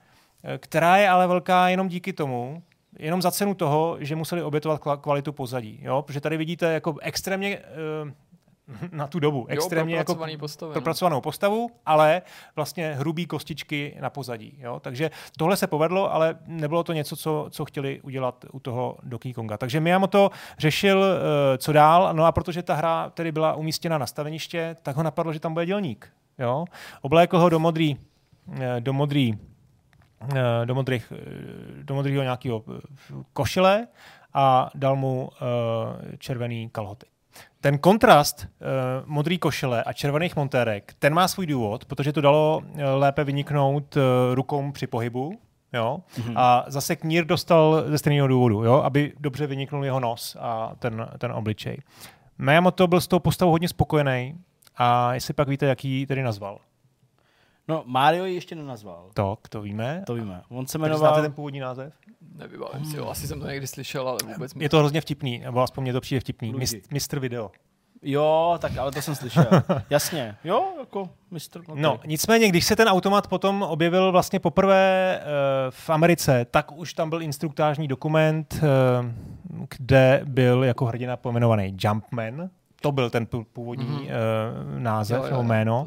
eh, 0.44 0.58
která 0.58 0.96
je 0.96 1.08
ale 1.08 1.26
velká 1.26 1.68
jenom 1.68 1.88
díky 1.88 2.12
tomu, 2.12 2.62
jenom 2.98 3.22
za 3.22 3.30
cenu 3.30 3.54
toho, 3.54 3.96
že 4.00 4.16
museli 4.16 4.42
obětovat 4.42 4.80
kvalitu 5.00 5.32
pozadí. 5.32 5.80
Jo? 5.82 6.02
Protože 6.02 6.20
tady 6.20 6.36
vidíte 6.36 6.72
jako 6.72 6.96
extrémně 7.02 7.58
uh, 7.58 8.10
na 8.92 9.06
tu 9.06 9.18
dobu. 9.18 9.46
Extrémně 9.48 9.94
jo, 9.94 9.98
jako 9.98 10.16
postavy, 10.38 10.68
no. 10.68 10.72
propracovanou 10.72 11.20
postavu, 11.20 11.70
ale 11.86 12.22
vlastně 12.56 12.94
hrubý 12.94 13.26
kostičky 13.26 13.96
na 14.00 14.10
pozadí. 14.10 14.58
Jo? 14.58 14.80
Takže 14.80 15.10
tohle 15.38 15.56
se 15.56 15.66
povedlo, 15.66 16.12
ale 16.14 16.38
nebylo 16.46 16.84
to 16.84 16.92
něco, 16.92 17.16
co, 17.16 17.46
co 17.50 17.64
chtěli 17.64 18.00
udělat 18.00 18.44
u 18.52 18.60
toho 18.60 18.98
Donkey 19.02 19.32
Konga. 19.32 19.58
Takže 19.58 19.80
Miyamoto 19.80 20.30
řešil, 20.58 20.98
uh, 20.98 21.04
co 21.58 21.72
dál, 21.72 22.14
no 22.14 22.24
a 22.24 22.32
protože 22.32 22.62
ta 22.62 22.74
hra 22.74 23.10
tedy 23.10 23.32
byla 23.32 23.54
umístěna 23.54 23.98
na 23.98 24.06
staveniště, 24.06 24.76
tak 24.82 24.96
ho 24.96 25.02
napadlo, 25.02 25.32
že 25.32 25.40
tam 25.40 25.52
bude 25.52 25.66
dělník. 25.66 26.08
Jo? 26.38 26.64
Oblékl 27.02 27.38
ho 27.38 27.48
do 27.48 27.58
modrý, 27.58 27.96
eh, 28.60 28.80
do 28.80 28.92
modrý 28.92 29.34
eh, 30.34 30.66
do, 30.66 30.74
modrých, 30.74 31.12
do 31.82 31.94
modrého 31.94 32.22
nějakého 32.22 32.64
košile 33.32 33.86
a 34.34 34.70
dal 34.74 34.96
mu 34.96 35.30
červený 36.18 36.68
kalhoty. 36.72 37.06
Ten 37.60 37.78
kontrast 37.78 38.46
uh, 38.46 38.66
modrý 39.06 39.38
košile 39.38 39.82
a 39.82 39.92
červených 39.92 40.36
montérek, 40.36 40.94
ten 40.98 41.14
má 41.14 41.28
svůj 41.28 41.46
důvod, 41.46 41.84
protože 41.84 42.12
to 42.12 42.20
dalo 42.20 42.62
uh, 42.64 42.80
lépe 42.94 43.24
vyniknout 43.24 43.96
uh, 43.96 44.02
rukou 44.34 44.72
při 44.72 44.86
pohybu, 44.86 45.38
jo? 45.72 45.98
Mm-hmm. 46.16 46.32
A 46.36 46.64
zase 46.66 46.96
knír 46.96 47.24
dostal 47.24 47.84
ze 47.86 47.98
stejného 47.98 48.28
důvodu, 48.28 48.64
jo? 48.64 48.74
aby 48.74 49.12
dobře 49.20 49.46
vyniknul 49.46 49.84
jeho 49.84 50.00
nos 50.00 50.36
a 50.40 50.72
ten, 50.78 51.08
ten 51.18 51.32
obličej. 51.32 51.78
Miyamoto 52.38 52.86
byl 52.86 53.00
s 53.00 53.08
tou 53.08 53.18
postavou 53.18 53.50
hodně 53.50 53.68
spokojený 53.68 54.34
a 54.76 55.14
jestli 55.14 55.34
pak 55.34 55.48
víte, 55.48 55.66
jaký 55.66 56.06
tedy 56.06 56.22
nazval. 56.22 56.58
No, 57.68 57.82
Mario 57.86 58.24
ji 58.24 58.34
ještě 58.34 58.54
nenazval. 58.54 59.10
To, 59.14 59.38
to 59.48 59.62
víme. 59.62 60.02
To 60.06 60.14
víme. 60.14 60.42
On 60.48 60.66
se 60.66 60.78
jmenoval... 60.78 60.98
Znáte 60.98 61.22
ten 61.22 61.32
původní 61.32 61.60
název? 61.60 61.92
Nevybavím 62.36 62.82
hmm. 62.82 62.90
si 62.90 62.98
ho, 62.98 63.10
asi 63.10 63.26
jsem 63.26 63.40
to 63.40 63.46
někdy 63.46 63.66
slyšel, 63.66 64.08
ale 64.08 64.18
vůbec... 64.34 64.52
Je 64.56 64.68
to 64.68 64.78
hrozně 64.78 65.00
vtipný, 65.00 65.38
nebo 65.38 65.62
aspoň 65.62 65.82
mě 65.82 65.92
to 65.92 66.00
přijde 66.00 66.20
vtipný. 66.20 66.52
Luigi. 66.52 66.82
Mistr 66.90 67.18
Video. 67.18 67.50
Jo, 68.02 68.58
tak 68.60 68.76
ale 68.76 68.92
to 68.92 69.02
jsem 69.02 69.14
slyšel. 69.14 69.46
Jasně. 69.90 70.36
Jo, 70.44 70.64
jako 70.80 71.10
mistr. 71.30 71.60
Okay. 71.60 71.82
No, 71.82 72.00
nicméně, 72.06 72.48
když 72.48 72.64
se 72.64 72.76
ten 72.76 72.88
automat 72.88 73.26
potom 73.26 73.62
objevil 73.62 74.12
vlastně 74.12 74.40
poprvé 74.40 75.20
uh, 75.20 75.26
v 75.70 75.90
Americe, 75.90 76.46
tak 76.50 76.72
už 76.72 76.94
tam 76.94 77.10
byl 77.10 77.22
instruktážní 77.22 77.88
dokument, 77.88 78.54
uh, 78.62 79.68
kde 79.78 80.20
byl 80.24 80.64
jako 80.64 80.84
hrdina 80.86 81.16
pojmenovaný 81.16 81.76
Jumpman, 81.78 82.50
to 82.84 82.92
byl 82.92 83.10
ten 83.10 83.26
původní 83.52 83.86
mm-hmm. 83.86 84.74
uh, 84.74 84.80
název 84.80 85.18
jo, 85.18 85.24
jo, 85.24 85.30
nebo 85.30 85.42
jméno, 85.42 85.84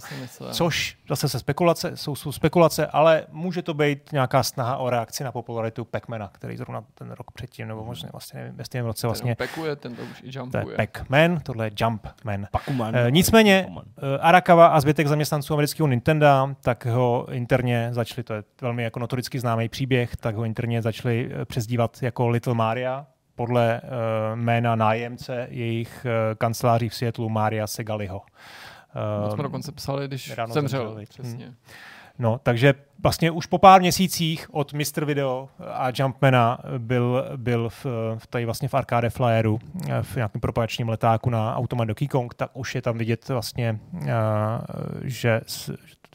což 0.52 0.98
zase 1.10 1.30
se 1.30 1.40
spekulace, 1.40 1.98
jsou, 1.98 2.16
jsou 2.16 2.32
spekulace, 2.32 2.88
ale 2.88 3.24
může 3.32 3.62
to 3.62 3.74
být 3.74 4.12
nějaká 4.12 4.44
snaha 4.44 4.78
o 4.78 4.90
reakci 4.90 5.24
na 5.24 5.32
popularitu 5.32 5.86
Pacmana, 5.86 6.30
který 6.34 6.58
zrovna 6.58 6.84
ten 6.94 7.12
rok 7.12 7.32
předtím, 7.32 7.68
nebo 7.68 7.84
možná 7.86 8.10
vlastně 8.12 8.40
nevím, 8.40 8.66
stejném 8.66 8.86
roce 8.86 9.08
vlastně. 9.08 9.36
Ten 9.36 9.48
pekuje, 9.48 9.76
ten 9.76 9.96
to 9.96 10.02
už 10.02 10.22
i 10.24 10.30
jumpuje. 10.32 10.64
To 10.64 10.70
je 10.72 10.78
Pac-Man, 10.78 11.40
tohle 11.44 11.66
je 11.66 11.72
Jumpman. 11.82 12.48
Uh, 12.80 13.12
nicméně 13.12 13.68
uh, 13.70 13.84
Arakawa 14.20 14.68
a 14.68 14.80
zbytek 14.80 15.08
zaměstnanců 15.08 15.54
amerického 15.54 15.88
Nintendo, 15.88 16.56
tak 16.62 16.86
ho 16.86 17.28
interně 17.32 17.90
začali, 17.92 18.24
to 18.24 18.34
je 18.34 18.44
velmi 18.62 18.84
jako 18.84 19.00
notoricky 19.00 19.40
známý 19.40 19.70
příběh, 19.70 20.16
tak 20.16 20.36
ho 20.36 20.44
interně 20.44 20.82
začali 20.82 21.32
přezdívat 21.46 22.04
jako 22.04 22.28
Little 22.28 22.54
Maria, 22.54 23.06
podle 23.38 23.82
uh, 23.84 23.90
jména 24.40 24.76
nájemce 24.76 25.48
jejich 25.50 26.06
uh, 26.06 26.36
kanceláří 26.36 26.90
v 26.90 26.96
Seattleu 26.96 27.30
Maria 27.30 27.68
Segaliho. 27.68 28.22
Uh, 28.22 29.30
to 29.30 29.34
jsme 29.34 29.44
dokonce 29.44 29.72
psali, 29.72 30.08
když 30.08 30.34
zemřel. 30.48 30.94
Hmm. 30.96 31.06
Přesně. 31.06 31.46
Hmm. 31.46 31.56
No, 32.20 32.40
takže 32.44 32.74
vlastně 33.04 33.32
už 33.32 33.46
po 33.46 33.58
pár 33.58 33.82
měsících 33.82 34.48
od 34.54 34.74
Mr. 34.74 35.06
Video 35.06 35.50
a 35.60 35.92
Jumpmana 35.94 36.60
byl, 36.78 37.26
byl 37.36 37.70
v, 37.70 37.86
v 38.18 38.28
tady 38.28 38.46
vlastně 38.46 38.68
v 38.68 38.74
Arcade 38.74 39.10
Flyeru, 39.10 39.60
v 40.02 40.16
nějakém 40.16 40.42
propagačním 40.42 40.90
letáku 40.90 41.30
na 41.30 41.56
Automat 41.56 41.86
Donkey 41.86 42.08
Kong, 42.08 42.34
tak 42.34 42.50
už 42.54 42.76
je 42.76 42.82
tam 42.82 42.98
vidět 42.98 43.30
vlastně, 43.30 43.80
uh, 43.94 44.10
že, 45.04 45.42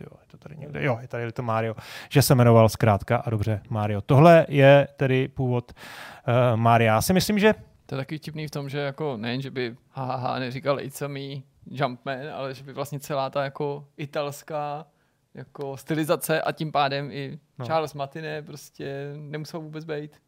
jo, 0.01 0.11
je 0.20 0.26
to 0.26 0.38
tady 0.38 0.57
někde, 0.57 0.84
jo, 0.84 0.99
je 1.01 1.09
tady 1.09 1.24
Little 1.24 1.45
Mario, 1.45 1.74
že 2.09 2.22
se 2.22 2.34
jmenoval 2.34 2.68
zkrátka 2.68 3.16
a 3.16 3.30
dobře 3.30 3.61
Mario. 3.68 4.01
Tohle 4.01 4.47
je 4.49 4.88
tedy 4.97 5.28
původ 5.28 5.72
uh, 5.72 6.57
Maria. 6.57 6.95
Já 6.95 7.03
si 7.03 7.12
myslím, 7.12 7.38
že 7.38 7.55
To 7.86 7.95
je 7.95 7.97
taky 7.97 8.18
vtipný 8.18 8.47
v 8.47 8.51
tom, 8.51 8.68
že 8.68 8.78
jako 8.78 9.16
nejen, 9.16 9.43
že 9.43 9.51
by 9.51 9.76
hahaha 9.90 10.38
neříkal 10.38 10.80
It's 10.80 11.03
a 11.03 11.09
me, 11.09 11.20
Jumpman, 11.66 12.18
ale 12.34 12.55
že 12.55 12.64
by 12.64 12.72
vlastně 12.72 13.01
celá 13.01 13.30
ta 13.30 13.45
jako 13.45 13.86
italská 13.97 14.86
jako 15.34 15.76
stylizace 15.76 16.43
a 16.43 16.53
tím 16.53 16.72
pádem 16.72 17.11
i 17.11 17.38
No. 17.59 17.66
Charles 17.66 17.95
Martinet 17.95 18.47
prostě 18.47 19.12
nemusel 19.16 19.61
vůbec 19.61 19.84
být. 19.84 20.22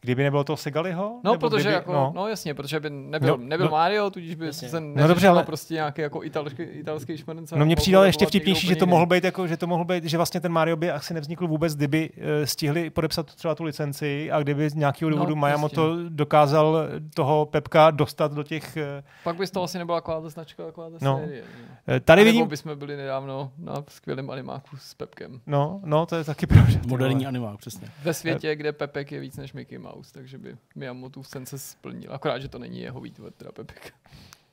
Kdyby 0.00 0.22
nebylo 0.24 0.44
toho 0.44 0.56
Segaliho? 0.56 1.20
No, 1.24 1.32
Nebo 1.32 1.40
protože 1.50 1.62
kdyby, 1.62 1.74
jako, 1.74 1.92
no. 1.92 2.12
no. 2.14 2.28
jasně, 2.28 2.54
protože 2.54 2.80
by 2.80 2.90
nebyl, 2.90 3.28
No, 3.28 3.36
no, 3.36 3.44
nebyl 3.48 3.66
no. 3.66 3.70
no, 3.70 3.76
Mario, 3.76 4.10
tudíž 4.10 4.34
by 4.34 4.46
Jasně. 4.46 4.68
se 4.68 4.80
No 4.80 5.08
dobře, 5.08 5.28
ale- 5.28 5.44
prostě 5.44 5.74
nějaký 5.74 6.02
jako 6.02 6.24
italský, 6.24 6.62
italský 6.62 7.16
šmrnc. 7.16 7.50
No 7.56 7.64
mně 7.66 7.76
přijde 7.76 7.98
ještě 8.06 8.26
vtipnější, 8.26 8.66
že 8.66 8.76
to 8.76 8.86
mohl 8.86 9.06
být 9.06 9.24
jako, 9.24 9.46
že 9.46 9.56
to 9.56 9.66
mohl 9.66 9.84
být, 9.84 10.04
že 10.04 10.16
vlastně 10.16 10.40
ten 10.40 10.52
Mario 10.52 10.76
by 10.76 10.90
asi 10.90 11.14
nevznikl 11.14 11.46
vůbec, 11.46 11.74
kdyby 11.76 12.10
eh, 12.16 12.46
stihli 12.46 12.90
podepsat 12.90 13.34
třeba 13.34 13.54
tu 13.54 13.64
licenci 13.64 14.30
a 14.32 14.40
kdyby 14.42 14.70
z 14.70 14.74
nějakého 14.74 15.10
No, 15.10 15.16
důvodu 15.16 15.34
prostě. 15.34 15.46
Miyamoto 15.46 15.96
dokázal 16.08 16.78
toho 17.14 17.46
Pepka 17.46 17.90
dostat 17.90 18.32
do 18.32 18.42
těch... 18.42 18.76
eh, 18.76 19.02
Pak 19.24 19.36
by 19.36 19.46
z 19.46 19.50
toho 19.50 19.64
asi 19.64 19.78
nebyla 19.78 20.00
taková 20.00 20.20
ta 20.20 20.28
značka, 20.28 20.64
taková 20.66 20.90
ta 20.90 20.96
No. 21.00 21.18
série. 21.24 21.42
eh, 21.88 22.00
Tady 22.00 22.24
vidím... 22.24 22.46
bychom 22.46 22.78
byli 22.78 22.96
nedávno 22.96 23.50
na 23.58 23.84
skvělém 23.88 24.30
animáku 24.30 24.76
s 24.76 24.94
Pepkem. 24.94 25.40
No, 25.46 25.80
no, 25.84 26.06
to 26.06 26.16
je 26.16 26.24
taky 26.24 26.46
pravda. 26.46 26.74
Moderní 26.86 27.26
animák, 27.26 27.58
přesně. 27.58 27.88
Ve 28.04 28.14
světě, 28.14 28.56
kde 28.56 28.72
Pepek 28.72 29.12
je 29.12 29.20
víc 29.20 29.36
než 29.36 29.52
Mickey 29.52 29.78
Mouse, 29.88 30.12
takže 30.12 30.38
by 30.38 30.58
Miyamoto 30.74 31.24
sen 31.24 31.46
se 31.46 31.58
splnil. 31.58 32.14
Akorát, 32.14 32.38
že 32.38 32.48
to 32.48 32.58
není 32.58 32.80
jeho 32.80 33.00
výtvor, 33.00 33.32
teda 33.32 33.52
Pepek. 33.52 33.94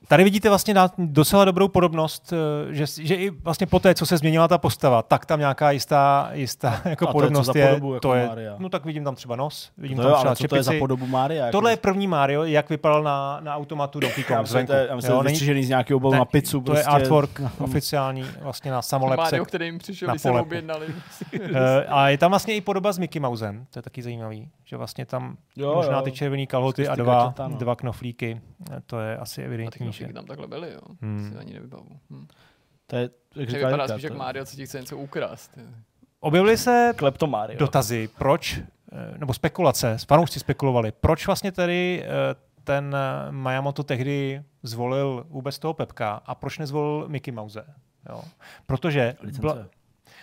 Tady 0.07 0.23
vidíte 0.23 0.49
vlastně 0.49 0.73
docela 0.97 1.45
dobrou 1.45 1.67
podobnost, 1.67 2.33
eh, 2.69 2.73
že, 2.73 2.85
že 3.01 3.15
i 3.15 3.29
vlastně 3.29 3.67
po 3.67 3.79
té, 3.79 3.95
co 3.95 4.05
se 4.05 4.17
změnila 4.17 4.47
ta 4.47 4.57
postava, 4.57 5.01
tak 5.01 5.25
tam 5.25 5.39
nějaká 5.39 5.71
jistá, 5.71 6.29
jistá 6.33 6.81
jako 6.85 7.07
A 7.09 7.11
to 7.13 7.17
je 7.17 7.21
co 7.21 7.27
podobnost 7.27 7.45
za 7.45 7.53
je. 7.55 7.67
podobu 7.67 7.93
jako 7.93 8.01
to 8.07 8.13
je 8.13 8.27
Maria? 8.27 8.55
no 8.59 8.69
tak 8.69 8.85
vidím 8.85 9.03
tam 9.03 9.15
třeba 9.15 9.35
nos, 9.35 9.71
vidím 9.77 9.97
To 9.97 10.03
tam 10.03 10.11
jo, 10.11 10.15
třeba 10.17 10.29
ale 10.29 10.35
co 10.35 10.47
to 10.47 10.55
je 10.55 10.63
za 10.63 10.71
čepici. 10.71 10.79
podobu 10.79 11.07
Mária? 11.07 11.51
Tohle 11.51 11.71
je 11.71 11.77
první 11.77 12.07
Mario, 12.07 12.43
jak 12.43 12.69
vypadal 12.69 13.03
na, 13.03 13.39
na 13.43 13.55
automatu 13.55 13.99
Donkey 13.99 14.23
já 14.23 14.27
Kong 14.27 14.41
myslím, 14.41 14.51
zvenku. 14.53 14.71
to 14.71 14.77
je, 14.77 14.87
já 14.89 14.95
myslím, 14.95 15.19
vystřižený 15.23 15.63
z 15.63 15.69
nějakého 15.69 15.97
obalu 15.97 16.11
ne, 16.13 16.19
na 16.19 16.25
pizzu. 16.25 16.59
To 16.59 16.65
prostě. 16.65 16.81
je 16.81 16.83
artwork 16.83 17.41
oficiální 17.59 18.25
vlastně 18.41 18.71
na 18.71 18.81
samolepce. 18.81 19.23
Mario, 19.23 19.45
který 19.45 19.65
jim 19.65 19.77
přišel, 19.77 20.09
když 20.09 20.21
se 20.21 20.31
objednali. 20.31 20.85
Eh, 21.55 21.85
a 21.87 22.09
je 22.09 22.17
tam 22.17 22.31
vlastně 22.31 22.55
i 22.55 22.61
podoba 22.61 22.93
s 22.93 22.97
Mickey 22.97 23.19
Mousem, 23.19 23.65
to 23.73 23.79
je 23.79 23.83
taky 23.83 24.01
zajímavý, 24.01 24.49
že 24.65 24.77
vlastně 24.77 25.05
tam 25.05 25.37
Jo, 25.55 25.73
možná 25.75 25.97
jo. 25.97 26.01
ty 26.01 26.11
červený 26.11 26.47
kalhoty 26.47 26.87
a 26.87 26.95
dva, 26.95 27.33
dva 27.47 27.75
knoflíky, 27.75 28.41
eh, 28.71 28.81
to 28.85 28.99
je 28.99 29.17
asi 29.17 29.41
evidentní, 29.43 29.91
že... 29.95 30.13
tam 30.13 30.25
takhle 30.25 30.47
byly, 30.47 30.73
jo. 30.73 30.81
Hmm. 31.01 31.31
Si 31.31 31.37
ani 31.37 31.53
nevybavu. 31.53 31.89
Hmm. 32.09 32.27
To 32.87 32.95
je, 32.95 33.09
jak 33.35 33.49
Že 33.49 33.55
říká 33.55 33.67
vypadá 33.67 33.87
spíš 33.87 34.03
jak 34.03 34.13
Mario, 34.13 34.45
co 34.45 34.55
ti 34.55 34.65
chce 34.65 34.79
něco 34.79 34.97
ukrást. 34.97 35.59
Objevily 36.19 36.57
se 36.57 36.93
Kleptomário. 36.95 37.59
dotazy, 37.59 38.09
proč, 38.17 38.57
eh, 38.91 39.17
nebo 39.17 39.33
spekulace, 39.33 39.97
fanoušci 40.07 40.39
spekulovali, 40.39 40.91
proč 40.91 41.27
vlastně 41.27 41.51
tedy 41.51 42.03
eh, 42.05 42.35
ten 42.63 42.95
eh, 42.95 43.31
Miyamoto 43.31 43.83
tehdy 43.83 44.43
zvolil 44.63 45.25
vůbec 45.29 45.59
toho 45.59 45.73
Pepka 45.73 46.21
a 46.25 46.35
proč 46.35 46.57
nezvolil 46.57 47.07
Mickey 47.07 47.33
Mouse. 47.33 47.65
Jo? 48.09 48.21
Protože 48.65 49.15
Licence. 49.21 49.41
byla, 49.41 49.57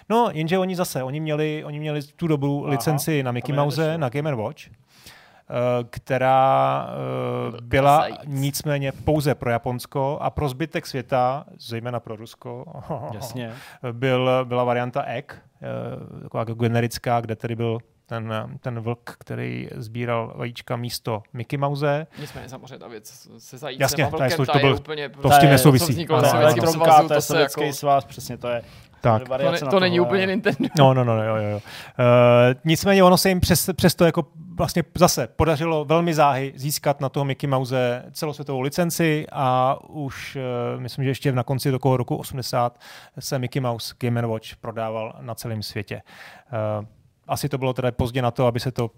No, 0.08 0.30
jenže 0.32 0.58
oni 0.58 0.76
zase, 0.76 1.02
oni 1.02 1.20
měli, 1.20 1.64
oni 1.64 1.80
měli 1.80 2.02
tu 2.02 2.26
dobu 2.26 2.64
Aha, 2.64 2.70
licenci 2.70 3.22
na 3.22 3.32
Mickey 3.32 3.52
mi 3.52 3.56
Mouse, 3.56 3.98
na 3.98 4.08
Game 4.08 4.34
Watch, 4.34 4.62
která 5.90 6.86
eh, 6.88 7.50
byl 7.50 7.60
byla 7.62 8.06
nicméně 8.24 8.92
pouze 8.92 9.34
pro 9.34 9.50
Japonsko 9.50 10.18
a 10.20 10.30
pro 10.30 10.48
zbytek 10.48 10.86
světa, 10.86 11.44
zejména 11.58 12.00
pro 12.00 12.16
Rusko, 12.16 12.64
Jasně. 13.14 13.52
byl, 13.92 14.30
byla 14.44 14.64
varianta 14.64 15.02
Egg, 15.02 15.32
eh, 15.62 16.22
taková 16.22 16.40
jako 16.40 16.54
generická, 16.54 17.20
kde 17.20 17.36
tedy 17.36 17.56
byl 17.56 17.78
ten, 18.12 18.58
ten 18.60 18.80
vlk, 18.80 19.16
který 19.18 19.68
sbíral 19.76 20.32
vajíčka 20.36 20.76
místo 20.76 21.22
Mickey 21.32 21.58
Mouse. 21.58 22.06
Nicméně 22.18 22.48
samozřejmě 22.48 22.78
ta 22.78 22.88
věc 22.88 23.28
se 23.38 23.58
zajícem 23.58 23.82
Jasně, 23.82 24.06
a 24.06 24.10
ta 24.10 24.24
je 24.24 24.30
vlkem, 24.30 24.38
slož- 24.38 24.46
ta 24.46 24.52
to 24.52 24.58
je 24.58 24.64
byl- 24.64 24.74
úplně... 24.74 25.08
to 25.08 25.30
s 25.30 25.38
tím 25.38 25.50
nesouvisí. 25.50 26.06
Sovětském 26.06 26.40
Elektronka, 26.40 26.96
to 26.96 27.02
je 27.02 27.08
to 27.08 27.22
sovětský 27.22 27.60
jako... 27.60 27.72
svaz, 27.72 28.04
přesně 28.04 28.36
to 28.36 28.48
je. 28.48 28.62
Tak. 29.00 29.28
To, 29.28 29.38
ne, 29.38 29.60
to 29.70 29.80
není 29.80 30.00
úplně 30.00 30.26
Nintendo. 30.26 30.68
No, 30.78 30.94
no, 30.94 31.04
no, 31.04 31.24
jo, 31.24 31.36
jo, 31.36 31.48
jo. 31.48 31.56
Uh, 31.56 31.62
nicméně 32.64 33.04
ono 33.04 33.16
se 33.16 33.28
jim 33.28 33.40
přes, 33.40 33.70
přesto 33.76 34.04
jako 34.04 34.26
vlastně 34.54 34.82
zase 34.98 35.26
podařilo 35.26 35.84
velmi 35.84 36.14
záhy 36.14 36.52
získat 36.56 37.00
na 37.00 37.08
toho 37.08 37.24
Mickey 37.24 37.50
Mouse 37.50 38.04
celosvětovou 38.12 38.60
licenci 38.60 39.26
a 39.32 39.78
už 39.88 40.36
uh, 40.74 40.80
myslím, 40.80 41.04
že 41.04 41.10
ještě 41.10 41.32
na 41.32 41.42
konci 41.42 41.72
toho 41.72 41.96
roku 41.96 42.16
80 42.16 42.78
se 43.18 43.38
Mickey 43.38 43.62
Mouse 43.62 43.94
Game 43.98 44.26
Watch 44.26 44.56
prodával 44.56 45.14
na 45.20 45.34
celém 45.34 45.62
světě. 45.62 46.02
Uh, 46.80 46.86
asi 47.28 47.48
to 47.48 47.58
bylo 47.58 47.72
teda 47.72 47.92
pozdě 47.92 48.22
na 48.22 48.30
to, 48.30 48.46
aby 48.46 48.60
se 48.60 48.72
to, 48.72 48.90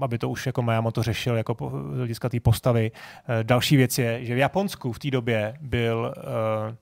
aby 0.00 0.18
to 0.18 0.28
už 0.28 0.46
jako 0.46 0.62
Miyamoto 0.62 1.02
řešil 1.02 1.36
jako 1.36 1.56
z 1.92 1.96
hlediska 1.96 2.28
té 2.28 2.40
postavy. 2.40 2.90
Uh, 2.92 3.34
další 3.42 3.76
věc 3.76 3.98
je, 3.98 4.24
že 4.24 4.34
v 4.34 4.38
Japonsku 4.38 4.92
v 4.92 4.98
té 4.98 5.10
době 5.10 5.56
byl 5.60 6.14
uh, 6.16 6.74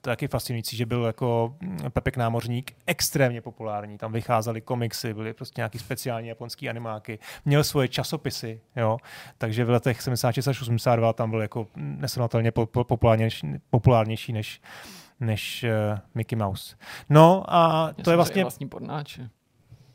to 0.00 0.10
je 0.10 0.16
taky 0.16 0.28
fascinující, 0.28 0.76
že 0.76 0.86
byl 0.86 1.04
jako 1.04 1.56
mm, 1.60 1.78
Pepek 1.90 2.16
námořník 2.16 2.72
extrémně 2.86 3.40
populární. 3.40 3.98
Tam 3.98 4.12
vycházely 4.12 4.60
komiksy, 4.60 5.14
byly 5.14 5.34
prostě 5.34 5.60
nějaký 5.60 5.78
speciální 5.78 6.28
japonský 6.28 6.68
animáky. 6.68 7.18
Měl 7.44 7.64
svoje 7.64 7.88
časopisy, 7.88 8.60
jo. 8.76 8.98
Takže 9.38 9.64
v 9.64 9.70
letech 9.70 10.02
76 10.02 10.48
až 10.48 10.60
82 10.60 11.12
tam 11.12 11.30
byl 11.30 11.40
jako 11.42 11.66
nesrovnatelně 11.76 12.50
po, 12.50 12.66
po, 12.66 12.84
populárnější, 12.84 13.46
populárnější 13.70 14.32
než, 14.32 14.60
než 15.20 15.64
uh, 15.64 15.98
Mickey 16.14 16.38
Mouse. 16.38 16.76
No 17.10 17.54
a 17.54 17.92
to 18.04 18.10
je 18.10 18.16
vlastně... 18.16 18.42
vlastní 18.42 18.68
pornáče. 18.68 19.30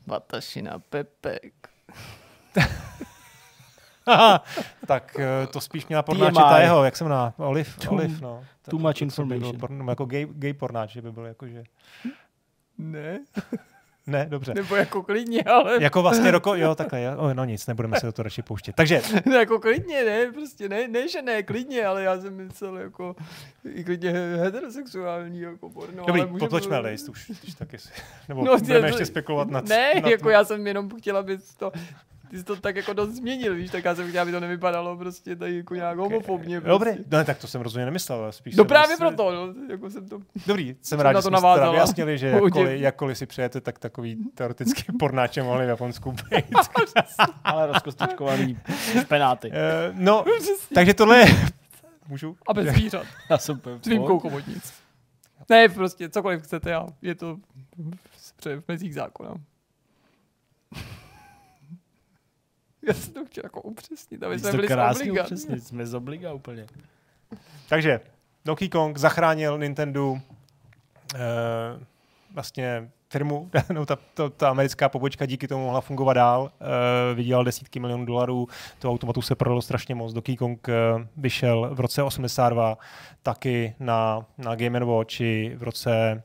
Watashi 0.06 0.62
na 0.62 0.78
Pepek. 0.78 1.52
tak 4.86 5.16
eh, 5.18 5.46
to 5.46 5.60
spíš 5.60 5.86
měla 5.86 6.02
pornáče 6.02 6.32
TMI. 6.32 6.42
ta 6.42 6.58
jeho, 6.58 6.84
jak 6.84 6.96
jsem 6.96 7.08
na 7.08 7.34
Olive, 7.36 7.70
Too- 7.70 7.90
Olive 7.92 8.20
no. 8.20 8.44
too 8.70 8.78
much 8.78 8.94
by 8.94 8.98
byl 8.98 9.04
information. 9.04 9.56
porn- 9.56 9.88
jako 9.88 10.04
gay, 10.04 10.26
gay 10.30 10.52
pornáč, 10.52 10.90
že 10.90 11.02
by 11.02 11.12
byl 11.12 11.26
jako, 11.26 11.46
že... 11.48 11.64
Ne, 12.78 13.18
Ne, 14.06 14.26
dobře. 14.30 14.54
nebo 14.54 14.76
jako 14.76 15.02
klidně, 15.02 15.42
ale... 15.42 15.82
Jako 15.82 16.02
vlastně 16.02 16.30
roko, 16.30 16.54
jo, 16.54 16.74
takhle, 16.74 17.02
jo. 17.02 17.12
O, 17.16 17.34
no 17.34 17.44
nic, 17.44 17.66
nebudeme 17.66 18.00
se 18.00 18.06
do 18.06 18.12
toho 18.12 18.24
radši 18.24 18.42
pouštět. 18.42 18.74
Takže, 18.76 19.02
Ne, 19.26 19.36
jako 19.36 19.58
klidně, 19.60 20.04
ne, 20.04 20.32
prostě 20.32 20.68
ne, 20.68 20.88
ne, 20.88 21.08
že 21.08 21.22
ne, 21.22 21.42
klidně, 21.42 21.86
ale 21.86 22.02
já 22.02 22.20
jsem 22.20 22.34
myslel 22.36 22.78
jako 22.78 23.16
i 23.74 23.84
klidně 23.84 24.10
heterosexuální 24.40 25.40
jako 25.40 25.70
porno. 25.70 26.04
dobrý, 26.06 26.20
ale 26.20 26.30
můžeme- 26.30 26.38
potlačme 26.38 26.78
list 26.78 27.08
už, 27.08 27.30
když 27.42 27.54
tak 27.54 27.72
jestli, 27.72 27.90
nebo 28.28 28.44
No, 28.44 28.52
no, 28.52 28.58
budeme 28.58 28.80
to- 28.80 28.86
ještě 28.86 29.06
spekulovat 29.06 29.50
nad... 29.50 29.64
Ne, 29.68 29.92
nad 30.02 30.10
jako 30.10 30.30
já 30.30 30.44
jsem 30.44 30.66
jenom 30.66 30.90
chtěla, 30.98 31.20
aby 31.20 31.38
to, 31.58 31.72
ty 32.34 32.38
jsi 32.38 32.44
to 32.44 32.56
tak 32.56 32.76
jako 32.76 32.92
dost 32.92 33.10
změnil, 33.10 33.54
víš, 33.54 33.70
tak 33.70 33.84
já 33.84 33.94
jsem 33.94 34.08
chtěla, 34.08 34.22
aby 34.22 34.32
to 34.32 34.40
nevypadalo 34.40 34.96
prostě 34.96 35.36
tady 35.36 35.56
jako 35.56 35.74
nějak 35.74 35.98
homofobně. 35.98 36.60
Dobrý, 36.60 36.90
Prostě. 36.92 37.16
no, 37.16 37.24
tak 37.24 37.38
to 37.38 37.46
jsem 37.46 37.60
rozhodně 37.60 37.84
nemyslel, 37.84 38.18
ale 38.18 38.32
spíš 38.32 38.56
No 38.56 38.64
právě 38.64 38.96
myslel- 38.96 39.14
proto, 39.14 39.32
no, 39.32 39.54
jako 39.70 39.90
jsem 39.90 40.08
to... 40.08 40.18
Dobrý, 40.46 40.66
jsem 40.68 40.76
Jsem 40.82 41.00
rád, 41.00 41.12
na 41.12 41.20
že 41.20 41.22
to 41.22 41.28
jsme 41.28 41.30
teda 41.36 41.40
navázala. 41.40 41.72
vyjasnili, 41.72 42.18
že 42.18 42.26
jakkoliv, 42.44 42.80
jakkoliv 42.80 43.18
si 43.18 43.26
přejete, 43.26 43.60
tak 43.60 43.78
takový 43.78 44.16
teoretický 44.34 44.84
pornáče 44.98 45.42
mohli 45.42 45.66
v 45.66 45.68
Japonsku 45.68 46.12
být. 46.12 46.44
Ale 47.44 47.66
rozkostičkovaný 47.66 48.58
špenáty. 49.02 49.50
Eh, 49.52 49.90
no, 49.92 50.24
takže 50.74 50.94
tohle 50.94 51.18
je... 51.18 51.26
Můžu? 52.08 52.36
A 52.48 52.54
bez 52.54 52.66
zvířat, 52.74 53.06
Já 53.30 53.38
jsem 53.38 53.56
úplně 53.56 53.78
s 53.82 53.86
výjimkou 53.86 54.20
komodnic. 54.20 54.72
Ne, 55.48 55.68
prostě 55.68 56.08
cokoliv 56.08 56.42
chcete, 56.42 56.74
a 56.74 56.86
je 57.02 57.14
to 57.14 57.36
v 57.36 58.46
v 58.46 58.62
mezích 58.68 58.94
zákona. 58.94 59.34
Já 62.88 62.94
jsem 62.94 63.12
to 63.12 63.24
chtěl 63.24 63.42
jako 63.44 63.60
upřesnit, 63.60 64.22
aby 64.22 64.38
jsme 64.38 64.50
to 64.50 64.56
byli 64.56 64.68
z 64.68 64.70
krásně 64.70 65.12
upřesnit, 65.12 65.66
jsme 65.66 65.86
z 65.86 65.94
obliga 65.94 66.32
úplně. 66.32 66.66
Takže 67.68 68.00
Donkey 68.44 68.68
Kong 68.68 68.98
zachránil 68.98 69.58
Nintendo 69.58 70.18
eh, 71.14 71.18
vlastně 72.34 72.90
firmu, 73.08 73.50
no, 73.72 73.86
ta, 73.86 73.96
ta, 74.14 74.28
ta 74.28 74.50
americká 74.50 74.88
pobočka 74.88 75.26
díky 75.26 75.48
tomu 75.48 75.64
mohla 75.64 75.80
fungovat 75.80 76.12
dál, 76.12 76.50
eh, 76.60 77.14
vydělal 77.14 77.44
desítky 77.44 77.80
milionů 77.80 78.04
dolarů, 78.04 78.48
to 78.78 78.90
automatu 78.90 79.22
se 79.22 79.34
prodalo 79.34 79.62
strašně 79.62 79.94
moc. 79.94 80.12
Donkey 80.12 80.36
Kong 80.36 80.68
eh, 80.68 80.72
vyšel 81.16 81.70
v 81.74 81.80
roce 81.80 82.02
82 82.02 82.78
taky 83.22 83.74
na, 83.80 84.26
na 84.38 84.54
Game 84.54 84.84
Watch 84.84 85.20
v 85.56 85.62
roce 85.62 86.22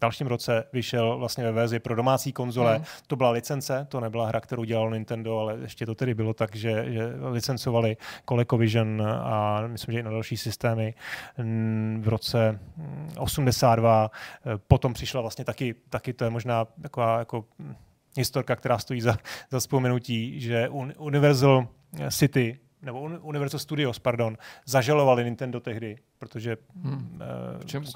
dalším 0.00 0.26
roce 0.26 0.64
vyšel 0.72 1.18
vlastně 1.18 1.44
ve 1.44 1.52
verzi 1.52 1.78
pro 1.78 1.94
domácí 1.94 2.32
konzole. 2.32 2.76
Hmm. 2.76 2.84
To 3.06 3.16
byla 3.16 3.30
licence, 3.30 3.86
to 3.88 4.00
nebyla 4.00 4.26
hra, 4.26 4.40
kterou 4.40 4.64
dělalo 4.64 4.90
Nintendo, 4.90 5.38
ale 5.38 5.56
ještě 5.60 5.86
to 5.86 5.94
tedy 5.94 6.14
bylo 6.14 6.34
tak, 6.34 6.56
že, 6.56 6.92
že 6.92 7.12
licencovali 7.30 7.96
ColecoVision 8.28 9.02
a 9.06 9.62
myslím, 9.66 9.92
že 9.92 10.00
i 10.00 10.02
na 10.02 10.10
další 10.10 10.36
systémy 10.36 10.94
Mm, 11.38 12.02
v 12.04 12.08
roce 12.08 12.58
mm, 12.76 13.10
82. 13.18 14.10
Eh, 14.46 14.58
Potom 14.68 14.92
přišla 14.92 15.20
vlastně 15.20 15.44
taky, 15.44 15.74
taky 15.90 16.12
to 16.12 16.24
je 16.24 16.30
možná 16.30 16.64
taková 16.64 17.18
jako 17.18 17.44
mm, 17.58 17.74
historka, 18.16 18.56
která 18.56 18.78
stojí 18.78 19.00
za, 19.00 19.16
za 19.50 19.58
vzpomenutí, 19.58 20.40
že 20.40 20.68
Un- 20.68 20.92
Universal 20.98 21.68
City 22.10 22.58
nebo 22.82 23.00
Universal 23.22 23.60
Studios, 23.60 23.98
pardon, 23.98 24.36
zažalovali 24.66 25.24
Nintendo 25.24 25.60
tehdy, 25.60 25.96
protože 26.18 26.56
hmm. 26.82 27.20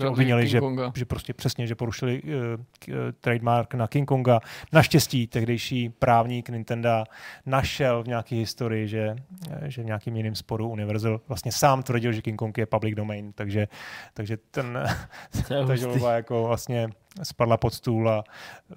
uh, 0.00 0.08
obvinili, 0.08 0.48
že, 0.48 0.60
že 0.96 1.04
prostě 1.04 1.34
přesně, 1.34 1.66
že 1.66 1.74
porušili 1.74 2.22
uh, 2.22 2.30
uh, 2.30 2.94
trademark 3.20 3.74
na 3.74 3.86
King 3.86 4.08
Konga. 4.08 4.40
Naštěstí 4.72 5.26
tehdejší 5.26 5.88
právník 5.88 6.48
Nintendo 6.48 7.04
našel 7.46 8.02
v 8.02 8.06
nějaké 8.06 8.36
historii, 8.36 8.88
že, 8.88 9.16
že 9.62 9.82
v 9.82 9.86
nějakým 9.86 10.16
jiným 10.16 10.34
sporu 10.34 10.68
Universal 10.68 11.20
vlastně 11.28 11.52
sám 11.52 11.82
tvrdil, 11.82 12.12
že 12.12 12.22
King 12.22 12.38
Kong 12.38 12.58
je 12.58 12.66
public 12.66 12.94
domain, 12.94 13.32
takže, 13.32 13.68
takže 14.14 14.36
ten, 14.36 14.84
ta 15.48 15.76
žaloba 15.76 16.12
jako 16.12 16.44
vlastně 16.44 16.88
spadla 17.22 17.56
pod 17.56 17.74
stůl 17.74 18.10
a 18.10 18.24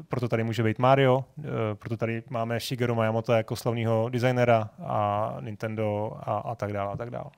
proto 0.08 0.28
tady 0.28 0.44
může 0.44 0.64
být 0.64 0.80
Mario, 0.80 1.26
proto 1.74 1.98
tady 1.98 2.24
máme 2.30 2.60
Shigeru 2.60 2.96
Miyamoto 2.96 3.34
jako 3.34 3.56
slavného 3.56 4.10
designera 4.10 4.70
a 4.86 5.38
Nintendo 5.40 6.12
a, 6.20 6.38
a 6.38 6.56
tak 6.56 6.74
dále 6.74 6.94
a 6.94 6.98
tak 6.98 7.10
dále. 7.10 7.32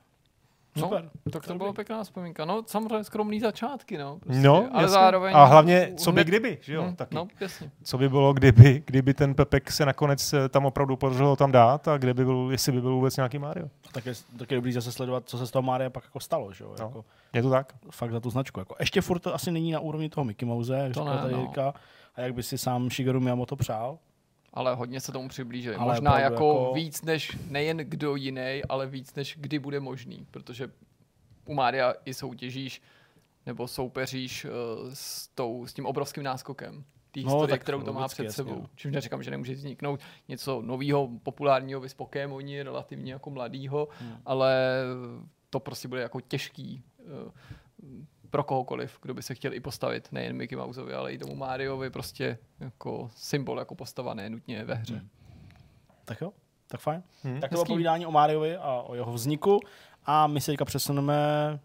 No, 0.78 0.84
Super. 0.84 1.10
tak 1.32 1.48
to 1.48 1.56
byla 1.56 1.74
pěkná 1.74 2.03
vzpomínka. 2.03 2.45
No, 2.45 2.64
samozřejmě 2.68 3.03
skromný 3.03 3.40
začátky, 3.40 3.98
no. 3.98 4.19
Prostě. 4.19 4.41
No, 4.41 4.56
ale 4.56 4.84
jasně. 4.84 4.88
zároveň... 4.88 5.36
A 5.36 5.45
hlavně, 5.45 5.94
co 5.98 6.11
by 6.11 6.24
kdyby, 6.24 6.57
že 6.61 6.74
jo? 6.74 6.84
Hmm, 6.84 6.95
taky. 6.95 7.15
No, 7.15 7.28
jasně. 7.40 7.72
Co 7.84 7.98
by 7.98 8.10
bylo, 8.10 8.34
kdyby, 8.34 8.84
kdyby 8.86 9.14
ten 9.14 9.36
Pepek 9.36 9.72
se 9.72 9.86
nakonec 9.86 10.34
eh, 10.34 10.49
tam 10.49 10.65
opravdu 10.65 10.95
podařilo 10.95 11.36
tam 11.36 11.52
dát 11.52 11.88
a 11.88 11.98
kde 11.98 12.14
by 12.14 12.26
byl, 12.26 12.48
jestli 12.52 12.72
by 12.72 12.82
byl 12.82 12.95
vůbec 12.95 13.15
nějaký 13.15 13.40
Mario. 13.40 13.68
Tak 13.91 14.06
je, 14.06 14.14
tak 14.40 14.52
je 14.52 14.57
dobrý 14.57 14.72
zase 14.72 14.91
sledovat, 14.91 15.24
co 15.26 15.38
se 15.38 15.48
z 15.48 15.52
toho 15.52 15.64
Maria 15.64 15.90
pak 15.90 16.03
jako 16.03 16.19
stalo, 16.19 16.53
že 16.53 16.64
jo? 16.64 16.76
No. 16.80 16.86
Jako, 16.86 17.06
je 17.38 17.43
to 17.43 17.49
tak? 17.49 17.73
Fakt 17.91 18.11
za 18.11 18.19
tu 18.19 18.30
značku. 18.30 18.59
Jako, 18.59 18.76
ještě 18.80 19.01
furt 19.01 19.19
to 19.19 19.35
asi 19.35 19.51
není 19.51 19.72
na 19.72 19.80
úrovni 19.80 20.09
toho 20.09 20.26
Mickey 20.26 20.47
Mouse, 20.47 20.77
jak 20.77 20.93
to 20.93 21.05
ne, 21.05 21.18
tady 21.18 21.34
no. 21.34 21.53
a 22.15 22.22
jak 22.22 22.34
by 22.34 22.43
si 22.43 22.57
sám 22.57 22.89
Shigeru 22.89 23.19
Miyamoto 23.19 23.55
přál 23.55 23.97
ale 24.53 24.76
hodně 24.76 24.99
se 24.99 25.11
tomu 25.11 25.27
přiblížili. 25.27 25.76
Ale 25.76 25.93
Možná 25.93 26.19
jako, 26.19 26.34
jako 26.34 26.73
víc 26.73 27.01
než 27.01 27.38
nejen 27.49 27.77
kdo 27.77 28.15
jiný, 28.15 28.61
ale 28.69 28.88
víc 28.88 29.15
než 29.15 29.38
kdy 29.39 29.59
bude 29.59 29.80
možný, 29.80 30.27
protože 30.31 30.72
u 31.45 31.53
Mária 31.53 31.93
i 32.05 32.14
soutěžíš 32.14 32.81
nebo 33.45 33.68
soupeříš 33.68 34.45
uh, 34.45 34.51
s, 34.93 35.27
tou, 35.27 35.68
s 35.68 35.73
tím 35.73 35.85
obrovským 35.85 36.23
náskokem 36.23 36.84
té 37.11 37.19
no, 37.19 37.26
historie, 37.26 37.57
kterou 37.57 37.81
to 37.81 37.93
má 37.93 38.07
před 38.07 38.23
jasně. 38.23 38.35
sebou. 38.35 38.61
No. 38.61 38.69
Čímž 38.76 38.93
neříkám, 38.93 39.23
že 39.23 39.31
nemůže 39.31 39.53
vzniknout 39.53 39.99
něco 40.27 40.61
nového, 40.61 41.09
populárního, 41.23 41.80
vys 41.80 41.93
Pokémoni, 41.93 42.64
relativně 42.64 43.14
jako 43.14 43.30
mladýho, 43.30 43.88
hmm. 43.99 44.18
ale 44.26 44.81
to 45.49 45.59
prostě 45.59 45.88
bude 45.88 46.01
jako 46.01 46.22
těžký 46.22 46.84
pro 48.30 48.44
kohokoliv, 48.44 49.00
kdo 49.02 49.14
by 49.14 49.24
se 49.24 49.36
chtěl 49.36 49.54
i 49.54 49.60
postavit, 49.60 50.12
nejen 50.12 50.36
Mickey 50.36 50.58
Mouseovi, 50.58 50.94
ale 50.94 51.14
i 51.14 51.18
tomu 51.18 51.36
Mariovi, 51.36 51.90
prostě 51.90 52.38
jako 52.60 53.10
symbol, 53.16 53.60
jako 53.60 53.76
postava, 53.76 54.14
ne 54.14 54.30
nutně 54.30 54.66
ve 54.66 54.74
hře. 54.74 54.96
Hmm. 54.96 55.10
Tak 56.06 56.22
jo, 56.22 56.34
tak 56.68 56.82
fajn. 56.82 57.04
Hmm. 57.24 57.40
Tak 57.40 57.50
to 57.50 57.56
bylo 57.56 57.66
povídání 57.66 58.06
o 58.06 58.12
Mariovi 58.12 58.58
a 58.58 58.82
o 58.82 58.96
jeho 58.96 59.14
vzniku 59.14 59.60
a 60.06 60.28
my 60.28 60.42
se 60.42 60.52
teďka 60.52 60.66
přesuneme 60.66 61.16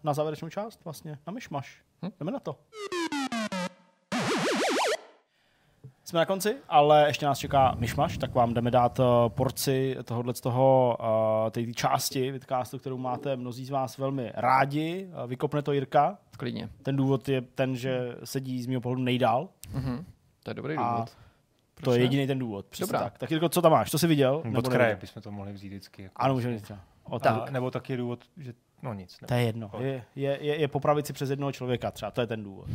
na 0.03 0.13
závěrečnou 0.13 0.49
část, 0.49 0.83
vlastně, 0.83 1.17
na 1.27 1.33
myšmaš. 1.33 1.81
Hm? 2.05 2.11
Jdeme 2.19 2.31
na 2.31 2.39
to. 2.39 2.59
Jsme 6.05 6.19
na 6.19 6.25
konci, 6.25 6.55
ale 6.69 7.07
ještě 7.07 7.25
nás 7.25 7.39
čeká 7.39 7.75
myšmaš, 7.79 8.17
tak 8.17 8.33
vám 8.33 8.53
jdeme 8.53 8.71
dát 8.71 8.99
uh, 8.99 9.05
porci 9.27 9.97
tohohle 10.03 10.33
z 10.33 10.41
toho, 10.41 10.97
uh, 10.99 11.49
té 11.49 11.73
části 11.73 12.31
vidcastu, 12.31 12.79
kterou 12.79 12.97
máte 12.97 13.35
mnozí 13.35 13.65
z 13.65 13.69
vás 13.69 13.97
velmi 13.97 14.31
rádi. 14.35 15.07
Uh, 15.23 15.29
vykopne 15.29 15.61
to 15.61 15.71
Jirka. 15.71 16.17
Klidně. 16.37 16.69
Ten 16.83 16.95
důvod 16.95 17.29
je 17.29 17.41
ten, 17.41 17.75
že 17.75 18.15
sedí 18.23 18.61
z 18.61 18.67
mého 18.67 18.81
pohledu 18.81 19.01
nejdál. 19.01 19.49
Mm-hmm. 19.73 20.03
To 20.43 20.49
je 20.49 20.53
dobrý 20.53 20.75
důvod. 20.77 21.17
Proč 21.73 21.85
to 21.85 21.93
je 21.93 21.99
jediný 21.99 22.27
ten 22.27 22.39
důvod. 22.39 22.65
Dobrá. 22.79 22.99
Tak. 22.99 23.17
tak 23.17 23.31
Jirko, 23.31 23.49
co 23.49 23.61
tam 23.61 23.71
máš? 23.71 23.91
Co 23.91 23.99
jsi 23.99 24.07
viděl? 24.07 24.43
Od 24.57 24.67
kraje 24.67 24.97
bychom 25.01 25.21
to 25.21 25.31
mohli 25.31 25.53
vzít 25.53 25.69
vždycky. 25.69 26.03
Jako 26.03 26.13
ano, 26.15 26.33
můžeme 26.33 26.59
třeba. 26.59 26.79
A, 27.29 27.49
nebo 27.49 27.71
taky 27.71 27.97
důvod, 27.97 28.19
že 28.37 28.53
no 28.81 28.93
nic. 28.93 29.21
Nebo. 29.21 29.27
To 29.27 29.33
je 29.33 29.43
jedno. 29.43 29.71
Je, 29.79 30.03
je, 30.15 30.37
je, 30.41 30.59
je 30.59 30.67
popravit 30.67 31.07
si 31.07 31.13
přes 31.13 31.29
jednoho 31.29 31.51
člověka 31.51 31.91
třeba, 31.91 32.11
to 32.11 32.21
je 32.21 32.27
ten 32.27 32.43
důvod. 32.43 32.67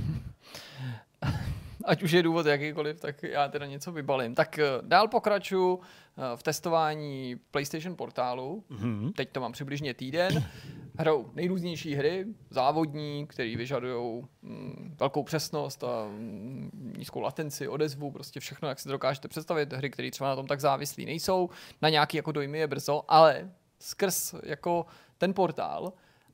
ať 1.89 2.03
už 2.03 2.13
je 2.13 2.23
důvod 2.23 2.47
jakýkoliv, 2.47 3.01
tak 3.01 3.23
já 3.23 3.49
teda 3.49 3.67
něco 3.67 3.93
vybalím. 3.93 4.35
Tak 4.35 4.59
eh, 4.59 4.65
dál 4.83 5.09
pokračuji 5.09 5.81
eh, 5.81 6.37
v 6.37 6.43
testování 6.43 7.37
PlayStation 7.51 7.97
portálu. 7.97 8.65
Mm-hmm. 8.71 9.13
Teď 9.13 9.33
to 9.33 9.41
mám 9.41 9.53
přibližně 9.53 9.95
týden. 9.95 10.45
Hrou 10.99 11.31
nejrůznější 11.35 11.95
hry, 11.95 12.27
závodní, 12.51 13.27
které 13.27 13.57
vyžadují 13.57 14.25
mm, 14.43 14.97
velkou 15.01 15.23
přesnost 15.23 15.85
a 15.85 16.09
mm, 16.09 16.95
nízkou 16.99 17.21
latenci, 17.21 17.69
odezvu, 17.69 18.11
prostě 18.11 18.41
všechno, 18.41 18.69
jak 18.69 18.79
si 18.79 18.85
to 18.85 18.93
dokážete 18.93 19.29
představit. 19.29 19.73
Hry, 19.73 19.91
které 19.91 20.11
třeba 20.11 20.31
na 20.31 20.37
tom 20.37 20.47
tak 20.47 20.61
závislí 20.61 21.05
nejsou. 21.05 21.51
Na 21.83 21.89
nějaký 21.89 22.17
jako 22.17 22.33
dojmy 22.33 22.59
je 22.59 22.67
brzo, 22.67 23.03
ale 23.09 23.51
skrz 23.79 24.35
jako 24.43 24.87
ten 25.19 25.35
portál 25.35 25.93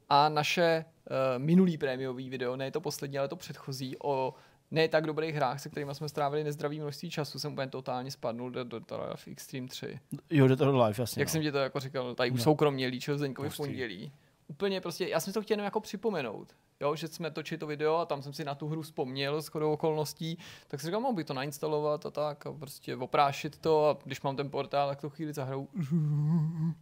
a 0.08 0.28
naše 0.28 0.84
uh, 0.84 1.14
minulý 1.42 1.78
prémiový 1.78 2.28
video, 2.28 2.56
ne 2.56 2.70
to 2.70 2.80
poslední, 2.80 3.18
ale 3.18 3.28
to 3.28 3.36
předchozí 3.36 3.96
o 4.02 4.34
ne 4.70 4.88
tak 4.88 5.06
dobrých 5.06 5.34
hrách, 5.34 5.60
se 5.60 5.68
kterými 5.68 5.94
jsme 5.94 6.08
strávili 6.08 6.44
nezdravý 6.44 6.80
množství 6.80 7.10
času, 7.10 7.38
jsem 7.38 7.52
úplně 7.52 7.68
totálně 7.68 8.10
spadnul 8.10 8.50
do, 8.50 8.64
do, 8.64 8.78
do 8.78 9.08
Life 9.10 9.30
Extreme 9.30 9.68
3. 9.68 10.00
Jo, 10.30 10.48
do 10.48 10.56
toho 10.56 10.84
live, 10.84 11.02
jasně. 11.02 11.22
Jak 11.22 11.28
no. 11.28 11.32
jsem 11.32 11.42
ti 11.42 11.52
to 11.52 11.58
jako 11.58 11.80
říkal, 11.80 12.14
tady 12.14 12.30
už 12.30 12.38
no. 12.38 12.44
soukromně 12.44 12.86
líčil 12.86 13.18
Zdeňkovi 13.18 13.50
v 13.50 13.56
pondělí. 13.56 14.12
Úplně 14.48 14.80
prostě, 14.80 15.08
já 15.08 15.20
jsem 15.20 15.32
to 15.32 15.42
chtěl 15.42 15.54
jenom 15.54 15.64
jako 15.64 15.80
připomenout, 15.80 16.54
jo, 16.80 16.96
že 16.96 17.08
jsme 17.08 17.30
točili 17.30 17.58
to 17.58 17.66
video 17.66 17.96
a 17.96 18.06
tam 18.06 18.22
jsem 18.22 18.32
si 18.32 18.44
na 18.44 18.54
tu 18.54 18.68
hru 18.68 18.82
vzpomněl 18.82 19.42
s 19.42 19.48
chodou 19.48 19.72
okolností, 19.72 20.38
tak 20.68 20.80
jsem 20.80 20.88
říkal, 20.88 21.00
mohl 21.00 21.14
bych 21.14 21.26
to 21.26 21.34
nainstalovat 21.34 22.06
a 22.06 22.10
tak 22.10 22.46
a 22.46 22.52
prostě 22.52 22.96
oprášit 22.96 23.58
to 23.58 23.88
a 23.88 23.98
když 24.04 24.22
mám 24.22 24.36
ten 24.36 24.50
portál, 24.50 24.88
tak 24.88 25.00
to 25.00 25.10
chvíli 25.10 25.32
zahraju. 25.32 25.68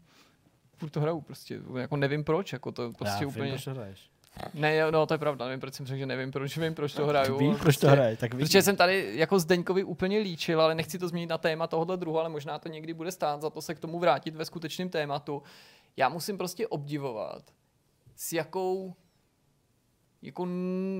Furt 0.77 0.91
to 0.91 1.01
hraju 1.01 1.21
prostě, 1.21 1.61
jako 1.77 1.97
nevím 1.97 2.25
proč, 2.25 2.53
jako 2.53 2.73
to 2.73 2.93
prostě 2.93 3.25
já 3.25 3.29
úplně... 3.29 3.51
Vím, 3.51 3.59
ne, 4.55 4.91
no 4.91 5.07
to 5.07 5.15
je 5.15 5.19
pravda, 5.19 5.45
nevím, 5.45 5.61
proč 5.61 5.75
jsem 5.75 5.87
řekl, 5.87 5.99
že 5.99 6.07
nevím, 6.07 6.31
proč, 6.31 6.57
vím, 6.57 6.75
proč 6.75 6.93
to 6.93 7.07
hraju. 7.07 7.39
Vím, 7.39 7.51
proč 7.51 7.63
prostě, 7.63 7.87
to 7.87 7.93
hraje, 7.93 8.17
tak 8.17 8.31
Protože 8.31 8.63
jsem 8.63 8.77
tady 8.77 9.13
jako 9.15 9.39
Zdeňkovi 9.39 9.85
úplně 9.85 10.19
líčil, 10.19 10.61
ale 10.61 10.75
nechci 10.75 10.99
to 10.99 11.09
změnit 11.09 11.31
na 11.31 11.39
téma 11.39 11.67
tohohle 11.67 11.97
druhu, 11.97 12.19
ale 12.19 12.29
možná 12.29 12.59
to 12.59 12.69
někdy 12.69 12.95
bude 12.95 13.13
stát 13.13 13.41
za 13.43 13.51
to 13.51 13.63
se 13.63 13.75
k 13.75 13.81
tomu 13.81 13.99
vrátit 13.99 14.37
ve 14.37 14.45
skutečném 14.45 14.89
tématu. 14.89 15.43
Já 15.97 16.09
musím 16.09 16.39
prostě 16.39 16.69
obdivovat, 16.69 17.43
s 18.17 18.33
jakou 18.33 18.95
jako 20.23 20.49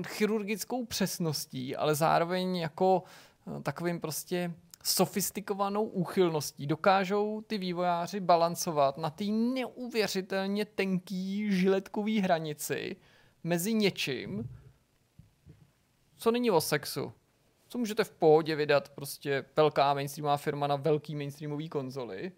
chirurgickou 0.07 0.85
přesností, 0.85 1.75
ale 1.75 1.95
zároveň 1.95 2.55
jako 2.55 3.03
eh, 3.47 3.61
takovým 3.61 3.99
prostě 3.99 4.53
sofistikovanou 4.83 5.83
úchylností 5.83 6.67
dokážou 6.67 7.41
ty 7.41 7.57
vývojáři 7.57 8.19
balancovat 8.19 8.97
na 8.97 9.09
té 9.09 9.23
neuvěřitelně 9.25 10.65
tenký 10.65 11.51
žiletkový 11.51 12.19
hranici, 12.19 12.95
mezi 13.43 13.73
něčím, 13.73 14.49
co 16.17 16.31
není 16.31 16.51
o 16.51 16.61
sexu. 16.61 17.13
Co 17.67 17.77
můžete 17.77 18.03
v 18.03 18.11
pohodě 18.11 18.55
vydat 18.55 18.89
prostě 18.89 19.45
velká 19.55 19.93
mainstreamová 19.93 20.37
firma 20.37 20.67
na 20.67 20.75
velký 20.75 21.15
mainstreamový 21.15 21.69
konzoli 21.69 22.31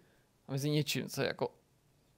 a 0.48 0.52
mezi 0.52 0.70
něčím, 0.70 1.08
co 1.08 1.22
je 1.22 1.28
jako, 1.28 1.54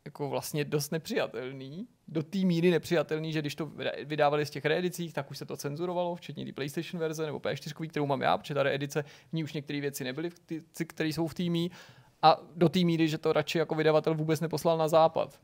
jako 0.04 0.28
vlastně 0.28 0.64
dost 0.64 0.90
nepřijatelný, 0.90 1.88
do 2.08 2.22
té 2.22 2.38
míry 2.38 2.70
nepřijatelný, 2.70 3.32
že 3.32 3.40
když 3.40 3.54
to 3.54 3.72
vydávali 4.04 4.46
z 4.46 4.50
těch 4.50 4.64
reedicích, 4.64 5.12
tak 5.12 5.30
už 5.30 5.38
se 5.38 5.46
to 5.46 5.56
cenzurovalo, 5.56 6.16
včetně 6.16 6.46
té 6.46 6.52
PlayStation 6.52 7.00
verze 7.00 7.26
nebo 7.26 7.38
P4, 7.38 7.88
kterou 7.88 8.06
mám 8.06 8.20
já, 8.20 8.38
protože 8.38 8.54
ta 8.54 8.62
reedice, 8.62 9.02
v 9.02 9.32
ní 9.32 9.44
už 9.44 9.52
některé 9.52 9.80
věci 9.80 10.04
nebyly, 10.04 10.30
které 10.86 11.08
jsou 11.08 11.26
v 11.26 11.34
týmí, 11.34 11.70
a 12.22 12.40
do 12.56 12.68
té 12.68 12.78
míry, 12.78 13.08
že 13.08 13.18
to 13.18 13.32
radši 13.32 13.58
jako 13.58 13.74
vydavatel 13.74 14.14
vůbec 14.14 14.40
neposlal 14.40 14.78
na 14.78 14.88
západ. 14.88 15.40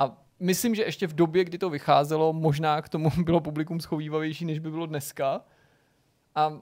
A 0.00 0.16
myslím, 0.40 0.74
že 0.74 0.82
ještě 0.82 1.06
v 1.06 1.14
době, 1.14 1.44
kdy 1.44 1.58
to 1.58 1.70
vycházelo, 1.70 2.32
možná 2.32 2.82
k 2.82 2.88
tomu 2.88 3.10
bylo 3.24 3.40
publikum 3.40 3.80
schovývavější, 3.80 4.44
než 4.44 4.58
by 4.58 4.70
bylo 4.70 4.86
dneska. 4.86 5.40
A 6.34 6.60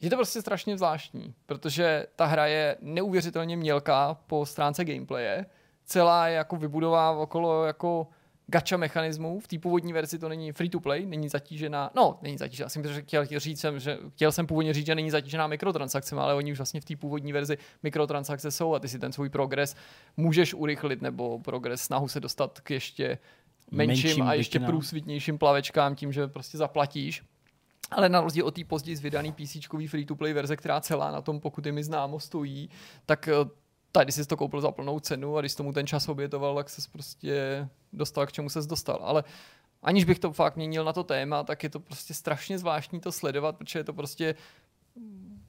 je 0.00 0.10
to 0.10 0.16
prostě 0.16 0.40
strašně 0.40 0.76
zvláštní, 0.76 1.34
protože 1.46 2.06
ta 2.16 2.26
hra 2.26 2.46
je 2.46 2.76
neuvěřitelně 2.80 3.56
mělká 3.56 4.14
po 4.26 4.46
stránce 4.46 4.84
gameplaye. 4.84 5.46
Celá 5.84 6.28
je 6.28 6.34
jako 6.34 6.56
vybudová 6.56 7.10
okolo 7.10 7.64
jako 7.64 8.08
gacha 8.50 8.76
mechanismů. 8.76 9.40
V 9.40 9.48
té 9.48 9.58
původní 9.58 9.92
verzi 9.92 10.18
to 10.18 10.28
není 10.28 10.52
free 10.52 10.70
to 10.70 10.80
play, 10.80 11.06
není 11.06 11.28
zatížená, 11.28 11.90
no, 11.94 12.18
není 12.22 12.38
zatížená, 12.38 12.68
jsem 12.68 12.82
chtěl, 12.82 13.26
chtěl 13.26 13.40
říct, 13.40 13.60
jsem, 13.60 13.80
že, 13.80 13.98
chtěl 14.14 14.32
jsem 14.32 14.46
původně 14.46 14.74
říct, 14.74 14.86
že 14.86 14.94
není 14.94 15.10
zatížená 15.10 15.46
mikrotransakcemi, 15.46 16.20
ale 16.20 16.34
oni 16.34 16.52
už 16.52 16.58
vlastně 16.58 16.80
v 16.80 16.84
té 16.84 16.96
původní 16.96 17.32
verzi 17.32 17.58
mikrotransakce 17.82 18.50
jsou 18.50 18.74
a 18.74 18.78
ty 18.78 18.88
si 18.88 18.98
ten 18.98 19.12
svůj 19.12 19.28
progres 19.28 19.76
můžeš 20.16 20.54
urychlit 20.54 21.02
nebo 21.02 21.38
progres 21.38 21.82
snahu 21.82 22.08
se 22.08 22.20
dostat 22.20 22.60
k 22.60 22.70
ještě 22.70 23.18
menším, 23.70 24.04
menším 24.04 24.22
a 24.24 24.34
ještě 24.34 24.58
většinám. 24.58 24.70
průsvitnějším 24.70 25.38
plavečkám 25.38 25.94
tím, 25.94 26.12
že 26.12 26.28
prostě 26.28 26.58
zaplatíš. 26.58 27.22
Ale 27.90 28.08
na 28.08 28.20
rozdíl 28.20 28.46
od 28.46 28.54
té 28.54 28.64
později 28.64 28.96
vydaný 28.96 29.32
PC 29.32 29.56
free-to-play 29.88 30.32
verze, 30.32 30.56
která 30.56 30.80
celá 30.80 31.10
na 31.10 31.20
tom, 31.20 31.40
pokud 31.40 31.66
je 31.66 31.72
mi 31.72 31.84
známo, 31.84 32.20
stojí, 32.20 32.70
tak 33.06 33.28
eh, 33.28 33.32
tady 33.92 34.12
jsi 34.12 34.26
to 34.26 34.36
koupil 34.36 34.60
za 34.60 34.70
plnou 34.70 35.00
cenu 35.00 35.36
a 35.36 35.40
když 35.40 35.54
tomu 35.54 35.72
ten 35.72 35.86
čas 35.86 36.08
obětoval, 36.08 36.56
tak 36.56 36.70
se 36.70 36.82
prostě 36.92 37.68
dostal, 37.92 38.26
k 38.26 38.32
čemu 38.32 38.48
se 38.50 38.60
dostal. 38.60 39.00
Ale 39.02 39.24
aniž 39.82 40.04
bych 40.04 40.18
to 40.18 40.32
fakt 40.32 40.56
měnil 40.56 40.84
na 40.84 40.92
to 40.92 41.04
téma, 41.04 41.44
tak 41.44 41.62
je 41.62 41.70
to 41.70 41.80
prostě 41.80 42.14
strašně 42.14 42.58
zvláštní 42.58 43.00
to 43.00 43.12
sledovat, 43.12 43.56
protože 43.56 43.78
je 43.78 43.84
to 43.84 43.92
prostě 43.92 44.34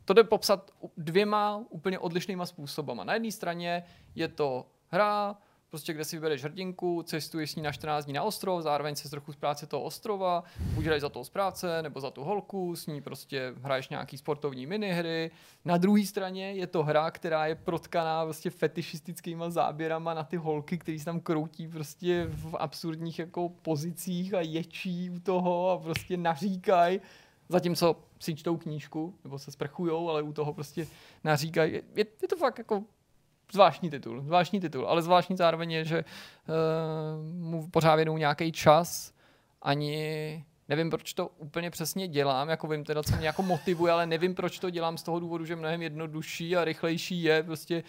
to 0.05 0.13
jde 0.13 0.23
popsat 0.23 0.71
dvěma 0.97 1.63
úplně 1.69 1.99
odlišnýma 1.99 2.45
způsobama. 2.45 3.03
Na 3.03 3.13
jedné 3.13 3.31
straně 3.31 3.83
je 4.15 4.27
to 4.27 4.65
hra 4.87 5.35
prostě 5.71 5.93
kde 5.93 6.05
si 6.05 6.15
vybereš 6.15 6.43
hrdinku, 6.43 7.03
cestuješ 7.03 7.51
s 7.51 7.55
ní 7.55 7.61
na 7.61 7.71
14 7.71 8.05
dní 8.05 8.13
na 8.13 8.23
ostrov, 8.23 8.61
zároveň 8.61 8.95
se 8.95 9.09
trochu 9.09 9.33
z 9.33 9.35
práce 9.35 9.67
toho 9.67 9.83
ostrova, 9.83 10.43
hraješ 10.83 11.01
za 11.01 11.09
toho 11.09 11.25
správce 11.25 11.81
nebo 11.81 11.99
za 11.99 12.11
tu 12.11 12.23
holku, 12.23 12.75
s 12.75 12.87
ní 12.87 13.01
prostě 13.01 13.53
hraješ 13.61 13.89
nějaký 13.89 14.17
sportovní 14.17 14.65
minihry. 14.65 15.31
Na 15.65 15.77
druhé 15.77 16.05
straně 16.05 16.51
je 16.51 16.67
to 16.67 16.83
hra, 16.83 17.11
která 17.11 17.45
je 17.45 17.55
protkaná 17.55 18.23
prostě 18.23 18.49
fetišistickýma 18.49 19.49
záběrama 19.49 20.13
na 20.13 20.23
ty 20.23 20.37
holky, 20.37 20.77
který 20.77 20.99
se 20.99 21.05
tam 21.05 21.19
kroutí 21.19 21.67
prostě 21.67 22.27
v 22.29 22.55
absurdních 22.59 23.19
jako 23.19 23.49
pozicích 23.49 24.33
a 24.33 24.41
ječí 24.41 25.09
u 25.09 25.19
toho 25.19 25.69
a 25.69 25.77
prostě 25.77 26.17
naříkají. 26.17 27.01
Zatímco 27.49 27.95
si 28.19 28.35
čtou 28.35 28.57
knížku, 28.57 29.15
nebo 29.23 29.39
se 29.39 29.51
sprchujou, 29.51 30.09
ale 30.09 30.21
u 30.21 30.33
toho 30.33 30.53
prostě 30.53 30.87
naříkají. 31.23 31.73
Je, 31.73 32.05
je 32.21 32.27
to 32.27 32.37
fakt 32.37 32.57
jako 32.57 32.83
zvláštní 33.51 33.89
titul, 33.89 34.21
zvláštní 34.21 34.59
titul, 34.59 34.87
ale 34.87 35.01
zvláštní 35.01 35.37
zároveň 35.37 35.71
je, 35.71 35.85
že 35.85 36.05
uh, 36.05 37.41
mu 37.41 37.67
pořád 37.69 37.95
věnou 37.95 38.17
nějaký 38.17 38.51
čas, 38.51 39.13
ani 39.61 40.45
nevím, 40.69 40.89
proč 40.89 41.13
to 41.13 41.27
úplně 41.27 41.71
přesně 41.71 42.07
dělám, 42.07 42.49
jako 42.49 42.67
vím 42.67 42.83
teda, 42.83 43.03
co 43.03 43.15
mě 43.15 43.27
jako 43.27 43.43
motivuje, 43.43 43.93
ale 43.93 44.05
nevím, 44.05 44.35
proč 44.35 44.59
to 44.59 44.69
dělám 44.69 44.97
z 44.97 45.03
toho 45.03 45.19
důvodu, 45.19 45.45
že 45.45 45.55
mnohem 45.55 45.81
jednodušší 45.81 46.57
a 46.57 46.65
rychlejší 46.65 47.23
je 47.23 47.43
prostě 47.43 47.83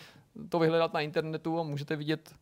to 0.49 0.59
vyhledat 0.59 0.95
na 0.95 1.01
internetu 1.01 1.61
a 1.61 1.63
můžete 1.63 1.97
vidět 1.97 2.35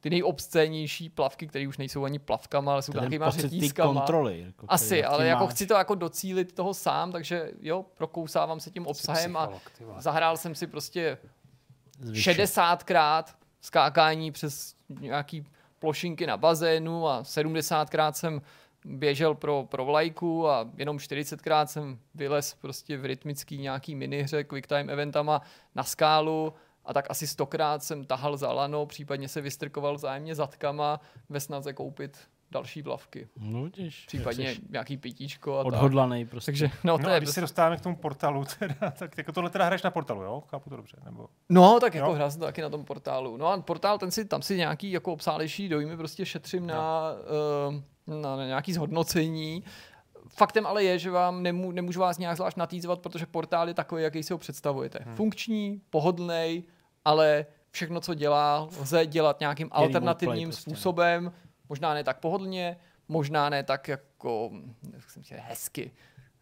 ty 0.00 0.10
nejobscénější 0.10 1.08
plavky, 1.08 1.46
které 1.46 1.68
už 1.68 1.78
nejsou 1.78 2.04
ani 2.04 2.18
plavkama, 2.18 2.72
ale 2.72 2.82
jsou 2.82 2.92
nějakýma 2.92 3.30
řetízkama. 3.30 3.92
kontroly. 3.94 4.40
Jako, 4.40 4.66
Asi, 4.68 5.04
ale 5.04 5.26
jako 5.26 5.44
máš. 5.44 5.54
chci 5.54 5.66
to 5.66 5.74
jako 5.74 5.94
docílit 5.94 6.52
toho 6.52 6.74
sám, 6.74 7.12
takže 7.12 7.50
jo, 7.60 7.84
prokousávám 7.94 8.60
se 8.60 8.70
tím 8.70 8.86
obsahem 8.86 9.36
a 9.36 9.50
zahrál 9.98 10.36
jsem 10.36 10.54
si 10.54 10.66
prostě 10.66 11.18
Zvyšuje. 12.00 12.36
60krát 12.36 13.24
skákání 13.60 14.32
přes 14.32 14.74
nějaký 15.00 15.46
plošinky 15.78 16.26
na 16.26 16.36
bazénu 16.36 17.08
a 17.08 17.22
70krát 17.22 18.12
jsem 18.12 18.42
běžel 18.84 19.34
pro, 19.34 19.66
pro 19.70 19.84
vlajku 19.84 20.48
a 20.48 20.70
jenom 20.76 20.96
40krát 20.96 21.66
jsem 21.66 21.98
vylez 22.14 22.54
prostě 22.54 22.96
v 22.96 23.04
rytmický 23.04 23.58
nějaký 23.58 23.94
minihře 23.94 24.44
quick 24.44 24.66
time 24.66 24.90
eventama 24.90 25.42
na 25.74 25.84
skálu 25.84 26.54
a 26.84 26.92
tak 26.92 27.10
asi 27.10 27.26
stokrát 27.26 27.84
jsem 27.84 28.04
tahal 28.04 28.36
za 28.36 28.52
lano, 28.52 28.86
případně 28.86 29.28
se 29.28 29.40
vystrkoval 29.40 29.94
vzájemně 29.94 30.34
zadkama 30.34 31.00
ve 31.28 31.40
snaze 31.40 31.72
koupit 31.72 32.18
další 32.56 32.82
vlavky. 32.82 33.28
No, 33.36 33.62
vidíš, 33.64 34.04
Případně 34.06 34.54
jsi 34.54 34.60
nějaký 34.70 34.96
pitíčko 34.96 35.58
a 35.58 35.64
tak. 35.64 35.72
odhodlaný 35.72 36.26
prostě. 36.26 36.52
Takže 36.52 36.70
no, 36.84 36.98
to 36.98 37.04
No 37.04 37.10
je 37.10 37.16
a 37.16 37.18
když 37.18 37.30
se 37.30 37.40
dostáváme 37.40 37.76
k 37.76 37.80
tomu 37.80 37.96
portálu, 37.96 38.44
teda, 38.58 38.90
tak 38.98 39.18
jako 39.18 39.32
tohle 39.32 39.50
teda 39.50 39.64
hraješ 39.64 39.82
na 39.82 39.90
portálu, 39.90 40.22
jo? 40.22 40.42
Chápu 40.48 40.70
to 40.70 40.76
dobře, 40.76 40.96
nebo... 41.04 41.28
No, 41.48 41.80
tak 41.80 41.94
jako 41.94 42.08
Jo. 42.08 42.14
hrál 42.14 42.30
jsem 42.30 42.40
to 42.40 42.46
taky 42.46 42.62
na 42.62 42.68
tom 42.68 42.84
portálu. 42.84 43.36
No 43.36 43.46
a 43.46 43.60
portál, 43.60 43.98
ten 43.98 44.10
si, 44.10 44.24
tam 44.24 44.42
si 44.42 44.56
nějaký 44.56 44.90
jako 44.92 45.12
obsálejší 45.12 45.68
dojmy 45.68 45.96
prostě 45.96 46.26
šetřím 46.26 46.66
na, 46.66 47.10
uh, 48.08 48.20
na, 48.20 48.36
na 48.36 48.46
nějaký 48.46 48.72
zhodnocení. 48.72 49.64
Faktem 50.28 50.66
ale 50.66 50.84
je, 50.84 50.98
že 50.98 51.10
vám 51.10 51.42
nemů, 51.42 51.72
nemůžu 51.72 52.00
vás 52.00 52.18
nějak 52.18 52.36
zvlášť 52.36 52.56
natýzovat, 52.56 53.00
protože 53.00 53.26
portál 53.26 53.68
je 53.68 53.74
takový, 53.74 54.02
jaký 54.02 54.22
si 54.22 54.32
ho 54.32 54.38
představujete. 54.38 54.98
Hmm. 55.04 55.16
Funkční, 55.16 55.80
pohodlný, 55.90 56.64
ale 57.04 57.46
všechno, 57.70 58.00
co 58.00 58.14
dělá, 58.14 58.68
lze 58.80 59.06
dělat 59.06 59.40
nějakým 59.40 59.68
alternativním 59.72 60.48
prostě. 60.48 60.70
způsobem. 60.70 61.32
Možná 61.68 61.94
ne 61.94 62.04
tak 62.04 62.20
pohodlně, 62.20 62.76
možná 63.08 63.48
ne 63.50 63.62
tak 63.62 63.88
jako, 63.88 64.50
jak 64.92 65.10
jsem 65.10 65.22
chtěl, 65.22 65.38
hezky. 65.42 65.90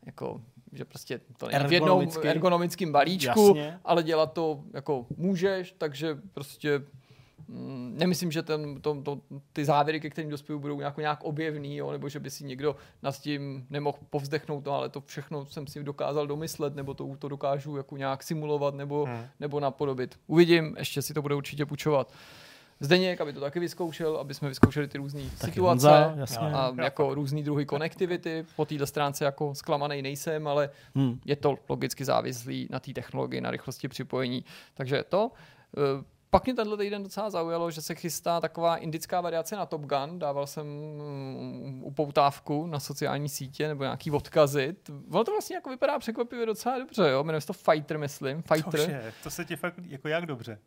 Jako, 0.06 0.40
že 0.72 0.84
prostě 0.84 1.20
to 1.36 1.48
není 1.48 1.64
v 1.68 1.72
jednom 1.72 2.08
ergonomickém 2.22 2.92
balíčku, 2.92 3.46
Jasně. 3.46 3.80
ale 3.84 4.02
dělat 4.02 4.32
to 4.32 4.60
jako 4.72 5.06
můžeš, 5.16 5.74
takže 5.78 6.18
prostě 6.32 6.82
mm, 7.48 7.94
nemyslím, 7.98 8.32
že 8.32 8.42
ten, 8.42 8.80
to, 8.80 9.02
to, 9.02 9.20
ty 9.52 9.64
závěry, 9.64 10.00
ke 10.00 10.10
kterým 10.10 10.30
dospěju, 10.30 10.58
budou 10.58 10.78
nějak, 10.78 10.96
nějak 10.96 11.24
objevný, 11.24 11.76
jo, 11.76 11.92
nebo 11.92 12.08
že 12.08 12.20
by 12.20 12.30
si 12.30 12.44
někdo 12.44 12.76
nad 13.02 13.18
tím 13.20 13.66
nemohl 13.70 13.98
povzdechnout, 14.10 14.64
no, 14.64 14.72
ale 14.72 14.88
to 14.88 15.00
všechno 15.00 15.46
jsem 15.46 15.66
si 15.66 15.84
dokázal 15.84 16.26
domyslet, 16.26 16.74
nebo 16.74 16.94
to, 16.94 17.16
to 17.18 17.28
dokážu 17.28 17.76
jako 17.76 17.96
nějak 17.96 18.22
simulovat, 18.22 18.74
nebo, 18.74 19.04
Hmm. 19.04 19.26
nebo 19.40 19.60
napodobit. 19.60 20.18
Uvidím, 20.26 20.74
ještě 20.78 21.02
si 21.02 21.14
to 21.14 21.22
bude 21.22 21.34
určitě 21.34 21.66
půjčovat. 21.66 22.12
Zdeněk, 22.84 23.20
aby 23.20 23.32
to 23.32 23.40
taky 23.40 23.60
vyzkoušel, 23.60 24.16
aby 24.16 24.34
jsme 24.34 24.48
vyzkoušeli 24.48 24.88
ty 24.88 24.98
různé 24.98 25.20
situace 25.30 25.60
Honza, 25.60 26.14
jasně. 26.16 26.38
a 26.38 26.72
jako 26.82 27.14
různý 27.14 27.42
druhy 27.42 27.66
konektivity. 27.66 28.46
Po 28.56 28.64
této 28.64 28.86
stránce 28.86 29.24
jako 29.24 29.54
zklamaný 29.54 30.02
nejsem, 30.02 30.46
ale 30.48 30.70
Hmm. 30.94 31.20
je 31.24 31.36
to 31.36 31.56
logicky 31.68 32.04
závislý 32.04 32.68
na 32.70 32.80
té 32.80 32.92
technologii, 32.92 33.40
na 33.40 33.50
rychlosti 33.50 33.88
připojení. 33.88 34.44
Takže 34.74 35.04
to. 35.08 35.30
Eh, 35.76 36.04
Pak 36.30 36.44
mě 36.44 36.54
tenhle 36.54 36.76
týden 36.76 37.02
docela 37.02 37.30
zaujalo, 37.30 37.70
že 37.70 37.82
se 37.82 37.94
chystá 37.94 38.40
taková 38.40 38.76
indická 38.76 39.20
variace 39.20 39.56
na 39.56 39.66
Top 39.66 39.80
Gun. 39.80 40.18
Dával 40.18 40.46
jsem 40.46 40.66
mm, 40.66 41.80
upoutávku 41.84 42.66
na 42.66 42.80
sociální 42.80 43.28
sítě 43.28 43.68
nebo 43.68 43.82
nějaký 43.82 44.10
odkazy. 44.10 44.76
Ono 45.10 45.24
to 45.24 45.30
vlastně 45.32 45.56
jako 45.56 45.70
vypadá 45.70 45.98
překvapivě 45.98 46.46
docela 46.46 46.78
dobře, 46.78 47.08
jo? 47.10 47.24
Jmenuje 47.24 47.40
se 47.40 47.46
to 47.46 47.52
Fighter, 47.52 47.98
myslím. 47.98 48.42
Fighter. 48.42 48.80
Cože, 48.80 49.12
to 49.22 49.30
se 49.30 49.44
ti 49.44 49.56
fakt 49.56 49.74
jako 49.88 50.08
jak 50.08 50.26
dobře. 50.26 50.58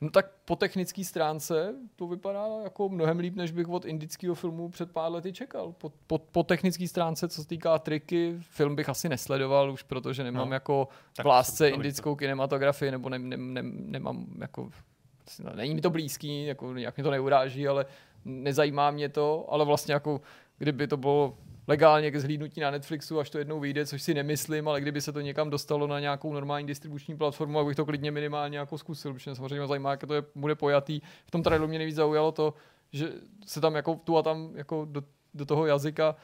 No 0.00 0.10
tak 0.10 0.30
po 0.44 0.56
technické 0.56 1.04
stránce 1.04 1.74
to 1.96 2.06
vypadá 2.06 2.46
jako 2.64 2.88
mnohem 2.88 3.18
líp, 3.18 3.36
než 3.36 3.50
bych 3.52 3.68
od 3.68 3.84
indického 3.84 4.34
filmu 4.34 4.68
před 4.68 4.90
pár 4.92 5.12
lety 5.12 5.32
čekal. 5.32 5.72
Po, 5.72 5.92
po, 6.06 6.18
po 6.18 6.42
technické 6.42 6.88
stránce, 6.88 7.28
co 7.28 7.42
se 7.42 7.48
týká 7.48 7.78
triky, 7.78 8.36
film 8.40 8.76
bych 8.76 8.88
asi 8.88 9.08
nesledoval 9.08 9.72
už, 9.72 9.82
protože 9.82 10.24
nemám 10.24 10.48
No. 10.48 10.54
jako 10.54 10.88
v 11.22 11.26
lásce 11.26 11.64
to- 11.64 11.70
to- 11.70 11.76
indickou 11.76 12.14
kinematografii, 12.16 12.90
nebo 12.90 13.08
ne, 13.08 13.18
ne, 13.18 13.36
ne, 13.36 13.62
nemám 13.62 14.26
jako, 14.40 14.70
no, 15.44 15.50
není 15.54 15.74
mi 15.74 15.80
to 15.80 15.90
blízký, 15.90 16.46
jako 16.46 16.72
nějak 16.74 16.96
mě 16.96 17.04
to 17.04 17.10
neuráží, 17.10 17.68
ale 17.68 17.86
nezajímá 18.24 18.90
mě 18.90 19.08
to, 19.08 19.46
ale 19.48 19.64
vlastně 19.64 19.94
jako 19.94 20.20
kdyby 20.58 20.86
to 20.86 20.96
bylo 20.96 21.36
legálně 21.68 22.10
ke 22.10 22.20
zhlídnutí 22.20 22.60
na 22.60 22.70
Netflixu, 22.70 23.20
až 23.20 23.30
to 23.30 23.38
jednou 23.38 23.60
vyjde, 23.60 23.86
což 23.86 24.02
si 24.02 24.14
nemyslím, 24.14 24.68
ale 24.68 24.80
kdyby 24.80 25.00
se 25.00 25.12
to 25.12 25.20
někam 25.20 25.50
dostalo 25.50 25.86
na 25.86 26.00
nějakou 26.00 26.32
normální 26.32 26.66
distribuční 26.66 27.16
platformu, 27.16 27.58
tak 27.58 27.66
bych 27.66 27.76
to 27.76 27.84
klidně 27.84 28.10
minimálně 28.10 28.58
jako 28.58 28.78
zkusil, 28.78 29.14
protože 29.14 29.30
mě 29.30 29.36
samozřejmě 29.36 29.66
zajímá, 29.66 29.90
jak 29.90 30.06
to 30.06 30.14
je, 30.14 30.22
bude 30.34 30.54
pojatý. 30.54 31.00
V 31.26 31.30
tom 31.30 31.42
traileru 31.42 31.68
mě 31.68 31.78
nejvíc 31.78 31.96
zaujalo 31.96 32.32
to, 32.32 32.54
že 32.92 33.12
se 33.46 33.60
tam 33.60 33.74
jako 33.74 34.00
tu 34.04 34.16
a 34.18 34.22
tam 34.22 34.50
jako 34.54 34.84
do, 34.90 35.02
do 35.34 35.46
toho 35.46 35.66
jazyka 35.66 36.16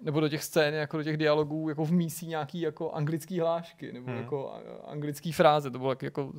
nebo 0.00 0.20
do 0.20 0.28
těch 0.28 0.44
scén, 0.44 0.74
jako 0.74 0.96
do 0.96 1.04
těch 1.04 1.16
dialogů, 1.16 1.68
jako 1.68 1.84
vmísí 1.84 2.26
nějaký 2.26 2.60
jako 2.60 2.90
anglický 2.90 3.40
hlášky, 3.40 3.92
nebo 3.92 4.06
Hmm. 4.06 4.16
jako 4.16 4.52
anglický 4.86 5.32
fráze. 5.32 5.70
To 5.70 5.78
bylo 5.78 5.96
jako 6.02 6.32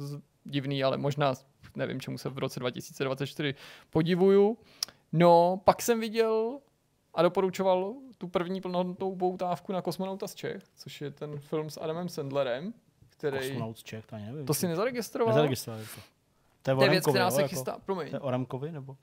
divný, 0.43 0.83
ale 0.83 0.97
možná 0.97 1.33
nevím, 1.75 2.01
čemu 2.01 2.17
se 2.17 2.29
v 2.29 2.37
roce 2.37 2.59
2024 2.59 3.55
podivuju. 3.89 4.57
No, 5.11 5.61
pak 5.63 5.81
jsem 5.81 5.99
viděl 5.99 6.59
a 7.13 7.21
doporučoval 7.21 7.93
tu 8.19 8.27
první 8.27 8.61
plnohodnotnou 8.61 9.15
poutávku 9.15 9.73
na 9.73 9.81
Kosmonauta 9.81 10.27
z 10.27 10.35
Čech, 10.35 10.63
což 10.75 11.01
je 11.01 11.11
ten 11.11 11.39
film 11.39 11.69
s 11.69 11.81
Adamem 11.81 12.09
Sandlerem, 12.09 12.73
který... 13.09 13.37
Kosmonaut 13.37 13.77
z 13.77 13.83
Čech, 13.83 14.05
to 14.05 14.15
ani 14.15 14.25
nevím. 14.25 14.45
To 14.45 14.53
si 14.53 14.67
nezaregistroval? 14.67 15.33
Nezaregistroval. 15.33 15.81
To. 15.81 16.01
to 16.61 16.71
je 16.71 16.75
To 16.75 16.83
je 16.83 16.89
věc, 16.89 17.05
která 17.07 17.31
se 17.31 17.41
jako? 17.41 17.49
chystá, 17.49 17.77
promiň. 17.85 18.09
To 18.09 18.15
je 18.15 18.19
o 18.19 18.31
Remkovi, 18.31 18.71
nebo? 18.71 18.97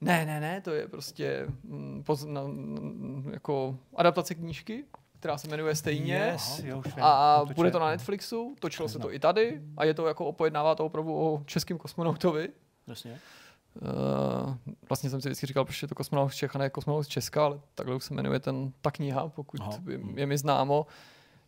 Ne, 0.00 0.26
ne, 0.26 0.40
ne, 0.40 0.60
to 0.60 0.70
je 0.70 0.88
prostě 0.88 1.46
mm, 1.62 2.02
poz, 2.06 2.24
na, 2.24 2.42
mm, 2.42 3.30
jako 3.32 3.76
adaptace 3.96 4.34
knížky, 4.34 4.84
která 5.18 5.38
se 5.38 5.48
jmenuje 5.48 5.74
stejně. 5.74 6.14
Yes, 6.14 6.58
jo, 6.64 6.78
už. 6.78 6.92
A 7.00 7.38
Jsem 7.38 7.48
to 7.48 7.54
bude 7.54 7.70
to 7.70 7.78
na 7.78 7.88
Netflixu, 7.90 8.56
točilo 8.60 8.88
se 8.88 8.92
to 8.92 8.98
Neznám. 8.98 9.14
i 9.14 9.18
tady 9.18 9.60
a 9.76 9.84
je 9.84 9.94
to 9.94 10.06
jako 10.06 10.26
opojednává 10.26 10.74
to 10.74 10.86
opravdu 10.86 11.14
o 11.14 11.42
českém 11.46 11.78
kosmonautovi. 11.78 12.48
Jasně. 12.86 13.18
Uh, 13.74 14.54
vlastně 14.88 15.10
jsem 15.10 15.20
si 15.20 15.28
vždycky 15.28 15.46
říkal, 15.46 15.64
proč 15.64 15.82
je 15.82 15.88
to 15.88 15.94
kosmonaut 15.94 16.32
z 16.32 16.36
Čech 16.36 16.56
a 16.56 16.58
ne 16.58 16.70
kosmonaut 16.70 17.04
z 17.04 17.08
Česka, 17.08 17.44
ale 17.44 17.60
takhle 17.74 17.94
už 17.96 18.04
se 18.04 18.14
jmenuje 18.14 18.40
ten, 18.40 18.72
ta 18.80 18.90
kniha, 18.90 19.28
pokud 19.28 19.60
Aha. 19.60 19.72
je, 19.88 20.00
je 20.14 20.26
mi 20.26 20.38
známo. 20.38 20.86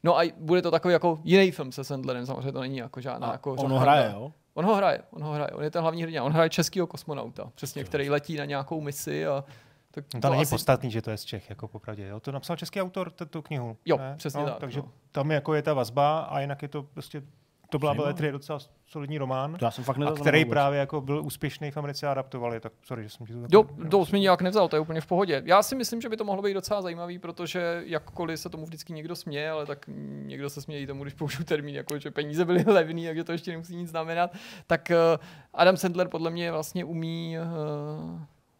No 0.02 0.18
a 0.18 0.32
bude 0.36 0.62
to 0.62 0.70
takový 0.70 0.92
jako 0.92 1.20
jiný 1.24 1.50
film 1.50 1.72
se 1.72 1.84
Sandlerem, 1.84 2.26
samozřejmě 2.26 2.52
to 2.52 2.60
není 2.60 2.76
jako 2.76 3.00
žádná 3.00 3.26
A 3.26 3.32
jako 3.32 3.50
on 3.52 3.58
žádná- 3.58 3.74
ho 3.74 3.80
hraje, 3.80 4.10
jo? 4.14 4.32
On 4.54 4.64
ho 4.64 4.74
hraje, 4.74 5.02
on 5.10 5.22
ho 5.22 5.32
hraje, 5.32 5.50
on 5.50 5.64
je 5.64 5.70
ten 5.70 5.82
hlavní 5.82 6.02
hrdina, 6.02 6.24
on 6.24 6.32
hraje 6.32 6.50
českýho 6.50 6.86
kosmonauta, 6.86 7.50
přesně, 7.54 7.84
který 7.84 8.10
letí 8.10 8.36
na 8.36 8.44
nějakou 8.44 8.80
misi 8.80 9.26
a 9.26 9.44
tak 9.90 10.04
No 10.14 10.20
to 10.20 10.30
není 10.30 10.42
asi- 10.42 10.50
podstatný, 10.50 10.90
že 10.90 11.02
to 11.02 11.10
je 11.10 11.16
z 11.16 11.24
Čech, 11.24 11.50
jako 11.50 11.68
popravdě. 11.68 12.06
Jo? 12.06 12.20
To 12.20 12.32
napsal 12.32 12.56
český 12.56 12.80
autor, 12.82 13.10
tu 13.10 13.42
knihu. 13.42 13.76
Jo, 13.84 13.96
ne? 13.98 14.14
přesně 14.16 14.40
no, 14.40 14.46
tak, 14.46 14.58
Takže 14.58 14.78
no. 14.80 14.88
tam 15.12 15.30
jako 15.30 15.54
je 15.54 15.62
ta 15.62 15.74
vazba 15.74 16.20
a 16.20 16.40
jinak 16.40 16.62
je 16.62 16.68
to 16.68 16.82
prostě, 16.82 17.22
to 17.72 17.78
byla 17.78 18.14
je 18.22 18.32
docela 18.32 18.58
solidní 18.86 19.18
román. 19.18 19.56
To 19.58 19.64
já 19.64 19.70
jsem 19.70 19.84
fakt 19.84 19.98
A 19.98 20.12
který 20.12 20.44
vůbec. 20.44 20.52
právě 20.54 20.80
jako 20.80 21.00
byl 21.00 21.22
úspěšný 21.24 21.70
v 21.70 21.76
Americe 21.76 22.06
a 22.06 22.12
adaptovali, 22.12 22.60
tak 22.60 22.72
sorry, 22.82 23.02
že 23.02 23.08
jsem 23.08 23.26
ti 23.26 23.32
to 23.32 23.38
Jo, 23.50 23.64
to 23.90 24.06
jsi 24.06 24.12
mi 24.12 24.20
nějak 24.20 24.42
nevzal, 24.42 24.68
to 24.68 24.76
je 24.76 24.80
úplně 24.80 25.00
v 25.00 25.06
pohodě. 25.06 25.42
Já 25.44 25.62
si 25.62 25.74
myslím, 25.74 26.00
že 26.00 26.08
by 26.08 26.16
to 26.16 26.24
mohlo 26.24 26.42
být 26.42 26.54
docela 26.54 26.82
zajímavý, 26.82 27.18
protože 27.18 27.82
jakkoliv 27.86 28.40
se 28.40 28.48
tomu 28.48 28.64
vždycky 28.64 28.92
někdo 28.92 29.16
směje, 29.16 29.50
ale 29.50 29.66
tak 29.66 29.86
někdo 30.26 30.50
se 30.50 30.62
směje 30.62 30.82
i 30.82 30.86
tomu, 30.86 31.02
když 31.02 31.14
použiju 31.14 31.44
termín, 31.44 31.74
jako 31.74 31.98
že 31.98 32.10
peníze 32.10 32.44
byly 32.44 32.64
levný, 32.66 33.06
takže 33.06 33.24
to 33.24 33.32
ještě 33.32 33.50
nemusí 33.50 33.76
nic 33.76 33.90
znamenat. 33.90 34.34
Tak 34.66 34.90
eh, 34.90 34.96
Adam 35.54 35.76
Sandler 35.76 36.08
podle 36.08 36.30
mě 36.30 36.52
vlastně 36.52 36.84
umí, 36.84 37.36
eh, 37.38 37.42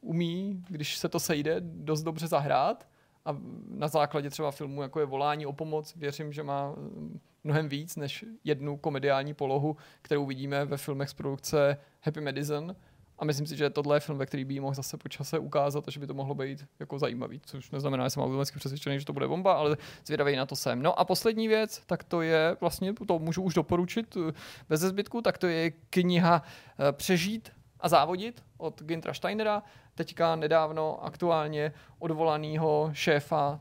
umí, 0.01 0.65
když 0.69 0.97
se 0.99 1.09
to 1.09 1.21
sejde, 1.21 1.57
dost 1.61 2.03
dobře 2.03 2.27
zahrát. 2.27 2.92
A 3.25 3.37
na 3.69 3.89
základě 3.89 4.31
třeba 4.31 4.51
filmu, 4.51 4.83
jako 4.83 5.01
je 5.01 5.07
Volání 5.07 5.47
o 5.47 5.53
pomoc, 5.53 5.97
věřím, 5.97 6.33
že 6.33 6.43
má 6.43 6.75
eh, 6.77 7.19
mnohem 7.45 7.69
víc 7.69 7.97
než 7.97 8.25
jednu 8.45 8.77
komediální 8.77 9.35
polohu, 9.35 9.77
kterou 10.03 10.27
vidíme 10.27 10.65
ve 10.65 10.77
filmech 10.77 11.09
z 11.09 11.15
produkce 11.15 11.77
Happy 12.03 12.21
Madison. 12.21 12.77
A 13.19 13.25
myslím 13.25 13.47
si, 13.47 13.57
že 13.57 13.71
tohle 13.71 13.97
je 13.97 14.01
film, 14.01 14.19
ve 14.19 14.27
který 14.27 14.45
by 14.45 14.61
mohl 14.61 14.75
zase 14.75 14.97
po 14.97 15.09
čase 15.09 15.39
ukázat 15.39 15.89
a 15.89 15.91
že 15.91 16.01
by 16.01 16.07
to 16.07 16.15
mohlo 16.15 16.35
být 16.35 16.67
jako 16.81 16.99
zajímavý, 16.99 17.41
což 17.45 17.71
neznamená, 17.71 18.07
že 18.07 18.11
jsem 18.11 18.23
automaticky 18.23 18.59
přesvědčený, 18.59 18.99
že 18.99 19.05
to 19.05 19.13
bude 19.13 19.29
bomba, 19.29 19.53
ale 19.53 19.77
zvědavý 20.07 20.37
na 20.37 20.47
to 20.47 20.57
jsem. 20.57 20.83
No 20.83 21.01
a 21.01 21.05
poslední 21.05 21.49
věc, 21.49 21.83
tak 21.87 22.05
to 22.05 22.23
je 22.23 22.57
vlastně, 22.61 22.95
to 23.07 23.19
můžu 23.19 23.43
už 23.43 23.55
doporučit 23.55 24.17
eh, 24.17 24.33
bez 24.69 24.81
zbytku, 24.81 25.23
tak 25.23 25.39
to 25.39 25.47
je 25.47 25.71
kniha 25.71 26.43
eh, 26.89 26.93
Přežít 26.93 27.51
a 27.83 27.89
závodit 27.89 28.45
od 28.57 28.83
Gintra 28.83 29.15
Steinera, 29.15 29.63
teďka 29.95 30.37
nedávno 30.37 31.05
aktuálně 31.05 31.73
odvolaného 31.99 32.91
šéfa 32.93 33.61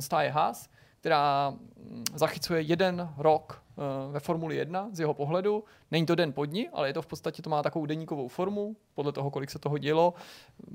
stáje 0.00 0.30
Haas, 0.30 0.70
která 1.00 1.50
hm, 1.50 2.04
zachycuje 2.14 2.60
jeden 2.60 3.14
rok 3.16 3.62
Eh, 3.80 4.12
ve 4.12 4.20
Formuli 4.20 4.56
1 4.56 4.88
z 4.92 5.00
jeho 5.00 5.14
pohledu. 5.14 5.64
Není 5.90 6.06
to 6.06 6.14
den 6.14 6.32
pod 6.32 6.44
ní, 6.44 6.68
ale 6.68 6.88
je 6.88 6.94
to 6.94 7.02
v 7.02 7.06
podstatě, 7.06 7.42
to 7.42 7.50
má 7.50 7.62
takovou 7.62 7.86
deníkovou 7.86 8.28
formu, 8.28 8.76
podle 8.94 9.12
toho, 9.12 9.30
kolik 9.30 9.50
se 9.50 9.58
toho 9.58 9.78
dělo. 9.78 10.14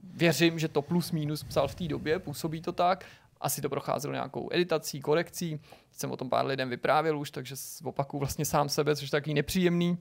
Věřím, 0.03 0.59
že 0.59 0.67
to 0.67 0.81
plus 0.81 1.11
minus 1.11 1.43
psal 1.43 1.67
v 1.67 1.75
té 1.75 1.87
době, 1.87 2.19
působí 2.19 2.61
to 2.61 2.71
tak. 2.71 3.05
Asi 3.41 3.61
to 3.61 3.69
procházelo 3.69 4.13
nějakou 4.13 4.49
editací, 4.51 5.01
korekcí. 5.01 5.59
Jsem 5.91 6.11
o 6.11 6.17
tom 6.17 6.29
pár 6.29 6.45
lidem 6.45 6.69
vyprávěl 6.69 7.19
už, 7.19 7.31
takže 7.31 7.55
opakuju 7.83 8.19
vlastně 8.19 8.45
sám 8.45 8.69
sebe, 8.69 8.95
což 8.95 9.07
je 9.07 9.11
takový 9.11 9.33
nepříjemný. 9.33 9.97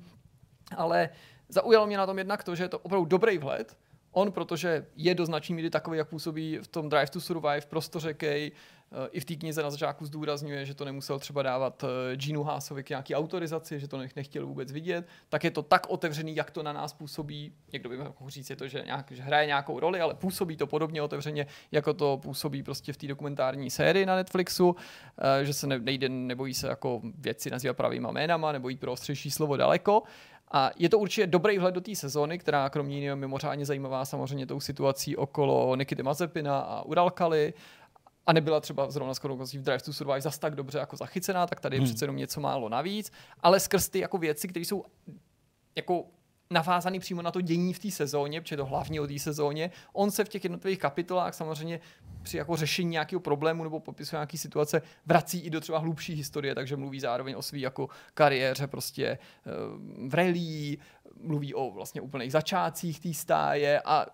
Ale 0.77 1.09
zaujalo 1.49 1.87
mě 1.87 1.97
na 1.97 2.07
tom 2.07 2.19
jednak 2.19 2.45
to, 2.45 2.55
že 2.55 2.65
je 2.65 2.69
to 2.69 2.79
opravdu 2.79 3.05
dobrý 3.05 3.39
vhled, 3.39 3.77
On, 4.15 4.33
protože 4.33 4.87
je 4.97 5.15
do 5.15 5.27
značné 5.27 5.57
míry 5.57 5.71
takový, 5.71 5.99
jak 5.99 6.09
působí 6.09 6.59
v 6.63 6.69
tom 6.69 6.89
Drive 6.89 7.11
to 7.11 7.21
Survive, 7.21 7.61
prostořekej, 7.61 8.53
eh, 8.53 9.09
i 9.11 9.21
v 9.21 9.25
té 9.25 9.35
knize 9.35 9.63
na 9.63 9.71
začátku 9.71 10.07
zdůrazňuje, 10.07 10.67
že 10.67 10.75
to 10.75 10.85
nemusel 10.85 11.19
třeba 11.19 11.43
dávat 11.43 11.85
eh, 11.85 12.17
Ginu 12.17 12.43
Haasovi 12.43 12.85
k 12.85 12.89
nějaký 12.89 13.15
autorizaci, 13.15 13.81
že 13.81 13.89
to 13.89 13.99
nechtěl 14.17 14.47
vůbec 14.47 14.73
vidět, 14.73 15.07
tak 15.29 15.45
je 15.45 15.51
to 15.51 15.63
tak 15.63 15.91
otevřený, 15.91 16.37
jak 16.37 16.51
to 16.51 16.63
na 16.63 16.73
nás 16.73 16.93
působí. 16.93 17.53
Někdo 17.73 17.89
by 17.89 17.97
mohl 17.97 18.15
říct, 18.29 18.51
je 18.51 18.57
to, 18.57 18.69
že, 18.69 18.83
nějak, 18.87 19.11
že 19.11 19.23
hraje 19.23 19.47
nějakou 19.47 19.81
roli, 19.81 20.01
ale 20.01 20.15
působí 20.15 20.57
to 20.57 20.67
podobně 20.67 21.03
otevřeně, 21.03 21.47
jako 21.73 21.95
to 21.95 22.17
působí 22.23 22.63
prostě 22.63 22.93
v 22.93 22.97
té 22.97 23.07
dokumentární 23.07 23.71
sérii 23.71 24.07
na 24.07 24.17
Netflixu, 24.17 24.77
eh, 25.19 25.45
že 25.45 25.53
se 25.53 25.67
nejde, 25.67 26.09
nebojí 26.09 26.55
se 26.55 26.69
jako 26.69 27.01
věci 27.19 27.51
nazývat 27.51 27.77
pravýma 27.77 28.13
jménama, 28.13 28.53
nebo 28.53 28.69
jít 28.69 28.81
pro 28.81 28.93
ostřejší 28.93 29.31
slovo 29.31 29.57
daleko. 29.57 30.03
A 30.57 30.71
je 30.77 30.89
to 30.89 30.99
určitě 30.99 31.27
dobrý 31.27 31.59
vhled 31.59 31.75
do 31.75 31.81
té 31.81 31.95
sezóny, 31.95 32.39
která 32.39 32.69
kromě 32.69 32.97
jiného 32.97 33.17
mimořádně 33.17 33.67
zajímavá 33.67 34.05
samozřejmě 34.05 34.47
tou 34.47 34.61
situací 34.61 35.17
okolo 35.17 35.77
Nikity 35.77 36.03
Mazepina 36.03 36.59
a 36.59 36.83
Uralkali 36.83 37.55
a 38.27 38.33
nebyla 38.33 38.61
třeba 38.61 38.91
zrovna 38.91 39.15
skoro 39.15 39.37
v 39.37 39.53
Drive 39.53 39.81
to 39.81 39.93
Survive 39.93 40.21
zas 40.21 40.39
tak 40.39 40.55
dobře 40.55 40.79
jako 40.79 40.97
zachycená, 40.97 41.47
tak 41.47 41.61
tady 41.61 41.77
je 41.77 41.81
hmm. 41.81 41.89
přece 41.89 42.05
jenom 42.05 42.17
něco 42.17 42.41
málo 42.41 42.69
navíc, 42.69 43.13
ale 43.41 43.61
skrz 43.61 43.89
ty 43.89 43.99
jako 43.99 44.19
věci, 44.19 44.49
které 44.49 44.65
jsou 44.65 44.85
jako 45.77 46.05
navázaný 46.51 47.01
přímo 47.01 47.23
na 47.23 47.31
to 47.31 47.41
dění 47.41 47.73
v 47.73 47.79
té 47.79 47.91
sezóně, 47.91 48.41
protože 48.41 48.57
to 48.57 48.67
hlavní 48.67 49.01
o 49.01 49.07
té 49.07 49.19
sezóně. 49.19 49.71
On 49.93 50.11
se 50.11 50.25
v 50.25 50.29
těch 50.29 50.45
jednotlivých 50.45 50.79
kapitolách 50.79 51.35
samozřejmě 51.35 51.81
při 52.23 52.37
jako 52.37 52.57
řešení 52.57 52.91
nějakého 52.91 53.21
problému 53.21 53.65
nebo 53.65 53.81
popisu 53.81 54.17
nějaké 54.17 54.39
situace 54.39 54.83
vrací 55.07 55.41
i 55.41 55.51
do 55.51 55.61
třeba 55.61 55.79
hlubší 55.79 56.15
historie, 56.15 56.55
takže 56.55 56.77
mluví 56.77 57.01
zároveň 57.01 57.35
o 57.37 57.43
své 57.43 57.59
jako 57.59 57.89
kariéře 58.15 58.67
prostě 58.67 59.07
eh, 59.07 59.19
v 60.09 60.15
rally, 60.15 60.79
mluví 61.21 61.55
o 61.55 61.71
vlastně 61.71 62.01
úplných 62.01 62.33
začátcích 62.33 63.01
té 63.01 63.15
stáje 63.15 63.81
a 63.85 64.07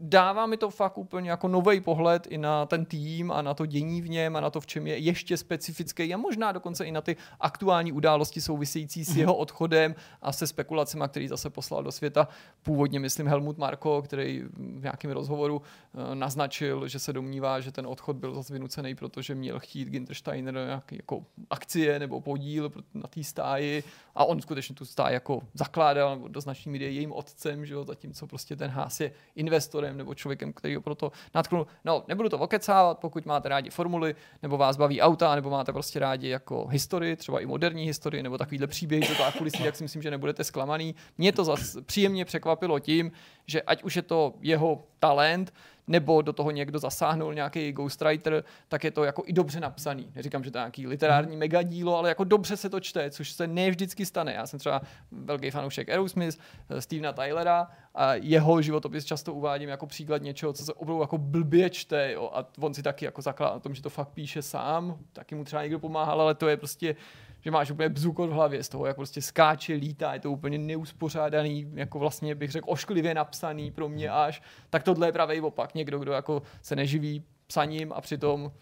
dává 0.00 0.46
mi 0.46 0.56
to 0.56 0.70
fakt 0.70 0.98
úplně 0.98 1.30
jako 1.30 1.48
nový 1.48 1.80
pohled 1.80 2.26
i 2.30 2.38
na 2.38 2.66
ten 2.66 2.84
tým 2.84 3.30
a 3.30 3.42
na 3.42 3.54
to 3.54 3.66
dění 3.66 4.02
v 4.02 4.08
něm 4.08 4.36
a 4.36 4.40
na 4.40 4.50
to, 4.50 4.60
v 4.60 4.66
čem 4.66 4.86
je 4.86 4.98
ještě 4.98 5.36
specifický 5.36 6.14
a 6.14 6.16
možná 6.16 6.52
dokonce 6.52 6.84
i 6.84 6.92
na 6.92 7.00
ty 7.00 7.16
aktuální 7.40 7.92
události 7.92 8.40
související 8.40 9.04
s 9.04 9.16
jeho 9.16 9.36
odchodem 9.36 9.94
a 10.22 10.32
se 10.32 10.46
spekulacemi, 10.46 11.04
který 11.08 11.28
zase 11.28 11.50
poslal 11.50 11.82
do 11.82 11.92
světa. 11.92 12.28
Původně, 12.62 13.00
myslím, 13.00 13.26
Helmut 13.26 13.58
Marko, 13.58 14.02
který 14.02 14.42
v 14.56 14.82
nějakém 14.82 15.10
rozhovoru 15.10 15.56
uh, 15.56 16.14
naznačil, 16.14 16.88
že 16.88 16.98
se 16.98 17.12
domnívá, 17.12 17.60
že 17.60 17.72
ten 17.72 17.86
odchod 17.86 18.16
byl 18.16 18.34
zase 18.34 18.52
vynucený, 18.52 18.94
protože 18.94 19.34
měl 19.34 19.58
chtít 19.58 19.88
Gintersteiner 19.88 20.54
nějaký 20.54 20.96
jako 20.96 21.24
akcie 21.50 21.98
nebo 21.98 22.20
podíl 22.20 22.72
na 22.94 23.08
té 23.08 23.24
stáji 23.24 23.84
a 24.14 24.24
on 24.24 24.40
skutečně 24.40 24.74
tu 24.74 24.84
stáj 24.84 25.14
jako 25.14 25.42
zakládal, 25.54 26.18
do 26.28 26.40
značné 26.40 26.72
míry 26.72 26.84
jejím 26.84 27.12
otcem, 27.12 27.66
že 27.66 27.74
jo, 27.74 27.84
zatímco 27.84 28.26
prostě 28.26 28.56
ten 28.56 28.70
Haas 28.70 29.00
je 29.00 29.12
investorem 29.34 29.87
nebo 29.96 30.14
člověkem, 30.14 30.52
který 30.52 30.74
ho 30.74 30.80
proto 30.80 31.12
natknul. 31.34 31.66
No, 31.84 32.04
nebudu 32.08 32.28
to 32.28 32.38
okecávat, 32.38 32.98
pokud 32.98 33.26
máte 33.26 33.48
rádi 33.48 33.70
formuly, 33.70 34.14
nebo 34.42 34.56
vás 34.56 34.76
baví 34.76 35.00
auta, 35.00 35.34
nebo 35.34 35.50
máte 35.50 35.72
prostě 35.72 35.98
rádi 35.98 36.28
jako 36.28 36.66
historii, 36.66 37.16
třeba 37.16 37.40
i 37.40 37.46
moderní 37.46 37.84
historii, 37.84 38.22
nebo 38.22 38.38
takovýhle 38.38 38.66
příběhy, 38.66 39.08
to 39.08 39.14
tak 39.14 39.38
kulisí, 39.38 39.64
tak 39.64 39.76
si 39.76 39.84
myslím, 39.84 40.02
že 40.02 40.10
nebudete 40.10 40.44
zklamaný. 40.44 40.94
Mě 41.18 41.32
to 41.32 41.44
zase 41.44 41.82
příjemně 41.82 42.24
překvapilo 42.24 42.78
tím, 42.78 43.12
že 43.46 43.62
ať 43.62 43.82
už 43.82 43.96
je 43.96 44.02
to 44.02 44.34
jeho 44.40 44.84
talent, 44.98 45.52
nebo 45.88 46.22
do 46.22 46.32
toho 46.32 46.50
někdo 46.50 46.78
zasáhnul, 46.78 47.34
nějaký 47.34 47.72
ghostwriter, 47.72 48.44
tak 48.68 48.84
je 48.84 48.90
to 48.90 49.04
jako 49.04 49.22
i 49.26 49.32
dobře 49.32 49.60
napsaný. 49.60 50.12
Neříkám, 50.14 50.44
že 50.44 50.50
to 50.50 50.58
je 50.58 50.60
nějaký 50.60 50.86
literární 50.86 51.30
mhm. 51.30 51.38
megadílo, 51.38 51.96
ale 51.96 52.08
jako 52.08 52.24
dobře 52.24 52.56
se 52.56 52.68
to 52.68 52.80
čte, 52.80 53.10
což 53.10 53.30
se 53.30 53.46
ne 53.46 53.70
vždycky 53.70 54.06
stane. 54.06 54.32
Já 54.32 54.46
jsem 54.46 54.58
třeba 54.58 54.80
velký 55.12 55.50
fanoušek 55.50 55.88
Aerosmith, 55.88 56.38
eh, 56.70 56.80
Stevena 56.80 57.12
Tylera 57.12 57.68
a 57.94 58.14
jeho 58.14 58.62
životopis 58.62 59.04
často 59.04 59.34
uvádím 59.34 59.68
jako 59.68 59.86
příklad 59.86 60.22
něčeho, 60.22 60.52
co 60.52 60.64
se 60.64 60.72
opravdu 60.72 61.00
jako 61.00 61.18
blbě 61.18 61.70
čte 61.70 62.12
jo, 62.12 62.30
a 62.34 62.46
on 62.60 62.74
si 62.74 62.82
taky 62.82 63.04
jako 63.04 63.22
zakládá 63.22 63.54
na 63.54 63.60
tom, 63.60 63.74
že 63.74 63.82
to 63.82 63.90
fakt 63.90 64.08
píše 64.08 64.42
sám, 64.42 64.98
taky 65.12 65.34
mu 65.34 65.44
třeba 65.44 65.62
někdo 65.62 65.78
pomáhal, 65.78 66.20
ale 66.20 66.34
to 66.34 66.48
je 66.48 66.56
prostě 66.56 66.96
že 67.40 67.50
máš 67.50 67.70
úplně 67.70 67.88
bzukot 67.88 68.30
v 68.30 68.32
hlavě 68.32 68.62
z 68.62 68.68
toho, 68.68 68.86
jak 68.86 68.96
prostě 68.96 69.22
skáče, 69.22 69.72
lítá, 69.72 70.14
je 70.14 70.20
to 70.20 70.30
úplně 70.30 70.58
neuspořádaný, 70.58 71.70
jako 71.74 71.98
vlastně 71.98 72.34
bych 72.34 72.50
řekl 72.50 72.70
ošklivě 72.70 73.14
napsaný 73.14 73.70
pro 73.70 73.88
mě 73.88 74.10
až, 74.10 74.42
tak 74.70 74.82
tohle 74.82 75.08
je 75.08 75.12
pravý 75.12 75.40
opak. 75.40 75.74
Někdo, 75.74 75.98
kdo 75.98 76.12
jako 76.12 76.42
se 76.62 76.76
neživí 76.76 77.24
psaním 77.46 77.92
a 77.92 78.00
přitom, 78.00 78.52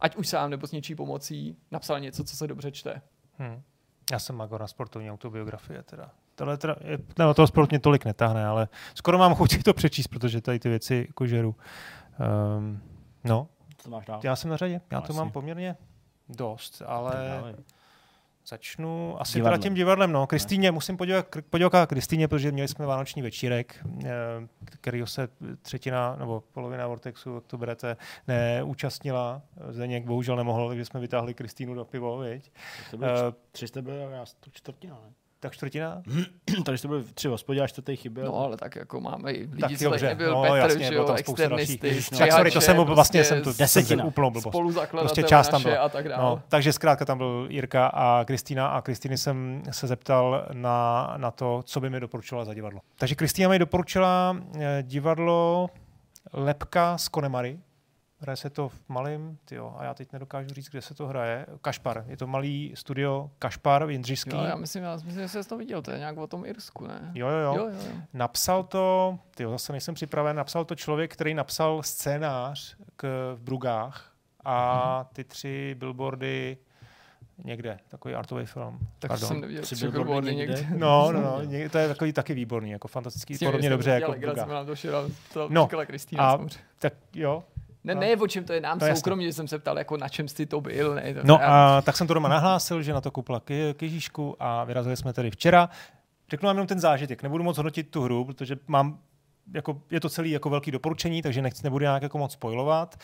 ať 0.00 0.16
už 0.16 0.28
sám 0.28 0.50
nebo 0.50 0.66
s 0.66 0.72
něčí 0.72 0.94
pomocí, 0.94 1.56
napsal 1.70 2.00
něco, 2.00 2.24
co 2.24 2.36
se 2.36 2.46
dobře 2.46 2.72
čte. 2.72 3.02
Hmm. 3.38 3.62
Já 4.12 4.18
jsem 4.18 4.36
magor 4.36 4.60
na 4.60 4.66
sportovní 4.66 5.10
autobiografie 5.10 5.82
teda. 5.82 6.10
Tohle 6.34 6.56
teda, 6.56 6.76
je, 6.80 6.98
no, 7.18 7.34
toho 7.34 7.46
sport 7.46 7.70
mě 7.70 7.78
tolik 7.78 8.04
netáhne, 8.04 8.46
ale 8.46 8.68
skoro 8.94 9.18
mám 9.18 9.34
chuť 9.34 9.62
to 9.62 9.74
přečíst, 9.74 10.06
protože 10.06 10.40
tady 10.40 10.58
ty 10.58 10.68
věci 10.68 11.04
jako 11.08 11.26
žeru. 11.26 11.56
Um, 12.58 12.82
no, 13.24 13.48
co 13.78 13.90
máš 13.90 14.06
dál? 14.06 14.20
Já 14.24 14.36
jsem 14.36 14.50
na 14.50 14.56
řadě, 14.56 14.80
já 14.90 15.00
no, 15.00 15.06
to 15.06 15.12
mám 15.12 15.30
poměrně 15.30 15.76
dost, 16.28 16.82
ale 16.86 17.54
Začnu 18.48 19.20
asi 19.20 19.38
Divadle. 19.38 19.58
teda 19.58 19.62
tím 19.62 19.74
divadlem. 19.74 20.12
No. 20.12 20.26
Kristýně, 20.26 20.70
musím 20.72 20.96
poděkovat, 20.96 21.44
poděkovat 21.50 21.88
Kristýně, 21.88 22.28
protože 22.28 22.52
měli 22.52 22.68
jsme 22.68 22.86
vánoční 22.86 23.22
večírek, 23.22 23.86
eh, 24.04 24.10
kterýho 24.64 25.06
se 25.06 25.28
třetina 25.62 26.16
nebo 26.16 26.42
polovina 26.52 26.86
Vortexu, 26.86 27.34
jak 27.34 27.46
to 27.46 27.58
berete, 27.58 27.96
neúčastnila. 28.28 29.42
Zdeněk 29.68 30.04
bohužel 30.04 30.36
nemohl, 30.36 30.68
takže 30.68 30.84
jsme 30.84 31.00
vytáhli 31.00 31.34
Kristýnu 31.34 31.74
do 31.74 31.84
pivo, 31.84 32.18
viď? 32.18 32.52
To 32.90 32.96
bylo 32.96 33.10
uh, 33.12 33.34
tři 33.52 33.68
jste 33.68 33.82
byli, 33.82 33.96
já 34.12 34.24
to 34.40 34.50
čtvrtina, 34.50 35.00
ne? 35.04 35.12
Tak 35.40 35.52
čtvrtina? 35.52 36.02
Tady 36.64 36.78
jste 36.78 36.88
byli 36.88 37.04
tři 37.14 37.28
hospodě 37.28 37.60
a 37.60 37.66
čtvrtý 37.66 37.96
chyběl. 37.96 38.26
No, 38.26 38.34
ale 38.34 38.56
tak 38.56 38.76
jako 38.76 39.00
máme 39.00 39.32
i 39.32 39.40
lidi, 39.40 39.60
tak 39.60 39.78
co 39.78 39.90
tady 39.90 40.02
nebyl, 40.02 40.30
no, 40.30 40.42
Petr, 40.42 40.56
jasně, 40.56 40.84
že 40.84 40.94
jo, 40.94 41.14
externisty, 41.14 42.02
no. 42.12 42.18
Tak 42.18 42.32
sorry, 42.32 42.50
to 42.50 42.60
jsem 42.60 42.76
prostě 42.76 42.94
vlastně 42.94 43.24
jsem 43.24 43.42
to 43.42 43.52
desetina. 43.52 44.04
úplnou 44.04 44.30
blbost. 44.30 44.58
Prostě 44.90 45.22
část 45.22 45.48
tam 45.48 45.62
byla. 45.62 45.78
a 45.78 45.88
tak 45.88 46.08
dále. 46.08 46.22
No, 46.22 46.42
takže 46.48 46.72
zkrátka 46.72 47.04
tam 47.04 47.18
byl 47.18 47.46
Jirka 47.50 47.86
a 47.86 48.24
Kristýna 48.24 48.68
a 48.68 48.80
Kristýny 48.80 49.18
jsem 49.18 49.62
se 49.70 49.86
zeptal 49.86 50.46
na, 50.52 51.14
na 51.16 51.30
to, 51.30 51.62
co 51.64 51.80
by 51.80 51.90
mi 51.90 52.00
doporučila 52.00 52.44
za 52.44 52.54
divadlo. 52.54 52.80
Takže 52.96 53.14
Kristýna 53.14 53.48
mi 53.48 53.58
doporučila 53.58 54.36
eh, 54.58 54.82
divadlo 54.82 55.68
Lepka 56.32 56.98
z 56.98 57.08
Konemary, 57.08 57.58
Hraje 58.20 58.36
se 58.36 58.50
to 58.50 58.68
v 58.68 58.88
malém, 58.88 59.38
tyjo, 59.44 59.74
a 59.78 59.84
já 59.84 59.94
teď 59.94 60.12
nedokážu 60.12 60.48
říct, 60.48 60.68
kde 60.68 60.82
se 60.82 60.94
to 60.94 61.06
hraje. 61.06 61.46
Kašpar, 61.62 62.04
je 62.08 62.16
to 62.16 62.26
malý 62.26 62.72
studio 62.74 63.30
Kašpar 63.38 63.86
v 63.86 63.90
Jindřišský. 63.90 64.36
Jo, 64.36 64.44
já 64.44 64.56
myslím, 64.56 64.84
já 64.84 64.94
myslím, 64.94 65.14
že 65.14 65.28
jsi 65.28 65.48
to 65.48 65.56
viděl, 65.56 65.82
to 65.82 65.90
je 65.90 65.98
nějak 65.98 66.16
o 66.16 66.26
tom 66.26 66.46
Irsku, 66.46 66.86
ne? 66.86 67.12
Jo, 67.14 67.28
jo, 67.28 67.38
jo. 67.38 67.54
jo, 67.56 67.68
jo, 67.68 67.80
jo. 67.86 67.92
Napsal 68.12 68.62
to, 68.62 69.18
tyjo, 69.34 69.50
zase 69.50 69.72
nejsem 69.72 69.94
připraven, 69.94 70.36
napsal 70.36 70.64
to 70.64 70.74
člověk, 70.74 71.12
který 71.12 71.34
napsal 71.34 71.82
scénář 71.82 72.76
k, 72.96 73.34
v 73.34 73.42
Brugách 73.42 74.12
a 74.44 74.98
mhm. 74.98 75.08
ty 75.12 75.24
tři 75.24 75.76
billboardy 75.78 76.58
někde, 77.44 77.78
takový 77.88 78.14
artový 78.14 78.46
film. 78.46 78.78
Tak 78.98 79.08
Pardon. 79.08 79.28
jsem 79.28 79.40
neviděl 79.40 79.62
tři 79.62 79.88
billboardy 79.88 80.36
někde. 80.36 80.54
někde. 80.54 80.78
No, 80.78 81.12
no, 81.12 81.20
no, 81.20 81.40
to 81.70 81.78
je 81.78 81.88
takový 81.88 82.12
taky 82.12 82.34
výborný, 82.34 82.70
jako 82.70 82.88
fantastický, 82.88 83.38
podobně 83.38 83.70
dobře 83.70 83.90
jako 83.90 84.12
v 84.12 84.18
Brugách. 84.18 84.48
To 85.32 85.48
no, 85.50 85.68
a, 86.18 86.38
tak 86.78 86.92
jo, 87.14 87.44
ne, 87.84 87.94
ne, 87.94 88.16
o 88.16 88.26
čem 88.26 88.44
to 88.44 88.52
je 88.52 88.60
nám 88.60 88.78
to 88.78 88.86
soukromně, 88.94 89.26
že 89.26 89.32
jsem 89.32 89.48
se 89.48 89.58
ptal, 89.58 89.78
jako 89.78 89.96
na 89.96 90.08
čem 90.08 90.28
jsi 90.28 90.46
to 90.46 90.60
byl. 90.60 90.94
Ne, 90.94 91.14
to 91.14 91.20
no 91.24 91.38
a 91.42 91.82
tak 91.82 91.96
jsem 91.96 92.06
to 92.06 92.14
doma 92.14 92.28
nahlásil, 92.28 92.82
že 92.82 92.92
na 92.92 93.00
to 93.00 93.10
koupila 93.10 93.40
k, 93.40 93.74
k 93.76 93.82
Ježíšku 93.82 94.36
a 94.38 94.64
vyrazili 94.64 94.96
jsme 94.96 95.12
tady 95.12 95.30
včera. 95.30 95.68
Řeknu 96.30 96.46
vám 96.46 96.56
jenom 96.56 96.66
ten 96.66 96.80
zážitek, 96.80 97.22
nebudu 97.22 97.44
moc 97.44 97.56
hodnotit 97.56 97.90
tu 97.90 98.02
hru, 98.02 98.24
protože 98.24 98.56
mám 98.66 98.98
jako, 99.54 99.82
je 99.90 100.00
to 100.00 100.08
celý 100.08 100.30
jako 100.30 100.50
velký 100.50 100.70
doporučení, 100.70 101.22
takže 101.22 101.42
nechci, 101.42 101.64
nebudu 101.64 101.82
nějak 101.82 102.02
jako 102.02 102.18
moc 102.18 102.32
spojovat. 102.32 102.96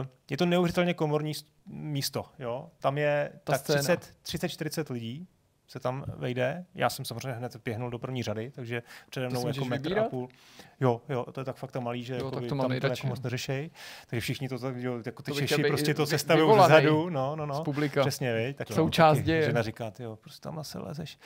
Uh, 0.00 0.06
je 0.30 0.36
to 0.36 0.46
neuvěřitelně 0.46 0.94
komorní 0.94 1.32
místo. 1.66 2.24
Jo? 2.38 2.70
Tam 2.78 2.98
je 2.98 3.32
Ta 3.44 3.58
tak 3.58 3.62
30-40 3.62 4.92
lidí, 4.92 5.28
se 5.72 5.80
tam 5.80 6.04
vejde. 6.16 6.64
Já 6.74 6.90
jsem 6.90 7.04
samozřejmě 7.04 7.32
hned 7.32 7.56
běhnul 7.64 7.90
do 7.90 7.98
první 7.98 8.22
řady, 8.22 8.50
takže 8.50 8.82
přede 9.10 9.28
mnou 9.28 9.46
jako 9.46 9.64
metr 9.64 9.82
vybírat? 9.82 10.06
a 10.06 10.08
půl. 10.08 10.28
Jo, 10.82 11.00
jo, 11.08 11.24
to 11.32 11.40
je 11.40 11.44
tak 11.44 11.56
fakt 11.56 11.70
tam 11.72 11.84
malý, 11.84 12.04
že 12.04 12.12
Jo, 12.12 12.18
jako 12.18 12.30
tak 12.30 12.42
by 12.42 12.48
to 12.48 12.54
mám 12.54 12.70
tam 12.70 12.80
to 12.80 12.86
jako 12.86 13.06
moc 13.06 13.22
neřešej. 13.22 13.70
Takže 14.06 14.20
všichni 14.20 14.48
to, 14.48 14.58
tak, 14.58 14.76
jo, 14.76 15.00
jako 15.06 15.22
ty 15.22 15.32
To 15.32 15.40
Češi 15.40 15.62
prostě 15.62 15.94
to 15.94 16.06
sestavují 16.06 16.58
vzadu. 16.58 17.10
No, 17.10 17.36
no, 17.36 17.44
Z 17.46 17.48
no. 17.58 17.64
publika. 17.64 18.00
Přesně, 18.00 18.32
vej, 18.32 18.54
tak 18.54 18.72
Součást 18.72 19.16
taky 19.16 19.26
děje. 19.26 19.42
Žena 19.42 19.62
říká, 19.62 19.90
ty 19.90 20.02
jo, 20.02 20.16
prostě 20.16 20.40
tam 20.40 20.64
se 20.64 20.78
lezeš. 20.78 21.18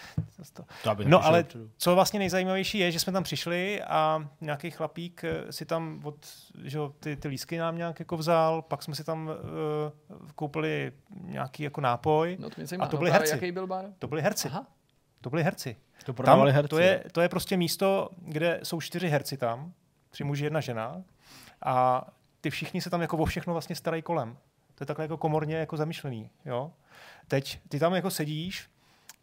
To- 0.52 0.62
To 0.84 0.96
No 1.04 1.24
ale 1.24 1.42
dopředu. 1.42 1.70
co 1.76 1.94
vlastně 1.94 2.18
nejzajímavější 2.18 2.78
je, 2.78 2.90
že 2.92 3.00
jsme 3.00 3.12
tam 3.12 3.22
přišli 3.22 3.82
a 3.82 4.28
nějaký 4.40 4.70
chlapík 4.70 5.24
eh, 5.24 5.52
si 5.52 5.64
tam 5.64 6.00
od, 6.04 6.16
že 6.64 6.78
jo, 6.78 6.92
ty, 7.00 7.16
ty 7.16 7.28
lísky 7.28 7.58
nám 7.58 7.76
nějak 7.76 7.98
jako 7.98 8.16
vzal, 8.16 8.62
pak 8.62 8.82
jsme 8.82 8.94
si 8.94 9.04
tam 9.04 9.26
uh, 9.28 9.32
koupili 10.34 10.92
nějaký 11.22 11.62
jako 11.62 11.80
nápoj. 11.80 12.36
No 12.40 12.50
to 12.50 12.54
mě 12.56 12.66
zajímá. 12.66 12.84
A 12.84 12.88
to 12.88 12.96
byli 12.96 13.10
herci. 13.10 13.34
Jaký 13.34 13.52
byl 13.52 13.66
bar? 13.66 13.84
To 13.98 14.08
byli 14.08 14.22
herci. 14.22 14.48
Aha. 14.48 14.66
To 15.26 15.30
byli 15.30 15.42
herci. 15.42 15.76
To 16.04 16.12
Tam, 16.12 16.46
herci. 16.46 16.68
to, 16.68 16.78
je, 16.78 17.04
to 17.12 17.20
je 17.20 17.28
prostě 17.28 17.56
místo, 17.56 18.08
kde 18.16 18.60
jsou 18.62 18.80
čtyři 18.80 19.08
herci 19.08 19.36
tam, 19.36 19.72
tři 20.10 20.24
muži, 20.24 20.44
jedna 20.44 20.60
žena 20.60 21.02
a 21.64 22.06
ty 22.40 22.50
všichni 22.50 22.80
se 22.80 22.90
tam 22.90 23.00
jako 23.00 23.16
o 23.16 23.24
všechno 23.24 23.52
vlastně 23.52 23.76
starají 23.76 24.02
kolem. 24.02 24.36
To 24.74 24.82
je 24.82 24.86
takhle 24.86 25.04
jako 25.04 25.16
komorně 25.16 25.56
jako 25.56 25.76
zamýšlený. 25.76 26.30
Jo? 26.44 26.72
Teď 27.28 27.60
ty 27.68 27.78
tam 27.78 27.94
jako 27.94 28.10
sedíš 28.10 28.68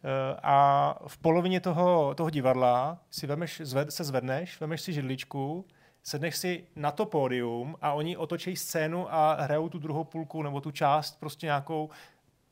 eh, 0.03 0.39
a 0.43 0.95
v 1.07 1.17
polovině 1.17 1.59
toho, 1.59 2.15
toho 2.15 2.29
divadla 2.29 2.99
si 3.11 3.27
vemeš, 3.27 3.61
zved, 3.63 3.91
se 3.91 4.03
zvedneš, 4.03 4.59
vemeš 4.59 4.81
si 4.81 4.93
židličku, 4.93 5.65
sedneš 6.03 6.35
si 6.35 6.67
na 6.75 6.91
to 6.91 7.05
pódium 7.05 7.75
a 7.81 7.93
oni 7.93 8.17
otočí 8.17 8.55
scénu 8.55 9.13
a 9.13 9.33
hrajou 9.41 9.69
tu 9.69 9.79
druhou 9.79 10.03
půlku 10.03 10.43
nebo 10.43 10.61
tu 10.61 10.71
část 10.71 11.19
prostě 11.19 11.45
nějakou 11.45 11.89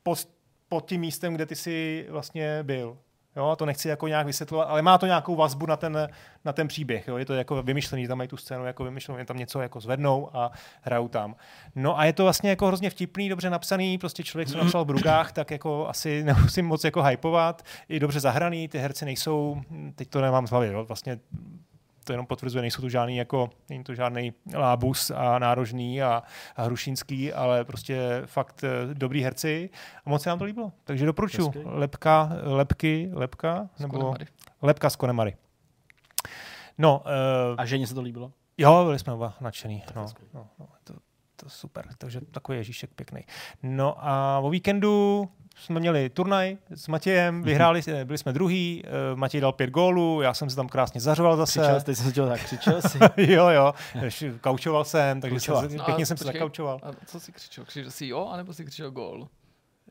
pod, 0.04 0.28
pod 0.70 0.90
tím 0.90 1.02
místem, 1.02 1.34
kde 1.34 1.46
ty 1.46 1.56
jsi 1.56 2.08
vlastně 2.10 2.64
byl. 2.64 2.98
Jo, 3.36 3.56
to 3.56 3.66
nechci 3.66 3.90
jako 3.90 4.08
nějak 4.08 4.26
vysvětlovat, 4.26 4.64
ale 4.66 4.82
má 4.82 4.98
to 4.98 5.06
nějakou 5.06 5.36
vazbu 5.36 5.66
na 5.66 5.78
ten, 5.78 6.10
na 6.46 6.54
ten 6.54 6.68
příběh. 6.68 7.08
Jo? 7.08 7.18
Je 7.18 7.26
to 7.26 7.34
jako 7.34 7.64
vymyšlený, 7.64 8.04
že 8.04 8.08
tam 8.08 8.18
mají 8.18 8.28
tu 8.28 8.38
scénu 8.38 8.66
jako 8.66 8.84
vymyšlenou, 8.84 9.26
tam 9.26 9.38
něco 9.38 9.62
jako 9.62 9.80
zvednou 9.80 10.30
a 10.34 10.52
hrajou 10.82 11.08
tam. 11.08 11.36
No 11.76 12.00
a 12.00 12.06
je 12.06 12.14
to 12.14 12.24
vlastně 12.24 12.50
jako 12.50 12.68
hrozně 12.68 12.90
vtipný, 12.90 13.30
dobře 13.30 13.50
napsaný, 13.50 13.98
prostě 13.98 14.24
člověk 14.24 14.50
se 14.50 14.58
napsal 14.58 14.84
v 14.84 14.88
brugách, 14.88 15.32
tak 15.32 15.52
jako 15.52 15.88
asi 15.88 16.24
nemusím 16.26 16.66
moc 16.66 16.84
jako 16.84 17.04
hypovat. 17.04 17.62
I 17.90 18.00
dobře 18.00 18.20
zahraný, 18.20 18.68
ty 18.68 18.80
herci 18.80 19.06
nejsou, 19.06 19.62
teď 19.96 20.10
to 20.10 20.22
nemám 20.22 20.48
z 20.48 20.50
hlavy, 20.50 20.68
jo? 20.68 20.86
vlastně 20.86 21.20
to 22.04 22.14
jenom 22.14 22.26
potvrzuje, 22.26 22.62
nejsou 22.62 22.82
to 22.82 22.90
žádný 22.90 23.18
jako, 23.18 23.50
není 23.70 23.84
to 23.84 23.96
žádný 23.96 24.34
lábus 24.56 25.12
a 25.12 25.40
nárožný 25.40 26.02
a, 26.02 26.24
a 26.56 26.64
hrušínský, 26.64 27.34
ale 27.34 27.64
prostě 27.66 28.22
fakt 28.26 28.64
eh, 28.64 28.94
dobrý 28.94 29.24
herci 29.24 29.70
a 30.06 30.10
moc 30.10 30.22
se 30.22 30.30
nám 30.30 30.40
to 30.40 30.46
líbilo. 30.46 30.72
Takže 30.84 31.06
doporučuji. 31.06 31.46
Hezky. 31.46 31.62
Lepka, 31.66 32.30
lepky, 32.44 33.10
lepka, 33.14 33.70
Z 33.76 33.82
nebo 33.82 34.16
lepka 34.62 34.90
z 34.90 34.96
Konemary. 34.96 35.36
No, 36.78 37.04
uh, 37.06 37.56
A 37.58 37.66
ženě 37.66 37.88
se 37.88 37.94
to 37.96 38.02
líbilo? 38.02 38.32
jo, 38.58 38.84
byli 38.86 39.00
jsme 39.00 39.14
oba 39.14 39.34
nadšený. 39.42 39.84
No, 39.96 40.06
no, 40.34 40.48
no, 40.60 40.68
to, 40.84 40.94
to 41.44 41.50
super, 41.50 41.86
takže 41.98 42.22
takový 42.32 42.58
Ježíšek 42.58 42.90
pěkný. 42.96 43.22
No 43.64 43.96
a 43.98 44.40
o 44.40 44.50
víkendu 44.50 45.30
jsme 45.58 45.80
měli 45.80 46.10
turnaj 46.10 46.58
s 46.76 46.88
Matějem, 46.88 47.44
vyhráli, 47.44 47.82
eh, 47.88 48.06
byli 48.06 48.18
jsme 48.18 48.34
druhý, 48.34 48.84
eh, 48.86 49.16
Matěj 49.16 49.42
dal 49.42 49.52
pět 49.52 49.70
gólů, 49.70 50.22
já 50.22 50.34
jsem 50.34 50.50
se 50.50 50.56
tam 50.56 50.68
krásně 50.68 51.02
zařoval 51.02 51.38
zase. 51.38 51.60
Křičel, 51.60 51.82
teď 51.82 51.98
jsem 51.98 52.12
chtěl 52.12 52.28
tak, 52.28 52.44
křičel 52.44 52.82
si. 52.82 53.00
jo, 53.18 53.48
jo, 53.48 53.74
kaučoval 54.42 54.86
jsem, 54.86 55.22
takže 55.22 55.40
jsem, 55.40 55.56
No 55.78 55.84
a 55.84 55.86
pěkně 55.86 56.06
jsem 56.06 56.18
se 56.18 56.24
zakaučoval. 56.24 56.80
A 56.84 56.92
co 57.06 57.20
jsi 57.20 57.32
křičel? 57.32 57.66
Křičel 57.66 57.92
jsi 57.92 58.08
jo, 58.08 58.26
anebo 58.26 58.54
jsi 58.54 58.66
křičel 58.66 58.92
gól? 58.92 59.28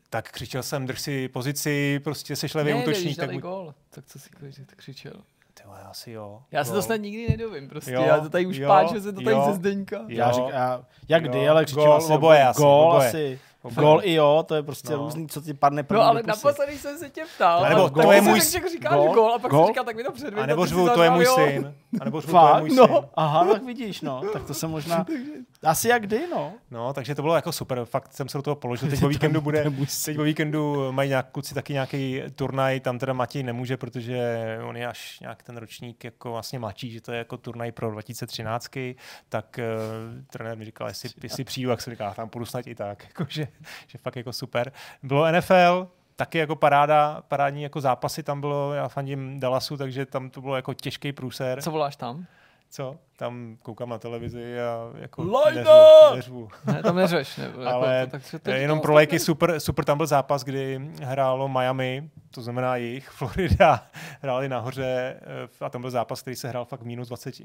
Tak 0.09 0.31
křičel 0.31 0.63
jsem, 0.63 0.85
drž 0.85 1.01
si 1.01 1.29
pozici, 1.29 1.99
prostě 2.03 2.35
seš 2.35 2.53
levý 2.53 2.73
ne, 2.73 2.81
útočník. 2.81 3.05
když 3.05 3.15
Tak 3.15 3.37
gól. 3.37 3.73
Tak 3.89 4.05
co 4.05 4.19
jsi 4.19 4.29
křičel? 4.75 5.13
Křičel? 5.61 5.63
Ty 5.63 5.67
vole, 5.67 5.79
asi 5.89 6.11
jo. 6.11 6.39
Já 6.51 6.63
se 6.63 6.73
to 6.73 6.81
snad 6.81 6.95
nikdy 6.95 7.27
nedovím, 7.29 7.69
prostě. 7.69 7.91
Jo, 7.91 8.01
já 8.01 8.19
to 8.19 8.29
tady 8.29 8.45
už 8.45 8.57
jo, 8.57 8.67
páču, 8.67 9.01
se 9.01 9.11
to 9.13 9.21
tady 9.21 9.35
jo. 9.35 9.43
ze 9.47 9.53
Zdeňka. 9.53 9.97
Jo. 9.97 10.03
Já 10.07 10.31
říkám, 10.31 10.49
já, 10.51 10.81
jak 11.09 11.23
kdy, 11.23 11.43
Jo. 11.43 11.51
ale 11.51 11.65
křičel 11.65 11.83
Gól, 11.83 11.93
asi 11.93 12.13
oboje 12.13 12.43
asi, 12.47 12.61
gól 12.61 12.91
oboje. 12.91 13.07
asi. 13.07 13.39
Gól 13.75 14.01
i 14.03 14.13
jo, 14.13 14.43
to 14.47 14.55
je 14.55 14.63
prostě 14.63 14.89
No. 14.93 14.97
různý, 14.97 15.27
co 15.27 15.41
ti 15.41 15.53
padne 15.53 15.83
první 15.83 16.01
No 16.03 16.07
ale 16.09 16.21
naposledy 16.25 16.77
jsem 16.77 16.97
se 16.97 17.09
tě 17.09 17.23
ptal. 17.35 17.65
A 17.65 17.69
nebo 17.69 17.89
to 17.89 18.01
tak 18.01 18.11
je 18.11 18.21
můj 18.21 18.41
říkáš 18.41 18.93
gól? 18.95 19.13
gól, 19.13 19.33
a 19.33 19.39
pak 19.39 19.51
jsi 19.51 19.57
říkal, 19.67 19.83
tak 19.85 19.95
mi 19.95 20.03
to 20.03 20.11
předvěď. 20.11 20.43
A 20.43 20.45
nebo 20.45 20.65
řvu, 20.65 20.89
to 20.89 21.03
je 21.03 21.09
můj 21.09 21.25
syn. 21.25 21.75
A 21.99 22.05
nebo 22.05 22.21
řvu, 22.21 22.31
to 22.31 22.55
je 22.55 22.59
můj 22.59 22.69
no. 22.75 22.87
syn. 22.87 22.95
Aha, 23.15 23.45
tak 23.45 23.63
vidíš, 23.63 24.01
no. 24.01 24.21
Tak 24.33 24.43
to 24.43 24.53
se 24.53 24.67
možná... 24.67 25.05
Asi 25.63 25.87
jak 25.87 26.01
kdy, 26.01 26.27
no. 26.31 26.53
No, 26.71 26.93
takže 26.93 27.15
to 27.15 27.21
bylo 27.21 27.35
jako 27.35 27.51
super, 27.51 27.85
fakt 27.85 28.13
jsem 28.13 28.29
se 28.29 28.37
do 28.37 28.41
toho 28.41 28.55
položil. 28.55 28.89
Teď 28.89 29.03
o 29.03 29.07
víkendu 29.07 29.41
bude, 29.41 29.65
teď 30.05 30.19
o 30.19 30.23
víkendu 30.23 30.91
mají 30.91 31.09
nějak 31.09 31.31
kluci 31.31 31.53
taky 31.53 31.73
nějaký 31.73 32.21
turnaj, 32.35 32.79
tam 32.79 32.99
teda 32.99 33.13
Matěj 33.13 33.43
nemůže, 33.43 33.77
protože 33.77 34.59
on 34.63 34.77
je 34.77 34.87
až 34.87 35.19
nějak 35.19 35.43
ten 35.43 35.57
ročník 35.57 36.03
jako 36.03 36.31
vlastně 36.31 36.59
mladší, 36.59 36.91
že 36.91 37.01
to 37.01 37.11
je 37.11 37.17
jako 37.17 37.37
turnaj 37.37 37.71
pro 37.71 37.91
2013, 37.91 38.67
tak 39.29 39.59
uh, 39.59 40.23
trenér 40.27 40.57
mi 40.57 40.65
říkal, 40.65 40.87
jestli, 40.87 41.09
jestli 41.23 41.43
přijdu, 41.43 41.69
jak 41.69 41.81
se 41.81 41.91
říká, 41.91 42.13
tam 42.13 42.29
půjdu 42.29 42.45
snad 42.45 42.67
i 42.67 42.75
tak, 42.75 43.03
jako, 43.07 43.25
že, 43.29 43.47
že 43.87 43.97
fakt 43.97 44.15
jako 44.15 44.33
super. 44.33 44.71
Bylo 45.03 45.31
NFL, 45.31 45.87
taky 46.21 46.37
jako 46.37 46.55
paráda, 46.55 47.21
parádní 47.27 47.63
jako 47.63 47.81
zápasy 47.81 48.23
tam 48.23 48.41
bylo, 48.41 48.73
já 48.73 48.87
fandím 48.87 49.39
Dallasu, 49.39 49.77
takže 49.77 50.05
tam 50.05 50.29
to 50.29 50.41
bylo 50.41 50.55
jako 50.55 50.73
těžký 50.73 51.13
průser. 51.13 51.61
Co 51.61 51.71
voláš 51.71 51.95
tam? 51.95 52.25
Co? 52.69 52.97
Tam 53.15 53.57
koukám 53.61 53.89
na 53.89 53.97
televizi 53.97 54.59
a 54.59 54.91
jako 54.95 55.23
Lajda! 55.23 55.61
neřvu, 55.61 56.15
neřvu. 56.15 56.49
Ne, 56.65 56.83
tam 56.83 56.95
neřeš. 56.95 57.37
Ne, 57.37 57.47
Ale 57.65 57.95
jako, 57.95 58.11
tak, 58.11 58.41
to, 58.43 58.51
Jenom 58.51 58.79
pro 58.79 58.93
lajky 58.93 59.19
super, 59.19 59.59
super 59.59 59.85
tam 59.85 59.97
byl 59.97 60.07
zápas, 60.07 60.43
kdy 60.43 60.91
hrálo 61.01 61.47
Miami, 61.47 62.09
to 62.31 62.41
znamená 62.41 62.75
jich, 62.75 63.09
Florida, 63.17 63.85
hráli 64.21 64.49
nahoře 64.49 65.19
eh, 65.21 65.65
a 65.65 65.69
tam 65.69 65.81
byl 65.81 65.91
zápas, 65.91 66.21
který 66.21 66.35
se 66.35 66.49
hrál 66.49 66.65
fakt 66.65 66.81
v 66.81 66.85
minus 66.85 67.07
20. 67.07 67.35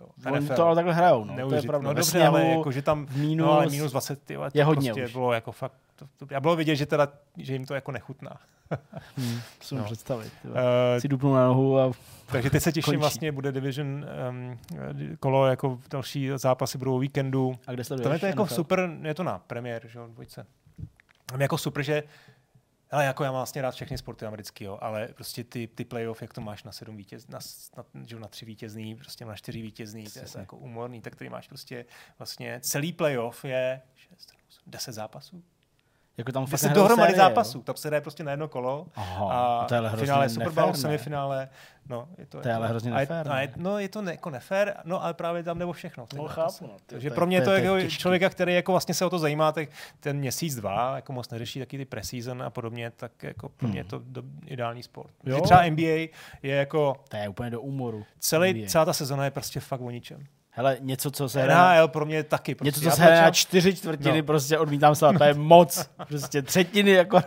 Jo, 0.00 0.06
Oni 0.32 0.40
NFL. 0.40 0.54
to 0.56 0.66
ale 0.66 0.74
takhle 0.74 0.94
hrajou, 0.94 1.24
no. 1.24 1.48
To 1.48 1.54
je 1.54 1.62
pravda. 1.62 1.88
No 1.88 1.94
Ve 1.94 2.00
dobře, 2.00 2.26
ale 2.26 2.44
jako, 2.44 2.72
že 2.72 2.82
tam 2.82 3.06
minus, 3.16 3.46
no, 3.46 3.52
ale 3.52 3.66
minus 3.66 3.90
20 3.92 4.22
ty, 4.22 4.36
je 4.54 4.64
hodně 4.64 4.88
prostě 4.90 5.04
už. 5.04 5.12
bylo 5.12 5.32
jako 5.32 5.52
fakt, 5.52 5.72
to, 5.96 6.06
to, 6.16 6.26
já 6.34 6.40
bylo 6.40 6.56
vidět, 6.56 6.76
že, 6.76 6.86
teda, 6.86 7.08
že 7.36 7.52
jim 7.52 7.64
to 7.66 7.74
jako 7.74 7.92
nechutná. 7.92 8.36
hm, 9.18 9.38
si 9.60 9.74
No. 9.74 9.84
představit. 9.84 10.32
Uh, 10.44 10.52
si 10.98 11.08
dupnu 11.08 11.34
na 11.34 11.46
nohu 11.46 11.78
a 11.78 11.92
takže 12.26 12.50
teď 12.50 12.62
se 12.62 12.72
těším, 12.72 12.84
končí. 12.84 12.96
vlastně 13.00 13.32
bude 13.32 13.52
Division 13.52 14.06
um, 14.30 14.58
kolo, 15.20 15.46
jako 15.46 15.78
další 15.90 16.30
zápasy 16.36 16.78
budou 16.78 16.96
o 16.96 16.98
víkendu. 16.98 17.54
A 17.66 17.72
kde 17.72 17.84
sleduješ? 17.84 18.08
To 18.08 18.12
je 18.12 18.18
to 18.18 18.26
jako 18.26 18.44
NFL? 18.44 18.54
super, 18.54 18.90
je 19.02 19.14
to 19.14 19.22
na 19.22 19.38
premiér, 19.38 19.82
že 19.86 19.98
jo, 19.98 20.06
dvojce. 20.08 20.46
Tam 21.26 21.40
jako 21.40 21.58
super, 21.58 21.82
že 21.82 22.02
ale 22.90 23.04
jako 23.04 23.24
já 23.24 23.32
mám 23.32 23.38
vlastně 23.38 23.62
rád 23.62 23.74
všechny 23.74 23.98
sporty 23.98 24.26
americký, 24.26 24.64
jo, 24.64 24.78
ale 24.80 25.08
prostě 25.08 25.44
ty, 25.44 25.66
ty 25.66 25.84
playoff, 25.84 26.22
jak 26.22 26.34
to 26.34 26.40
máš 26.40 26.62
na 26.62 26.72
sedm 26.72 26.96
vítěz, 26.96 27.28
na, 27.28 27.38
na, 27.76 27.84
že 28.06 28.14
jo, 28.14 28.20
na 28.20 28.28
tři 28.28 28.44
vítězný, 28.44 28.94
prostě 28.94 29.24
na 29.24 29.36
čtyři 29.36 29.62
vítězný, 29.62 30.04
to 30.04 30.18
je 30.18 30.26
jako 30.36 30.56
umorný, 30.56 31.00
tak 31.00 31.16
tady 31.16 31.30
máš 31.30 31.48
prostě 31.48 31.84
vlastně 32.18 32.60
celý 32.60 32.92
playoff 32.92 33.44
je 33.44 33.82
6, 33.94 34.32
10 34.66 34.92
zápasů. 34.92 35.44
Jako 36.18 36.32
tam 36.32 36.46
fakt 36.46 36.52
10 36.52 36.66
nehrajou 36.66 36.82
dohromady 36.88 37.12
série, 37.12 37.24
jo? 37.24 37.28
zápasů, 37.28 37.62
tam 37.62 37.76
se 37.76 37.90
jde 37.90 38.00
prostě 38.00 38.24
na 38.24 38.30
jedno 38.30 38.48
kolo 38.48 38.86
Aha, 38.94 39.32
a 39.32 39.64
to 39.64 39.74
je 39.74 39.78
ale 39.78 39.88
hrozně 39.88 40.06
finále 40.06 40.28
Super 40.28 40.50
Bowl, 40.52 40.66
nefér, 40.66 40.76
ne? 40.76 40.80
semifinále, 40.82 41.48
no, 41.88 42.08
je 42.18 42.26
to, 42.26 42.40
To 42.40 42.48
je 42.48 42.54
ale 42.54 42.68
hrozně 42.68 42.90
nefér, 42.90 43.26
je, 43.26 43.32
ne? 43.46 43.52
no, 43.56 43.78
je 43.78 43.88
to 43.88 44.02
ne, 44.02 44.10
jako 44.12 44.30
nefér, 44.30 44.74
no, 44.84 45.04
ale 45.04 45.14
právě 45.14 45.42
tam 45.42 45.58
jde 45.58 45.64
o 45.64 45.72
všechno. 45.72 46.06
No, 46.16 46.24
chápu, 46.28 46.66
no. 46.66 46.68
Ty- 46.76 46.82
Takže 46.86 47.08
to 47.10 47.12
je- 47.12 47.14
pro 47.14 47.26
mě 47.26 47.40
to 47.42 47.50
je- 47.50 47.62
jako 47.64 47.88
člověka, 47.90 48.30
který 48.30 48.54
jako 48.54 48.72
vlastně 48.72 48.94
se 48.94 49.04
o 49.04 49.10
to 49.10 49.18
zajímá, 49.18 49.52
tak 49.52 49.68
ten 50.00 50.16
měsíc, 50.18 50.54
dva, 50.56 50.96
jako 50.96 51.12
moc 51.12 51.30
neřeší 51.30 51.58
taky 51.58 51.78
ty 51.78 51.84
preseason 51.84 52.42
a 52.42 52.50
podobně, 52.50 52.90
tak 52.96 53.22
jako 53.22 53.48
pro 53.48 53.68
mě 53.68 53.80
je 53.80 53.84
to 53.84 54.00
do, 54.04 54.22
ideální 54.46 54.82
sport. 54.82 55.10
Hmm. 55.24 55.32
Jo. 55.32 55.36
Jo? 55.38 55.44
Třeba 55.44 55.62
NBA 55.62 56.08
je 56.42 56.56
jako 56.56 56.96
To 57.08 57.16
je 57.16 57.28
úplně 57.28 57.50
do 57.50 57.60
úmoru. 57.60 58.04
celý, 58.18 58.66
celá 58.66 58.84
ta 58.84 58.92
sezona 58.92 59.24
je 59.24 59.30
prostě 59.30 59.60
fakt 59.60 59.80
o 59.80 59.90
ničem. 59.90 60.24
Hele, 60.56 60.76
něco, 60.80 61.10
co 61.10 61.28
se 61.28 61.42
hraje... 61.42 61.78
NHL 61.78 61.88
pro 61.88 62.06
mě 62.06 62.22
taky. 62.22 62.54
Prostě. 62.54 62.68
Něco, 62.68 62.80
co 62.80 62.96
se 62.96 63.02
hraje 63.02 63.22
na 63.22 63.30
čtyři 63.30 63.76
čtvrtiny, 63.76 64.18
No. 64.22 64.26
prostě 64.26 64.58
odmítám 64.58 64.94
se, 64.94 65.06
to 65.18 65.24
je 65.24 65.34
moc. 65.54 65.90
Prostě 66.08 66.42
třetiny 66.42 66.90
jako... 66.90 67.20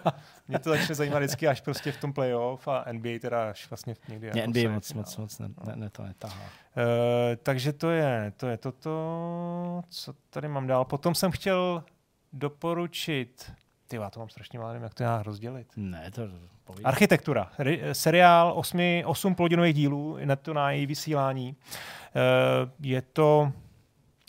Mě 0.47 0.59
to 0.59 0.69
začne 0.69 0.95
zajímat 0.95 1.19
vždycky 1.19 1.47
až 1.47 1.61
prostě 1.61 1.91
v 1.91 1.97
tom 1.97 2.13
playoff 2.13 2.67
a 2.67 2.85
NBA 2.91 3.09
teda 3.21 3.49
až 3.49 3.69
vlastně 3.69 3.95
někdy. 4.07 4.31
Mě 4.31 4.41
jako 4.41 4.51
NBA 4.51 4.69
moc, 4.73 4.93
moc, 4.93 5.17
moc 5.17 5.39
ne, 5.39 5.47
ne, 5.65 5.75
ne, 5.75 5.89
to 5.89 6.03
netahá. 6.03 6.41
Eh, 6.77 7.35
takže 7.35 7.73
to 7.73 7.89
je, 7.89 8.33
to 8.37 8.47
je 8.47 8.57
toto, 8.57 9.83
co 9.89 10.13
tady 10.29 10.47
mám 10.47 10.67
dál. 10.67 10.85
Potom 10.85 11.15
jsem 11.15 11.31
chtěl 11.31 11.83
doporučit, 12.33 13.51
ty 13.89 13.95
já 13.95 14.09
to 14.09 14.19
mám 14.19 14.29
strašně 14.29 14.59
málo, 14.59 14.71
nevím, 14.71 14.83
jak 14.83 14.93
to 14.93 15.03
já 15.03 15.23
rozdělit. 15.23 15.67
Ne, 15.75 16.11
to 16.11 16.21
povídej. 16.63 16.85
Architektura. 16.85 17.51
Ry- 17.59 17.79
eh, 17.81 17.95
seriál, 17.95 18.53
osmi, 18.55 19.03
osm 19.05 19.35
plodinových 19.35 19.73
dílů, 19.73 20.17
na 20.25 20.35
to 20.35 20.53
na 20.53 20.71
její 20.71 20.85
vysílání. 20.85 21.55
Eh, 22.15 22.71
je 22.79 23.01
to 23.01 23.51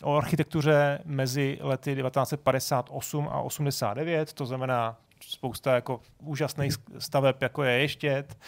o 0.03 0.17
architektuře 0.17 0.99
mezi 1.05 1.59
lety 1.61 1.95
1958 1.95 3.29
a 3.33 3.41
89, 3.41 4.33
to 4.33 4.47
znamená 4.47 4.97
spousta 5.21 5.75
jako 5.75 6.01
úžasných 6.19 6.75
staveb, 6.99 7.43
jako 7.43 7.63
je 7.63 7.79
Ještět, 7.81 8.39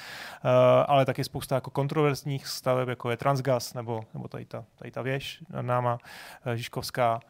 uh, 0.45 0.51
ale 0.87 1.05
taky 1.05 1.25
spousta 1.25 1.55
jako 1.55 1.71
kontroverzních 1.71 2.47
staveb, 2.47 2.89
jako 2.89 3.11
je 3.11 3.17
Transgas, 3.17 3.75
nebo, 3.75 4.05
nebo 4.15 4.29
tady, 4.29 4.45
ta, 4.45 4.65
tady 4.77 4.91
ta 4.91 5.03
věž 5.03 5.43
nad 5.51 5.63
náma, 5.63 5.99
uh, 6.47 6.53
Žižkovská. 6.53 7.21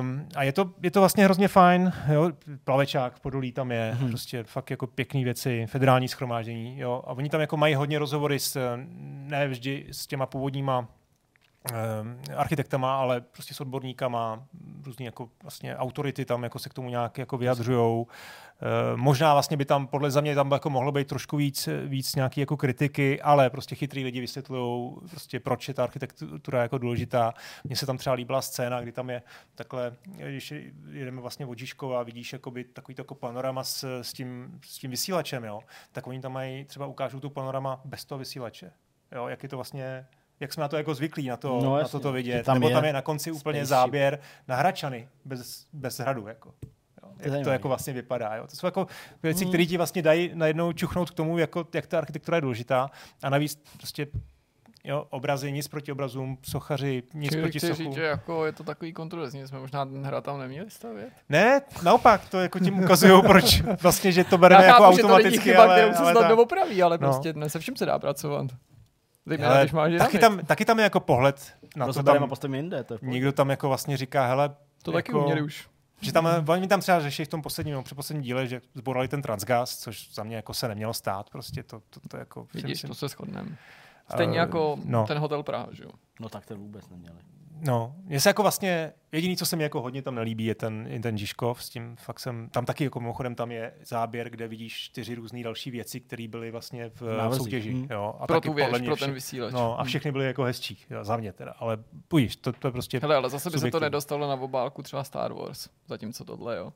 Um, 0.00 0.26
a 0.36 0.42
je 0.42 0.52
to, 0.52 0.70
je 0.82 0.90
to 0.90 1.00
vlastně 1.00 1.24
hrozně 1.24 1.48
fajn, 1.48 1.92
jo, 2.12 2.30
plavečák 2.64 3.14
v 3.14 3.20
Podolí 3.20 3.52
tam 3.52 3.72
je, 3.72 3.96
hmm. 4.00 4.08
prostě 4.08 4.44
fakt 4.44 4.70
jako 4.70 4.86
pěkné 4.86 5.24
věci, 5.24 5.66
federální 5.66 6.08
schromáždění, 6.08 6.78
jo, 6.78 7.02
a 7.06 7.12
oni 7.12 7.28
tam 7.28 7.40
jako 7.40 7.56
mají 7.56 7.74
hodně 7.74 7.98
rozhovory 7.98 8.38
s, 8.38 8.76
ne 9.06 9.48
vždy 9.48 9.86
s 9.90 10.06
těma 10.06 10.26
původníma 10.26 10.88
architektama, 12.36 12.96
ale 12.96 13.20
prostě 13.20 13.54
s 13.54 13.60
odborníkama, 13.60 14.46
různý 14.84 15.04
jako 15.04 15.28
vlastně 15.42 15.76
autority 15.76 16.24
tam 16.24 16.42
jako 16.42 16.58
se 16.58 16.68
k 16.68 16.74
tomu 16.74 16.88
nějak 16.88 17.18
jako 17.18 17.38
vyjadřujou. 17.38 18.06
E, 18.62 18.96
možná 18.96 19.32
vlastně 19.32 19.56
by 19.56 19.64
tam, 19.64 19.86
podle 19.86 20.10
za 20.10 20.20
mě 20.20 20.34
tam 20.34 20.52
jako 20.52 20.70
mohlo 20.70 20.92
být 20.92 21.08
trošku 21.08 21.36
víc, 21.36 21.68
víc 21.86 22.14
nějaký 22.14 22.40
jako 22.40 22.56
kritiky, 22.56 23.22
ale 23.22 23.50
prostě 23.50 23.74
chytrý 23.74 24.04
lidi 24.04 24.20
vysvětlují 24.20 24.96
prostě 25.10 25.40
proč 25.40 25.68
je 25.68 25.74
ta 25.74 25.82
architektura 25.82 26.62
jako 26.62 26.78
důležitá. 26.78 27.34
Mně 27.64 27.76
se 27.76 27.86
tam 27.86 27.98
třeba 27.98 28.14
líbila 28.14 28.42
scéna, 28.42 28.80
kdy 28.80 28.92
tam 28.92 29.10
je 29.10 29.22
takhle, 29.54 29.96
když 30.04 30.54
jedeme 30.90 31.20
vlastně 31.20 31.46
od 31.46 31.58
Žižkova 31.58 32.00
a 32.00 32.02
vidíš 32.02 32.32
jakoby 32.32 32.64
takový 32.64 32.94
jako 32.98 33.14
panorama 33.14 33.64
s, 33.64 34.00
s, 34.02 34.12
tím, 34.12 34.60
s 34.64 34.78
tím 34.78 34.90
vysílačem, 34.90 35.44
jo, 35.44 35.60
tak 35.92 36.06
oni 36.06 36.20
tam 36.20 36.32
mají, 36.32 36.64
třeba 36.64 36.86
ukážou 36.86 37.20
tu 37.20 37.30
panorama 37.30 37.80
bez 37.84 38.04
toho 38.04 38.18
vysílače. 38.18 38.72
Jo, 39.12 39.28
jak 39.28 39.42
je 39.42 39.48
to 39.48 39.56
vlastně 39.56 40.06
jak 40.40 40.52
jsme 40.52 40.60
na 40.60 40.68
to 40.68 40.76
jako 40.76 40.94
zvyklí, 40.94 41.28
na 41.28 41.36
to, 41.36 41.60
no, 41.62 41.76
na 41.76 41.88
to, 41.88 42.00
to 42.00 42.12
vidět. 42.12 42.46
Tam 42.46 42.54
Nebo 42.54 42.68
je 42.68 42.74
tam 42.74 42.84
je 42.84 42.92
na 42.92 43.02
konci 43.02 43.30
úplně 43.30 43.66
záběr 43.66 44.18
na 44.48 44.56
Hračany 44.56 45.08
bez, 45.24 45.66
bez 45.72 45.98
hradu. 45.98 46.26
Jako. 46.26 46.54
Jo, 47.02 47.08
jak 47.18 47.34
to, 47.34 47.44
to 47.44 47.50
jako 47.50 47.68
vlastně 47.68 47.92
vypadá. 47.92 48.34
Jo. 48.34 48.46
To 48.46 48.56
jsou 48.56 48.66
jako 48.66 48.86
věci, 49.22 49.44
hmm. 49.44 49.50
které 49.50 49.66
ti 49.66 49.76
vlastně 49.76 50.02
dají 50.02 50.30
najednou 50.34 50.72
čuchnout 50.72 51.10
k 51.10 51.14
tomu, 51.14 51.38
jako, 51.38 51.66
jak 51.74 51.86
ta 51.86 51.98
architektura 51.98 52.36
je 52.36 52.40
důležitá. 52.40 52.90
A 53.22 53.30
navíc 53.30 53.62
prostě 53.76 54.06
jo, 54.84 55.06
obrazy, 55.10 55.52
nic 55.52 55.68
proti 55.68 55.92
obrazům, 55.92 56.38
sochaři, 56.42 57.02
nic 57.14 57.30
Čili 57.30 57.42
proti 57.42 57.60
sochu. 57.60 57.74
říct, 57.74 57.94
že 57.94 58.02
jako 58.02 58.46
je 58.46 58.52
to 58.52 58.64
takový 58.64 58.92
kontroverzní, 58.92 59.46
jsme 59.46 59.58
možná 59.58 59.86
ten 59.86 60.04
hra 60.04 60.20
tam 60.20 60.38
neměli 60.38 60.70
stavět? 60.70 61.10
Ne, 61.28 61.60
naopak, 61.82 62.28
to 62.28 62.40
jako 62.40 62.58
tím 62.58 62.78
ukazují, 62.78 63.22
proč 63.26 63.62
vlastně, 63.62 64.12
že 64.12 64.24
to 64.24 64.38
bereme 64.38 64.64
jako 64.64 64.82
chápu, 64.82 64.96
automaticky. 64.96 65.30
Že 65.30 65.36
to 65.36 65.42
chyba, 65.42 65.62
ale, 65.62 65.80
kterou 65.80 66.06
se 66.06 66.12
snad 66.12 66.30
opraví, 66.30 66.82
ale 66.82 66.98
no. 66.98 67.08
prostě 67.08 67.32
dnes 67.32 67.52
se 67.52 67.58
vším 67.58 67.76
se 67.76 67.86
dá 67.86 67.98
pracovat. 67.98 68.46
Zejména, 69.30 69.50
ale 69.50 69.60
když 69.60 69.72
máš 69.72 69.92
taky, 69.98 70.18
tam, 70.18 70.38
taky 70.38 70.64
tam 70.64 70.78
je 70.78 70.82
jako 70.82 71.00
pohled 71.00 71.52
na 71.76 71.86
to, 71.86 72.02
tam, 72.02 72.28
postavím 72.28 72.54
jinde. 72.54 72.84
To 72.84 72.98
někdo 73.02 73.32
tam 73.32 73.50
jako 73.50 73.68
vlastně 73.68 73.96
říká, 73.96 74.26
hele, 74.26 74.48
to 74.82 74.90
jako, 74.90 74.96
taky 74.98 75.12
uměli 75.12 75.42
už. 75.42 75.68
Že 76.00 76.12
tam, 76.12 76.28
oni 76.48 76.68
tam 76.68 76.80
třeba 76.80 77.00
řeší 77.00 77.24
v 77.24 77.28
tom 77.28 77.42
posledním, 77.42 77.74
no, 77.74 77.82
předposledním 77.82 78.22
díle, 78.22 78.46
že 78.46 78.60
zborali 78.74 79.08
ten 79.08 79.22
transgas, 79.22 79.78
což 79.78 80.14
za 80.14 80.22
mě 80.22 80.36
jako 80.36 80.54
se 80.54 80.68
nemělo 80.68 80.94
stát, 80.94 81.30
prostě 81.30 81.62
to, 81.62 81.82
to, 81.90 82.00
to 82.08 82.16
jako... 82.16 82.46
Vidíš, 82.54 82.70
myslím, 82.70 82.88
to 82.88 82.94
se 82.94 83.08
shodneme. 83.08 83.56
Stejně 84.14 84.32
uh, 84.32 84.38
jako 84.38 84.78
no. 84.84 85.06
ten 85.06 85.18
hotel 85.18 85.42
Praha, 85.42 85.68
že 85.72 85.84
jo? 85.84 85.90
No 86.20 86.28
tak 86.28 86.46
to 86.46 86.56
vůbec 86.56 86.88
neměli. 86.88 87.18
No, 87.60 87.94
mně 88.04 88.20
se 88.20 88.28
jako 88.28 88.42
vlastně, 88.42 88.92
jediný, 89.12 89.36
co 89.36 89.46
se 89.46 89.56
mi 89.56 89.62
jako 89.62 89.82
hodně 89.82 90.02
tam 90.02 90.14
nelíbí, 90.14 90.44
je 90.44 90.54
ten, 90.54 90.86
je 90.86 91.00
ten 91.00 91.18
Žižkov, 91.18 91.64
s 91.64 91.68
tím 91.68 91.96
fakt 91.96 92.20
jsem, 92.20 92.48
tam 92.48 92.64
taky 92.64 92.84
jako 92.84 93.00
mimochodem 93.00 93.34
tam 93.34 93.50
je 93.50 93.74
záběr, 93.84 94.30
kde 94.30 94.48
vidíš 94.48 94.74
čtyři 94.74 95.14
různé 95.14 95.42
další 95.42 95.70
věci, 95.70 96.00
které 96.00 96.28
byly 96.28 96.50
vlastně 96.50 96.90
v 96.94 97.16
Návrzí. 97.16 97.38
soutěži. 97.38 97.72
Hmm. 97.72 97.86
Jo, 97.90 98.14
a 98.18 98.26
pro 98.26 98.36
taky 98.36 98.48
tu 98.48 98.54
věž, 98.54 98.82
pro 98.84 98.96
ten 98.96 99.12
vysílač. 99.12 99.52
No, 99.52 99.80
a 99.80 99.84
všechny 99.84 100.12
byly 100.12 100.26
jako 100.26 100.42
hezčí, 100.42 100.78
jo, 100.90 101.04
za 101.04 101.16
mě 101.16 101.32
teda, 101.32 101.52
ale 101.58 101.78
půjdeš, 102.08 102.36
to, 102.36 102.52
to 102.52 102.68
je 102.68 102.72
prostě 102.72 102.98
Hele, 103.02 103.16
ale 103.16 103.30
zase 103.30 103.50
by 103.50 103.58
se 103.58 103.70
to 103.70 103.80
nedostalo 103.80 104.28
na 104.28 104.34
obálku 104.34 104.82
třeba 104.82 105.04
Star 105.04 105.32
Wars, 105.32 105.68
zatímco 105.88 106.24
tohle, 106.24 106.56
jo. 106.56 106.72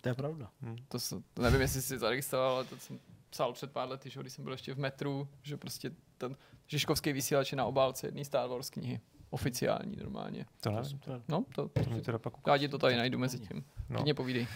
To 0.00 0.08
je 0.08 0.14
pravda. 0.14 0.50
Hmm. 0.60 0.76
To, 0.88 0.98
se, 0.98 1.16
nevím, 1.38 1.60
jestli 1.60 1.82
jsi 1.82 1.98
zaregistroval, 1.98 2.54
ale 2.54 2.64
to 2.64 2.76
jsem 2.76 2.98
psal 3.30 3.52
před 3.52 3.72
pár 3.72 3.88
lety, 3.88 4.10
že 4.10 4.20
když 4.20 4.32
jsem 4.32 4.44
byl 4.44 4.52
ještě 4.52 4.74
v 4.74 4.78
metru, 4.78 5.28
že 5.42 5.56
prostě 5.56 5.90
ten 6.18 6.36
Žižkovský 6.66 7.12
vysílač 7.12 7.52
je 7.52 7.56
na 7.56 7.64
obálce 7.64 8.06
jedné 8.06 8.24
Star 8.24 8.48
Wars 8.48 8.70
knihy 8.70 9.00
oficiální 9.30 9.96
normálně. 9.96 10.46
To 10.60 10.70
nevím. 10.70 10.98
To, 10.98 11.22
no, 11.28 11.44
to, 11.54 11.68
to, 11.68 11.84
to 11.84 12.00
teda 12.00 12.18
pak 12.18 12.32
Já 12.46 12.58
ti 12.58 12.68
to 12.68 12.78
tady 12.78 12.96
najdu 12.96 13.18
mezi 13.18 13.38
tím. 13.38 13.64
No. 13.88 13.96
Klidně 13.96 14.14
povídej. 14.14 14.46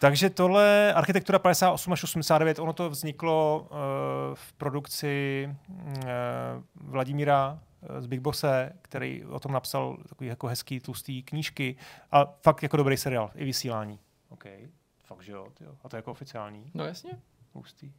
Takže 0.00 0.30
tohle 0.30 0.94
architektura 0.94 1.38
58 1.38 1.92
až 1.92 2.04
89, 2.04 2.58
ono 2.58 2.72
to 2.72 2.90
vzniklo 2.90 3.68
uh, 3.70 3.76
v 4.34 4.52
produkci 4.52 5.48
uh, 5.68 5.84
Vladimíra 6.74 7.60
eh, 7.82 8.02
z 8.02 8.06
Big 8.06 8.20
Bosse, 8.20 8.72
který 8.82 9.24
o 9.24 9.40
tom 9.40 9.52
napsal 9.52 9.96
takový 10.08 10.28
jako 10.28 10.46
hezký, 10.46 10.80
tlustý 10.80 11.22
knížky 11.22 11.76
a 12.12 12.26
fakt 12.42 12.62
jako 12.62 12.76
dobrý 12.76 12.96
seriál, 12.96 13.30
i 13.34 13.44
vysílání. 13.44 13.98
OK, 14.28 14.44
fakt 15.04 15.22
že 15.22 15.32
jo, 15.32 15.46
tyjo. 15.54 15.76
a 15.84 15.88
to 15.88 15.96
je 15.96 15.98
jako 15.98 16.10
oficiální. 16.10 16.70
No 16.74 16.84
jasně. 16.84 17.10
Hustý. 17.52 17.92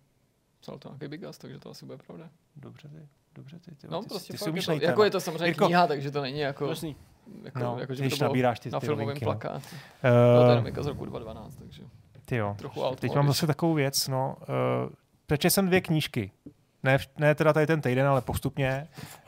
Psal 0.59 0.77
to 0.77 0.89
nějaký 0.89 1.07
Big 1.07 1.21
Gas, 1.21 1.37
takže 1.37 1.59
to 1.59 1.69
asi 1.69 1.85
bude 1.85 1.97
pravda. 1.97 2.29
Dobře, 2.55 2.87
ty. 2.87 3.07
Dobře, 3.35 3.59
ty, 3.59 3.75
ty, 3.75 3.87
no, 3.89 4.01
ty, 4.01 4.07
prostě 4.07 4.33
ty, 4.33 4.39
ty 4.39 4.59
je 4.59 4.79
to, 4.79 4.85
jako 4.85 5.03
je 5.03 5.09
to 5.09 5.19
samozřejmě 5.19 5.45
Jirko, 5.45 5.65
kniha, 5.65 5.87
takže 5.87 6.11
to 6.11 6.21
není 6.21 6.39
jako... 6.39 6.67
Jasný. 6.67 6.95
Jako, 7.43 7.59
no, 7.59 7.77
jako, 7.79 7.93
že 7.93 8.01
když 8.01 8.19
to 8.19 8.25
nabíráš 8.25 8.59
ty, 8.59 8.69
na 8.69 8.79
ty 8.79 8.85
filmovém 8.85 9.07
linky, 9.07 9.25
plakátu. 9.25 9.65
No. 10.03 10.09
Uh, 10.09 10.55
no, 10.55 10.61
to 10.61 10.79
je 10.79 10.83
z 10.83 10.87
roku 10.87 11.05
2012, 11.05 11.55
takže 11.55 11.83
ty 12.25 12.35
jo. 12.35 12.55
trochu 12.57 12.81
Teď 12.99 13.15
mám 13.15 13.27
zase 13.27 13.47
takovou 13.47 13.73
věc, 13.73 14.07
no. 14.07 14.35
Uh, 14.39 14.93
přečetl 15.25 15.53
jsem 15.53 15.67
dvě 15.67 15.81
knížky. 15.81 16.31
Ne, 16.83 16.97
ne 17.17 17.35
teda 17.35 17.53
tady 17.53 17.67
ten 17.67 17.81
týden, 17.81 18.07
ale 18.07 18.21
postupně. 18.21 18.87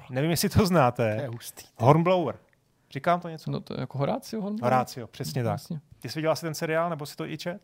Nevím, 0.10 0.32
jestli 0.32 0.50
to 0.50 0.66
znáte. 0.66 1.16
To 1.16 1.22
je 1.22 1.28
hustý. 1.28 1.66
Hornblower. 1.78 2.36
Říkám 2.92 3.20
to 3.20 3.30
něco? 3.30 3.52
No 3.52 3.60
to 3.60 3.74
je 3.74 3.80
jako 3.80 3.98
Horácio 3.98 4.42
Hornblower? 4.42 4.74
Horácio, 4.74 5.08
přesně 5.08 5.44
no, 5.44 5.50
tak. 5.50 5.54
Jasně. 5.54 5.80
Ty 6.00 6.10
jsi 6.10 6.20
viděl 6.20 6.32
asi 6.32 6.46
ten 6.46 6.54
seriál, 6.54 6.90
nebo 6.90 7.06
si 7.06 7.16
to 7.16 7.26
i 7.26 7.38
čet? 7.38 7.62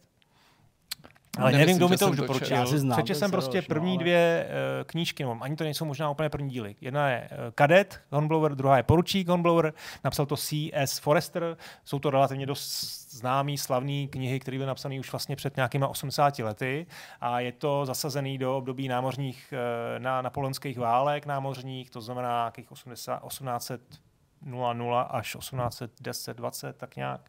Ale 1.39 1.51
nevím, 1.51 1.77
kdo 1.77 1.89
mi 1.89 1.97
to 1.97 2.09
už 2.09 2.17
doporučil. 2.17 2.65
Přečetl 2.65 3.19
jsem 3.19 3.31
prostě 3.31 3.61
první 3.61 3.91
ale... 3.91 3.99
dvě 3.99 4.47
uh, 4.49 4.83
knížky, 4.83 5.23
no, 5.23 5.37
ani 5.41 5.55
to 5.55 5.63
nejsou 5.63 5.85
možná 5.85 6.09
úplně 6.09 6.29
první 6.29 6.49
díly. 6.49 6.75
Jedna 6.81 7.09
je 7.09 7.29
uh, 7.31 7.37
Kadet 7.55 8.01
Hornblower, 8.11 8.55
druhá 8.55 8.77
je 8.77 8.83
Poručík 8.83 9.27
Hornblower, 9.27 9.73
napsal 10.03 10.25
to 10.25 10.37
C.S. 10.37 10.99
Forrester. 10.99 11.57
Jsou 11.85 11.99
to 11.99 12.09
relativně 12.09 12.45
dost 12.45 13.11
známý, 13.11 13.57
slavný 13.57 14.07
knihy, 14.07 14.39
které 14.39 14.57
byly 14.57 14.67
napsané 14.67 14.99
už 14.99 15.11
vlastně 15.11 15.35
před 15.35 15.55
nějakýma 15.55 15.87
80 15.87 16.39
lety 16.39 16.87
a 17.21 17.39
je 17.39 17.51
to 17.51 17.85
zasazený 17.85 18.37
do 18.37 18.57
období 18.57 18.87
námořních, 18.87 19.53
uh, 19.53 20.03
na 20.03 20.21
napoleonských 20.21 20.77
válek 20.77 21.25
námořních, 21.25 21.89
to 21.89 22.01
znamená 22.01 22.41
nějakých 22.41 22.71
80, 22.71 23.27
1800 23.27 24.08
00 24.41 25.15
až 25.15 25.35
1810, 25.39 26.37
20, 26.37 26.77
tak 26.77 26.95
nějak. 26.95 27.21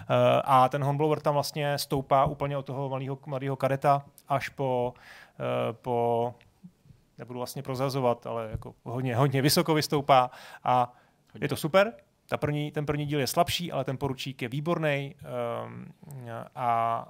Eh, 0.00 0.42
a 0.44 0.68
ten 0.68 0.84
hornblower 0.84 1.20
tam 1.20 1.34
vlastně 1.34 1.78
stoupá 1.78 2.24
úplně 2.24 2.56
od 2.56 2.66
toho 2.66 2.88
malého, 2.88 3.18
malého 3.26 3.56
kadeta 3.56 4.04
až 4.28 4.48
po, 4.48 4.94
eh, 5.40 5.72
po 5.72 6.34
nebudu 7.18 7.38
vlastně 7.38 7.62
prozazovat, 7.62 8.26
ale 8.26 8.48
jako 8.50 8.74
hodně, 8.84 9.16
hodně 9.16 9.42
vysoko 9.42 9.74
vystoupá 9.74 10.30
a 10.64 10.92
je 11.40 11.48
to 11.48 11.56
super. 11.56 11.92
Ta 12.28 12.36
první, 12.36 12.72
ten 12.72 12.86
první 12.86 13.06
díl 13.06 13.20
je 13.20 13.26
slabší, 13.26 13.72
ale 13.72 13.84
ten 13.84 13.96
poručík 13.96 14.42
je 14.42 14.48
výborný 14.48 15.14
um, 15.66 15.92
a 16.54 17.08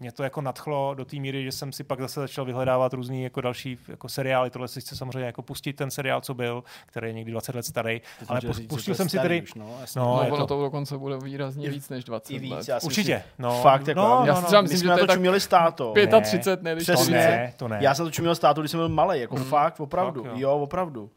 mě 0.00 0.12
to 0.12 0.22
jako 0.22 0.40
nadchlo 0.40 0.94
do 0.94 1.04
té 1.04 1.16
míry, 1.16 1.44
že 1.44 1.52
jsem 1.52 1.72
si 1.72 1.84
pak 1.84 2.00
zase 2.00 2.20
začal 2.20 2.44
vyhledávat 2.44 2.92
různý 2.92 3.22
jako 3.22 3.40
další 3.40 3.78
jako 3.88 4.08
seriály. 4.08 4.50
Tohle 4.50 4.68
si 4.68 4.80
chci 4.80 4.96
samozřejmě 4.96 5.26
jako 5.26 5.42
pustit 5.42 5.72
ten 5.72 5.90
seriál, 5.90 6.20
co 6.20 6.34
byl, 6.34 6.64
který 6.86 7.06
je 7.06 7.12
někdy 7.12 7.32
20 7.32 7.54
let 7.54 7.66
starý. 7.66 8.00
Ale 8.28 8.40
říct, 8.40 8.66
pustil 8.68 8.94
jsem 8.94 9.08
si 9.08 9.18
tedy. 9.18 9.44
no, 9.56 9.64
no, 9.96 10.02
no 10.02 10.28
ono 10.28 10.36
to... 10.36 10.46
to 10.46 10.62
dokonce 10.62 10.98
bude 10.98 11.18
výrazně 11.18 11.70
víc 11.70 11.88
než 11.88 12.04
20 12.04 12.34
I 12.34 12.38
víc, 12.38 12.52
let. 12.52 12.68
Já 12.68 12.78
Určitě. 12.82 13.22
No, 13.38 13.62
fakt, 13.62 13.88
jako, 13.88 14.00
no, 14.00 14.20
no, 14.20 14.26
já 14.26 14.34
no, 14.34 14.42
třeba 14.42 14.62
myslím, 14.62 14.80
že 14.80 14.88
to, 14.88 15.06
to 15.06 15.12
čuměli 15.12 15.40
státo. 15.40 15.94
35, 16.22 16.62
ne, 16.62 16.74
ne, 16.74 16.84
to 16.84 17.10
ne, 17.10 17.54
to 17.56 17.68
ne. 17.68 17.78
Já 17.80 17.94
jsem 17.94 18.04
to 18.04 18.10
čuměl 18.10 18.34
státu, 18.34 18.60
když 18.60 18.70
jsem 18.70 18.80
byl 18.80 18.88
malý, 18.88 19.20
jako 19.20 19.36
mm. 19.36 19.44
fakt, 19.44 19.80
opravdu. 19.80 20.22
Fakt, 20.22 20.32
jo. 20.32 20.38
jo, 20.40 20.58
opravdu. 20.58 21.10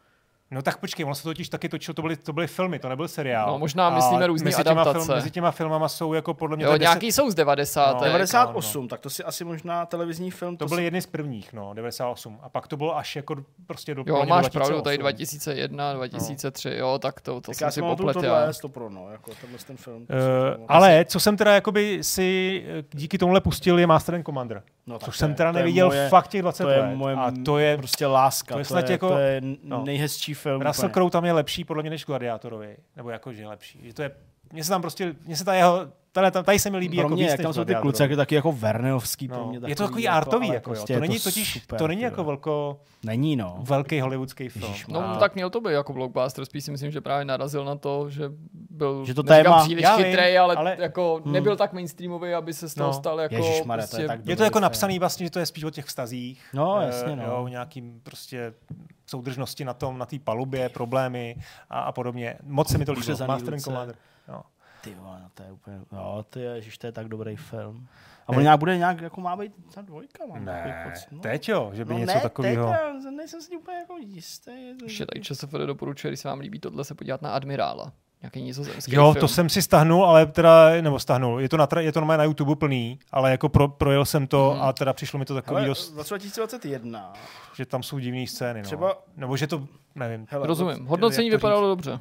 No 0.52 0.62
tak 0.62 0.78
počkej, 0.78 1.06
ono 1.06 1.16
se 1.16 1.24
totiž 1.24 1.50
taky 1.50 1.70
točilo, 1.70 1.94
to 1.94 2.02
byly, 2.02 2.16
to 2.16 2.34
byly 2.34 2.48
filmy, 2.48 2.80
to 2.80 2.90
nebyl 2.90 3.08
seriál. 3.08 3.52
No 3.52 3.60
možná 3.60 3.90
myslíme 3.90 4.28
různé 4.28 4.46
mezi 4.46 4.58
adaptace. 4.58 5.06
Film, 5.06 5.16
mezi 5.16 5.32
těma 5.32 5.52
filmama 5.52 5.90
jsou 5.90 6.14
jako 6.14 6.34
podle 6.34 6.56
mě... 6.56 6.66
Jo, 6.66 6.78
nějaký 6.78 7.08
10... 7.08 7.16
jsou 7.16 7.32
z 7.32 7.36
90. 7.36 7.94
No, 7.94 8.04
98, 8.04 8.82
no. 8.82 8.88
tak 8.88 9.00
to 9.00 9.10
si 9.10 9.24
asi 9.24 9.44
možná 9.44 9.86
televizní 9.86 10.32
film. 10.32 10.58
To, 10.58 10.66
to 10.66 10.70
byl 10.70 10.78
si... 10.78 10.84
jedny 10.84 11.02
z 11.02 11.06
prvních, 11.06 11.54
no, 11.54 11.74
98. 11.74 12.40
A 12.42 12.50
pak 12.50 12.68
to 12.68 12.78
bylo 12.78 12.98
až 12.98 13.16
jako 13.16 13.36
prostě 13.68 13.96
do 13.96 14.04
Jo, 14.08 14.26
máš 14.26 14.42
2008. 14.42 14.52
pravdu, 14.52 14.82
tady 14.82 14.98
2001, 14.98 15.94
2003, 15.94 16.70
no. 16.70 16.76
jo, 16.76 17.00
tak 17.00 17.22
to, 17.22 17.42
to 17.42 17.42
tak 17.42 17.56
jsem 17.56 17.72
si 17.72 17.82
poplet. 17.82 18.14
Tohle 18.14 18.54
to 18.62 18.70
pro, 18.70 18.90
no, 18.90 19.12
jako 19.12 19.32
tenhle 19.42 19.60
ten 19.68 19.78
film. 19.78 20.02
Uh, 20.02 20.66
ale 20.68 21.06
co 21.06 21.20
jsem 21.20 21.38
teda 21.38 21.54
jakoby 21.54 22.04
si 22.04 22.64
eh, 22.68 22.84
díky 22.92 23.18
tomuhle 23.18 23.42
pustil 23.42 23.80
je 23.80 23.88
Master 23.88 24.16
and 24.16 24.24
Commander. 24.24 24.64
No, 24.90 25.00
což 25.00 25.18
jsem 25.18 25.36
teda 25.36 25.52
neviděl 25.52 25.92
fakt 26.10 26.28
těch 26.28 26.42
20 26.42 26.64
let. 26.64 26.76
To 26.76 26.82
je 26.82 26.96
moje 26.96 27.16
a 27.16 27.32
to 27.46 27.58
je 27.58 27.78
prostě 27.78 28.08
láska. 28.08 28.54
To 28.54 28.60
je, 28.60 28.66
to 28.66 28.78
je, 28.78 28.86
jako, 28.92 29.10
to 29.10 29.18
je 29.18 29.42
no. 29.64 29.84
nejhezčí 29.86 30.34
film. 30.34 30.62
Russell 30.62 30.90
Crowe 30.90 31.12
tam 31.12 31.26
je 31.26 31.34
lepší 31.34 31.64
podle 31.64 31.84
mě 31.84 31.90
než 31.90 32.06
Gladiátorovi. 32.06 32.78
Nebo 32.96 33.10
jakože 33.10 33.48
lepší. 33.48 33.80
Že 33.84 33.94
to 33.94 34.02
je, 34.02 34.12
mně 34.54 34.64
se 34.64 34.70
tam 34.70 34.82
prostě, 34.82 35.16
mně 35.26 35.36
se 35.36 35.46
ta 35.46 35.54
jeho, 35.54 35.88
tady, 36.12 36.32
tady 36.32 36.60
se 36.60 36.70
mi 36.70 36.78
líbí 36.78 36.98
pro 36.98 37.06
jako 37.06 37.16
mě, 37.16 37.26
jak 37.26 37.42
tam 37.42 37.54
jsou 37.54 37.66
ty 37.66 37.76
kluci, 37.76 38.02
jak 38.04 38.16
taky 38.16 38.36
jako 38.36 38.52
Verneovský. 38.52 39.28
No. 39.28 39.36
Pro 39.36 39.48
mě 39.48 39.60
je 39.68 39.76
to 39.76 39.84
takový 39.84 40.04
jako, 40.04 40.18
artový, 40.18 40.48
jako, 40.48 40.70
prostě 40.70 40.94
to 40.94 41.00
není 41.00 41.20
totiž, 41.20 41.54
super, 41.54 41.80
to 41.80 41.88
není 41.88 42.02
jako 42.02 42.24
velko, 42.24 42.82
není 43.04 43.36
no. 43.36 43.58
velký 43.60 44.02
hollywoodský 44.02 44.50
film. 44.50 44.74
No 44.88 45.10
a... 45.10 45.18
tak 45.18 45.36
měl 45.36 45.50
to 45.50 45.62
být 45.62 45.72
jako 45.72 45.94
blockbuster, 45.94 46.46
spíš 46.46 46.64
si 46.64 46.72
myslím, 46.72 46.92
že 46.92 47.02
právě 47.02 47.26
narazil 47.26 47.66
na 47.66 47.76
to, 47.76 48.10
že 48.10 48.32
byl 48.70 49.06
že 49.06 49.14
to 49.14 49.24
téma, 49.24 49.64
příliš 49.64 49.84
já 49.84 49.98
chytrej, 49.98 50.40
ale, 50.40 50.56
ale, 50.56 50.78
jako 50.80 51.22
hmm. 51.24 51.34
nebyl 51.34 51.56
tak 51.56 51.74
mainstreamový, 51.74 52.34
aby 52.34 52.54
se 52.54 52.70
z 52.70 52.74
toho 52.74 52.90
no. 52.90 52.94
stal 52.94 53.20
jako... 53.20 53.36
Ježišmarja, 53.36 53.82
prostě, 53.82 53.96
to 53.96 54.02
je, 54.02 54.08
tak 54.08 54.20
je 54.26 54.36
to 54.36 54.44
jako 54.44 54.60
napsaný 54.60 55.00
vlastně, 55.00 55.26
že 55.26 55.30
to 55.30 55.40
je 55.40 55.46
spíš 55.46 55.64
o 55.64 55.70
těch 55.70 55.86
vztazích. 55.86 56.46
No, 56.54 56.82
jasně, 56.82 57.16
no. 57.16 57.24
Jo, 57.24 57.48
nějakým 57.48 58.02
prostě 58.04 58.54
soudržnosti 59.06 59.66
na 59.66 59.74
tom, 59.74 59.98
na 59.98 60.06
té 60.06 60.20
palubě, 60.20 60.70
problémy 60.70 61.36
a, 61.70 61.80
a 61.80 61.92
podobně. 61.92 62.38
Moc 62.44 62.70
se 62.70 62.78
mi 62.78 62.86
to 62.86 62.94
líbilo. 62.94 63.28
Master 63.28 63.54
and 63.54 63.60
Commander. 63.60 63.96
No. 64.32 64.44
Ty 64.84 64.96
vole, 64.96 65.20
no 65.24 65.30
to 65.34 65.44
je 65.44 65.52
úplně, 65.52 65.78
jo, 65.92 66.26
ty 66.30 66.40
je, 66.40 66.62
to 66.80 66.88
je 66.88 66.92
tak 66.92 67.08
dobrý 67.08 67.36
film. 67.36 67.88
A 68.28 68.30
on 68.30 68.42
nějak 68.42 68.60
bude 68.60 68.78
nějak, 68.78 69.02
jako 69.02 69.22
má 69.22 69.36
být 69.36 69.52
ta 69.74 69.82
dvojka, 69.82 70.26
mám 70.26 70.46
takový 70.46 70.70
Ne, 70.72 70.90
pocit. 70.90 71.08
No. 71.12 71.20
teď 71.20 71.50
jo, 71.50 71.72
že 71.74 71.86
by 71.86 71.94
no 71.94 72.00
něco 72.00 72.14
ne, 72.14 72.22
takového. 72.22 72.66
teď, 72.72 72.76
já 73.06 73.12
nejsem 73.12 73.42
si 73.42 73.58
úplně 73.58 73.78
jako 73.78 73.98
jistý. 73.98 74.52
Ještě 74.84 75.06
tady 75.06 75.22
ČSFD 75.22 75.52
doporučuje, 75.66 76.12
když 76.12 76.20
se 76.20 76.28
vám 76.28 76.40
líbí 76.40 76.60
tohle, 76.60 76.84
se 76.84 76.96
podívat 76.96 77.22
na 77.22 77.32
Admirála. 77.32 77.92
Nějaký 78.22 78.42
nizozemský 78.42 78.96
Jo, 78.96 79.04
film. 79.12 79.16
to 79.22 79.28
jsem 79.28 79.50
si 79.50 79.62
stahnul, 79.62 80.06
ale 80.06 80.26
teda, 80.26 80.82
nebo 80.82 81.00
stahnul, 81.00 81.40
je 81.40 81.50
to 81.50 81.58
na, 81.58 81.68
je 81.80 81.92
to 81.92 82.00
normálně 82.00 82.18
na 82.18 82.24
YouTube 82.24 82.56
plný, 82.56 83.00
ale 83.12 83.32
jako 83.32 83.50
pro, 83.50 83.68
projel 83.68 84.06
jsem 84.06 84.28
to 84.28 84.52
Mhm. 84.54 84.62
a 84.64 84.74
teda 84.74 84.94
přišlo 84.94 85.20
mi 85.20 85.26
to 85.26 85.34
takový 85.34 85.58
Ale 85.58 85.68
dost, 85.68 85.94
v 85.94 85.98
roce 85.98 86.10
2021 86.10 87.14
že 87.56 87.66
tam 87.66 87.84
jsou 87.84 88.00
divné 88.00 88.28
scény, 88.28 88.60
no. 88.60 88.66
Třeba- 88.66 88.94
Nebo 89.18 89.38
že 89.38 89.48
to, 89.48 89.68
nevím. 89.96 90.28
Hele, 90.30 90.48
Rozumím. 90.48 90.82
od- 90.84 90.88
Hodnocení 90.90 91.30
vypadalo 91.30 91.62
říct? 91.62 91.70
dobře. 91.86 92.00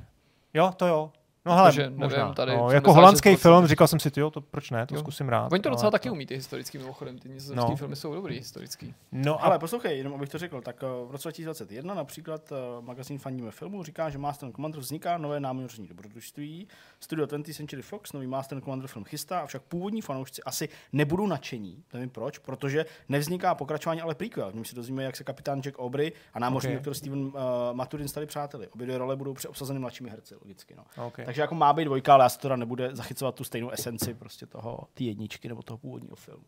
Jo, 0.54 0.72
to 0.76 0.86
jo. 0.86 1.12
No 1.48 1.54
hele, 1.56 1.68
Takže 1.68 1.82
nevím, 1.82 1.98
možná. 1.98 2.32
tady 2.34 2.56
no, 2.56 2.70
jako 2.70 2.92
holandský 2.92 3.30
to- 3.30 3.36
film, 3.36 3.66
říkal 3.66 3.86
jsem 3.88 4.00
si, 4.00 4.10
ty 4.10 4.20
jo, 4.20 4.30
to 4.30 4.40
proč 4.40 4.70
ne, 4.70 4.86
to 4.86 4.94
Jo. 4.94 5.00
zkusím 5.00 5.28
rád. 5.28 5.52
Oni 5.52 5.62
to 5.62 5.70
docela 5.70 5.84
ale 5.86 5.92
taky 5.92 6.10
umí, 6.10 6.26
ty 6.26 6.34
historický 6.34 6.78
mimochodem. 6.78 7.18
Ty 7.18 7.28
nizozemský 7.28 7.70
No. 7.70 7.76
filmy 7.76 7.96
jsou 7.96 8.14
dobrý 8.14 8.36
historický. 8.38 8.94
No 9.12 9.42
a 9.42 9.46
Ale 9.46 9.58
poslouchej, 9.58 9.98
jenom 9.98 10.14
abych 10.14 10.28
to 10.28 10.38
řekl, 10.38 10.60
tak 10.60 10.76
eh, 10.82 10.86
v 11.08 11.10
roce 11.10 11.28
2021 11.28 11.94
například 11.94 12.52
eh, 12.52 12.56
magazín 12.80 13.18
Fandíme 13.18 13.50
filmu 13.50 13.82
říká, 13.84 14.10
že 14.10 14.18
Master 14.18 14.46
and 14.46 14.52
Commander 14.54 14.80
vzniká 14.80 15.18
nové 15.18 15.40
námořní 15.40 15.86
dobrodružství. 15.86 16.68
Studio 17.00 17.26
20th 17.26 17.54
Century 17.54 17.82
Fox 17.82 18.12
nový 18.12 18.26
Master 18.26 18.56
and 18.58 18.62
Commander 18.64 18.88
film 18.88 19.04
chystá, 19.04 19.40
avšak 19.40 19.62
původní 19.62 20.00
fanoušci 20.02 20.42
asi 20.42 20.68
nebudou 20.92 21.26
nadšení. 21.26 21.82
Nevím 21.92 22.10
proč, 22.10 22.38
protože 22.38 22.86
nevzniká 23.08 23.54
pokračování, 23.54 24.00
ale 24.00 24.14
prequel. 24.14 24.50
V 24.50 24.54
něm 24.54 24.64
si 24.64 24.74
dozvíme, 24.76 25.04
jak 25.04 25.16
se 25.16 25.24
kapitán 25.24 25.60
Jack 25.62 25.78
Aubrey 25.78 26.12
a 26.34 26.38
námořní 26.38 26.68
Okay. 26.68 26.74
doktor 26.76 26.94
Steven 26.94 27.18
uh, 27.20 27.32
Maturin 27.72 28.08
stali 28.08 28.26
přáteli. 28.26 28.68
Obě 28.68 28.86
dvě 28.86 28.98
role 28.98 29.16
budou 29.16 29.34
přeobsazeny 29.34 29.78
mladšími 29.78 30.10
herci, 30.10 30.34
logicky. 30.34 30.74
No. 30.76 31.06
Okay. 31.06 31.24
Takže 31.24 31.37
jako 31.40 31.54
má 31.54 31.72
být 31.72 31.84
dvojka, 31.84 32.14
ale 32.14 32.24
asi 32.24 32.38
to 32.38 32.42
teda 32.42 32.56
nebude 32.56 32.96
zachycovat 32.96 33.34
tu 33.34 33.44
stejnou 33.44 33.70
esenci 33.70 34.14
prostě 34.14 34.46
toho, 34.46 34.80
ty 34.94 35.04
jedničky 35.04 35.48
nebo 35.48 35.62
toho 35.62 35.78
původního 35.78 36.16
filmu. 36.16 36.44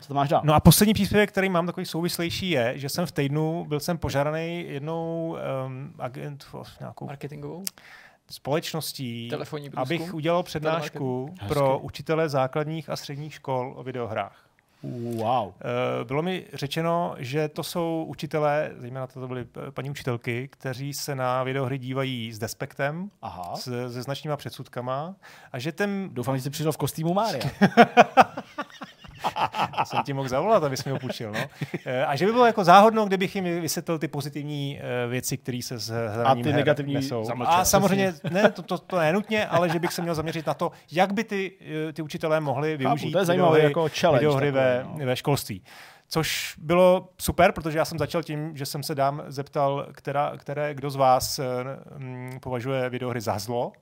Co 0.00 0.08
to 0.08 0.14
máš 0.14 0.28
dál? 0.28 0.42
No 0.44 0.54
a 0.54 0.60
poslední 0.60 0.94
příspěvek, 0.94 1.30
který 1.30 1.48
mám 1.48 1.66
takový 1.66 1.86
souvislejší, 1.86 2.50
je, 2.50 2.72
že 2.78 2.88
jsem 2.88 3.06
v 3.06 3.12
týdnu 3.12 3.64
byl 3.68 3.80
jsem 3.80 3.98
požádaný 3.98 4.64
jednou 4.68 5.36
um, 5.66 5.94
agent, 5.98 6.46
nějakou 6.80 7.06
Marketingovou? 7.06 7.64
společností, 8.30 9.30
abych 9.76 10.14
udělal 10.14 10.42
přednášku 10.42 11.34
pro 11.48 11.78
učitele 11.78 12.28
základních 12.28 12.90
a 12.90 12.96
středních 12.96 13.34
škol 13.34 13.74
o 13.76 13.82
videohrách. 13.82 14.43
Wow. 15.16 15.52
Eh, 15.60 16.04
Bylo 16.04 16.22
mi 16.22 16.44
řečeno, 16.52 17.14
že 17.18 17.48
to 17.48 17.62
jsou 17.62 18.04
učitelé, 18.08 18.70
zejména 18.76 19.06
to 19.06 19.28
byly 19.28 19.46
eh, 19.68 19.70
paní 19.70 19.90
učitelky, 19.90 20.48
kteří 20.48 20.92
se 20.94 21.14
na 21.14 21.42
videohry 21.42 21.78
dívají 21.78 22.32
s 22.32 22.38
despektem, 22.38 23.10
Aha. 23.22 23.56
s, 23.56 23.64
se 23.92 24.02
značnýma 24.02 24.36
předsudkama 24.36 25.14
a 25.52 25.58
že 25.58 25.72
ten 25.72 26.08
Doufám, 26.12 26.36
že 26.36 26.42
jsi 26.42 26.50
přišel 26.50 26.72
v 26.72 26.76
kostýmu 26.76 27.14
Mária. 27.14 27.44
jsem 29.84 30.02
ti 30.02 30.12
mohl 30.12 30.28
zavolat, 30.28 30.64
abys 30.64 30.84
mi 30.84 30.92
ho 30.92 30.98
půjčil. 30.98 31.32
No. 31.32 31.40
Eh, 31.86 32.04
A 32.04 32.16
že 32.16 32.26
by 32.26 32.32
bylo 32.32 32.46
jako 32.46 32.64
záhodno, 32.64 33.06
kdybych 33.06 33.34
jim 33.34 33.44
vysvětlil 33.44 33.98
ty 33.98 34.08
pozitivní 34.08 34.80
eh, 34.80 35.08
věci, 35.08 35.36
které 35.36 35.60
se 35.62 35.78
s 35.78 35.88
hraním 35.88 36.44
ty 36.44 36.50
her 36.50 36.58
negativní 36.58 36.94
nesou. 36.94 37.24
zamlčel, 37.24 37.54
A 37.54 37.64
samozřejmě, 37.64 38.14
ne, 38.30 38.50
to, 38.50 38.62
to, 38.62 38.78
to 38.78 38.98
ne 38.98 39.12
nutně, 39.12 39.46
ale 39.46 39.68
že 39.68 39.78
bych 39.78 39.92
se 39.92 40.02
měl 40.02 40.14
zaměřit 40.14 40.46
na 40.46 40.54
to, 40.54 40.70
jak 40.92 41.12
by 41.12 41.24
ty, 41.24 41.52
eh, 41.88 41.92
ty 41.92 42.02
učitelé 42.02 42.40
mohli 42.40 42.76
využít 42.76 43.12
to 43.12 43.18
je 43.18 43.24
videohry, 43.24 43.62
jako 43.62 43.88
challenge 44.00 44.20
videohry 44.20 44.50
ve, 44.50 44.84
no. 44.98 45.06
ve 45.06 45.16
školství. 45.16 45.62
Což 46.08 46.54
bylo 46.58 47.08
super, 47.20 47.52
protože 47.52 47.78
já 47.78 47.84
jsem 47.84 47.98
začal 47.98 48.22
tím, 48.22 48.56
že 48.56 48.66
jsem 48.66 48.82
se 48.82 48.94
dám 48.94 49.22
zeptal, 49.26 49.86
která, 49.92 50.32
které, 50.36 50.74
kdo 50.74 50.90
z 50.90 50.96
vás 50.96 51.40
mm, 51.98 52.38
považuje 52.40 52.90
videohry 52.90 53.20
za 53.20 53.38
zlo, 53.38 53.72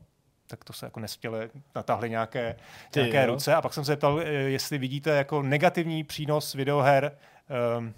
tak 0.52 0.64
to 0.64 0.72
se 0.72 0.86
jako 0.86 1.00
nestěle 1.00 1.48
natáhli 1.74 2.10
nějaké, 2.10 2.56
Ty 2.90 3.00
nějaké 3.00 3.20
jo. 3.26 3.32
ruce. 3.34 3.54
A 3.54 3.62
pak 3.62 3.74
jsem 3.74 3.84
se 3.84 3.92
zeptal, 3.92 4.20
eh, 4.20 4.24
jestli 4.32 4.78
vidíte 4.78 5.10
jako 5.10 5.42
negativní 5.42 6.04
přínos 6.04 6.54
videoher 6.54 7.12
um, 7.78 7.94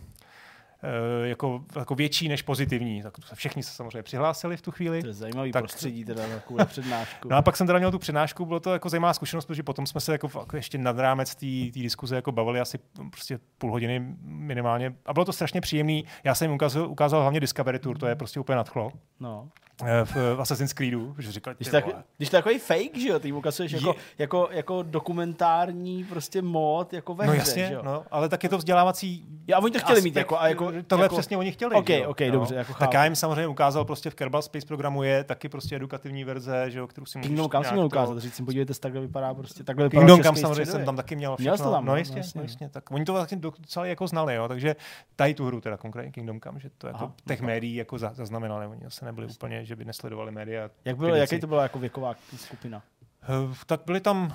jako, 1.24 1.64
jako 1.76 1.94
větší 1.94 2.28
než 2.28 2.42
pozitivní. 2.42 3.02
Tak 3.02 3.12
to 3.16 3.22
se 3.22 3.34
všichni 3.34 3.62
se 3.62 3.70
samozřejmě 3.70 4.02
přihlásili 4.02 4.56
v 4.56 4.62
tu 4.62 4.70
chvíli. 4.70 5.00
To 5.00 5.06
je 5.06 5.12
zajímavý 5.12 5.52
Tak- 5.52 5.62
prostředí 5.62 6.04
teda 6.04 6.26
na 6.26 6.34
takovou 6.34 6.64
přednášku. 6.66 7.28
No 7.28 7.36
a 7.36 7.42
pak 7.42 7.56
jsem 7.56 7.66
teda 7.66 7.78
měl 7.78 7.90
tu 7.90 7.98
přednášku, 7.98 8.46
bylo 8.46 8.60
to 8.60 8.72
jako 8.72 8.88
zajímavá 8.88 9.14
zkušenost, 9.14 9.44
protože 9.44 9.62
potom 9.62 9.86
jsme 9.86 10.00
se 10.00 10.12
jako, 10.12 10.28
ještě 10.54 10.78
nad 10.78 10.98
rámec 10.98 11.34
té 11.34 11.46
diskuze 11.80 12.16
jako 12.16 12.32
bavili 12.32 12.60
asi 12.60 12.78
prostě 13.10 13.38
půl 13.58 13.70
hodiny 13.70 14.02
minimálně. 14.22 14.94
A 15.06 15.12
bylo 15.12 15.24
to 15.24 15.32
strašně 15.32 15.60
příjemný. 15.60 16.04
Já 16.24 16.34
jsem 16.34 16.44
jim 16.44 16.54
ukázal, 16.54 16.88
ukázal 16.88 17.20
hlavně 17.20 17.40
Discovery 17.40 17.78
Tour, 17.78 17.98
to 17.98 18.06
je 18.06 18.16
prostě 18.16 18.40
úplně 18.40 18.56
nadchlo. 18.56 18.92
No. 19.20 19.48
Eh, 19.82 20.04
V, 20.04 20.14
v 20.36 20.40
Assassin's 20.40 20.72
Creedu, 20.72 21.14
že 21.18 21.32
říkal, 21.32 21.54
Když, 21.54 21.68
tak, 21.68 21.84
když 22.16 22.30
to 22.30 22.36
je 22.36 22.42
takový 22.42 22.58
fake, 22.58 22.98
že 22.98 23.08
jo, 23.08 23.18
ty 23.18 23.32
ukazuješ 23.32 23.72
Je- 23.72 23.78
jako, 23.78 23.94
jako, 24.18 24.48
jako 24.50 24.82
dokumentární 24.82 26.04
prostě 26.04 26.42
mod, 26.42 26.92
jako 26.92 27.14
ve 27.14 27.26
No 27.26 27.32
hře, 27.32 27.40
jasně, 27.40 27.66
že 27.66 27.74
jo. 27.74 27.82
no, 27.84 28.04
ale 28.10 28.28
tak 28.28 28.42
je 28.42 28.48
to 28.48 28.58
vzdělávací 28.58 29.26
Já, 29.46 29.58
oni 29.58 29.72
to 29.72 29.78
chtěli 29.78 30.00
mít, 30.02 30.10
aspekt, 30.10 30.16
jako, 30.20 30.40
a 30.40 30.48
jako, 30.48 30.72
tohle 30.86 31.04
jako, 31.04 31.14
přesně 31.14 31.36
oni 31.36 31.52
chtěli. 31.52 31.74
OK, 31.74 31.86
že 31.88 31.98
jo? 31.98 32.08
OK, 32.10 32.20
No. 32.20 32.30
dobře, 32.30 32.54
jako 32.54 32.72
tak 32.72 32.78
chápu. 32.80 32.94
já 32.96 33.04
jim 33.04 33.16
samozřejmě 33.16 33.46
ukázal 33.46 33.84
prostě 33.84 34.10
v 34.10 34.14
Kerbal 34.14 34.42
Space 34.42 34.66
programu 34.66 35.02
je 35.02 35.24
taky 35.24 35.48
prostě 35.48 35.76
edukativní 35.76 36.24
verze, 36.24 36.64
že 36.70 36.78
jo, 36.78 36.86
kterou 36.86 37.06
si 37.06 37.18
můžeš 37.18 37.28
Kingdom 37.28 37.50
Come 37.50 37.70
měl 37.70 37.82
to- 37.82 37.86
ukázat, 37.86 38.18
říct 38.18 38.34
si, 38.34 38.42
podívejte, 38.44 38.74
takhle 38.74 39.00
vypadá 39.00 39.34
prostě, 39.34 39.64
takhle 39.64 39.84
vypadá 39.84 40.00
Kingdom 40.00 40.22
Come 40.22 40.38
samozřejmě 40.38 40.66
jsem 40.66 40.84
tam 40.84 40.96
taky 40.96 41.16
měl 41.16 41.36
Měl 41.38 41.54
všechno. 41.54 41.70
to 41.70 41.76
tam, 41.76 41.84
no, 41.84 41.96
jistě, 41.96 42.18
jasně. 42.18 42.38
no, 42.38 42.42
jistě. 42.42 42.68
Tak 42.68 42.90
oni 42.90 43.04
to 43.04 43.12
vlastně 43.12 43.36
docela 43.38 43.86
jako 43.86 44.06
znali, 44.06 44.34
jo, 44.34 44.48
takže 44.48 44.76
tady 45.16 45.34
tu 45.34 45.46
hru 45.46 45.60
teda 45.60 45.76
konkrétně 45.76 46.12
Kingdom 46.12 46.40
Come, 46.40 46.60
že 46.60 46.70
to 46.78 46.86
jako 46.86 47.12
těch 47.28 47.40
médií 47.40 47.74
jako 47.74 47.98
za- 47.98 48.14
zaznamenali, 48.14 48.66
oni 48.66 48.80
zase 48.84 49.04
nebyli 49.04 49.26
úplně, 49.26 49.63
že 49.64 49.76
by 49.76 49.84
nesledovali 49.84 50.32
média. 50.32 50.70
Jak 50.84 50.96
bylo, 50.96 51.14
jaký 51.14 51.40
to 51.40 51.46
byla 51.46 51.62
jako 51.62 51.78
věková 51.78 52.14
skupina? 52.36 52.82
Eh, 53.22 53.54
Tak 53.66 53.80
byli 53.86 54.00
tam 54.00 54.34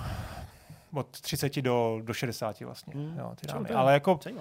od 0.94 1.20
30 1.20 1.62
do, 1.62 2.00
do 2.02 2.14
60 2.14 2.60
vlastně, 2.60 2.94
Hmm. 2.94 3.18
jo, 3.18 3.32
ty 3.40 3.46
dámy. 3.46 3.68
Ale 3.70 3.92
jako 3.92 4.20
eh, 4.26 4.32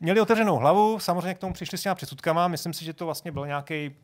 měli 0.00 0.20
otevřenou 0.20 0.56
hlavu, 0.56 0.98
samozřejmě 0.98 1.34
k 1.34 1.38
tomu 1.38 1.52
přišli 1.52 1.78
s 1.78 1.82
těma 1.82 1.94
předsudkama, 1.94 2.48
myslím 2.48 2.72
si, 2.72 2.84
že 2.84 2.92
to 2.92 3.04
vlastně 3.04 3.32
byl 3.32 3.46
nějaký 3.46 3.96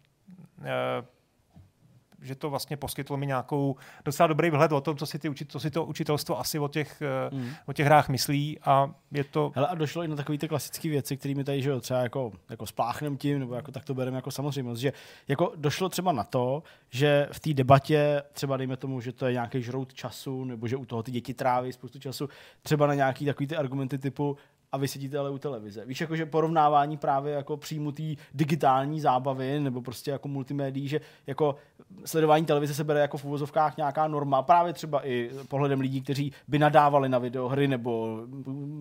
že 2.22 2.34
to 2.34 2.50
vlastně 2.50 2.76
poskytlo 2.76 3.16
mi 3.16 3.26
nějakou 3.26 3.76
docela 4.04 4.26
dobrý 4.26 4.50
vhled 4.50 4.72
o 4.72 4.80
tom, 4.80 4.96
co 4.96 5.06
si, 5.06 5.18
ty, 5.18 5.30
co 5.48 5.60
si 5.60 5.70
to 5.70 5.84
učitelstvo 5.84 6.40
asi 6.40 6.58
o 6.58 6.68
těch, 6.68 7.02
Hmm. 7.32 7.50
o 7.66 7.72
těch 7.72 7.86
hrách 7.86 8.08
myslí 8.08 8.58
a 8.64 8.94
je 9.10 9.24
to... 9.24 9.52
Hele, 9.54 9.68
a 9.68 9.74
došlo 9.74 10.02
i 10.02 10.08
na 10.08 10.16
takové 10.16 10.38
ty 10.38 10.48
klasické 10.48 10.88
věci, 10.88 11.16
kterými 11.16 11.44
tady, 11.44 11.62
že 11.62 11.70
jo, 11.70 11.80
třeba 11.80 12.00
jako, 12.00 12.32
jako 12.50 12.66
spláchnem 12.66 13.16
tím, 13.16 13.38
nebo 13.38 13.54
jako 13.54 13.72
tak 13.72 13.84
to 13.84 13.94
bereme 13.94 14.16
jako 14.16 14.30
samozřejmost, 14.30 14.80
že 14.80 14.92
jako 15.28 15.52
došlo 15.56 15.88
třeba 15.88 16.12
na 16.12 16.24
to, 16.24 16.62
že 16.90 17.28
v 17.32 17.40
té 17.40 17.54
debatě, 17.54 18.22
třeba 18.32 18.56
dejme 18.56 18.76
tomu, 18.76 19.00
že 19.00 19.12
to 19.12 19.26
je 19.26 19.32
nějaký 19.32 19.62
žrout 19.62 19.94
času, 19.94 20.44
nebo 20.44 20.68
že 20.68 20.76
u 20.76 20.84
toho 20.84 21.02
ty 21.02 21.10
děti 21.10 21.34
tráví 21.34 21.72
spoustu 21.72 21.98
času, 21.98 22.28
třeba 22.62 22.86
na 22.86 22.94
nějaký 22.94 23.24
takový 23.24 23.46
ty 23.46 23.56
argumenty 23.56 23.98
typu, 23.98 24.36
a 24.72 24.76
vy 24.76 24.88
sedíte 24.88 25.18
ale 25.18 25.30
u 25.30 25.38
televize. 25.38 25.84
Víš, 25.84 26.00
jako, 26.00 26.16
že 26.16 26.26
porovnávání 26.26 26.96
právě 26.96 27.34
jako 27.34 27.56
příjmu 27.56 27.92
té 27.92 28.02
digitální 28.34 29.00
zábavy 29.00 29.60
nebo 29.60 29.82
prostě 29.82 30.10
jako 30.10 30.28
multimédií, 30.28 30.88
že 30.88 31.00
jako 31.26 31.56
sledování 32.04 32.46
televize 32.46 32.74
se 32.74 32.84
bere 32.84 33.00
jako 33.00 33.18
v 33.18 33.24
úvozovkách 33.24 33.76
nějaká 33.76 34.08
norma, 34.08 34.42
právě 34.42 34.72
třeba 34.72 35.06
i 35.06 35.30
pohledem 35.48 35.80
lidí, 35.80 36.02
kteří 36.02 36.32
by 36.48 36.58
nadávali 36.58 37.08
na 37.08 37.18
videohry 37.18 37.68
nebo 37.68 38.18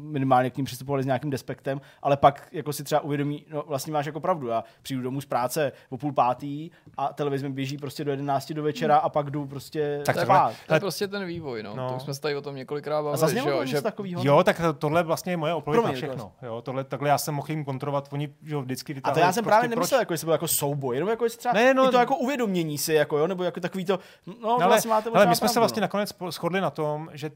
minimálně 0.01 0.49
k 0.49 0.57
ním 0.57 0.65
přistupovali 0.65 1.03
s 1.03 1.05
nějakým 1.05 1.29
despektem, 1.29 1.81
ale 2.01 2.17
pak 2.17 2.47
jako 2.51 2.73
si 2.73 2.83
třeba 2.83 3.01
uvědomí, 3.01 3.45
no 3.51 3.63
vlastně 3.67 3.93
máš 3.93 4.05
jako 4.05 4.19
pravdu, 4.19 4.47
já 4.47 4.63
přijdu 4.81 5.01
domů 5.01 5.21
z 5.21 5.25
práce 5.25 5.71
o 5.89 5.97
půl 5.97 6.13
pátý 6.13 6.69
a 6.97 7.13
televize 7.13 7.47
mi 7.47 7.53
běží 7.53 7.77
prostě 7.77 8.03
do 8.03 8.11
11 8.11 8.51
do 8.53 8.63
večera 8.63 8.97
a 8.97 9.09
pak 9.09 9.29
jdu 9.29 9.45
prostě 9.45 10.01
Tak 10.05 10.15
To 10.15 10.19
je, 10.19 10.25
spát. 10.25 10.53
to 10.67 10.73
je 10.73 10.79
prostě 10.79 11.07
ten 11.07 11.25
vývoj, 11.25 11.63
no. 11.63 11.75
No. 11.75 11.89
To 11.89 11.95
už 11.95 12.01
jsme 12.01 12.13
se 12.13 12.21
tady 12.21 12.35
o 12.35 12.41
tom 12.41 12.55
několikrát 12.55 12.99
A 12.99 13.01
bavili, 13.03 13.17
zaznělo 13.19 13.65
že, 13.65 13.71
že? 13.71 13.81
Jo, 14.27 14.43
tak 14.43 14.61
tohle 14.77 15.03
vlastně 15.03 15.33
je 15.33 15.37
moje 15.37 15.53
Promiň, 15.81 15.97
všechno. 15.97 16.31
Jo, 16.41 16.61
tohle, 16.61 16.83
takhle 16.83 17.09
já 17.09 17.17
jsem 17.17 17.35
mohl 17.35 17.51
jim 17.51 17.65
kontrolovat, 17.65 18.07
oni 18.11 18.33
že 18.43 18.53
jo, 18.55 18.61
vždycky 18.61 18.91
A 18.91 18.93
to 18.93 18.95
vytáhli 18.95 19.21
já 19.21 19.31
jsem 19.31 19.43
prostě 19.43 19.49
právě 19.49 19.67
proč- 19.69 19.75
nemyslel, 19.75 19.99
jako 19.99 20.13
jestli 20.13 20.25
byl 20.25 20.31
jako 20.33 20.47
souboj, 20.47 20.95
jenom 20.95 21.09
jako 21.09 21.25
třeba 21.37 21.53
Ne, 21.53 21.73
no- 21.73 21.91
to 21.91 21.97
jako 21.97 22.15
uvědomění 22.15 22.77
si, 22.77 22.93
jako 22.93 23.17
jo, 23.17 23.27
nebo 23.27 23.43
jako 23.43 23.59
takový 23.59 23.85
to, 23.85 23.99
no, 24.25 24.33
No, 24.41 24.49
ale, 24.55 24.67
vlastně 24.67 24.89
máte 24.89 25.09
ale 25.09 25.25
my 25.25 25.35
jsme 25.35 25.49
se 25.49 25.59
vlastně 25.59 25.79
no. 25.79 25.83
nakonec 25.83 26.13
shodli 26.29 26.61
na 26.61 26.69
tom, 26.69 27.09
že 27.13 27.31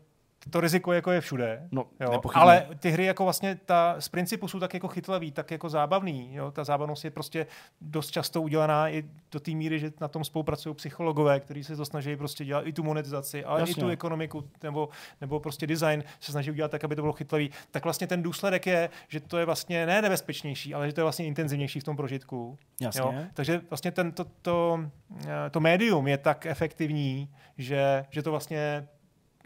to 0.50 0.62
riziko 0.62 0.94
jako 0.94 1.12
je 1.12 1.22
všude. 1.22 1.68
No, 1.72 1.86
Jo, 2.00 2.12
nepochybně. 2.12 2.42
ale 2.42 2.68
ty 2.80 2.92
hry 2.92 3.06
jako 3.06 3.24
vlastně 3.24 3.60
ta, 3.66 3.96
z 4.00 4.10
principu 4.10 4.48
jsou 4.48 4.60
tak 4.60 4.74
jako 4.74 4.88
chytlavý, 4.88 5.32
tak 5.32 5.52
jako 5.52 5.70
zábavný. 5.70 6.36
Jo? 6.36 6.52
Ta 6.52 6.64
zábavnost 6.64 7.06
je 7.06 7.12
prostě 7.12 7.48
dost 7.82 8.12
často 8.12 8.42
udělaná 8.42 8.90
i 8.90 9.04
do 9.32 9.40
té 9.40 9.52
míry, 9.52 9.80
že 9.80 9.92
na 10.02 10.08
tom 10.08 10.24
spolupracují 10.24 10.76
psychologové, 10.76 11.40
kteří 11.40 11.64
se 11.64 11.76
to 11.76 11.86
snaží 11.86 12.16
prostě 12.16 12.46
dělat 12.46 12.68
i 12.68 12.74
tu 12.74 12.84
monetizaci, 12.84 13.46
ale 13.46 13.60
Jasně. 13.60 13.72
i 13.72 13.76
tu 13.84 13.90
ekonomiku 13.90 14.50
nebo, 14.64 14.90
nebo 15.22 15.40
prostě 15.40 15.68
design 15.68 16.04
se 16.20 16.32
snaží 16.32 16.52
udělat 16.52 16.72
tak, 16.72 16.84
aby 16.84 16.96
to 16.96 17.02
bylo 17.02 17.14
chytlavý. 17.14 17.50
Tak 17.72 17.84
vlastně 17.84 18.08
ten 18.08 18.24
důsledek 18.24 18.68
je, 18.68 18.90
že 19.08 19.20
to 19.20 19.38
je 19.38 19.46
vlastně 19.46 19.86
ne 19.86 20.02
nebezpečnější, 20.02 20.74
ale 20.74 20.88
že 20.88 20.94
to 20.94 21.02
je 21.02 21.04
vlastně 21.04 21.26
intenzivnější 21.26 21.80
v 21.80 21.84
tom 21.84 21.96
prožitku. 21.96 22.58
Jasně. 22.82 23.02
Jo? 23.02 23.14
Takže 23.34 23.62
vlastně 23.70 23.92
ten, 23.92 24.12
to, 24.12 24.26
to, 24.42 24.80
eh, 25.26 25.50
to 25.52 25.60
médium 25.60 26.08
je 26.08 26.18
tak 26.18 26.46
efektivní, 26.46 27.30
že, 27.58 28.06
že 28.10 28.22
to 28.22 28.32
vlastně 28.32 28.88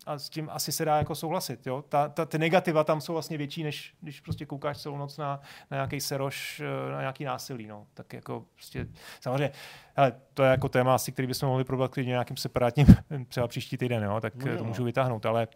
a 0.08 0.20
s 0.20 0.30
tím 0.30 0.50
asi 0.52 0.72
se 0.72 0.86
dá 0.86 0.98
jako 0.98 1.16
souhlasit. 1.16 1.68
Jo? 1.68 1.84
Ta, 1.90 2.10
ta, 2.10 2.26
ty 2.26 2.38
negativa 2.38 2.84
tam 2.84 3.02
jsou 3.02 3.14
vlastně 3.14 3.38
větší, 3.38 3.64
než 3.64 3.94
když 4.02 4.22
prostě 4.22 4.46
koukáš 4.46 4.78
celou 4.78 4.98
noc 4.98 5.18
na, 5.18 5.40
na 5.72 5.78
nějaký 5.78 6.02
seroš, 6.02 6.60
eh, 6.90 6.92
na 6.92 7.00
nějaký 7.00 7.24
násilí. 7.24 7.68
No. 7.68 7.86
Tak 7.94 8.14
jako 8.14 8.44
prostě, 8.56 8.88
samozřejmě, 9.22 9.52
hele, 9.96 10.14
to 10.34 10.44
je 10.44 10.50
jako 10.52 10.70
téma 10.70 10.96
asi, 10.96 11.12
který 11.12 11.28
bychom 11.28 11.50
mohli 11.50 11.64
probrat 11.64 11.92
klidně 11.92 12.10
nějakým 12.12 12.38
separátním, 12.38 12.88
třeba 13.28 13.48
příští 13.48 13.78
týden, 13.78 14.04
jo? 14.04 14.22
tak 14.22 14.36
No 14.36 14.52
jo. 14.52 14.58
to 14.58 14.64
můžu 14.64 14.84
vytáhnout, 14.84 15.26
ale 15.26 15.48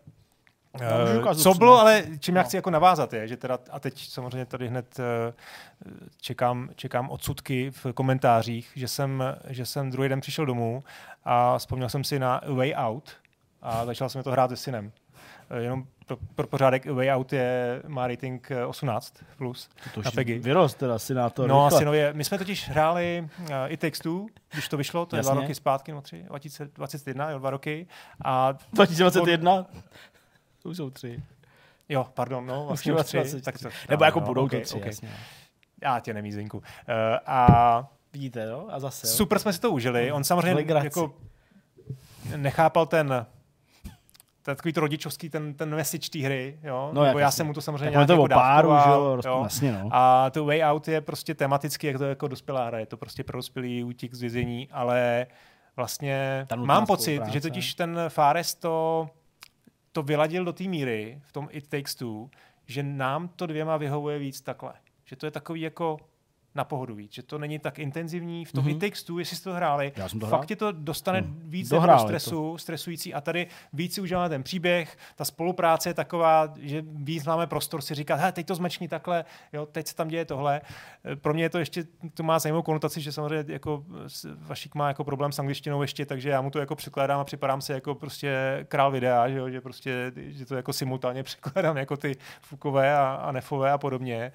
Já 0.79 1.19
ukázat 1.19 1.43
Co 1.43 1.53
bylo, 1.53 1.79
ale 1.79 2.03
čím 2.19 2.35
já 2.35 2.41
No. 2.41 2.47
chci 2.47 2.55
jako 2.55 2.69
navázat 2.69 3.13
je, 3.13 3.27
že 3.27 3.37
teda, 3.37 3.57
a 3.71 3.79
teď 3.79 4.07
samozřejmě 4.09 4.45
tady 4.45 4.67
hned 4.67 4.99
eh, 4.99 5.33
čekám, 6.21 6.69
čekám 6.75 7.09
odsudky 7.09 7.71
v 7.71 7.93
komentářích, 7.93 8.71
že 8.75 8.87
jsem, 8.87 9.23
že 9.47 9.65
jsem 9.65 9.89
druhý 9.91 10.09
den 10.09 10.21
přišel 10.21 10.45
domů 10.45 10.83
a 11.23 11.57
vzpomněl 11.57 11.89
jsem 11.89 12.03
si 12.03 12.19
na 12.19 12.41
Way 12.47 12.73
Out 12.75 13.11
a 13.61 13.85
začal 13.85 14.09
jsem 14.09 14.23
to 14.23 14.31
hrát 14.31 14.49
se 14.49 14.55
synem. 14.57 14.91
Eh, 15.49 15.61
Jenom 15.61 15.85
pro, 16.05 16.17
pro 16.35 16.47
pořádek 16.47 16.87
A 16.87 16.93
Way 16.93 17.11
Out 17.11 17.33
je, 17.33 17.81
má 17.87 18.07
rating 18.07 18.51
eh, 18.51 18.65
18+. 18.65 19.23
Plus. 19.37 19.69
To 19.93 20.01
na 20.01 20.11
Peggy. 20.11 20.39
vyrost 20.39 20.77
teda, 20.77 20.99
synátor. 20.99 21.49
No 21.49 21.63
rychle. 21.65 21.77
asi 21.77 21.85
nově. 21.85 22.13
My 22.13 22.23
jsme 22.23 22.37
totiž 22.37 22.69
hráli 22.69 23.29
uh, 23.39 23.47
i 23.67 23.77
textu, 23.77 24.27
když 24.53 24.67
to 24.67 24.77
vyšlo, 24.77 25.05
to 25.05 25.15
je 25.15 25.21
dva 25.21 25.31
Jasně. 25.31 25.41
roky 25.41 25.55
zpátky, 25.55 25.91
no 25.91 26.01
tři, 26.01 26.23
2021, 26.23 27.29
jo, 27.31 27.39
dva 27.39 27.49
roky. 27.49 27.87
A 28.25 28.51
2021? 28.73 29.65
To 30.63 30.69
už 30.69 30.77
jsou 30.77 30.89
tři. 30.89 31.23
jo, 31.89 32.07
pardon, 32.13 32.45
no, 32.45 32.65
vlastně 32.65 32.93
Už 32.93 33.03
tři. 33.03 33.17
20, 33.17 33.41
Tak 33.43 33.59
to, 33.59 33.69
Nebo 33.89 34.03
jako 34.05 34.19
no, 34.19 34.25
budou 34.25 34.45
okay, 34.45 34.59
to 34.59 34.65
tři, 34.65 34.75
okay. 34.75 34.89
jasně. 34.89 35.09
Já 35.83 35.99
tě 35.99 36.13
nemízinku. 36.13 36.57
Uh, 36.57 36.63
a 37.25 37.87
Vidíte, 38.13 38.43
jo? 38.43 38.67
A 38.71 38.79
zase, 38.79 39.07
super 39.07 39.39
jsme 39.39 39.53
si 39.53 39.59
to 39.61 39.71
užili. 39.71 40.11
On 40.11 40.23
samozřejmě 40.23 40.65
jako 40.83 41.13
nechápal 42.35 42.85
ten 42.85 43.25
ten 44.41 44.55
takový 44.55 44.73
to 44.73 44.81
rodičovský, 44.81 45.29
ten, 45.29 45.53
ten 45.53 45.75
message 45.75 46.09
té 46.09 46.19
hry, 46.19 46.59
jo? 46.63 46.89
No, 46.93 47.03
Nebo 47.03 47.19
já 47.19 47.31
jsem 47.31 47.47
mu 47.47 47.53
to 47.53 47.61
samozřejmě 47.61 47.89
nějak 47.89 48.07
to 48.07 48.13
jako 48.13 48.27
páru, 48.27 48.69
že 48.83 48.89
jo? 48.89 49.21
jo? 49.25 49.39
Jasně, 49.43 49.71
no. 49.71 49.89
A 49.91 50.29
to 50.29 50.45
Way 50.45 50.63
Out 50.63 50.87
je 50.87 51.01
prostě 51.01 51.35
tematicky, 51.35 51.87
jak 51.87 51.97
to 51.97 52.03
jako 52.03 52.27
dospělá 52.27 52.65
hra, 52.65 52.79
je 52.79 52.85
to 52.85 52.97
prostě 52.97 53.23
pro 53.23 53.37
dospělý 53.37 53.83
útěk 53.83 54.13
z 54.13 54.21
vězení, 54.21 54.69
ale 54.71 55.27
vlastně 55.75 56.47
mám 56.55 56.85
pocit, 56.85 57.25
že 57.27 57.41
totiž 57.41 57.73
ten 57.73 57.99
Fares 58.07 58.55
to, 58.55 59.09
to 59.91 60.03
vyladil 60.03 60.45
do 60.45 60.53
té 60.53 60.63
míry 60.63 61.21
v 61.23 61.31
tom 61.31 61.47
It 61.51 61.67
Takes 61.67 61.95
Two, 61.95 62.29
že 62.65 62.83
nám 62.83 63.27
to 63.27 63.45
dvěma 63.45 63.77
vyhovuje 63.77 64.19
víc 64.19 64.41
takhle. 64.41 64.73
Že 65.05 65.15
to 65.15 65.25
je 65.25 65.31
takový 65.31 65.61
jako 65.61 65.97
na 66.55 66.63
pohodu 66.63 66.95
víc, 66.95 67.13
že 67.13 67.23
to 67.23 67.37
není 67.37 67.59
tak 67.59 67.79
intenzivní. 67.79 68.45
V 68.45 68.51
tom 68.51 68.63
Mhm. 68.65 68.73
mm-hmm. 68.73 69.05
Two, 69.05 69.19
jestli 69.19 69.35
jste 69.37 69.49
to 69.49 69.55
hráli, 69.55 69.91
Já 69.95 70.09
jsem 70.09 70.19
to 70.19 70.27
fakt 70.27 70.45
tě 70.45 70.55
to 70.55 70.71
dostane 70.71 71.19
Hmm. 71.19 71.41
víc 71.43 71.69
do 71.69 71.81
stresu, 72.07 72.57
stresující 72.57 73.13
a 73.13 73.21
tady 73.21 73.47
víc 73.73 73.93
si 73.95 74.01
užíváme 74.01 74.29
ten 74.29 74.43
příběh, 74.43 74.97
ta 75.15 75.25
spolupráce 75.25 75.89
je 75.89 75.93
taková, 75.93 76.53
že 76.59 76.83
víc 76.85 77.25
máme 77.25 77.47
prostor 77.47 77.81
si 77.81 77.95
říkat, 77.95 78.15
hele, 78.15 78.31
teď 78.31 78.45
to 78.47 78.55
zmečni 78.55 78.87
takhle, 78.87 79.25
jo, 79.53 79.65
teď 79.65 79.87
se 79.87 79.95
tam 79.95 80.07
děje 80.07 80.25
tohle. 80.25 80.61
E, 81.11 81.15
Pro 81.15 81.33
mě 81.33 81.43
je 81.43 81.49
to 81.49 81.59
ještě, 81.59 81.83
to 82.13 82.23
má 82.23 82.39
zajímavou 82.39 82.61
konotaci, 82.63 83.01
že 83.01 83.11
samozřejmě 83.11 83.53
jako 83.53 83.83
Vašík 84.37 84.75
má 84.75 84.87
jako 84.87 85.03
problém 85.03 85.31
s 85.31 85.39
angličtinou 85.39 85.81
ještě, 85.81 86.05
takže 86.05 86.29
já 86.29 86.41
mu 86.41 86.49
to 86.49 86.59
jako 86.59 86.75
překládám 86.75 87.19
a 87.19 87.23
připadám 87.23 87.61
si 87.61 87.71
jako 87.71 87.95
prostě 87.95 88.65
král 88.67 88.91
videa, 88.91 89.29
že, 89.29 89.37
jo, 89.37 89.49
že 89.49 89.61
prostě, 89.61 90.11
že 90.15 90.45
to 90.45 90.55
jako 90.55 90.73
simultánně 90.73 91.23
překládám 91.31 91.77
jako 91.77 91.97
ty 91.97 92.15
fukové 92.41 92.95
a, 92.97 93.13
a 93.15 93.31
nefové 93.31 93.71
a 93.71 93.77
podobně, 93.77 94.15
e, 94.23 94.31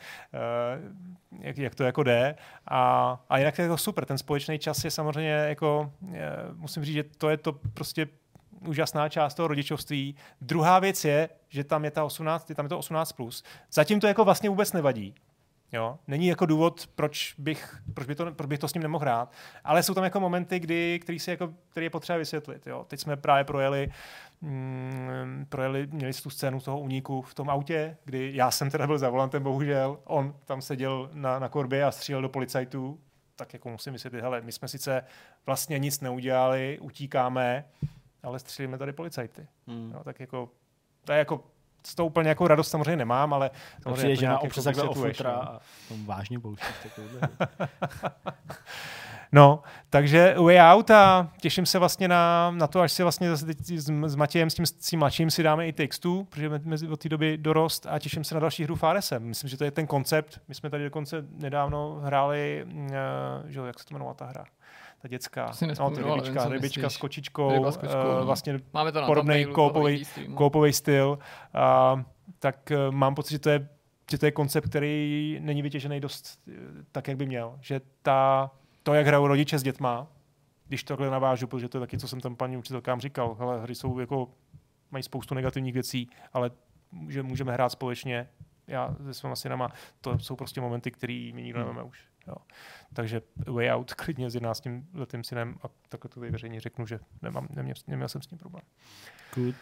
jak, 1.40 1.58
jak, 1.58 1.74
to 1.74 1.84
jako 1.84 2.02
jde. 2.02 2.34
A, 2.68 3.12
a 3.28 3.38
jinak 3.38 3.58
je 3.58 3.68
to 3.68 3.76
super, 3.76 4.04
ten 4.04 4.18
společný 4.18 4.58
čas 4.58 4.84
je 4.84 4.90
samozřejmě 4.90 5.30
jako, 5.30 5.92
e, 6.12 6.30
musím 6.54 6.84
říct, 6.84 6.94
že 6.94 7.04
to 7.04 7.28
je 7.28 7.36
to 7.36 7.52
prostě 7.52 8.06
úžasná 8.66 9.08
část 9.08 9.34
toho 9.34 9.48
rodičovství. 9.48 10.16
Druhá 10.40 10.78
věc 10.78 11.04
je, 11.04 11.28
že 11.48 11.64
tam 11.64 11.84
je 11.84 11.90
ta 11.90 12.04
18, 12.04 12.52
tam 12.54 12.64
je 12.66 12.68
to 12.68 12.78
18+. 12.78 13.16
Plus. 13.16 13.44
Zatím 13.72 14.00
to 14.00 14.06
jako 14.06 14.24
vlastně 14.24 14.50
vůbec 14.50 14.72
nevadí. 14.72 15.14
Jo? 15.72 15.98
Není 16.06 16.26
jako 16.26 16.46
důvod, 16.46 16.86
proč 16.94 17.34
bych, 17.38 17.76
proč, 17.94 18.06
by 18.06 18.14
to, 18.14 18.32
proč 18.32 18.48
bych 18.48 18.58
to 18.58 18.68
s 18.68 18.74
ním 18.74 18.82
nemohl 18.82 19.02
hrát, 19.02 19.32
ale 19.64 19.82
jsou 19.82 19.94
tam 19.94 20.04
jako 20.04 20.20
momenty, 20.20 20.60
kdy, 20.60 20.98
který, 21.02 21.18
si 21.18 21.30
jako, 21.30 21.54
který 21.68 21.86
je 21.86 21.90
potřeba 21.90 22.18
vysvětlit. 22.18 22.66
Jo? 22.66 22.84
Teď 22.88 23.00
jsme 23.00 23.16
právě 23.16 23.44
projeli, 23.44 23.88
mm, 24.40 25.46
projeli, 25.48 25.86
měli 25.86 26.12
tu 26.12 26.30
scénu 26.30 26.60
toho 26.60 26.80
úniku 26.80 27.22
v 27.22 27.34
tom 27.34 27.50
autě, 27.50 27.96
kdy 28.04 28.30
já 28.34 28.50
jsem 28.50 28.70
teda 28.70 28.86
byl 28.86 28.98
za 28.98 29.10
volantem, 29.10 29.42
bohužel, 29.42 29.98
on 30.04 30.34
tam 30.44 30.62
seděl 30.62 31.10
na, 31.12 31.38
na 31.38 31.48
korbě 31.48 31.84
a 31.84 31.90
střílel 31.90 32.22
do 32.22 32.28
policajtů, 32.28 33.00
tak 33.36 33.52
jako 33.52 33.68
musím 33.68 33.92
vysvětlit, 33.92 34.20
hele, 34.20 34.40
my 34.40 34.52
jsme 34.52 34.68
sice 34.68 35.04
vlastně 35.46 35.78
nic 35.78 36.00
neudělali, 36.00 36.78
utíkáme, 36.80 37.64
ale 38.22 38.38
střílíme 38.38 38.78
tady 38.78 38.92
policajty. 38.92 39.46
Hmm. 39.66 39.92
Jo, 39.94 40.04
tak 40.04 40.20
jako, 40.20 40.48
to 41.04 41.12
je 41.12 41.18
jako, 41.18 41.44
z 41.86 41.94
toho 41.94 42.06
úplně 42.06 42.28
jako 42.28 42.48
radost 42.48 42.68
samozřejmě 42.68 42.96
nemám, 42.96 43.34
ale 43.34 43.48
To 43.50 43.82
samozřejmě 43.82 43.96
přijde, 43.96 44.16
že 44.16 44.26
na 44.26 44.30
nějak 44.30 44.42
občas 44.42 44.66
jako 44.66 44.80
takhle 44.80 45.12
no. 45.24 45.30
a 45.30 45.60
tom 45.88 46.06
vážně 46.06 46.38
bouštíš 46.38 46.76
takovýhle. 46.82 47.20
No, 49.32 49.62
takže 49.90 50.34
Way 50.38 50.60
Out 50.60 50.90
a 50.90 51.30
těším 51.40 51.66
se 51.66 51.78
vlastně 51.78 52.08
na, 52.08 52.50
na 52.50 52.66
to, 52.66 52.80
až 52.80 52.92
si 52.92 53.02
vlastně 53.02 53.30
zase 53.30 53.46
teď 53.46 53.58
s, 53.58 53.90
s 54.06 54.14
Matějem, 54.14 54.50
s 54.50 54.54
tím, 54.54 54.66
s 54.66 54.72
tím 54.72 54.98
mladším 54.98 55.30
si 55.30 55.42
dáme 55.42 55.68
i 55.68 55.72
textu, 55.72 56.26
protože 56.30 56.48
me- 56.48 56.60
mezi 56.64 56.88
od 56.88 57.00
té 57.00 57.08
doby 57.08 57.38
dorost 57.38 57.86
a 57.90 57.98
těším 57.98 58.24
se 58.24 58.34
na 58.34 58.40
další 58.40 58.64
hru 58.64 58.74
Faresem. 58.74 59.22
Myslím, 59.22 59.50
že 59.50 59.56
to 59.56 59.64
je 59.64 59.70
ten 59.70 59.86
koncept. 59.86 60.40
My 60.48 60.54
jsme 60.54 60.70
tady 60.70 60.84
dokonce 60.84 61.24
nedávno 61.30 62.00
hráli, 62.04 62.66
uh, 62.66 62.82
že, 63.46 63.58
jo, 63.58 63.64
jak 63.64 63.78
se 63.78 63.84
to 63.86 63.94
jmenovala 63.94 64.14
ta 64.14 64.24
hra? 64.24 64.44
Ta 65.02 65.08
dětská. 65.08 65.52
No, 65.80 65.90
ty 65.90 66.02
vím, 66.02 66.14
rybička, 66.14 66.42
co 66.42 66.48
rybička 66.48 66.90
s 66.90 66.96
kočičkou. 66.96 67.52
Ryba 67.52 67.72
s 67.72 67.76
kočkou, 67.76 68.12
no. 68.18 68.26
vlastně 68.26 68.60
Máme 68.72 68.92
to 68.92 69.00
streamu. 70.12 70.36
koupový 70.36 70.72
styl. 70.72 71.18
A, 71.54 72.04
tak 72.38 72.72
uh, 72.88 72.94
mám 72.94 73.14
pocit, 73.14 73.30
že 73.30 73.38
to 73.38 73.50
je 73.50 73.68
že 74.10 74.18
to 74.18 74.26
je 74.26 74.32
koncept, 74.32 74.68
který 74.68 75.38
není 75.40 75.62
vytěžený 75.62 76.00
dost 76.00 76.38
tak, 76.92 77.08
jak 77.08 77.16
by 77.16 77.26
měl. 77.26 77.58
Že 77.60 77.80
ta, 78.02 78.50
to, 78.86 78.94
jak 78.94 79.06
hrajou 79.06 79.26
rodiče 79.26 79.58
s 79.58 79.62
dětma, 79.62 80.06
když 80.68 80.84
to 80.84 80.88
takhle 80.88 81.10
navážu, 81.10 81.46
protože 81.46 81.68
to 81.68 81.78
je 81.78 81.80
taky, 81.80 81.98
co 81.98 82.08
jsem 82.08 82.20
tam 82.20 82.36
paní 82.36 82.56
učitelkám 82.56 83.00
říkal, 83.00 83.34
hele, 83.34 83.60
hry 83.60 83.74
jsou 83.74 83.98
jako, 83.98 84.28
mají 84.90 85.02
spoustu 85.02 85.34
negativních 85.34 85.74
věcí, 85.74 86.10
ale 86.32 86.50
že 87.08 87.22
můžeme 87.22 87.52
hrát 87.52 87.68
společně, 87.68 88.28
já 88.66 88.96
se 89.04 89.14
svýma 89.14 89.36
synama, 89.36 89.68
to 90.00 90.18
jsou 90.18 90.36
prostě 90.36 90.60
momenty, 90.60 90.90
které 90.90 91.30
my 91.34 91.42
nikdo 91.42 91.58
Hmm. 91.58 91.68
nemáme 91.68 91.88
už. 91.88 92.04
Jo. 92.26 92.34
Takže 92.92 93.22
Way 93.46 93.70
Out 93.70 93.94
klidně 93.94 94.30
s 94.30 94.34
11 94.34 94.68
letým 94.94 95.24
synem 95.24 95.54
a 95.62 95.68
takhle 95.88 96.08
to 96.08 96.20
tady 96.20 96.32
veřejně 96.32 96.60
řeknu, 96.60 96.86
že 96.86 96.98
nemám, 97.22 97.48
neměl, 97.50 97.74
neměl 97.86 98.08
jsem 98.08 98.22
s 98.22 98.26
tím 98.26 98.38
problém. 98.38 98.62
Good. 99.34 99.54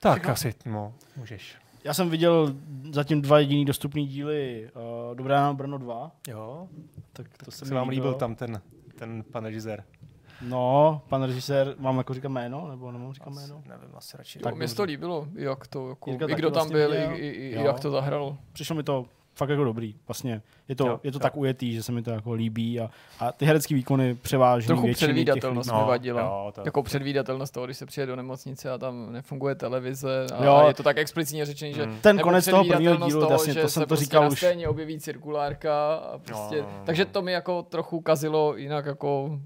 Tak 0.00 0.28
asi, 0.28 0.54
no, 0.66 0.94
můžeš. 1.16 1.56
Já 1.84 1.94
jsem 1.94 2.10
viděl 2.10 2.54
zatím 2.92 3.22
dva 3.22 3.38
jediný 3.38 3.64
dostupný 3.64 4.06
díly 4.06 4.70
uh, 4.74 5.16
Dobré 5.16 5.34
ráno 5.34 5.54
Brno 5.54 5.78
2. 5.78 6.12
Jo, 6.28 6.68
Tak 7.12 7.26
to 7.44 7.50
se 7.50 7.58
se 7.58 7.64
mi 7.64 7.74
vám 7.74 7.88
líbil 7.88 8.14
tam 8.14 8.34
ten, 8.34 8.60
ten 8.98 9.24
pan 9.32 9.44
režisér. 9.44 9.84
No, 10.42 11.02
pan 11.08 11.22
režisér, 11.22 11.74
mám 11.78 11.98
jako 11.98 12.14
říkat 12.14 12.28
jméno, 12.28 12.68
nebo 12.70 12.92
nemám 12.92 13.12
říkat 13.12 13.30
jméno? 13.30 13.58
Asi, 13.58 13.68
nevím, 13.68 13.96
asi 13.96 14.16
radši. 14.16 14.38
Mně 14.54 14.68
se 14.68 14.76
to 14.76 14.82
líbilo, 14.82 15.28
jak 15.34 15.66
to, 15.66 15.88
jako, 15.88 16.10
Jirka 16.10 16.26
i 16.28 16.34
kdo 16.34 16.50
tam 16.50 16.68
vlastně 16.68 16.76
byl, 16.76 16.94
i, 16.94 17.28
i, 17.28 17.28
i 17.28 17.62
jak 17.64 17.80
to 17.80 17.90
zahrál. 17.90 18.36
Přišlo 18.52 18.76
mi 18.76 18.82
to 18.82 19.06
fakt 19.40 19.48
jako 19.50 19.64
dobrý. 19.64 19.94
Vlastně 20.08 20.42
je 20.68 20.74
to, 20.76 20.86
Jo, 20.86 21.00
je 21.04 21.12
to 21.12 21.16
jo. 21.16 21.20
tak 21.20 21.36
ujetý, 21.36 21.72
že 21.74 21.82
se 21.82 21.92
mi 21.92 22.02
to 22.02 22.10
jako 22.10 22.32
líbí 22.32 22.80
a, 22.80 22.90
a 23.20 23.32
ty 23.32 23.46
herecké 23.46 23.74
výkony 23.74 24.14
převáží 24.14 24.66
Trochu 24.66 24.86
těch 24.86 24.96
předvídatelnost 24.96 25.70
lidí. 25.70 25.80
mi 25.82 25.86
vadila. 25.88 26.20
Jo, 26.22 26.52
to, 26.54 26.62
Jako 26.64 26.82
předvídatelnost 26.82 27.54
toho, 27.54 27.66
když 27.66 27.76
se 27.76 27.86
přijde 27.86 28.06
do 28.06 28.16
nemocnice 28.16 28.70
a 28.70 28.78
tam 28.78 29.12
nefunguje 29.12 29.54
televize 29.54 30.26
a 30.34 30.44
Jo. 30.44 30.64
je 30.68 30.74
to 30.74 30.82
tak 30.82 30.98
explicitně 30.98 31.44
řečený, 31.46 31.74
že 31.74 31.86
Mm. 31.86 31.96
Ten 32.00 32.16
nebo 32.16 32.26
konec 32.28 32.44
toho 32.44 32.64
prvního 32.64 32.96
dílu, 32.96 33.20
toho, 33.20 33.32
jasně, 33.32 33.52
že 33.52 33.60
to 33.62 33.68
se 33.68 33.74
jsem 33.74 33.82
to 33.82 33.86
prostě 33.86 34.04
říkal 34.04 34.22
na 34.22 34.28
už. 34.28 34.38
scéně 34.38 34.68
objeví 34.68 35.00
cirkulárka 35.00 35.94
a 35.94 36.18
prostě, 36.18 36.56
No, 36.56 36.62
no, 36.62 36.68
no. 36.78 36.84
takže 36.84 37.04
to 37.04 37.22
mi 37.22 37.32
jako 37.32 37.62
trochu 37.62 38.00
kazilo 38.00 38.56
jinak 38.56 38.86
jako 38.86 39.40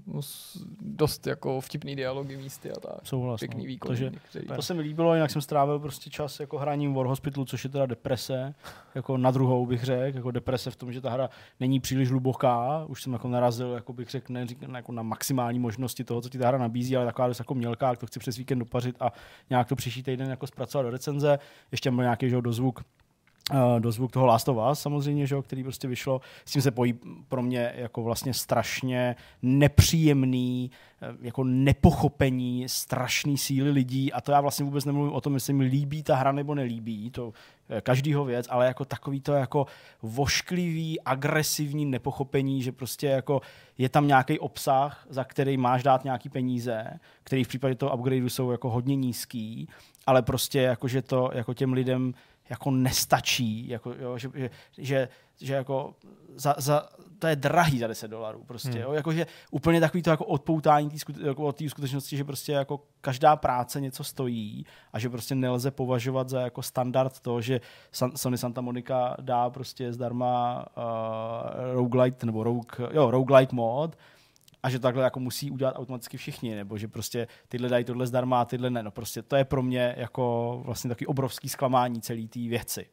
dost 0.81 1.27
jako 1.27 1.61
vtipný 1.61 1.95
dialogy 1.95 2.37
místy 2.37 2.71
a 2.71 2.79
tak. 2.79 2.95
Souhlas, 3.03 3.39
Pěkný 3.39 3.63
no. 3.63 3.67
výkon. 3.67 3.87
Takže 3.87 4.09
některý. 4.09 4.47
to 4.55 4.61
se 4.61 4.73
mi 4.73 4.81
líbilo, 4.81 5.13
jinak 5.15 5.31
jsem 5.31 5.41
strávil 5.41 5.79
prostě 5.79 6.09
čas 6.09 6.39
jako 6.39 6.57
hraním 6.57 6.93
War 6.93 7.05
Hospitalu, 7.07 7.45
což 7.45 7.63
je 7.63 7.69
teda 7.69 7.85
deprese, 7.85 8.53
jako 8.95 9.17
na 9.17 9.31
druhou 9.31 9.65
bych 9.65 9.84
řekl, 9.85 10.17
jako 10.17 10.31
deprese 10.31 10.71
v 10.71 10.75
tom, 10.75 10.93
že 10.93 11.01
ta 11.01 11.09
hra 11.09 11.29
není 11.59 11.79
příliš 11.79 12.09
hluboká, 12.09 12.85
už 12.87 13.03
jsem 13.03 13.13
jako 13.13 13.27
narazil, 13.27 13.71
jako 13.71 13.93
bych 13.93 14.09
řekl, 14.09 14.33
ne, 14.33 14.45
jako 14.75 14.91
na 14.91 15.03
maximální 15.03 15.59
možnosti 15.59 16.03
toho, 16.03 16.21
co 16.21 16.29
ti 16.29 16.37
ta 16.37 16.47
hra 16.47 16.57
nabízí, 16.57 16.97
ale 16.97 17.05
taková 17.05 17.27
dost 17.27 17.39
jako 17.39 17.55
mělká, 17.55 17.89
jak 17.89 17.99
to 17.99 18.07
chci 18.07 18.19
přes 18.19 18.37
víkend 18.37 18.59
dopařit 18.59 18.95
a 18.99 19.11
nějak 19.49 19.67
to 19.67 19.75
příští 19.75 20.03
týden 20.03 20.29
jako 20.29 20.47
zpracovat 20.47 20.83
do 20.83 20.89
recenze, 20.89 21.39
ještě 21.71 21.91
mám 21.91 22.01
nějaký 22.01 22.29
že, 22.29 22.41
dozvuk 22.41 22.83
uh, 23.53 23.79
dozvuk 23.79 24.11
toho 24.11 24.25
Last 24.25 24.49
of 24.49 24.57
Us 24.71 24.79
samozřejmě, 24.79 25.27
že 25.27 25.35
který 25.41 25.63
prostě 25.63 25.87
vyšlo. 25.87 26.21
S 26.45 26.51
tím 26.51 26.61
se 26.61 26.71
pojí 26.71 26.99
pro 27.27 27.41
mě 27.41 27.73
jako 27.75 28.03
vlastně 28.03 28.33
strašně 28.33 29.15
nepříjemný, 29.41 30.71
uh, 31.01 31.25
jako 31.25 31.43
nepochopení 31.43 32.69
strašný 32.69 33.37
síly 33.37 33.71
lidí 33.71 34.13
a 34.13 34.21
to 34.21 34.31
já 34.31 34.41
vlastně 34.41 34.65
vůbec 34.65 34.85
nemluvím 34.85 35.13
o 35.13 35.21
tom, 35.21 35.33
jestli 35.33 35.53
mi 35.53 35.63
líbí 35.63 36.03
ta 36.03 36.15
hra 36.15 36.31
nebo 36.31 36.55
nelíbí, 36.55 37.11
to 37.11 37.33
každýho 37.81 38.25
věc, 38.25 38.47
ale 38.49 38.65
jako 38.65 38.85
takový 38.85 39.21
to 39.21 39.33
jako 39.33 39.65
vošklivý, 40.01 41.01
agresivní 41.01 41.85
nepochopení, 41.85 42.63
že 42.63 42.71
prostě 42.71 43.07
jako 43.07 43.41
je 43.77 43.89
tam 43.89 44.07
nějaký 44.07 44.39
obsah, 44.39 45.07
za 45.09 45.23
který 45.23 45.57
máš 45.57 45.83
dát 45.83 46.03
nějaký 46.03 46.29
peníze, 46.29 46.99
který 47.23 47.43
v 47.43 47.47
případě 47.47 47.75
toho 47.75 47.97
upgradeu 47.97 48.29
jsou 48.29 48.51
jako 48.51 48.69
hodně 48.69 48.95
nízký, 48.95 49.69
ale 50.05 50.21
prostě 50.21 50.61
jako, 50.61 50.87
že 50.87 51.01
to 51.01 51.29
jako 51.33 51.53
těm 51.53 51.73
lidem 51.73 52.13
jako 52.49 52.71
nestačí, 52.71 53.67
jako, 53.67 53.93
jo, 53.99 54.17
že, 54.17 54.29
že, 54.35 54.49
že, 54.77 55.09
že 55.41 55.53
jako 55.53 55.95
za, 56.35 56.55
za, 56.57 56.89
to 57.19 57.27
je 57.27 57.35
drahý 57.35 57.79
za 57.79 57.87
10 57.87 58.07
dolarů 58.07 58.43
prostě, 58.43 58.69
hmm. 58.69 58.81
jo, 58.81 58.93
jakože 58.93 59.27
úplně 59.51 59.79
takový 59.79 60.03
to 60.03 60.09
jako 60.09 60.25
odpoutání 60.25 60.89
tý, 60.89 60.97
jako 61.23 61.43
od 61.43 61.57
té 61.57 61.69
skutečnosti, 61.69 62.17
že 62.17 62.23
prostě 62.23 62.51
jako 62.51 62.81
každá 63.01 63.35
práce 63.35 63.81
něco 63.81 64.03
stojí 64.03 64.65
a 64.93 64.99
že 64.99 65.09
prostě 65.09 65.35
nelze 65.35 65.71
považovat 65.71 66.29
za 66.29 66.41
jako 66.41 66.61
standard 66.61 67.19
to, 67.19 67.41
že 67.41 67.61
Sony 68.15 68.37
Santa 68.37 68.61
Monica 68.61 69.15
dá 69.21 69.49
prostě 69.49 69.93
zdarma 69.93 70.65
uh, 70.77 71.73
roguelite 71.73 72.25
nebo 72.25 72.43
rogue, 72.43 72.89
jo, 72.91 73.11
roguelite 73.11 73.55
mod, 73.55 73.97
a 74.65 74.69
že 74.69 74.79
takhle 74.79 75.03
jako 75.03 75.19
musí 75.19 75.51
udělat 75.51 75.75
automaticky 75.77 76.17
všichni, 76.17 76.55
nebo 76.55 76.77
že 76.77 76.87
prostě 76.87 77.27
tyhle 77.47 77.69
dají 77.69 77.85
tohle 77.85 78.07
zdarma 78.07 78.41
a 78.41 78.45
tyhle 78.45 78.69
ne. 78.69 78.83
No 78.83 78.91
prostě 78.91 79.21
to 79.21 79.35
je 79.35 79.45
pro 79.45 79.63
mě 79.63 79.95
jako 79.97 80.61
vlastně 80.65 80.89
taky 80.89 81.05
obrovský 81.05 81.49
zklamání 81.49 82.01
celé 82.01 82.27
té 82.27 82.39
věci. 82.39 82.85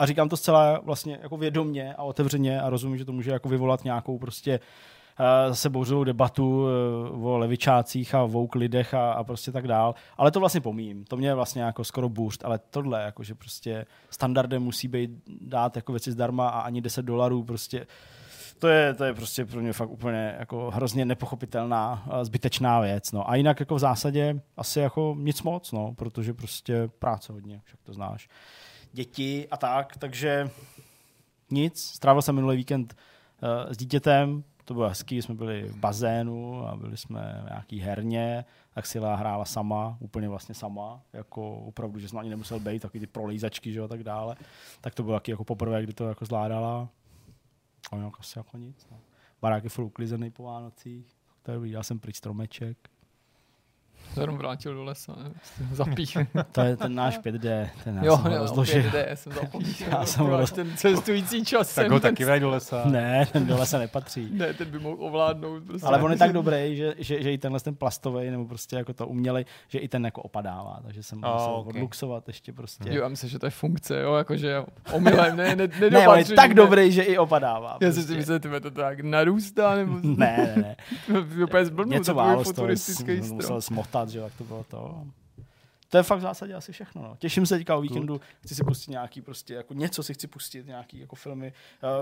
A 0.00 0.06
říkám 0.06 0.28
to 0.28 0.36
zcela 0.36 0.80
vlastně 0.82 1.18
jako 1.22 1.36
vědomně 1.36 1.94
a 1.94 2.02
otevřeně 2.02 2.60
a 2.60 2.70
rozumím, 2.70 2.98
že 2.98 3.04
to 3.04 3.12
může 3.12 3.30
jako 3.30 3.48
vyvolat 3.48 3.84
nějakou 3.84 4.18
prostě 4.18 4.60
uh, 4.60 5.26
zase 5.48 5.68
bouřovou 5.68 6.04
debatu 6.04 6.62
uh, 7.12 7.26
o 7.26 7.38
levičácích 7.38 8.14
a 8.14 8.24
vouk 8.24 8.54
lidech 8.54 8.94
a, 8.94 9.12
a 9.12 9.24
prostě 9.24 9.52
tak 9.52 9.68
dál. 9.68 9.94
Ale 10.16 10.30
to 10.30 10.40
vlastně 10.40 10.60
pomím. 10.60 11.04
To 11.04 11.16
mě 11.16 11.34
vlastně 11.34 11.62
jako 11.62 11.84
skoro 11.84 12.08
bůřt, 12.08 12.44
ale 12.44 12.58
tohle, 12.70 13.02
jako 13.02 13.22
že 13.22 13.34
prostě 13.34 13.86
standardem 14.10 14.62
musí 14.62 14.88
být 14.88 15.10
dát 15.40 15.76
jako 15.76 15.92
věci 15.92 16.12
zdarma 16.12 16.48
a 16.48 16.60
ani 16.60 16.80
10 16.80 17.02
dolarů 17.02 17.44
prostě 17.44 17.86
to 18.58 18.68
je, 18.68 18.94
to 18.94 19.04
je 19.04 19.14
prostě 19.14 19.44
pro 19.44 19.60
mě 19.60 19.72
fakt 19.72 19.90
úplně 19.90 20.36
jako 20.38 20.70
hrozně 20.70 21.04
nepochopitelná, 21.04 22.08
zbytečná 22.22 22.80
věc. 22.80 23.12
No. 23.12 23.30
A 23.30 23.34
jinak 23.34 23.60
jako 23.60 23.74
v 23.74 23.78
zásadě 23.78 24.40
asi 24.56 24.80
jako 24.80 25.16
nic 25.18 25.42
moc, 25.42 25.72
no, 25.72 25.94
protože 25.94 26.34
prostě 26.34 26.88
práce 26.98 27.32
hodně, 27.32 27.60
však 27.64 27.80
to 27.82 27.92
znáš. 27.92 28.28
Děti 28.92 29.48
a 29.50 29.56
tak, 29.56 29.96
takže 29.96 30.50
nic. 31.50 31.82
Strávil 31.82 32.22
jsem 32.22 32.34
minulý 32.34 32.56
víkend 32.56 32.96
uh, 33.42 33.72
s 33.72 33.76
dítětem, 33.76 34.44
to 34.64 34.74
bylo 34.74 34.88
hezký, 34.88 35.22
jsme 35.22 35.34
byli 35.34 35.62
v 35.62 35.76
bazénu 35.76 36.66
a 36.66 36.76
byli 36.76 36.96
jsme 36.96 37.42
v 37.42 37.48
nějaký 37.48 37.80
herně, 37.80 38.44
tak 38.74 38.86
si 38.86 38.98
hrála 38.98 39.44
sama, 39.44 39.96
úplně 40.00 40.28
vlastně 40.28 40.54
sama, 40.54 41.02
jako 41.12 41.56
opravdu, 41.56 41.98
že 41.98 42.08
jsem 42.08 42.18
ani 42.18 42.30
nemusel 42.30 42.60
být, 42.60 42.82
taky 42.82 43.00
ty 43.00 43.06
prolízačky, 43.06 43.72
že 43.72 43.80
a 43.80 43.88
tak 43.88 44.04
dále. 44.04 44.36
Tak 44.80 44.94
to 44.94 45.02
bylo 45.02 45.16
taky 45.16 45.30
jako 45.30 45.44
poprvé, 45.44 45.82
kdy 45.82 45.92
to 45.92 46.08
jako 46.08 46.24
zvládala. 46.24 46.88
A 47.92 47.96
jinak 47.96 48.12
asi 48.20 48.38
jako 48.38 48.56
nic. 48.56 48.86
No. 48.90 48.98
Barák 49.40 49.64
je 49.64 49.70
furt 49.70 49.84
uklizený 49.84 50.30
po 50.30 50.42
Vánocích. 50.42 51.16
To 51.42 51.52
je 51.52 51.70
já 51.70 51.82
jsem 51.82 51.98
pryč 51.98 52.16
stromeček. 52.16 52.89
Jenom 54.20 54.36
vrátil 54.36 54.74
do 54.74 54.84
lesa, 54.84 55.16
ne? 55.22 55.30
Zapích. 55.72 56.16
to 56.52 56.60
je 56.60 56.76
ten 56.76 56.94
náš 56.94 57.18
5D. 57.24 57.70
Ten 57.84 57.96
já 57.96 58.04
jo, 58.04 58.16
jsem 58.16 58.32
jo, 58.32 58.44
5D, 58.44 59.12
jsem 59.14 59.32
zapomněl. 59.32 59.72
já 59.90 60.06
jsem 60.06 60.26
roz... 60.26 60.52
ten 60.52 60.76
cestující 60.76 61.44
čas. 61.44 61.74
Tak 61.74 61.90
ho 61.90 62.00
taky 62.00 62.24
vraj 62.24 62.40
do 62.40 62.50
lesa. 62.50 62.82
Ne, 62.84 63.26
ten 63.32 63.46
do 63.46 63.58
lesa 63.58 63.78
nepatří. 63.78 64.28
ne, 64.32 64.54
ten 64.54 64.70
by 64.70 64.78
mohl 64.78 64.96
ovládnout. 64.98 65.62
Prostě. 65.64 65.86
Ale 65.86 66.02
on 66.02 66.10
je 66.10 66.18
tak 66.18 66.32
dobrý, 66.32 66.76
že, 66.76 66.94
že, 66.98 67.22
že 67.22 67.32
i 67.32 67.38
tenhle 67.38 67.60
ten 67.60 67.74
plastový, 67.74 68.30
nebo 68.30 68.44
prostě 68.44 68.76
jako 68.76 68.92
to 68.92 69.06
umělej, 69.06 69.44
že 69.68 69.78
i 69.78 69.88
ten 69.88 70.04
jako 70.04 70.22
opadává. 70.22 70.80
Takže 70.82 71.02
jsem 71.02 71.24
oh, 71.24 71.32
musel 71.32 71.52
okay. 71.52 71.70
odluxovat 71.70 72.28
ještě 72.28 72.52
prostě. 72.52 72.90
Jo, 72.90 73.02
já 73.02 73.08
myslím, 73.08 73.30
že 73.30 73.38
to 73.38 73.46
je 73.46 73.50
funkce, 73.50 74.00
jo, 74.00 74.14
jakože 74.14 74.62
omylem, 74.92 75.36
ne, 75.36 75.56
ne, 75.56 75.68
ne, 75.80 75.90
ne 75.90 76.08
on 76.08 76.18
je 76.18 76.24
tak 76.24 76.48
ne. 76.48 76.54
dobrý, 76.54 76.92
že 76.92 77.02
i 77.02 77.18
opadává. 77.18 77.70
Já 77.72 77.78
prostě. 77.78 78.02
si 78.02 78.16
myslím, 78.16 78.34
že 78.52 78.60
to 78.60 78.70
tak 78.70 79.00
narůstá, 79.00 79.74
nebo... 79.74 79.98
ne, 80.02 80.54
ne, 80.56 80.76
ne. 81.08 81.86
Něco 81.86 82.14
málo 82.14 82.44
z 82.44 82.52
toho 82.52 82.68
musel 83.32 83.60
smotat, 83.90 84.08
že 84.08 84.18
jak 84.18 84.34
to 84.34 84.44
bylo 84.44 84.64
to 84.64 85.04
to. 85.88 85.96
Je 85.96 86.02
fakt 86.02 86.18
v 86.18 86.22
zásadě 86.22 86.54
asi 86.54 86.72
všechno. 86.72 87.02
No. 87.02 87.16
Těším 87.18 87.46
se 87.46 87.58
teďka 87.58 87.76
o 87.76 87.80
víkendu, 87.80 88.20
chci 88.40 88.54
si 88.54 88.64
pustit 88.64 88.90
nějaký 88.90 89.22
prostě, 89.22 89.54
jako 89.54 89.74
něco 89.74 90.02
si 90.02 90.14
chci 90.14 90.26
pustit, 90.26 90.66
nějaký 90.66 90.98
jako 90.98 91.16
filmy. 91.16 91.52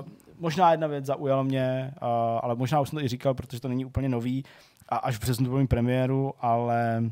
Uh, 0.01 0.09
možná 0.39 0.71
jedna 0.71 0.87
věc 0.87 1.05
zaujala 1.05 1.43
mě, 1.43 1.95
uh, 2.03 2.09
ale 2.43 2.55
možná 2.55 2.81
už 2.81 2.89
jsem 2.89 2.99
to 2.99 3.05
i 3.05 3.09
říkal, 3.09 3.35
protože 3.35 3.61
to 3.61 3.69
není 3.69 3.85
úplně 3.85 4.09
nový 4.09 4.45
a 4.89 4.97
až 4.97 5.17
v 5.17 5.21
březnu 5.21 5.47
to 5.47 5.51
bude 5.51 5.67
premiéru, 5.67 6.35
ale 6.41 7.05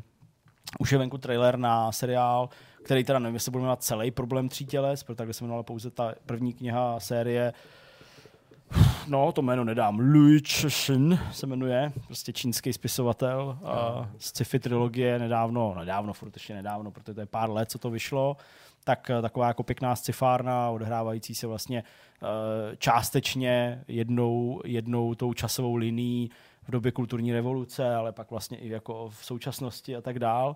už 0.79 0.91
je 0.91 0.97
venku 0.97 1.17
trailer 1.17 1.57
na 1.57 1.91
seriál, 1.91 2.49
který 2.83 3.03
teda 3.03 3.19
nevím, 3.19 3.35
jestli 3.35 3.51
bude 3.51 3.69
mít 3.69 3.83
celý 3.83 4.11
problém 4.11 4.49
tří 4.49 4.65
těles, 4.65 5.03
protože 5.03 5.33
se 5.33 5.43
jmenovala 5.43 5.63
pouze 5.63 5.91
ta 5.91 6.13
první 6.25 6.53
kniha 6.53 6.99
série 6.99 7.53
uh, 7.53 7.86
no, 9.07 9.31
to 9.31 9.41
jméno 9.41 9.63
nedám, 9.63 9.99
Lui 9.99 10.41
Cixin 10.41 11.19
se 11.31 11.47
jmenuje, 11.47 11.91
prostě 12.05 12.33
čínský 12.33 12.73
spisovatel 12.73 13.57
uh, 13.61 13.69
z 14.17 14.25
sci-fi 14.25 14.59
trilogie 14.59 15.19
nedávno, 15.19 15.75
nedávno, 15.79 16.13
furt 16.13 16.35
ještě 16.35 16.53
nedávno, 16.53 16.91
protože 16.91 17.13
to 17.13 17.19
je 17.19 17.25
pár 17.25 17.49
let, 17.49 17.71
co 17.71 17.77
to 17.79 17.89
vyšlo, 17.89 18.37
tak 18.83 19.11
uh, 19.15 19.21
taková 19.21 19.47
jako 19.47 19.63
pěkná 19.63 19.95
scifárna, 19.95 20.69
odhrávající 20.69 21.35
se 21.35 21.47
vlastně 21.47 21.83
uh, 22.21 22.27
částečně 22.77 23.83
jednou, 23.87 24.61
jednou 24.65 25.15
tou 25.15 25.33
časovou 25.33 25.75
linií 25.75 26.31
v 26.67 26.71
době 26.71 26.91
kulturní 26.91 27.33
revoluce, 27.33 27.95
ale 27.95 28.11
pak 28.11 28.31
vlastně 28.31 28.57
i 28.57 28.69
jako 28.69 29.09
v 29.09 29.25
současnosti 29.25 29.95
a 29.95 30.01
tak 30.01 30.19
dál. 30.19 30.55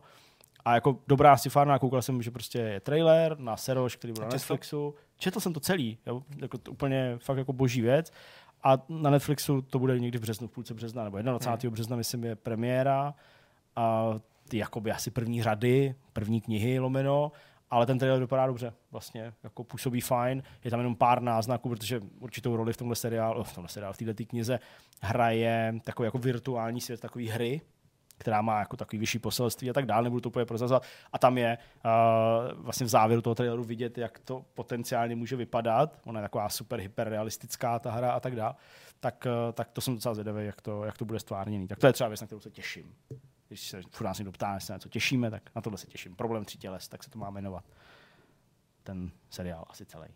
A 0.65 0.75
jako 0.75 0.97
dobrá 1.07 1.37
scifárna, 1.37 1.79
koukal 1.79 2.01
jsem, 2.01 2.21
že 2.21 2.31
prostě 2.31 2.59
je 2.59 2.79
trailer 2.79 3.39
na 3.39 3.57
Seroš, 3.57 3.95
který 3.95 4.13
byl 4.13 4.23
na 4.23 4.29
Netflixu. 4.29 4.95
Četl 5.17 5.39
jsem 5.39 5.53
to 5.53 5.59
celý, 5.59 5.97
jo? 6.05 6.23
Jako 6.37 6.57
to 6.57 6.71
úplně 6.71 7.17
fakt 7.17 7.37
jako 7.37 7.53
boží 7.53 7.81
věc. 7.81 8.11
A 8.63 8.77
na 8.89 9.09
Netflixu 9.09 9.61
to 9.61 9.79
bude 9.79 9.99
někdy 9.99 10.17
v 10.17 10.21
březnu, 10.21 10.47
v 10.47 10.51
půlce 10.51 10.73
března, 10.73 11.03
nebo 11.03 11.21
21. 11.21 11.67
Hmm. 11.67 11.73
března, 11.73 11.95
myslím, 11.95 12.23
je 12.23 12.35
premiéra. 12.35 13.13
A 13.75 14.13
ty 14.49 14.57
jakoby 14.57 14.91
asi 14.91 15.11
první 15.11 15.43
řady, 15.43 15.95
první 16.13 16.41
knihy 16.41 16.79
lomeno, 16.79 17.31
ale 17.69 17.85
ten 17.85 17.99
trailer 17.99 18.21
vypadá 18.21 18.47
dobře, 18.47 18.73
vlastně 18.91 19.33
jako 19.43 19.63
působí 19.63 20.01
fajn, 20.01 20.43
je 20.63 20.71
tam 20.71 20.79
jenom 20.79 20.95
pár 20.95 21.21
náznaků, 21.21 21.69
protože 21.69 22.01
určitou 22.19 22.55
roli 22.55 22.73
v 22.73 22.77
tomhle 22.77 22.95
seriálu, 22.95 23.43
v 23.43 23.55
tomhle 23.55 23.69
seriálu, 23.69 23.93
v 23.93 23.97
této 23.97 24.25
knize 24.25 24.59
hraje 25.01 25.75
takový 25.83 26.07
jako 26.07 26.17
virtuální 26.17 26.81
svět, 26.81 26.99
takový 26.99 27.27
hry, 27.27 27.61
která 28.21 28.41
má 28.41 28.59
jako 28.59 28.77
takový 28.77 28.97
vyšší 28.99 29.19
poselství 29.19 29.69
a 29.69 29.73
tak 29.73 29.85
dále, 29.85 30.03
nebudu 30.03 30.21
to 30.21 30.29
úplně 30.29 30.45
prozazovat. 30.45 30.83
A 31.13 31.17
tam 31.17 31.37
je 31.37 31.57
uh, 31.85 32.63
vlastně 32.63 32.85
v 32.85 32.89
závěru 32.89 33.21
toho 33.21 33.35
traileru 33.35 33.63
vidět, 33.63 33.97
jak 33.97 34.19
to 34.19 34.45
potenciálně 34.53 35.15
může 35.15 35.35
vypadat. 35.35 35.99
Ona 36.05 36.19
je 36.19 36.23
taková 36.23 36.49
super 36.49 36.79
hyperrealistická 36.79 37.79
ta 37.79 37.91
hra 37.91 38.11
a 38.11 38.19
tak 38.19 38.35
dále. 38.35 38.53
Tak, 38.99 39.27
uh, 39.47 39.53
tak 39.53 39.71
to 39.71 39.81
jsem 39.81 39.93
docela 39.93 40.15
zvědavý, 40.15 40.45
jak 40.45 40.61
to, 40.61 40.83
jak 40.83 40.97
to 40.97 41.05
bude 41.05 41.19
stvárněný. 41.19 41.67
Tak 41.67 41.79
to 41.79 41.87
je 41.87 41.93
třeba 41.93 42.07
věc, 42.07 42.21
na 42.21 42.27
kterou 42.27 42.41
se 42.41 42.51
těším. 42.51 42.95
Když 43.47 43.67
se 43.67 43.81
furt 43.89 44.07
nás 44.07 44.17
někdo 44.17 44.31
ptá, 44.31 44.59
se 44.59 44.73
na 44.73 44.79
co 44.79 44.89
těšíme, 44.89 45.31
tak 45.31 45.43
na 45.55 45.61
tohle 45.61 45.77
se 45.77 45.87
těším. 45.87 46.15
Problém 46.15 46.45
tří 46.45 46.57
těles, 46.57 46.87
tak 46.87 47.03
se 47.03 47.09
to 47.09 47.19
má 47.19 47.29
jmenovat. 47.29 47.63
Ten 48.83 49.11
seriál 49.29 49.65
asi 49.69 49.85
celý. 49.85 50.07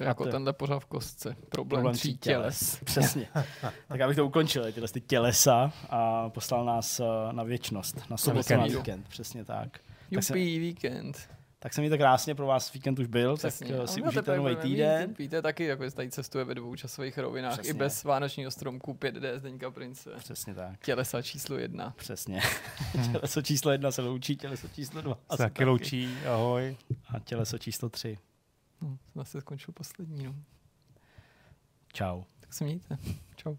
Jako 0.00 0.24
tenhle 0.24 0.52
pořád 0.52 0.78
v 0.78 0.86
kostce. 0.86 1.36
Problém, 1.48 1.68
Problém 1.68 1.94
tří 1.94 2.16
těles. 2.18 2.58
těles. 2.58 2.80
Přesně. 2.84 3.28
tak 3.88 4.00
abych 4.00 4.16
to 4.16 4.26
ukončil, 4.26 4.72
tyhle 4.72 4.88
ty 4.88 5.00
tělesa 5.00 5.72
a 5.90 6.30
poslal 6.30 6.64
nás 6.64 7.00
eh, 7.00 7.04
na 7.32 7.42
věčnost, 7.42 8.10
na 8.10 8.16
sobotu 8.16 8.56
na 8.56 8.64
víkend. 8.64 9.08
Přesně 9.08 9.44
tak. 9.44 9.78
Jupí, 10.10 10.26
tak 10.28 10.34
víkend. 10.36 11.28
Tak 11.64 11.74
jsem 11.74 11.90
to 11.90 11.98
krásně, 11.98 12.34
pro 12.34 12.46
vás 12.46 12.72
víkend 12.72 12.98
už 12.98 13.06
byl, 13.06 13.36
Přesně. 13.36 13.76
tak 13.76 13.88
si 13.88 14.02
užijte 14.02 14.36
nový 14.36 14.56
týden. 14.56 15.08
Mít, 15.08 15.18
víte 15.18 15.42
taky, 15.42 15.64
jako 15.64 15.90
tady 15.90 16.10
cestuje 16.10 16.44
ve 16.44 16.54
dvou 16.54 16.76
časových 16.76 17.18
rovinách, 17.18 17.52
Přesně. 17.52 17.70
i 17.70 17.72
bez 17.72 18.04
vánočního 18.04 18.50
stromku 18.50 18.94
5D 18.94 19.38
Zdeňka 19.38 19.70
Prince. 19.70 20.10
Přesně 20.18 20.54
tak. 20.54 20.84
Tělesa 20.84 21.22
číslo 21.22 21.56
jedna. 21.58 21.94
Přesně. 21.96 22.40
těleso 23.12 23.42
číslo 23.42 23.70
jedna 23.72 23.92
se 23.92 24.02
loučí, 24.02 24.36
těleso 24.36 24.68
číslo 24.68 25.00
dva. 25.00 25.18
Se 25.30 25.36
taky 25.36 25.64
loučí, 25.64 26.14
ahoj. 26.32 26.76
A 27.14 27.18
těleso 27.18 27.58
číslo 27.58 27.88
tři. 27.88 28.18
No, 28.84 28.98
zase 29.14 29.40
skončil 29.40 29.74
poslední, 29.74 30.24
no. 30.24 30.34
Čau. 31.92 32.22
Tak 32.40 32.52
se 32.52 32.64
mějte. 32.64 32.98
Čau. 33.36 33.56